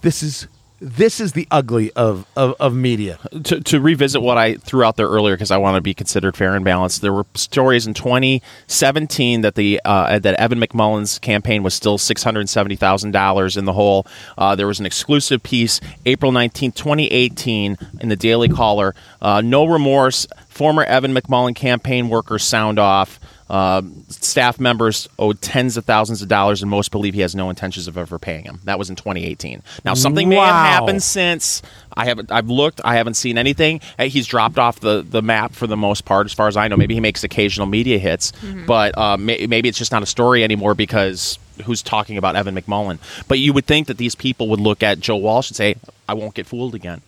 This 0.02 0.22
is 0.24 0.48
this 0.80 1.20
is 1.20 1.34
the 1.34 1.48
ugly 1.50 1.92
of 1.94 2.26
of, 2.36 2.56
of 2.60 2.76
media. 2.76 3.20
to, 3.44 3.62
to 3.62 3.80
revisit 3.80 4.22
what 4.22 4.38
I 4.38 4.56
threw 4.56 4.84
out 4.84 4.96
there 4.96 5.08
earlier 5.08 5.36
because 5.36 5.52
I 5.52 5.58
want 5.58 5.76
to 5.76 5.82
be 5.82 5.94
considered 5.94 6.38
fair 6.38 6.56
and 6.56 6.64
balanced. 6.64 7.02
There 7.02 7.14
were 7.14 7.26
stories 7.34 7.88
in 7.88 7.94
2017 7.94 9.42
that 9.42 9.56
the 9.56 9.82
uh, 9.84 10.20
that 10.20 10.40
Evan 10.40 10.60
McMullin's 10.60 11.20
campaign 11.20 11.64
was 11.64 11.74
still 11.74 11.98
six 11.98 12.24
hundred 12.24 12.48
seventy 12.50 12.76
thousand 12.76 13.12
dollars 13.12 13.58
in 13.58 13.66
the 13.66 13.74
hole. 13.74 14.06
Uh, 14.38 14.56
there 14.56 14.68
was 14.68 14.80
an 14.80 14.86
exclusive 14.86 15.42
piece 15.44 15.80
April 16.06 16.32
19, 16.32 16.72
2018, 16.74 17.78
in 18.00 18.10
the 18.10 18.16
Daily 18.16 18.50
Caller. 18.50 18.94
Uh, 19.22 19.42
no 19.42 19.66
remorse. 19.66 20.28
Former 20.48 20.84
Evan 20.84 21.14
McMullin 21.14 21.56
campaign 21.56 22.10
workers 22.10 22.44
sound 22.44 22.80
off. 22.80 23.20
Uh, 23.50 23.82
staff 24.10 24.60
members 24.60 25.08
owed 25.18 25.42
tens 25.42 25.78
of 25.78 25.86
thousands 25.86 26.22
of 26.22 26.28
dollars, 26.28 26.62
and 26.62 26.70
most 26.70 26.92
believe 26.92 27.14
he 27.14 27.22
has 27.22 27.34
no 27.36 27.50
intentions 27.50 27.88
of 27.88 27.98
ever 27.98 28.20
paying 28.20 28.44
him. 28.44 28.60
That 28.66 28.78
was 28.78 28.90
in 28.90 28.96
2018. 28.98 29.64
Now, 29.86 29.94
something 29.94 30.28
may 30.28 30.36
have 30.36 30.46
happened 30.54 31.02
since. 31.02 31.62
I 31.96 32.06
haven't. 32.06 32.32
I've 32.32 32.50
looked. 32.50 32.82
I 32.84 32.96
haven't 32.96 33.14
seen 33.16 33.38
anything. 33.38 33.80
Uh, 33.98 34.04
He's 34.06 34.28
dropped 34.28 34.58
off 34.60 34.80
the, 34.82 35.02
the 35.02 35.22
map 35.22 35.54
for 35.54 35.66
the 35.66 35.78
most 35.78 36.06
part, 36.06 36.26
as 36.26 36.34
far 36.34 36.48
as 36.48 36.58
I 36.58 36.68
know. 36.68 36.76
Maybe 36.78 36.94
he 36.94 37.00
makes 37.00 37.24
occasional 37.24 37.68
media 37.68 37.98
hits, 37.98 38.34
but 38.68 38.98
uh, 38.98 39.18
may, 39.18 39.48
maybe 39.48 39.70
it's 39.70 39.78
just 39.78 39.92
not 39.92 40.04
a 40.04 40.08
story 40.08 40.44
anymore 40.44 40.76
because 40.76 41.40
who's 41.64 41.82
talking 41.82 42.18
about 42.18 42.36
Evan 42.36 42.56
McMullin? 42.56 43.00
But 43.28 43.40
you 43.40 43.54
would 43.54 43.66
think 43.66 43.88
that 43.88 43.98
these 43.98 44.14
people 44.14 44.48
would 44.50 44.60
look 44.60 44.84
at 44.84 45.00
Joe 45.00 45.16
Walsh 45.16 45.50
and 45.50 45.56
say, 45.56 45.76
"I 46.08 46.14
won't 46.14 46.36
get 46.36 46.46
fooled 46.46 46.76
again." 46.76 47.02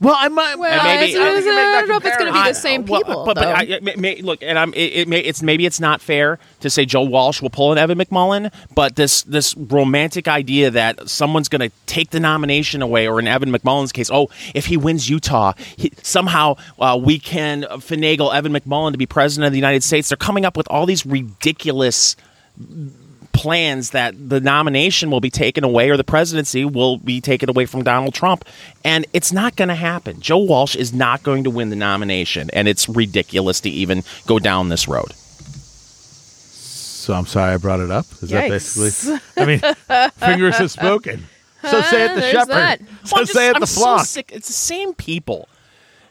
Well, 0.00 0.16
I 0.18 0.28
might. 0.28 0.58
Well, 0.58 0.82
maybe- 0.82 1.12
it's- 1.12 1.20
I 1.20 1.28
it's- 1.28 1.44
think 1.44 1.54
you 1.54 1.60
I 1.60 1.80
don't 1.80 1.88
know 1.90 1.96
if 1.98 2.04
it's 2.06 2.16
going 2.16 2.28
to 2.28 2.32
be 2.32 2.38
the 2.42 2.48
I- 2.48 2.52
same 2.52 2.86
well, 2.86 3.00
people. 3.00 3.24
But, 3.26 3.34
but 3.34 3.40
though. 3.42 3.52
I, 3.52 3.80
may, 3.82 3.96
may- 3.96 4.22
look, 4.22 4.42
and 4.42 4.58
I'm. 4.58 4.72
It, 4.72 4.92
it 4.94 5.08
may. 5.08 5.20
It's 5.20 5.42
maybe 5.42 5.66
it's 5.66 5.78
not 5.78 6.00
fair 6.00 6.38
to 6.60 6.70
say 6.70 6.86
Joe 6.86 7.02
Walsh 7.02 7.42
will 7.42 7.50
pull 7.50 7.70
an 7.72 7.76
Evan 7.76 7.98
McMullin, 7.98 8.50
but 8.74 8.96
this 8.96 9.20
this 9.22 9.54
romantic 9.56 10.26
idea 10.26 10.70
that 10.70 11.08
someone's 11.10 11.50
going 11.50 11.68
to 11.68 11.70
take 11.84 12.10
the 12.10 12.20
nomination 12.20 12.80
away, 12.80 13.06
or 13.06 13.20
in 13.20 13.28
Evan 13.28 13.52
McMullin's 13.52 13.92
case, 13.92 14.08
oh, 14.10 14.30
if 14.54 14.66
he 14.66 14.78
wins 14.78 15.10
Utah, 15.10 15.52
he, 15.76 15.92
somehow 16.02 16.56
uh, 16.78 16.98
we 17.02 17.18
can 17.18 17.64
finagle 17.64 18.34
Evan 18.34 18.52
McMullin 18.54 18.92
to 18.92 18.98
be 18.98 19.04
president 19.04 19.48
of 19.48 19.52
the 19.52 19.58
United 19.58 19.82
States. 19.82 20.08
They're 20.08 20.16
coming 20.16 20.46
up 20.46 20.56
with 20.56 20.66
all 20.70 20.86
these 20.86 21.04
ridiculous 21.04 22.16
plans 23.32 23.90
that 23.90 24.14
the 24.28 24.40
nomination 24.40 25.10
will 25.10 25.20
be 25.20 25.30
taken 25.30 25.64
away 25.64 25.88
or 25.90 25.96
the 25.96 26.04
presidency 26.04 26.64
will 26.64 26.98
be 26.98 27.20
taken 27.20 27.48
away 27.48 27.66
from 27.66 27.82
Donald 27.82 28.12
Trump. 28.14 28.44
And 28.84 29.06
it's 29.12 29.32
not 29.32 29.56
going 29.56 29.68
to 29.68 29.74
happen. 29.74 30.20
Joe 30.20 30.38
Walsh 30.38 30.76
is 30.76 30.92
not 30.92 31.22
going 31.22 31.44
to 31.44 31.50
win 31.50 31.70
the 31.70 31.76
nomination. 31.76 32.50
And 32.52 32.68
it's 32.68 32.88
ridiculous 32.88 33.60
to 33.62 33.70
even 33.70 34.02
go 34.26 34.38
down 34.38 34.68
this 34.68 34.86
road. 34.88 35.12
So 37.02 37.14
I'm 37.14 37.26
sorry 37.26 37.54
I 37.54 37.56
brought 37.56 37.80
it 37.80 37.90
up. 37.90 38.06
Is 38.22 38.30
that 38.30 38.48
basically? 38.50 39.18
I 39.36 39.44
mean, 39.46 39.58
fingers 40.18 40.56
have 40.58 40.70
spoken. 40.70 41.24
So 41.62 41.80
say 41.82 42.04
it 42.06 42.14
the 42.14 42.20
There's 42.20 42.32
shepherd. 42.32 42.48
that. 42.54 42.78
So 42.80 42.84
Well, 42.86 43.20
I'm 43.20 43.26
just- 43.26 43.32
say 43.32 43.48
it 43.48 43.54
I'm 43.56 43.60
the 43.60 43.66
so 43.66 43.80
flock. 43.80 44.06
sick. 44.06 44.30
It's 44.32 44.46
the 44.48 44.52
same 44.54 44.94
people. 44.94 45.48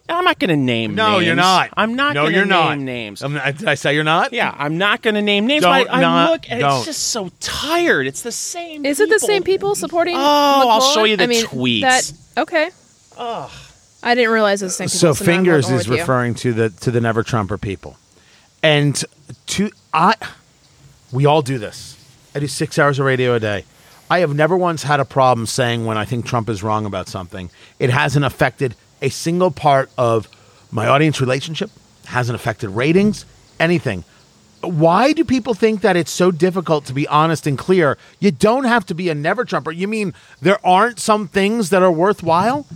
And 0.09 0.17
I'm 0.17 0.23
not 0.25 0.39
going 0.39 0.49
to 0.49 0.55
name 0.57 0.95
no, 0.95 1.13
names. 1.13 1.27
you're 1.27 1.35
not. 1.35 1.69
I'm 1.77 1.93
not 1.95 2.15
No, 2.15 2.23
going 2.23 2.33
you're 2.33 2.43
to 2.45 2.49
not. 2.49 2.77
name 2.77 2.85
names. 2.85 3.21
Um, 3.21 3.37
I'm 3.37 3.43
not- 3.45 3.57
did 3.57 3.67
I 3.67 3.75
say 3.75 3.93
you're 3.93 4.03
not? 4.03 4.33
yeah, 4.33 4.55
I'm 4.57 4.79
not 4.79 5.03
going 5.03 5.13
to 5.13 5.21
name 5.21 5.45
names. 5.45 5.61
Don't 5.61 5.85
but 5.85 5.93
I, 5.93 5.97
I 5.97 6.01
not- 6.01 6.31
look 6.31 6.49
and 6.51 6.61
don't. 6.61 6.77
it's 6.77 6.85
just 6.85 7.09
so 7.09 7.29
tired. 7.39 8.07
It's 8.07 8.23
the 8.23 8.31
same. 8.31 8.85
Is 8.87 8.99
it 8.99 9.09
the 9.09 9.19
same 9.19 9.43
people 9.43 9.75
supporting? 9.75 10.15
Oh, 10.17 10.19
I'll 10.19 10.81
McMullin? 10.81 10.93
show 10.95 11.03
you 11.03 11.15
the 11.15 11.23
I 11.25 11.27
mean, 11.27 11.45
tweets. 11.45 11.81
That, 12.35 12.41
okay. 12.41 12.69
I 14.01 14.15
didn't 14.15 14.31
realize 14.31 14.61
it 14.61 14.65
was 14.65 14.77
the 14.77 14.87
same 14.87 14.87
So 14.87 15.13
people. 15.13 15.25
now 15.25 15.31
I'm 15.31 15.37
fingers 15.37 15.65
going 15.67 15.79
is 15.79 15.87
with 15.87 15.97
you. 15.97 16.01
referring 16.03 16.33
to 16.35 16.53
the 16.53 16.69
to 16.71 16.89
the 16.91 17.01
never 17.01 17.21
Trumper 17.21 17.57
people, 17.59 17.97
and 18.63 19.03
to 19.47 19.69
I, 19.93 20.15
we 21.11 21.25
all 21.25 21.41
do 21.41 21.57
this. 21.59 21.97
I 22.33 22.39
do 22.39 22.47
six 22.47 22.79
hours 22.79 22.97
of 22.97 23.05
radio 23.05 23.33
a 23.35 23.39
day. 23.39 23.65
I 24.09 24.19
have 24.19 24.33
never 24.33 24.57
once 24.57 24.83
had 24.83 24.99
a 24.99 25.05
problem 25.05 25.45
saying 25.45 25.85
when 25.85 25.97
I 25.97 26.05
think 26.05 26.25
Trump 26.25 26.49
is 26.49 26.63
wrong 26.63 26.85
about 26.85 27.07
something. 27.07 27.51
It 27.77 27.89
hasn't 27.91 28.25
affected 28.25 28.73
a 29.01 29.09
single 29.09 29.51
part 29.51 29.89
of 29.97 30.27
my 30.71 30.87
audience 30.87 31.19
relationship. 31.21 31.71
Hasn't 32.05 32.35
affected 32.35 32.69
ratings, 32.69 33.25
anything. 33.59 34.03
Why 34.61 35.13
do 35.13 35.23
people 35.23 35.53
think 35.53 35.81
that 35.81 35.95
it's 35.95 36.11
so 36.11 36.31
difficult 36.31 36.85
to 36.85 36.93
be 36.93 37.07
honest 37.07 37.47
and 37.47 37.57
clear? 37.57 37.97
You 38.19 38.31
don't 38.31 38.65
have 38.65 38.85
to 38.87 38.93
be 38.93 39.09
a 39.09 39.15
never 39.15 39.45
Trumper. 39.45 39.71
You 39.71 39.87
mean 39.87 40.13
there 40.41 40.65
aren't 40.65 40.99
some 40.99 41.27
things 41.27 41.69
that 41.69 41.81
are 41.81 41.91
worthwhile? 41.91 42.67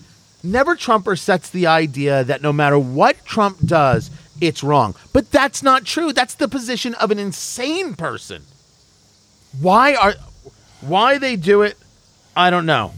Never 0.44 0.76
Trumper 0.76 1.16
sets 1.16 1.50
the 1.50 1.68
idea 1.68 2.24
that 2.24 2.42
no 2.42 2.54
matter 2.54 2.80
what 2.80 3.26
Trump 3.26 3.60
does, 3.66 4.12
it's 4.40 4.64
wrong. 4.64 4.96
But 5.12 5.32
that's 5.32 5.64
not 5.64 5.86
true. 5.86 6.14
That's 6.14 6.36
the 6.36 6.48
position 6.48 6.94
of 6.96 7.12
an 7.12 7.20
insane 7.20 7.96
person. 7.96 8.44
Why 9.60 9.96
are 9.96 10.16
why 10.82 11.18
they 11.18 11.36
do 11.36 11.62
it? 11.62 11.78
I 12.36 12.50
don't 12.50 12.66
know. 12.66 12.94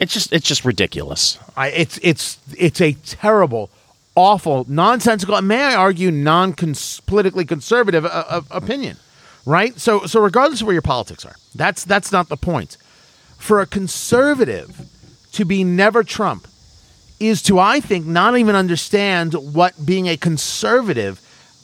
It's 0.00 0.14
just 0.14 0.32
it's 0.32 0.48
just 0.48 0.64
ridiculous. 0.64 1.38
I, 1.58 1.68
it's 1.68 2.00
it's 2.02 2.38
it's 2.56 2.80
a 2.80 2.94
terrible, 2.94 3.68
awful, 4.16 4.64
nonsensical, 4.66 5.36
and 5.36 5.46
may 5.46 5.62
I 5.62 5.74
argue, 5.74 6.10
non 6.10 6.54
politically 6.54 7.44
conservative 7.44 8.06
uh, 8.06 8.24
uh, 8.26 8.40
opinion, 8.50 8.96
right? 9.44 9.78
So 9.78 10.06
so 10.06 10.22
regardless 10.22 10.62
of 10.62 10.66
where 10.66 10.72
your 10.72 10.80
politics 10.80 11.26
are, 11.26 11.36
that's 11.54 11.84
that's 11.84 12.10
not 12.10 12.30
the 12.30 12.38
point. 12.38 12.78
For 13.36 13.60
a 13.60 13.66
conservative 13.66 14.88
to 15.32 15.44
be 15.44 15.64
never 15.64 16.02
Trump 16.02 16.48
is 17.20 17.42
to 17.42 17.58
I 17.58 17.80
think 17.80 18.06
not 18.06 18.38
even 18.38 18.56
understand 18.56 19.34
what 19.34 19.84
being 19.84 20.08
a 20.08 20.16
conservative 20.16 21.20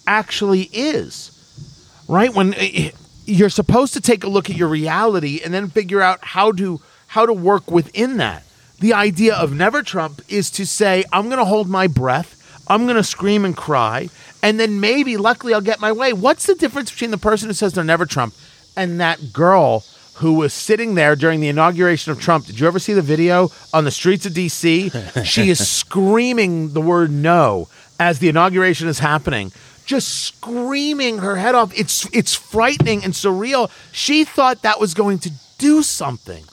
actually 0.06 0.68
is, 0.74 2.04
right? 2.06 2.34
When 2.34 2.52
uh, 2.52 2.90
you're 3.24 3.48
supposed 3.48 3.94
to 3.94 4.02
take 4.02 4.24
a 4.24 4.28
look 4.28 4.50
at 4.50 4.56
your 4.56 4.68
reality 4.68 5.40
and 5.42 5.54
then 5.54 5.70
figure 5.70 6.02
out 6.02 6.22
how 6.22 6.52
to 6.52 6.82
how 7.16 7.24
to 7.24 7.32
work 7.32 7.70
within 7.70 8.18
that. 8.18 8.42
The 8.78 8.92
idea 8.92 9.34
of 9.34 9.50
never 9.50 9.82
Trump 9.82 10.20
is 10.28 10.50
to 10.50 10.66
say, 10.66 11.02
I'm 11.10 11.30
going 11.30 11.38
to 11.38 11.46
hold 11.46 11.66
my 11.66 11.86
breath, 11.86 12.36
I'm 12.68 12.84
going 12.84 12.96
to 12.96 13.02
scream 13.02 13.46
and 13.46 13.56
cry, 13.56 14.10
and 14.42 14.60
then 14.60 14.80
maybe, 14.80 15.16
luckily, 15.16 15.54
I'll 15.54 15.62
get 15.62 15.80
my 15.80 15.92
way. 15.92 16.12
What's 16.12 16.44
the 16.44 16.54
difference 16.54 16.90
between 16.90 17.12
the 17.12 17.16
person 17.16 17.48
who 17.48 17.54
says 17.54 17.72
they're 17.72 17.84
never 17.84 18.04
Trump 18.04 18.34
and 18.76 19.00
that 19.00 19.32
girl 19.32 19.82
who 20.16 20.34
was 20.34 20.52
sitting 20.52 20.94
there 20.94 21.16
during 21.16 21.40
the 21.40 21.48
inauguration 21.48 22.12
of 22.12 22.20
Trump? 22.20 22.44
Did 22.44 22.60
you 22.60 22.66
ever 22.66 22.78
see 22.78 22.92
the 22.92 23.00
video 23.00 23.50
on 23.72 23.84
the 23.84 23.90
streets 23.90 24.26
of 24.26 24.34
D.C.? 24.34 24.90
she 25.24 25.48
is 25.48 25.66
screaming 25.66 26.74
the 26.74 26.82
word 26.82 27.10
no 27.10 27.68
as 27.98 28.18
the 28.18 28.28
inauguration 28.28 28.88
is 28.88 28.98
happening 28.98 29.52
just 29.86 30.08
screaming 30.08 31.18
her 31.18 31.36
head 31.36 31.54
off. 31.54 31.72
It's 31.78 32.12
it's 32.12 32.34
frightening 32.34 33.04
and 33.04 33.14
surreal. 33.14 33.70
She 33.92 34.24
thought 34.24 34.62
that 34.62 34.80
was 34.80 34.94
going 34.94 35.20
to 35.20 35.30
do 35.58 35.84
something. 35.84 36.44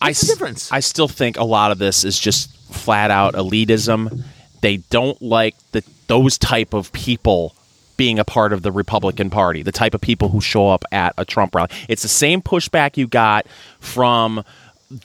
I 0.00 0.12
the 0.12 0.26
difference? 0.26 0.70
I 0.72 0.80
still 0.80 1.08
think 1.08 1.36
a 1.36 1.44
lot 1.44 1.70
of 1.70 1.78
this 1.78 2.04
is 2.04 2.18
just 2.18 2.54
flat 2.72 3.10
out 3.10 3.34
elitism. 3.34 4.24
They 4.60 4.78
don't 4.78 5.20
like 5.20 5.56
the 5.72 5.82
those 6.06 6.38
type 6.38 6.74
of 6.74 6.92
people 6.92 7.54
being 7.96 8.18
a 8.18 8.24
part 8.24 8.52
of 8.52 8.62
the 8.62 8.72
Republican 8.72 9.30
Party, 9.30 9.62
the 9.62 9.72
type 9.72 9.94
of 9.94 10.00
people 10.00 10.28
who 10.28 10.40
show 10.40 10.68
up 10.68 10.84
at 10.92 11.14
a 11.18 11.24
Trump 11.24 11.54
rally. 11.54 11.70
It's 11.88 12.02
the 12.02 12.08
same 12.08 12.42
pushback 12.42 12.96
you 12.96 13.06
got 13.06 13.46
from 13.80 14.44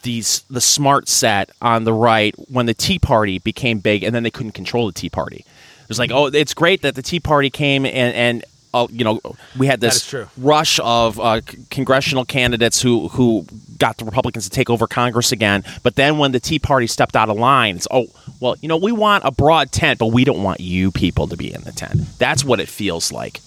these 0.04 0.42
the 0.50 0.62
smart 0.62 1.08
set 1.08 1.50
on 1.62 1.84
the 1.84 1.94
right 1.94 2.36
when 2.50 2.66
the 2.66 2.74
Tea 2.74 3.00
Party 3.00 3.40
became 3.40 3.80
big 3.80 4.04
and 4.04 4.14
then 4.14 4.24
they 4.24 4.32
couldn't 4.32 4.52
control 4.54 4.88
the 4.88 4.94
Tea 4.94 5.10
Party. 5.10 5.38
It 5.38 5.90
was 5.90 6.00
like, 6.00 6.12
oh, 6.12 6.26
it's 6.26 6.54
great 6.54 6.82
that 6.82 6.96
the 6.96 7.02
Tea 7.02 7.20
Party 7.20 7.50
came 7.50 7.86
and 7.86 8.14
and 8.16 8.46
uh, 8.84 8.88
you 8.90 9.04
know 9.04 9.20
we 9.58 9.68
had 9.68 9.82
this 9.82 10.14
rush 10.38 10.80
of 10.84 11.20
uh, 11.20 11.42
c- 11.42 11.58
congressional 11.70 12.26
candidates 12.26 12.82
who 12.82 13.08
who 13.10 13.46
got 13.78 13.98
the 13.98 14.06
Republicans 14.06 14.46
to 14.46 14.50
take 14.50 14.70
over 14.70 14.88
Congress 14.88 15.32
again. 15.32 15.64
But 15.84 15.96
then 15.96 16.18
when 16.18 16.32
the 16.32 16.40
Tea 16.40 16.60
Party 16.60 16.88
stepped 16.88 17.16
out 17.16 17.30
of 17.30 17.38
line, 17.38 17.76
it's 17.78 17.88
oh 17.92 18.08
well, 18.40 18.56
you 18.62 18.68
know 18.68 18.78
we 18.78 18.92
want 18.92 19.24
a 19.26 19.32
broad 19.32 19.72
tent, 19.72 20.00
but 20.00 20.08
we 20.08 20.24
don't 20.24 20.44
want 20.44 20.60
you 20.60 20.92
people 20.92 21.28
to 21.28 21.38
be 21.38 21.54
in 21.54 21.62
the 21.62 21.72
tent. 21.72 22.02
That's 22.18 22.44
what 22.44 22.60
it 22.60 22.68
feels 22.68 23.12
like. 23.12 23.42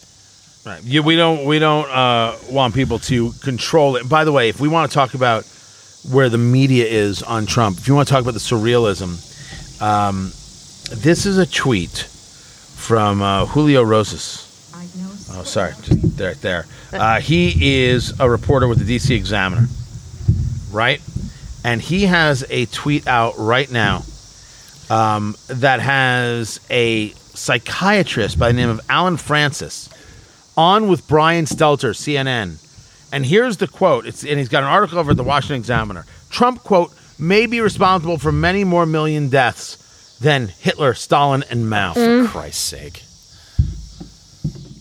Right. 0.67 0.83
Yeah, 0.83 1.01
we 1.01 1.17
don't 1.17 1.47
we 1.47 1.59
don't 1.59 1.89
uh, 1.89 2.37
want 2.51 2.75
people 2.75 2.99
to 3.01 3.33
control 3.43 3.97
it. 3.97 4.09
By 4.09 4.25
the 4.25 4.33
way, 4.33 4.49
if 4.51 4.61
we 4.61 4.69
want 4.69 4.91
to 4.91 4.95
talk 4.95 5.15
about 5.15 5.45
where 6.11 6.29
the 6.29 6.39
media 6.39 6.87
is 6.87 7.23
on 7.23 7.47
Trump, 7.47 7.79
if 7.79 7.89
you 7.89 7.95
want 7.95 8.09
to 8.09 8.13
talk 8.13 8.23
about 8.23 8.35
the 8.35 8.41
surrealism, 8.41 9.17
um, 9.81 10.33
this 10.95 11.25
is 11.25 11.39
a 11.39 11.47
tweet 11.47 12.07
from 12.81 13.23
uh, 13.23 13.47
Julio 13.47 13.83
Rosas. 13.83 14.50
Oh, 15.33 15.45
sorry, 15.45 15.73
just 15.83 16.17
there, 16.17 16.35
there. 16.35 16.67
Uh, 16.93 17.21
he 17.21 17.85
is 17.85 18.19
a 18.19 18.29
reporter 18.29 18.67
with 18.67 18.85
the 18.85 18.97
DC 18.97 19.15
Examiner, 19.15 19.67
right? 20.71 21.01
And 21.65 21.81
he 21.81 22.07
has 22.07 22.45
a 22.51 22.67
tweet 22.67 23.07
out 23.07 23.35
right 23.39 23.71
now 23.71 24.05
um, 24.89 25.37
that 25.49 25.81
has 25.81 26.61
a 26.71 27.11
psychiatrist 27.11 28.39
by 28.39 28.49
the 28.49 28.55
name 28.55 28.69
of 28.69 28.81
Allen 28.89 29.17
Frances 29.17 29.89
on 30.57 30.89
with 30.89 31.07
Brian 31.07 31.45
Stelter, 31.45 31.95
CNN. 31.95 32.57
And 33.13 33.25
here's 33.25 33.57
the 33.57 33.69
quote. 33.69 34.07
It's, 34.07 34.25
and 34.25 34.39
he's 34.39 34.49
got 34.49 34.63
an 34.63 34.69
article 34.69 34.99
over 34.99 35.13
at 35.13 35.17
the 35.17 35.25
Washington 35.25 35.57
Examiner. 35.57 36.07
Trump, 36.29 36.63
quote, 36.63 36.93
may 37.19 37.47
be 37.47 37.61
responsible 37.61 38.19
for 38.19 38.33
many 38.33 38.65
more 38.65 38.87
million 38.87 39.29
deaths 39.29 39.77
than 40.21 40.49
Hitler, 40.49 40.95
Stalin, 40.95 41.45
and 41.51 41.69
Mao. 41.69 41.95
Mm. 41.95 42.27
For 42.27 42.33
Christ's 42.33 42.63
sake. 42.63 43.03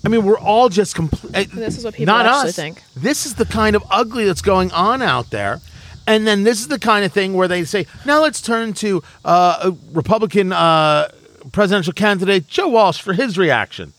I 0.05 0.09
mean, 0.09 0.23
we're 0.25 0.39
all 0.39 0.69
just 0.69 0.95
complete. 0.95 1.51
This 1.51 1.77
is 1.77 1.83
what 1.83 1.93
people 1.93 2.13
not 2.13 2.25
actually 2.25 2.49
us. 2.49 2.55
think. 2.55 2.83
This 2.95 3.25
is 3.25 3.35
the 3.35 3.45
kind 3.45 3.75
of 3.75 3.83
ugly 3.91 4.25
that's 4.25 4.41
going 4.41 4.71
on 4.71 5.01
out 5.01 5.29
there. 5.29 5.59
And 6.07 6.25
then 6.25 6.43
this 6.43 6.59
is 6.61 6.67
the 6.69 6.79
kind 6.79 7.05
of 7.05 7.11
thing 7.11 7.33
where 7.33 7.47
they 7.47 7.63
say, 7.65 7.85
now 8.05 8.21
let's 8.21 8.41
turn 8.41 8.73
to 8.75 9.03
uh, 9.25 9.71
Republican 9.91 10.53
uh, 10.53 11.09
presidential 11.51 11.93
candidate 11.93 12.47
Joe 12.47 12.69
Walsh 12.69 13.01
for 13.01 13.13
his 13.13 13.37
reaction. 13.37 13.93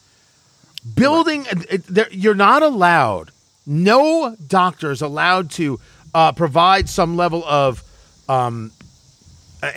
Building, 0.96 1.46
it- 1.50 2.12
you're 2.12 2.34
not 2.34 2.62
allowed, 2.62 3.30
no 3.66 4.34
doctor 4.48 4.90
is 4.90 5.02
allowed 5.02 5.50
to 5.52 5.78
uh, 6.14 6.32
provide 6.32 6.88
some 6.88 7.16
level 7.16 7.44
of 7.44 7.84
um, 8.28 8.72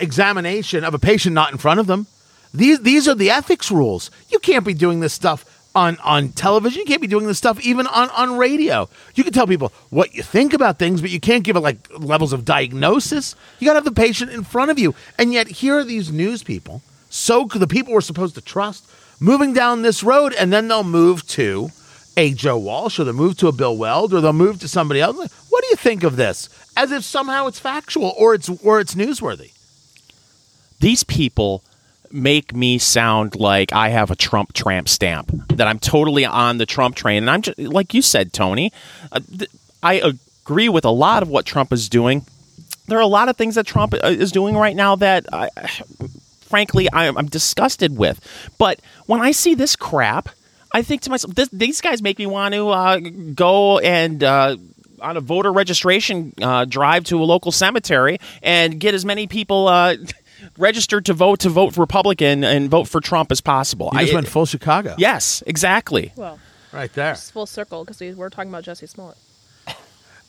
examination 0.00 0.82
of 0.84 0.94
a 0.94 0.98
patient 0.98 1.34
not 1.34 1.52
in 1.52 1.58
front 1.58 1.78
of 1.80 1.86
them. 1.86 2.06
These 2.52 2.80
these 2.80 3.08
are 3.08 3.14
the 3.14 3.30
ethics 3.30 3.70
rules. 3.70 4.10
You 4.30 4.38
can't 4.38 4.64
be 4.64 4.74
doing 4.74 5.00
this 5.00 5.12
stuff 5.12 5.44
on 5.74 5.98
on 5.98 6.30
television. 6.30 6.80
You 6.80 6.86
can't 6.86 7.00
be 7.00 7.06
doing 7.06 7.26
this 7.26 7.38
stuff 7.38 7.60
even 7.60 7.86
on 7.86 8.10
on 8.10 8.38
radio. 8.38 8.88
You 9.14 9.24
can 9.24 9.32
tell 9.32 9.46
people 9.46 9.72
what 9.90 10.14
you 10.14 10.22
think 10.22 10.54
about 10.54 10.78
things, 10.78 11.00
but 11.00 11.10
you 11.10 11.20
can't 11.20 11.44
give 11.44 11.56
it 11.56 11.60
like 11.60 11.88
levels 11.98 12.32
of 12.32 12.44
diagnosis. 12.44 13.34
You 13.58 13.66
got 13.66 13.72
to 13.74 13.78
have 13.78 13.84
the 13.84 13.92
patient 13.92 14.30
in 14.30 14.44
front 14.44 14.70
of 14.70 14.78
you. 14.78 14.94
And 15.18 15.32
yet 15.32 15.48
here 15.48 15.78
are 15.78 15.84
these 15.84 16.12
news 16.12 16.42
people, 16.42 16.82
so 17.10 17.46
the 17.46 17.66
people 17.66 17.92
we're 17.92 18.00
supposed 18.00 18.34
to 18.36 18.40
trust, 18.40 18.88
moving 19.20 19.52
down 19.52 19.82
this 19.82 20.02
road, 20.02 20.34
and 20.34 20.52
then 20.52 20.68
they'll 20.68 20.84
move 20.84 21.26
to 21.28 21.70
a 22.16 22.32
Joe 22.32 22.58
Walsh, 22.58 22.98
or 22.98 23.04
they'll 23.04 23.12
move 23.12 23.36
to 23.38 23.48
a 23.48 23.52
Bill 23.52 23.76
Weld, 23.76 24.14
or 24.14 24.20
they'll 24.20 24.32
move 24.32 24.60
to 24.60 24.68
somebody 24.68 25.00
else. 25.00 25.16
What 25.50 25.62
do 25.62 25.68
you 25.70 25.76
think 25.76 26.04
of 26.04 26.16
this? 26.16 26.48
As 26.76 26.92
if 26.92 27.04
somehow 27.04 27.46
it's 27.46 27.58
factual 27.58 28.14
or 28.16 28.34
it's 28.34 28.48
or 28.48 28.80
it's 28.80 28.94
newsworthy. 28.94 29.52
These 30.80 31.04
people 31.04 31.64
make 32.10 32.54
me 32.54 32.78
sound 32.78 33.36
like 33.36 33.72
I 33.72 33.88
have 33.88 34.10
a 34.10 34.16
Trump 34.16 34.52
tramp 34.52 34.88
stamp, 34.88 35.30
that 35.48 35.66
I'm 35.66 35.78
totally 35.78 36.24
on 36.24 36.58
the 36.58 36.66
Trump 36.66 36.96
train. 36.96 37.24
And 37.24 37.30
I'm 37.30 37.42
just, 37.42 37.58
like 37.58 37.94
you 37.94 38.02
said, 38.02 38.32
Tony, 38.32 38.72
uh, 39.12 39.20
th- 39.20 39.50
I 39.82 39.94
agree 39.94 40.68
with 40.68 40.84
a 40.84 40.90
lot 40.90 41.22
of 41.22 41.28
what 41.28 41.46
Trump 41.46 41.72
is 41.72 41.88
doing. 41.88 42.24
There 42.86 42.98
are 42.98 43.02
a 43.02 43.06
lot 43.06 43.28
of 43.28 43.36
things 43.36 43.54
that 43.54 43.66
Trump 43.66 43.94
uh, 43.94 44.06
is 44.06 44.32
doing 44.32 44.56
right 44.56 44.76
now 44.76 44.96
that, 44.96 45.26
I, 45.32 45.48
frankly, 46.40 46.88
I'm, 46.92 47.16
I'm 47.16 47.26
disgusted 47.26 47.96
with. 47.96 48.20
But 48.58 48.80
when 49.06 49.20
I 49.20 49.32
see 49.32 49.54
this 49.54 49.76
crap, 49.76 50.28
I 50.72 50.82
think 50.82 51.02
to 51.02 51.10
myself, 51.10 51.34
this, 51.34 51.48
these 51.50 51.80
guys 51.80 52.02
make 52.02 52.18
me 52.18 52.26
want 52.26 52.54
to 52.54 52.68
uh, 52.68 53.00
go 53.34 53.78
and. 53.78 54.22
Uh, 54.22 54.56
on 55.00 55.18
a 55.18 55.20
voter 55.20 55.52
registration 55.52 56.32
uh, 56.40 56.64
drive 56.64 57.04
to 57.04 57.22
a 57.22 57.24
local 57.24 57.52
cemetery 57.52 58.16
and 58.42 58.80
get 58.80 58.94
as 58.94 59.04
many 59.04 59.26
people 59.26 59.68
uh, 59.68 59.96
registered 60.58 61.06
to 61.06 61.14
vote 61.14 61.40
to 61.40 61.48
vote 61.48 61.76
Republican 61.76 62.44
and 62.44 62.70
vote 62.70 62.88
for 62.88 63.00
Trump 63.00 63.30
as 63.32 63.40
possible. 63.40 63.90
You 63.92 64.00
just 64.00 64.12
I- 64.12 64.14
went 64.14 64.28
full 64.28 64.46
Chicago. 64.46 64.94
yes, 64.98 65.42
exactly. 65.46 66.12
Well, 66.16 66.38
Right 66.72 66.92
there. 66.92 67.12
it's 67.12 67.30
full 67.30 67.46
circle 67.46 67.84
because 67.84 68.00
we 68.00 68.12
were 68.14 68.30
talking 68.30 68.50
about 68.50 68.64
Jussie 68.64 68.88
Smollett. 68.88 69.16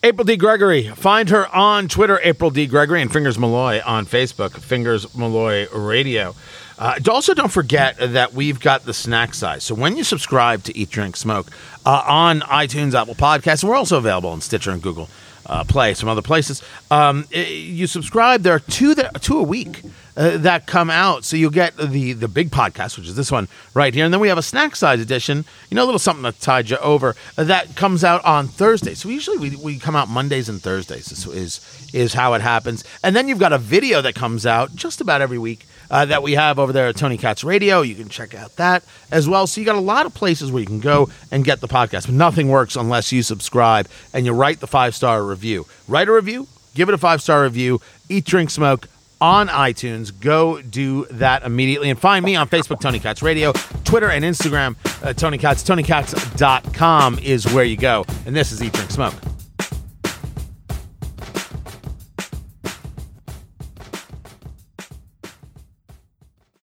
April 0.03 0.23
D. 0.23 0.35
Gregory. 0.37 0.87
Find 0.89 1.29
her 1.29 1.47
on 1.55 1.87
Twitter, 1.87 2.19
April 2.23 2.51
D. 2.51 2.67
Gregory, 2.67 3.01
and 3.01 3.11
Fingers 3.11 3.39
Malloy 3.39 3.81
on 3.83 4.05
Facebook, 4.05 4.51
Fingers 4.59 5.15
Malloy 5.15 5.67
Radio. 5.73 6.35
Uh, 6.77 6.99
also, 7.09 7.33
don't 7.33 7.51
forget 7.51 7.97
that 7.97 8.33
we've 8.33 8.59
got 8.59 8.83
the 8.85 8.93
snack 8.93 9.33
size. 9.33 9.63
So 9.63 9.73
when 9.73 9.97
you 9.97 10.03
subscribe 10.03 10.61
to 10.65 10.77
Eat, 10.77 10.91
Drink, 10.91 11.15
Smoke 11.15 11.47
uh, 11.87 12.03
on 12.05 12.41
iTunes, 12.41 12.93
Apple 12.93 13.15
Podcasts, 13.15 13.63
and 13.63 13.69
we're 13.71 13.77
also 13.77 13.97
available 13.97 14.29
on 14.29 14.41
Stitcher 14.41 14.69
and 14.71 14.81
Google 14.81 15.09
uh, 15.47 15.63
Play, 15.63 15.95
some 15.95 16.07
other 16.09 16.21
places. 16.21 16.61
Um, 16.91 17.25
you 17.31 17.87
subscribe. 17.87 18.43
There 18.43 18.53
are 18.53 18.59
two 18.59 18.93
that 18.95 19.21
two 19.23 19.39
a 19.39 19.43
week 19.43 19.81
uh, 20.17 20.37
that 20.37 20.65
come 20.65 20.89
out, 20.89 21.25
so 21.25 21.35
you'll 21.35 21.51
get 21.51 21.75
the 21.77 22.13
the 22.13 22.27
big 22.27 22.49
podcast, 22.49 22.97
which 22.97 23.07
is 23.07 23.15
this 23.15 23.31
one 23.31 23.47
right 23.73 23.93
here, 23.93 24.05
and 24.05 24.13
then 24.13 24.21
we 24.21 24.29
have 24.29 24.37
a 24.37 24.43
snack 24.43 24.75
size 24.75 25.01
edition. 25.01 25.45
You 25.69 25.75
know, 25.75 25.83
a 25.83 25.85
little 25.85 25.99
something 25.99 26.23
that 26.23 26.39
tied 26.39 26.69
you 26.69 26.77
over 26.77 27.15
uh, 27.37 27.43
that 27.43 27.75
comes 27.75 28.03
out 28.03 28.23
on 28.23 28.47
Thursday. 28.47 28.93
So 28.93 29.09
usually 29.09 29.37
we, 29.37 29.55
we 29.55 29.79
come 29.79 29.95
out 29.95 30.07
Mondays 30.07 30.47
and 30.47 30.61
Thursdays. 30.61 31.11
Is, 31.11 31.27
is 31.27 31.89
is 31.93 32.13
how 32.13 32.33
it 32.33 32.41
happens, 32.41 32.83
and 33.03 33.15
then 33.15 33.27
you've 33.27 33.39
got 33.39 33.53
a 33.53 33.57
video 33.57 34.01
that 34.01 34.15
comes 34.15 34.45
out 34.45 34.75
just 34.75 35.01
about 35.01 35.21
every 35.21 35.37
week. 35.37 35.65
Uh, 35.91 36.03
that 36.03 36.23
we 36.23 36.33
have 36.33 36.57
over 36.57 36.73
there 36.73 36.87
at 36.87 36.95
Tony 36.95 37.15
Katz 37.15 37.43
Radio. 37.43 37.83
You 37.83 37.93
can 37.93 38.09
check 38.09 38.33
out 38.33 38.55
that 38.55 38.83
as 39.11 39.29
well. 39.29 39.45
So 39.45 39.61
you 39.61 39.65
got 39.65 39.75
a 39.75 39.79
lot 39.79 40.07
of 40.07 40.15
places 40.15 40.51
where 40.51 40.59
you 40.59 40.65
can 40.65 40.79
go 40.79 41.09
and 41.29 41.45
get 41.45 41.61
the 41.61 41.67
podcast. 41.67 42.07
But 42.07 42.15
nothing 42.15 42.49
works 42.49 42.75
unless 42.75 43.11
you 43.11 43.21
subscribe 43.21 43.87
and 44.11 44.25
you 44.25 44.33
write 44.33 44.61
the 44.61 44.67
five 44.67 44.95
star 44.95 45.23
review. 45.23 45.67
Write 45.87 46.07
a 46.07 46.11
review, 46.11 46.47
give 46.73 46.89
it 46.89 46.95
a 46.95 46.97
five 46.97 47.21
star 47.21 47.43
review. 47.43 47.81
Eat, 48.09 48.25
drink, 48.25 48.49
smoke 48.49 48.87
on 49.21 49.47
iTunes. 49.47 50.17
Go 50.17 50.61
do 50.61 51.05
that 51.11 51.43
immediately. 51.43 51.89
And 51.89 51.99
find 51.99 52.23
me 52.23 52.35
on 52.35 52.47
Facebook, 52.47 52.79
Tony 52.79 52.99
Katz 52.99 53.21
Radio, 53.21 53.53
Twitter 53.83 54.09
and 54.09 54.23
Instagram, 54.23 54.75
uh, 55.03 55.13
Tony 55.13 55.37
Katz. 55.37 55.63
TonyKatz.com 55.63 57.19
is 57.19 57.51
where 57.53 57.65
you 57.65 57.77
go. 57.77 58.05
And 58.25 58.35
this 58.35 58.51
is 58.51 58.61
Eat, 58.61 58.73
Drink, 58.73 58.91
Smoke. 58.91 59.34